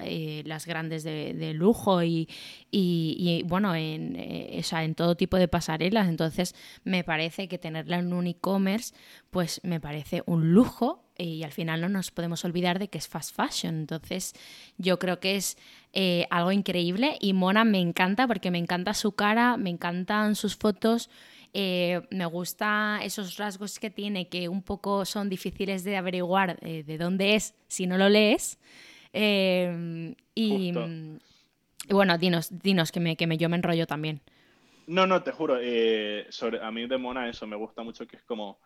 las 0.45 0.65
grandes 0.65 1.03
de, 1.03 1.53
lujo 1.53 2.03
y, 2.03 2.27
y, 2.71 3.43
bueno, 3.45 3.75
en, 3.75 4.15
en 4.15 4.95
todo 4.95 5.15
tipo 5.15 5.37
de 5.37 5.47
pasarelas. 5.47 6.07
Entonces, 6.07 6.55
parece 7.03 7.47
que 7.47 7.57
tenerla 7.57 7.97
en 7.97 8.13
un 8.13 8.27
e-commerce, 8.27 8.93
pues 9.29 9.59
me 9.63 9.79
parece 9.79 10.23
un 10.25 10.53
lujo 10.53 11.05
y 11.17 11.43
al 11.43 11.51
final 11.51 11.81
no 11.81 11.89
nos 11.89 12.11
podemos 12.11 12.43
olvidar 12.45 12.79
de 12.79 12.89
que 12.89 12.97
es 12.97 13.07
fast 13.07 13.35
fashion. 13.35 13.75
Entonces 13.75 14.33
yo 14.77 14.99
creo 14.99 15.19
que 15.19 15.35
es 15.35 15.57
eh, 15.93 16.27
algo 16.29 16.51
increíble 16.51 17.17
y 17.19 17.33
Mona 17.33 17.63
me 17.63 17.79
encanta 17.79 18.27
porque 18.27 18.51
me 18.51 18.57
encanta 18.57 18.93
su 18.93 19.13
cara, 19.13 19.57
me 19.57 19.69
encantan 19.69 20.35
sus 20.35 20.55
fotos. 20.55 21.09
Eh, 21.53 22.01
me 22.11 22.25
gusta 22.25 22.99
esos 23.01 23.37
rasgos 23.37 23.79
que 23.79 23.89
tiene 23.89 24.27
que 24.27 24.49
un 24.49 24.61
poco 24.61 25.05
son 25.05 25.29
difíciles 25.29 25.85
de 25.85 25.95
averiguar 25.95 26.57
eh, 26.61 26.83
de 26.83 26.97
dónde 26.97 27.35
es 27.35 27.55
si 27.67 27.87
no 27.87 27.97
lo 27.97 28.09
lees. 28.09 28.59
y, 29.13 30.73
bueno, 31.87 32.17
dinos, 32.17 32.49
dinos 32.61 32.91
que, 32.91 32.99
me, 32.99 33.15
que 33.15 33.27
me, 33.27 33.37
yo 33.37 33.47
me 33.47 33.55
enrollo 33.55 33.87
también. 33.87 34.21
No, 34.87 35.07
no, 35.07 35.23
te 35.23 35.31
juro. 35.31 35.57
Eh, 35.61 36.27
sobre, 36.29 36.63
a 36.63 36.71
mí 36.71 36.87
de 36.87 36.97
Mona 36.97 37.29
eso 37.29 37.47
me 37.47 37.55
gusta 37.55 37.83
mucho 37.83 38.07
que 38.07 38.17
es 38.17 38.23
como... 38.23 38.59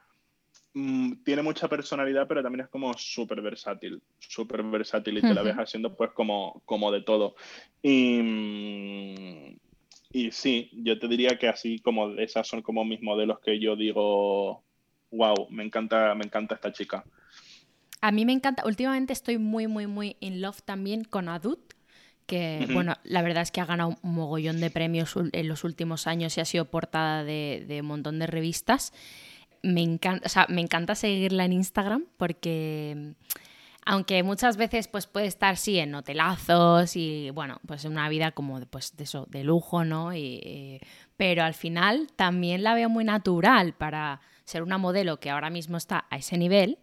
Mm, 0.73 1.23
tiene 1.23 1.41
mucha 1.41 1.67
personalidad, 1.67 2.27
pero 2.27 2.43
también 2.43 2.65
es 2.65 2.69
como 2.69 2.93
súper 2.93 3.41
versátil. 3.41 4.01
Súper 4.19 4.63
versátil 4.63 5.17
y 5.17 5.21
te 5.21 5.33
la 5.33 5.41
ves 5.41 5.55
haciendo 5.55 5.95
pues 5.95 6.11
como, 6.11 6.61
como 6.65 6.91
de 6.91 7.01
todo. 7.01 7.35
Y, 7.81 8.21
mm, 8.21 9.57
y 10.11 10.31
sí, 10.31 10.69
yo 10.73 10.97
te 10.97 11.07
diría 11.07 11.37
que 11.37 11.47
así 11.47 11.79
como 11.79 12.09
esas 12.11 12.47
son 12.47 12.61
como 12.61 12.83
mis 12.83 13.01
modelos 13.01 13.39
que 13.39 13.59
yo 13.59 13.75
digo, 13.75 14.63
wow, 15.11 15.47
me 15.49 15.63
encanta, 15.63 16.15
me 16.15 16.25
encanta 16.25 16.55
esta 16.55 16.71
chica. 16.71 17.03
A 18.01 18.11
mí 18.11 18.25
me 18.25 18.31
encanta, 18.31 18.63
últimamente 18.65 19.13
estoy 19.13 19.37
muy, 19.37 19.67
muy, 19.67 19.85
muy 19.85 20.15
in 20.19 20.41
love 20.41 20.61
también 20.63 21.03
con 21.03 21.27
Adut, 21.27 21.73
que, 22.29 22.67
bueno, 22.71 22.95
la 23.03 23.23
verdad 23.23 23.41
es 23.41 23.49
que 23.49 23.59
ha 23.59 23.65
ganado 23.65 23.97
un 24.03 24.13
mogollón 24.13 24.61
de 24.61 24.69
premios 24.69 25.15
en 25.31 25.47
los 25.47 25.63
últimos 25.63 26.05
años 26.05 26.37
y 26.37 26.41
ha 26.41 26.45
sido 26.45 26.65
portada 26.65 27.23
de, 27.23 27.79
un 27.81 27.87
montón 27.87 28.19
de 28.19 28.27
revistas. 28.27 28.93
Me 29.63 29.81
encanta, 29.81 30.45
me 30.47 30.61
encanta 30.61 30.93
seguirla 30.93 31.45
en 31.45 31.53
Instagram 31.53 32.05
porque 32.17 33.15
aunque 33.83 34.21
muchas 34.21 34.57
veces 34.57 34.87
pues 34.87 35.07
puede 35.07 35.25
estar 35.25 35.57
sí 35.57 35.79
en 35.79 35.95
hotelazos 35.95 36.95
y 36.95 37.31
bueno, 37.31 37.59
pues 37.65 37.83
en 37.85 37.93
una 37.93 38.07
vida 38.09 38.31
como 38.31 38.61
pues, 38.67 38.95
de 38.95 39.05
eso, 39.05 39.25
de 39.31 39.43
lujo, 39.43 39.83
¿no? 39.83 40.15
Y, 40.15 40.79
pero 41.17 41.43
al 41.43 41.55
final 41.55 42.07
también 42.15 42.61
la 42.61 42.75
veo 42.75 42.89
muy 42.89 43.05
natural 43.05 43.73
para 43.73 44.21
ser 44.45 44.61
una 44.61 44.77
modelo 44.77 45.19
que 45.19 45.31
ahora 45.31 45.49
mismo 45.49 45.77
está 45.77 46.05
a 46.11 46.17
ese 46.17 46.37
nivel. 46.37 46.77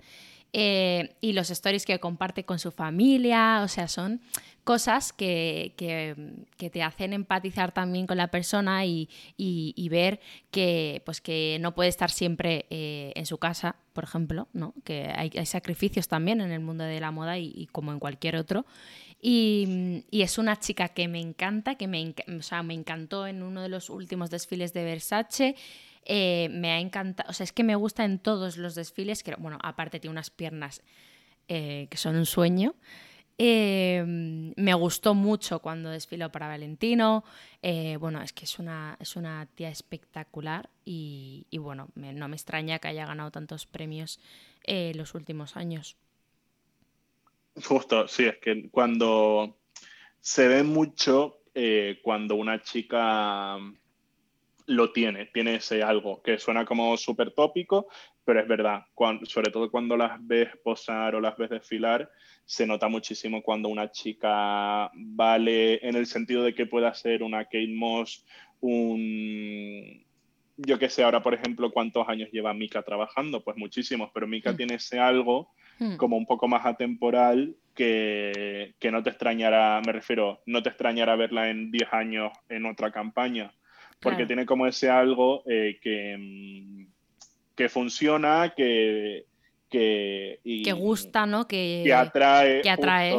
Eh, 0.52 1.16
y 1.20 1.34
los 1.34 1.50
stories 1.50 1.84
que 1.84 2.00
comparte 2.00 2.44
con 2.44 2.58
su 2.58 2.72
familia, 2.72 3.60
o 3.62 3.68
sea, 3.68 3.88
son 3.88 4.20
cosas 4.66 5.12
que, 5.12 5.74
te 6.58 6.82
hacen 6.82 7.12
empatizar 7.12 7.70
también 7.70 8.08
con 8.08 8.16
la 8.16 8.32
persona 8.32 8.84
y, 8.84 9.08
ver 9.88 10.18
que, 10.50 11.02
pues 11.06 11.20
que 11.20 11.58
no 11.60 11.72
puede 11.72 11.88
estar 11.88 12.10
siempre 12.10 12.66
eh, 12.70 13.12
en 13.14 13.26
su 13.26 13.38
casa, 13.38 13.76
por 13.92 14.02
ejemplo, 14.02 14.48
¿no? 14.52 14.74
que 14.82 15.04
hay, 15.16 15.30
sacrificios 15.46 16.08
también 16.08 16.40
en 16.40 16.50
el 16.50 16.58
mundo 16.58 16.82
de 16.82 16.98
la 16.98 17.12
moda 17.12 17.38
y, 17.38 17.68
como 17.70 17.92
en 17.92 18.00
cualquier 18.00 18.34
otro. 18.34 18.66
Y, 19.22 20.04
es 20.10 20.36
una 20.36 20.58
chica 20.58 20.88
que 20.88 21.06
me 21.06 21.20
encanta, 21.20 21.76
que 21.76 21.86
me, 21.86 22.14
me 22.64 22.74
encantó 22.74 23.28
en 23.28 23.44
uno 23.44 23.62
de 23.62 23.68
los 23.68 23.88
últimos 23.88 24.30
desfiles 24.30 24.72
de 24.72 24.82
Versace. 24.82 25.54
Eh, 26.04 26.48
me 26.50 26.72
ha 26.72 26.80
encantado, 26.80 27.30
o 27.30 27.32
sea, 27.32 27.44
es 27.44 27.52
que 27.52 27.62
me 27.62 27.76
gusta 27.76 28.04
en 28.04 28.18
todos 28.18 28.56
los 28.56 28.74
desfiles, 28.74 29.22
que 29.22 29.36
bueno, 29.38 29.58
aparte 29.62 30.00
tiene 30.00 30.12
unas 30.12 30.30
piernas 30.30 30.82
eh, 31.46 31.86
que 31.88 31.96
son 31.96 32.16
un 32.16 32.26
sueño. 32.26 32.74
Em, 33.38 34.54
me 34.56 34.72
gustó 34.74 35.14
mucho 35.14 35.60
cuando 35.60 35.90
desfiló 35.90 36.30
para 36.32 36.48
Valentino. 36.48 37.24
Eh, 37.62 37.98
bueno, 38.00 38.22
es 38.22 38.32
que 38.32 38.44
es 38.44 38.58
una, 38.58 38.96
es 38.98 39.16
una 39.16 39.46
tía 39.54 39.68
espectacular 39.68 40.70
y, 40.84 41.46
bueno, 41.58 41.88
no 41.94 42.28
me 42.28 42.36
extraña 42.36 42.78
que 42.78 42.88
haya 42.88 43.06
ganado 43.06 43.30
tantos 43.30 43.66
premios 43.66 44.20
eh, 44.64 44.92
los 44.94 45.14
últimos 45.14 45.56
años. 45.56 45.96
Justo, 47.62 48.08
sí, 48.08 48.24
es 48.24 48.38
que 48.38 48.68
cuando 48.70 49.56
se 50.20 50.48
ve 50.48 50.62
mucho 50.62 51.40
eh, 51.54 52.00
cuando 52.02 52.34
una 52.34 52.62
chica 52.62 53.58
lo 54.66 54.92
tiene, 54.92 55.26
tiene 55.26 55.56
ese 55.56 55.82
algo 55.82 56.20
que 56.22 56.38
suena 56.38 56.66
como 56.66 56.96
súper 56.96 57.32
tópico, 57.32 57.86
pero 58.26 58.40
es 58.40 58.48
verdad, 58.48 58.82
sobre 59.22 59.52
todo 59.52 59.70
cuando 59.70 59.96
las 59.96 60.18
ves 60.26 60.48
posar 60.64 61.14
o 61.14 61.20
las 61.20 61.36
ves 61.36 61.48
desfilar, 61.48 62.10
se 62.44 62.66
nota 62.66 62.88
muchísimo 62.88 63.40
cuando 63.40 63.68
una 63.68 63.92
chica 63.92 64.90
vale 64.94 65.78
en 65.86 65.94
el 65.94 66.06
sentido 66.06 66.42
de 66.42 66.52
que 66.52 66.66
pueda 66.66 66.92
ser 66.92 67.22
una 67.22 67.44
Kate 67.44 67.72
Moss, 67.72 68.26
un... 68.60 70.04
Yo 70.56 70.76
que 70.76 70.88
sé, 70.88 71.04
ahora 71.04 71.22
por 71.22 71.34
ejemplo, 71.34 71.70
¿cuántos 71.70 72.08
años 72.08 72.28
lleva 72.32 72.52
Mika 72.52 72.82
trabajando? 72.82 73.44
Pues 73.44 73.56
muchísimos, 73.56 74.10
pero 74.12 74.26
Mika 74.26 74.52
mm. 74.52 74.56
tiene 74.56 74.74
ese 74.74 74.98
algo 74.98 75.52
mm. 75.78 75.94
como 75.96 76.16
un 76.16 76.26
poco 76.26 76.48
más 76.48 76.66
atemporal 76.66 77.54
que, 77.76 78.74
que 78.80 78.90
no 78.90 79.04
te 79.04 79.10
extrañará, 79.10 79.80
me 79.86 79.92
refiero, 79.92 80.42
no 80.46 80.64
te 80.64 80.70
extrañará 80.70 81.14
verla 81.14 81.48
en 81.48 81.70
10 81.70 81.92
años 81.92 82.32
en 82.48 82.66
otra 82.66 82.90
campaña, 82.90 83.52
porque 84.00 84.26
tiene 84.26 84.46
como 84.46 84.66
ese 84.66 84.90
algo 84.90 85.44
eh, 85.46 85.78
que 85.80 86.16
mm, 86.18 86.95
que 87.56 87.68
funciona, 87.68 88.52
que, 88.54 89.24
que, 89.68 90.40
que 90.44 90.72
gusta, 90.72 91.26
¿no? 91.26 91.48
Que, 91.48 91.92
atrae. 91.92 92.60
Que 92.60 92.70
atrae. 92.70 93.18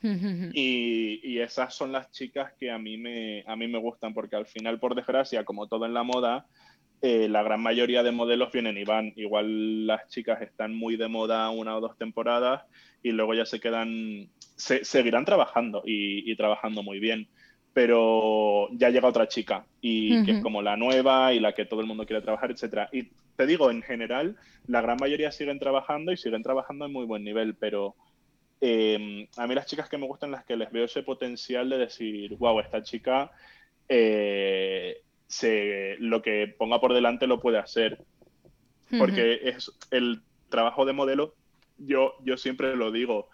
y, 0.02 1.20
y, 1.22 1.38
esas 1.40 1.74
son 1.74 1.92
las 1.92 2.10
chicas 2.10 2.52
que 2.58 2.70
a 2.70 2.78
mí, 2.78 2.96
me, 2.96 3.44
a 3.46 3.54
mí 3.54 3.68
me 3.68 3.78
gustan, 3.78 4.14
porque 4.14 4.36
al 4.36 4.46
final, 4.46 4.80
por 4.80 4.94
desgracia, 4.94 5.44
como 5.44 5.68
todo 5.68 5.86
en 5.86 5.94
la 5.94 6.02
moda, 6.02 6.46
eh, 7.02 7.28
la 7.28 7.42
gran 7.42 7.60
mayoría 7.60 8.02
de 8.02 8.10
modelos 8.10 8.50
vienen 8.50 8.78
y 8.78 8.84
van. 8.84 9.12
Igual 9.16 9.86
las 9.86 10.08
chicas 10.08 10.40
están 10.40 10.74
muy 10.74 10.96
de 10.96 11.08
moda 11.08 11.50
una 11.50 11.76
o 11.76 11.80
dos 11.80 11.96
temporadas 11.98 12.62
y 13.02 13.12
luego 13.12 13.34
ya 13.34 13.44
se 13.44 13.60
quedan, 13.60 14.28
se, 14.56 14.84
seguirán 14.84 15.24
trabajando 15.24 15.82
y, 15.84 16.30
y, 16.30 16.34
trabajando 16.36 16.82
muy 16.82 16.98
bien 16.98 17.28
pero 17.78 18.68
ya 18.72 18.90
llega 18.90 19.06
otra 19.06 19.28
chica 19.28 19.64
y 19.80 20.24
que 20.24 20.32
es 20.32 20.42
como 20.42 20.62
la 20.62 20.76
nueva 20.76 21.32
y 21.32 21.38
la 21.38 21.52
que 21.52 21.64
todo 21.64 21.80
el 21.80 21.86
mundo 21.86 22.06
quiere 22.06 22.22
trabajar, 22.22 22.50
etcétera. 22.50 22.88
Y 22.90 23.04
te 23.36 23.46
digo, 23.46 23.70
en 23.70 23.82
general, 23.82 24.34
la 24.66 24.80
gran 24.80 24.96
mayoría 25.00 25.30
siguen 25.30 25.60
trabajando 25.60 26.10
y 26.10 26.16
siguen 26.16 26.42
trabajando 26.42 26.86
en 26.86 26.92
muy 26.92 27.04
buen 27.04 27.22
nivel, 27.22 27.54
pero 27.54 27.94
em, 28.60 29.28
a 29.36 29.46
mí 29.46 29.54
las 29.54 29.66
chicas 29.66 29.88
que 29.88 29.96
me 29.96 30.08
gustan, 30.08 30.32
las 30.32 30.44
que 30.44 30.56
les 30.56 30.72
veo 30.72 30.86
ese 30.86 31.04
potencial 31.04 31.70
de 31.70 31.78
decir, 31.78 32.34
wow, 32.38 32.58
esta 32.58 32.82
chica 32.82 33.30
eh, 33.88 34.96
se, 35.28 35.94
lo 36.00 36.20
que 36.20 36.52
ponga 36.58 36.80
por 36.80 36.92
delante 36.92 37.28
lo 37.28 37.38
puede 37.38 37.58
hacer. 37.58 38.02
Porque 38.98 39.38
es 39.44 39.70
el 39.92 40.22
trabajo 40.48 40.84
de 40.84 40.94
modelo, 40.94 41.36
yo, 41.76 42.14
yo 42.24 42.36
siempre 42.38 42.74
lo 42.74 42.90
digo, 42.90 43.28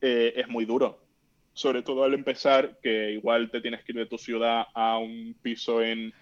eh, 0.00 0.32
es 0.36 0.48
muy 0.48 0.64
duro 0.64 1.09
sobre 1.52 1.82
todo 1.82 2.04
al 2.04 2.14
empezar, 2.14 2.78
que 2.82 3.12
igual 3.12 3.50
te 3.50 3.60
tienes 3.60 3.84
que 3.84 3.92
ir 3.92 3.98
de 3.98 4.06
tu 4.06 4.18
ciudad 4.18 4.66
a 4.74 4.98
un 4.98 5.34
piso 5.42 5.82
en 5.82 6.12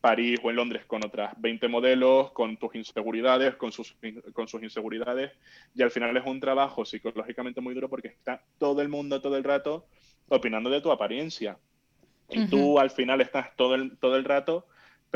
París 0.00 0.38
o 0.42 0.50
en 0.50 0.56
Londres 0.56 0.84
con 0.86 1.04
otras 1.04 1.34
20 1.38 1.68
modelos, 1.68 2.32
con 2.32 2.56
tus 2.56 2.74
inseguridades, 2.74 3.56
con 3.56 3.72
sus, 3.72 3.96
con 4.32 4.46
sus 4.48 4.62
inseguridades, 4.62 5.32
y 5.74 5.82
al 5.82 5.90
final 5.90 6.16
es 6.16 6.24
un 6.24 6.40
trabajo 6.40 6.84
psicológicamente 6.84 7.60
muy 7.60 7.74
duro 7.74 7.88
porque 7.88 8.08
está 8.08 8.42
todo 8.58 8.82
el 8.82 8.88
mundo 8.88 9.20
todo 9.20 9.36
el 9.36 9.44
rato 9.44 9.86
opinando 10.28 10.70
de 10.70 10.80
tu 10.80 10.90
apariencia. 10.90 11.58
Y 12.28 12.46
tú 12.48 12.80
al 12.80 12.90
final 12.90 13.20
estás 13.20 13.54
todo 13.56 13.76
el, 13.76 13.96
todo 13.98 14.16
el 14.16 14.24
rato 14.24 14.66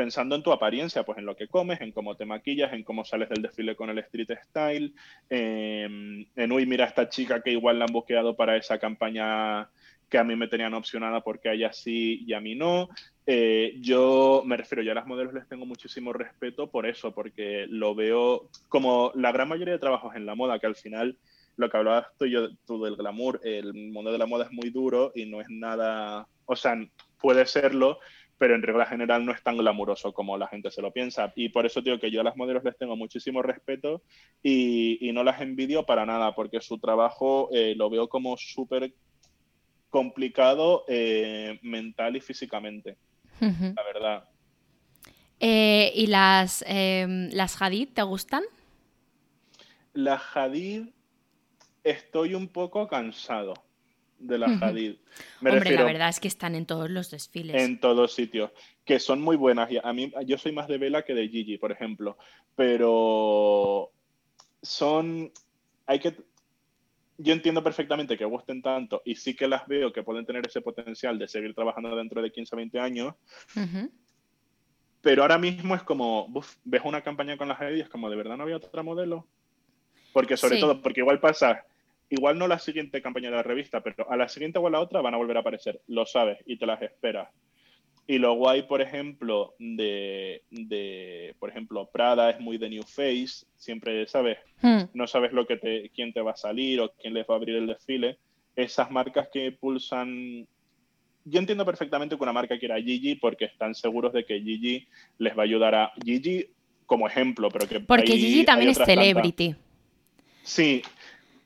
pensando 0.01 0.35
en 0.35 0.43
tu 0.43 0.51
apariencia, 0.51 1.02
pues 1.02 1.18
en 1.18 1.27
lo 1.27 1.36
que 1.36 1.47
comes, 1.47 1.78
en 1.82 1.93
cómo 1.93 2.16
te 2.16 2.24
maquillas, 2.24 2.72
en 2.72 2.85
cómo 2.85 3.05
sales 3.05 3.28
del 3.28 3.43
desfile 3.43 3.77
con 3.77 3.90
el 3.90 3.98
street 3.98 4.31
style, 4.47 4.94
em, 5.28 6.24
en, 6.35 6.52
uy, 6.52 6.64
mira 6.64 6.86
esta 6.86 7.10
chica 7.10 7.43
que 7.43 7.51
igual 7.51 7.78
la 7.78 7.85
han 7.85 7.93
buscado 7.93 8.35
para 8.35 8.56
esa 8.56 8.78
campaña 8.78 9.68
que 10.09 10.16
a 10.16 10.24
mí 10.24 10.36
me 10.36 10.48
tenían 10.48 10.72
opcionada 10.72 11.20
porque 11.20 11.51
a 11.51 11.52
ella 11.52 11.70
sí 11.74 12.24
y 12.27 12.32
a 12.32 12.40
mí 12.40 12.55
no. 12.55 12.89
Eh, 13.27 13.74
yo 13.82 14.43
me 14.47 14.56
refiero, 14.56 14.82
yo 14.82 14.93
a 14.93 14.94
las 14.94 15.06
modelos 15.06 15.35
les 15.35 15.47
tengo 15.47 15.66
muchísimo 15.66 16.14
respeto 16.14 16.70
por 16.70 16.86
eso, 16.86 17.12
porque 17.12 17.66
lo 17.68 17.94
veo 17.94 18.48
como 18.70 19.12
la 19.14 19.32
gran 19.32 19.51
mayoría 19.51 19.74
de 19.74 19.81
trabajos 19.81 20.16
en 20.16 20.24
la 20.24 20.35
moda, 20.35 20.59
que 20.59 20.66
al 20.66 20.77
final 20.77 21.18
lo 21.56 21.68
que 21.68 21.77
hablabas 21.77 22.06
tú, 22.18 22.24
yo, 22.24 22.48
tú 22.66 22.82
del 22.82 22.97
glamour, 22.97 23.39
el 23.44 23.74
mundo 23.74 24.10
de 24.10 24.16
la 24.16 24.24
moda 24.24 24.47
es 24.47 24.51
muy 24.51 24.70
duro 24.70 25.12
y 25.14 25.27
no 25.27 25.43
es 25.43 25.51
nada, 25.51 26.27
o 26.47 26.56
sea, 26.56 26.74
puede 27.20 27.44
serlo, 27.44 27.98
pero 28.41 28.55
en 28.55 28.62
regla 28.62 28.87
general 28.87 29.27
no 29.27 29.33
es 29.33 29.43
tan 29.43 29.59
glamuroso 29.59 30.15
como 30.15 30.39
la 30.39 30.49
gente 30.49 30.71
se 30.71 30.81
lo 30.81 30.91
piensa. 30.95 31.31
Y 31.37 31.51
por 31.51 31.67
eso 31.67 31.83
digo 31.83 31.99
que 31.99 32.11
yo 32.11 32.23
a 32.23 32.25
las 32.25 32.39
modelos 32.39 32.65
les 32.65 32.75
tengo 32.79 32.97
muchísimo 32.97 33.43
respeto 33.43 34.01
y, 34.43 35.11
no 35.12 35.23
las 35.23 35.43
envidio 35.43 35.85
para 35.85 36.07
nada, 36.07 36.35
porque 36.35 36.62
su 36.62 36.79
trabajo 36.79 37.51
eh, 37.53 37.75
lo 37.77 37.91
veo 37.91 38.09
como 38.09 38.39
súper 38.39 38.95
complicado 39.91 40.87
eh, 40.89 41.59
mental 41.61 42.17
y 42.17 42.23
físicamente, 42.23 42.97
la 43.41 43.83
verdad. 43.83 44.25
Eh, 45.39 45.93
¿Y 45.95 46.07
las, 46.07 46.65
em, 46.67 47.29
las 47.33 47.61
Hadid 47.61 47.91
te 47.93 48.03
gustan? 48.03 48.45
Las 49.93 50.23
Hadid 50.35 50.89
estoy 51.85 52.35
un 52.35 52.49
poco 52.49 52.89
cansado 52.89 53.53
de 54.21 54.39
la 54.39 54.47
Hadid. 54.47 54.97
Hombre, 55.41 55.73
la 55.73 55.85
verdad 55.85 56.09
es 56.09 56.21
que 56.21 56.29
están 56.29 56.55
en 56.55 56.67
todos 56.67 56.91
los 56.91 57.11
desfiles. 57.11 57.61
En 57.61 57.81
todos 57.81 58.13
sitios, 58.13 58.51
que 58.85 59.01
son 59.01 59.21
muy 59.21 59.37
buenas. 59.37 59.69
A 59.83 59.93
mí, 59.93 60.13
yo 60.27 60.39
soy 60.39 60.53
más 60.53 60.69
de 60.69 60.79
Vela 60.79 61.03
que 61.03 61.15
de 61.15 61.29
Gigi, 61.29 61.59
por 61.59 61.73
ejemplo, 61.73 62.17
pero 62.55 63.91
son, 64.63 65.33
hay 65.87 65.99
que, 65.99 66.15
yo 67.19 67.33
entiendo 67.33 67.63
perfectamente 67.63 68.17
que 68.17 68.25
gusten 68.25 68.63
tanto 68.63 69.03
y 69.05 69.17
sí 69.17 69.35
que 69.35 69.49
las 69.49 69.67
veo 69.67 69.93
que 69.93 70.03
pueden 70.03 70.27
tener 70.27 70.47
ese 70.47 70.61
potencial 70.61 71.19
de 71.19 71.29
seguir 71.29 71.55
trabajando 71.55 71.95
dentro 71.97 72.23
de 72.23 72.31
15 72.31 72.55
o 72.55 72.59
20 72.59 72.81
años. 72.81 73.15
Pero 75.01 75.23
ahora 75.23 75.39
mismo 75.39 75.75
es 75.75 75.83
como, 75.83 76.31
ves 76.65 76.83
una 76.85 77.03
campaña 77.03 77.37
con 77.37 77.49
las 77.49 77.61
Hadid 77.61 77.79
y 77.79 77.81
es 77.81 77.89
como, 77.89 78.11
¿de 78.11 78.17
verdad 78.17 78.37
no 78.37 78.43
había 78.43 78.57
otra 78.57 78.83
modelo? 78.83 79.27
Porque 80.13 80.37
sobre 80.37 80.59
todo, 80.59 80.83
porque 80.83 81.01
igual 81.01 81.21
pasa 81.21 81.65
igual 82.11 82.39
no 82.39 82.49
la 82.49 82.59
siguiente 82.59 83.01
campaña 83.01 83.31
de 83.31 83.37
la 83.37 83.43
revista, 83.43 83.81
pero 83.81 84.11
a 84.11 84.16
la 84.16 84.28
siguiente 84.28 84.59
o 84.59 84.66
a 84.66 84.70
la 84.70 84.81
otra 84.81 85.01
van 85.01 85.15
a 85.15 85.16
volver 85.16 85.37
a 85.37 85.41
aparecer, 85.41 85.81
lo 85.87 86.05
sabes 86.05 86.39
y 86.45 86.59
te 86.59 86.66
las 86.66 86.82
esperas. 86.82 87.28
Y 88.07 88.19
luego 88.19 88.51
hay, 88.51 88.62
por 88.62 88.82
ejemplo, 88.82 89.55
de, 89.61 90.43
de, 90.51 91.37
por 91.39 91.51
ejemplo, 91.51 91.89
Prada 91.93 92.31
es 92.31 92.41
muy 92.41 92.59
de 92.59 92.69
New 92.69 92.82
Face, 92.82 93.47
siempre 93.57 94.07
sabes, 94.09 94.39
hmm. 94.62 94.82
no 94.95 95.07
sabes 95.07 95.32
lo 95.32 95.47
que 95.47 95.57
te, 95.57 95.91
quién 95.91 96.12
te 96.12 96.20
va 96.20 96.32
a 96.32 96.37
salir 96.37 96.81
o 96.81 96.93
quién 97.01 97.15
les 97.15 97.24
va 97.24 97.35
a 97.35 97.37
abrir 97.37 97.55
el 97.55 97.69
desfile. 97.69 98.19
Esas 98.57 98.91
marcas 98.91 99.28
que 99.32 99.53
pulsan 99.53 100.49
yo 101.24 101.39
entiendo 101.39 101.65
perfectamente 101.65 102.16
que 102.16 102.23
una 102.23 102.32
marca 102.32 102.59
quiera 102.59 102.81
Gigi 102.81 103.15
porque 103.15 103.45
están 103.45 103.74
seguros 103.74 104.12
de 104.12 104.24
que 104.24 104.41
Gigi 104.41 104.89
les 105.19 105.37
va 105.37 105.43
a 105.43 105.45
ayudar 105.45 105.74
a 105.74 105.93
Gigi 106.05 106.49
como 106.87 107.07
ejemplo, 107.07 107.49
pero 107.51 107.69
que 107.69 107.81
porque 107.81 108.16
Gigi 108.16 108.45
también 108.45 108.70
es 108.70 108.78
celebrity. 108.78 109.55
Sí, 110.43 110.82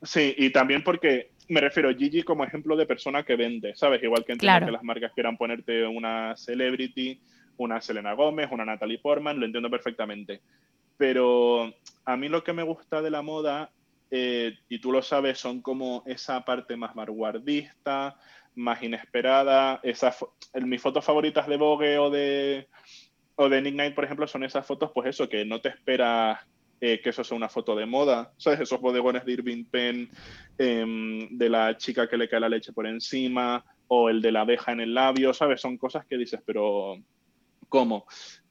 Sí, 0.05 0.35
y 0.37 0.51
también 0.51 0.85
porque 0.85 1.31
me 1.49 1.61
refiero 1.61 1.89
a 1.89 1.95
Gigi 1.95 2.23
como 2.23 2.45
ejemplo 2.45 2.77
de 2.77 2.87
persona 2.87 3.23
que 3.23 3.37
vende, 3.37 3.75
¿sabes? 3.75 4.03
Igual 4.03 4.25
que 4.25 4.33
entiendo 4.33 4.67
que 4.67 4.73
las 4.73 4.83
marcas 4.83 5.13
quieran 5.13 5.37
ponerte 5.37 5.87
una 5.87 6.37
celebrity, 6.37 7.21
una 7.57 7.81
Selena 7.81 8.15
Gómez, 8.15 8.49
una 8.51 8.65
Natalie 8.65 8.99
Portman, 8.99 9.39
lo 9.39 9.47
entiendo 9.47 9.71
perfectamente. 9.71 10.41
Pero 10.97 11.73
a 12.05 12.17
mí 12.17 12.29
lo 12.29 12.45
que 12.45 12.53
me 12.53 12.63
gusta 12.63 13.03
de 13.03 13.11
la 13.11 13.23
moda, 13.23 13.71
eh, 14.11 14.55
y 14.69 14.79
tú 14.79 14.93
lo 14.93 15.03
sabes, 15.03 15.39
son 15.39 15.61
como 15.61 16.03
esa 16.07 16.45
parte 16.45 16.77
más 16.77 16.95
vanguardista, 16.95 18.17
más 18.55 18.83
inesperada. 18.83 19.81
Esas, 19.83 20.25
mis 20.55 20.81
fotos 20.81 21.05
favoritas 21.05 21.47
de 21.49 21.57
Vogue 21.57 21.99
o 21.99 22.11
de, 22.11 22.69
o 23.37 23.49
de 23.49 23.63
Nick 23.63 23.75
Knight, 23.75 23.95
por 23.95 24.05
ejemplo, 24.05 24.27
son 24.27 24.45
esas 24.45 24.67
fotos, 24.67 24.91
pues 24.95 25.09
eso, 25.09 25.29
que 25.29 25.45
no 25.45 25.61
te 25.61 25.69
esperas 25.69 26.41
eh, 26.87 27.01
que 27.01 27.09
eso 27.09 27.25
sea 27.25 27.35
una 27.35 27.49
foto 27.49 27.75
de 27.75 27.87
moda, 27.87 28.35
¿sabes? 28.37 28.61
Esos 28.61 28.79
bodegones 28.79 29.25
de 29.25 29.33
Irving 29.33 29.65
Penn, 29.65 30.11
em, 30.59 31.31
de 31.31 31.49
la 31.49 31.79
chica 31.79 32.07
que 32.07 32.19
le 32.19 32.29
cae 32.29 32.41
la 32.41 32.51
leche 32.51 32.75
por 32.75 32.87
encima, 32.87 33.65
o 33.89 34.11
el 34.11 34.21
de 34.21 34.31
la 34.31 34.43
abeja 34.43 34.73
en 34.73 34.81
el 34.81 34.93
labio, 34.93 35.33
¿sabes? 35.33 35.63
Son 35.63 35.79
cosas 35.79 36.05
que 36.05 36.19
dices, 36.19 36.43
pero 36.45 36.99
¿cómo? 37.71 38.05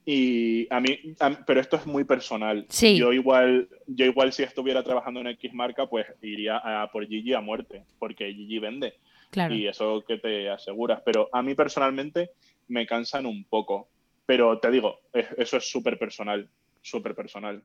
Y 0.03 0.65
a 0.73 0.79
mí, 0.79 1.13
pero 1.45 1.61
esto 1.61 1.75
es 1.75 1.85
muy 1.85 2.05
personal. 2.05 2.65
Sí. 2.69 2.97
Yo 2.97 3.13
igual, 3.13 3.69
yo 3.85 4.07
igual 4.07 4.33
si 4.33 4.41
estuviera 4.41 4.81
trabajando 4.81 5.19
en 5.19 5.27
X 5.27 5.53
marca, 5.53 5.85
pues 5.85 6.07
iría 6.23 6.57
a 6.57 6.91
por 6.91 7.05
Gigi 7.05 7.35
a 7.35 7.39
muerte, 7.39 7.83
porque 7.99 8.33
Gigi 8.33 8.57
vende. 8.57 8.95
Claro. 9.29 9.53
Y 9.53 9.67
eso 9.67 10.03
que 10.07 10.17
te 10.17 10.49
aseguras. 10.49 11.03
Pero 11.05 11.29
a 11.31 11.43
mí 11.43 11.53
personalmente 11.53 12.31
me 12.67 12.87
cansan 12.87 13.27
un 13.27 13.43
poco. 13.43 13.89
Pero 14.25 14.57
te 14.57 14.71
digo, 14.71 15.01
eso 15.13 15.57
es 15.57 15.69
súper 15.69 15.99
personal, 15.99 16.49
súper 16.81 17.13
personal. 17.13 17.63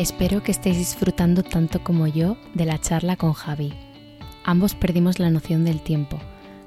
Espero 0.00 0.42
que 0.42 0.50
estéis 0.50 0.78
disfrutando 0.78 1.42
tanto 1.42 1.84
como 1.84 2.06
yo 2.06 2.38
de 2.54 2.64
la 2.64 2.80
charla 2.80 3.16
con 3.16 3.34
Javi. 3.34 3.74
Ambos 4.44 4.74
perdimos 4.74 5.18
la 5.18 5.28
noción 5.28 5.66
del 5.66 5.82
tiempo, 5.82 6.18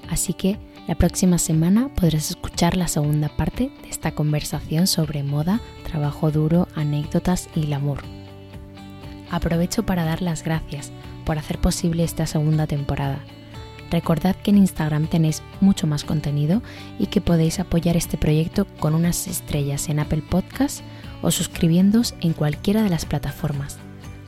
así 0.08 0.36
que 0.36 0.60
la 0.88 0.94
próxima 0.94 1.40
semana 1.40 1.90
podrás 1.96 2.30
escuchar 2.30 2.78
la 2.78 2.88
segunda 2.88 3.30
parte 3.30 3.72
de 3.82 3.90
esta 3.90 4.12
conversación 4.12 4.86
sobre 4.86 5.24
moda, 5.24 5.62
trabajo 5.84 6.30
duro, 6.30 6.68
anécdotas 6.76 7.50
y 7.56 7.62
glamour. 7.62 8.04
Aprovecho 9.32 9.84
para 9.84 10.06
dar 10.06 10.22
las 10.22 10.44
gracias 10.44 10.92
por 11.26 11.40
hacer 11.40 11.58
posible 11.58 12.04
esta 12.04 12.28
segunda 12.28 12.68
temporada. 12.68 13.18
Recordad 13.90 14.36
que 14.36 14.52
en 14.52 14.60
Instagram 14.60 15.08
tenéis 15.08 15.42
mucho 15.60 15.88
más 15.88 16.04
contenido 16.04 16.62
y 17.00 17.08
que 17.08 17.20
podéis 17.20 17.60
apoyar 17.60 17.98
este 17.98 18.16
proyecto 18.16 18.66
con 18.80 18.94
unas 18.94 19.26
estrellas 19.26 19.90
en 19.90 19.98
Apple 19.98 20.22
Podcasts 20.30 20.84
o 21.24 21.32
suscribiéndoos 21.32 22.14
en 22.22 22.34
cualquiera 22.34 22.84
de 22.84 22.90
las 22.90 23.06
plataformas. 23.06 23.78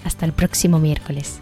Hasta 0.04 0.26
el 0.26 0.34
próximo 0.34 0.80
miércoles. 0.80 1.42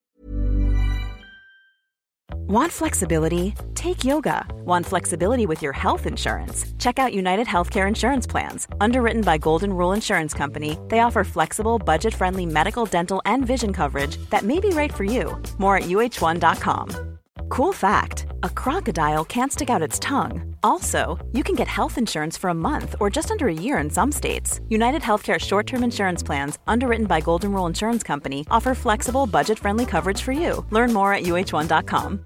Want 2.47 2.71
flexibility? 2.71 3.53
Take 3.75 4.03
yoga. 4.03 4.45
Want 4.65 4.85
flexibility 4.85 5.45
with 5.45 5.61
your 5.61 5.73
health 5.73 6.05
insurance? 6.05 6.65
Check 6.79 6.99
out 6.99 7.13
United 7.13 7.47
Healthcare 7.47 7.87
Insurance 7.87 8.27
Plans. 8.27 8.67
Underwritten 8.79 9.21
by 9.21 9.37
Golden 9.37 9.73
Rule 9.73 9.93
Insurance 9.93 10.33
Company, 10.33 10.77
they 10.89 10.99
offer 10.99 11.23
flexible, 11.23 11.79
budget 11.79 12.13
friendly 12.13 12.45
medical, 12.45 12.85
dental, 12.85 13.21
and 13.25 13.45
vision 13.45 13.71
coverage 13.73 14.17
that 14.29 14.43
may 14.43 14.59
be 14.59 14.69
right 14.69 14.93
for 14.93 15.03
you. 15.03 15.41
More 15.59 15.77
at 15.77 15.83
uh1.com. 15.83 17.17
Cool 17.49 17.73
fact 17.73 18.25
a 18.43 18.49
crocodile 18.49 19.25
can't 19.25 19.51
stick 19.51 19.69
out 19.69 19.81
its 19.81 19.99
tongue. 19.99 20.55
Also, 20.63 21.19
you 21.31 21.43
can 21.43 21.55
get 21.55 21.67
health 21.67 21.97
insurance 21.97 22.37
for 22.37 22.49
a 22.49 22.53
month 22.69 22.95
or 22.99 23.09
just 23.09 23.29
under 23.29 23.47
a 23.47 23.53
year 23.53 23.77
in 23.77 23.89
some 23.89 24.11
states. 24.11 24.61
United 24.69 25.01
Healthcare 25.01 25.39
short 25.39 25.67
term 25.67 25.83
insurance 25.83 26.23
plans, 26.23 26.59
underwritten 26.67 27.05
by 27.05 27.19
Golden 27.21 27.51
Rule 27.53 27.67
Insurance 27.67 28.03
Company, 28.03 28.45
offer 28.49 28.73
flexible, 28.73 29.27
budget 29.27 29.59
friendly 29.59 29.85
coverage 29.85 30.21
for 30.21 30.31
you. 30.31 30.65
Learn 30.69 30.91
more 30.93 31.13
at 31.13 31.23
uh1.com. 31.23 32.25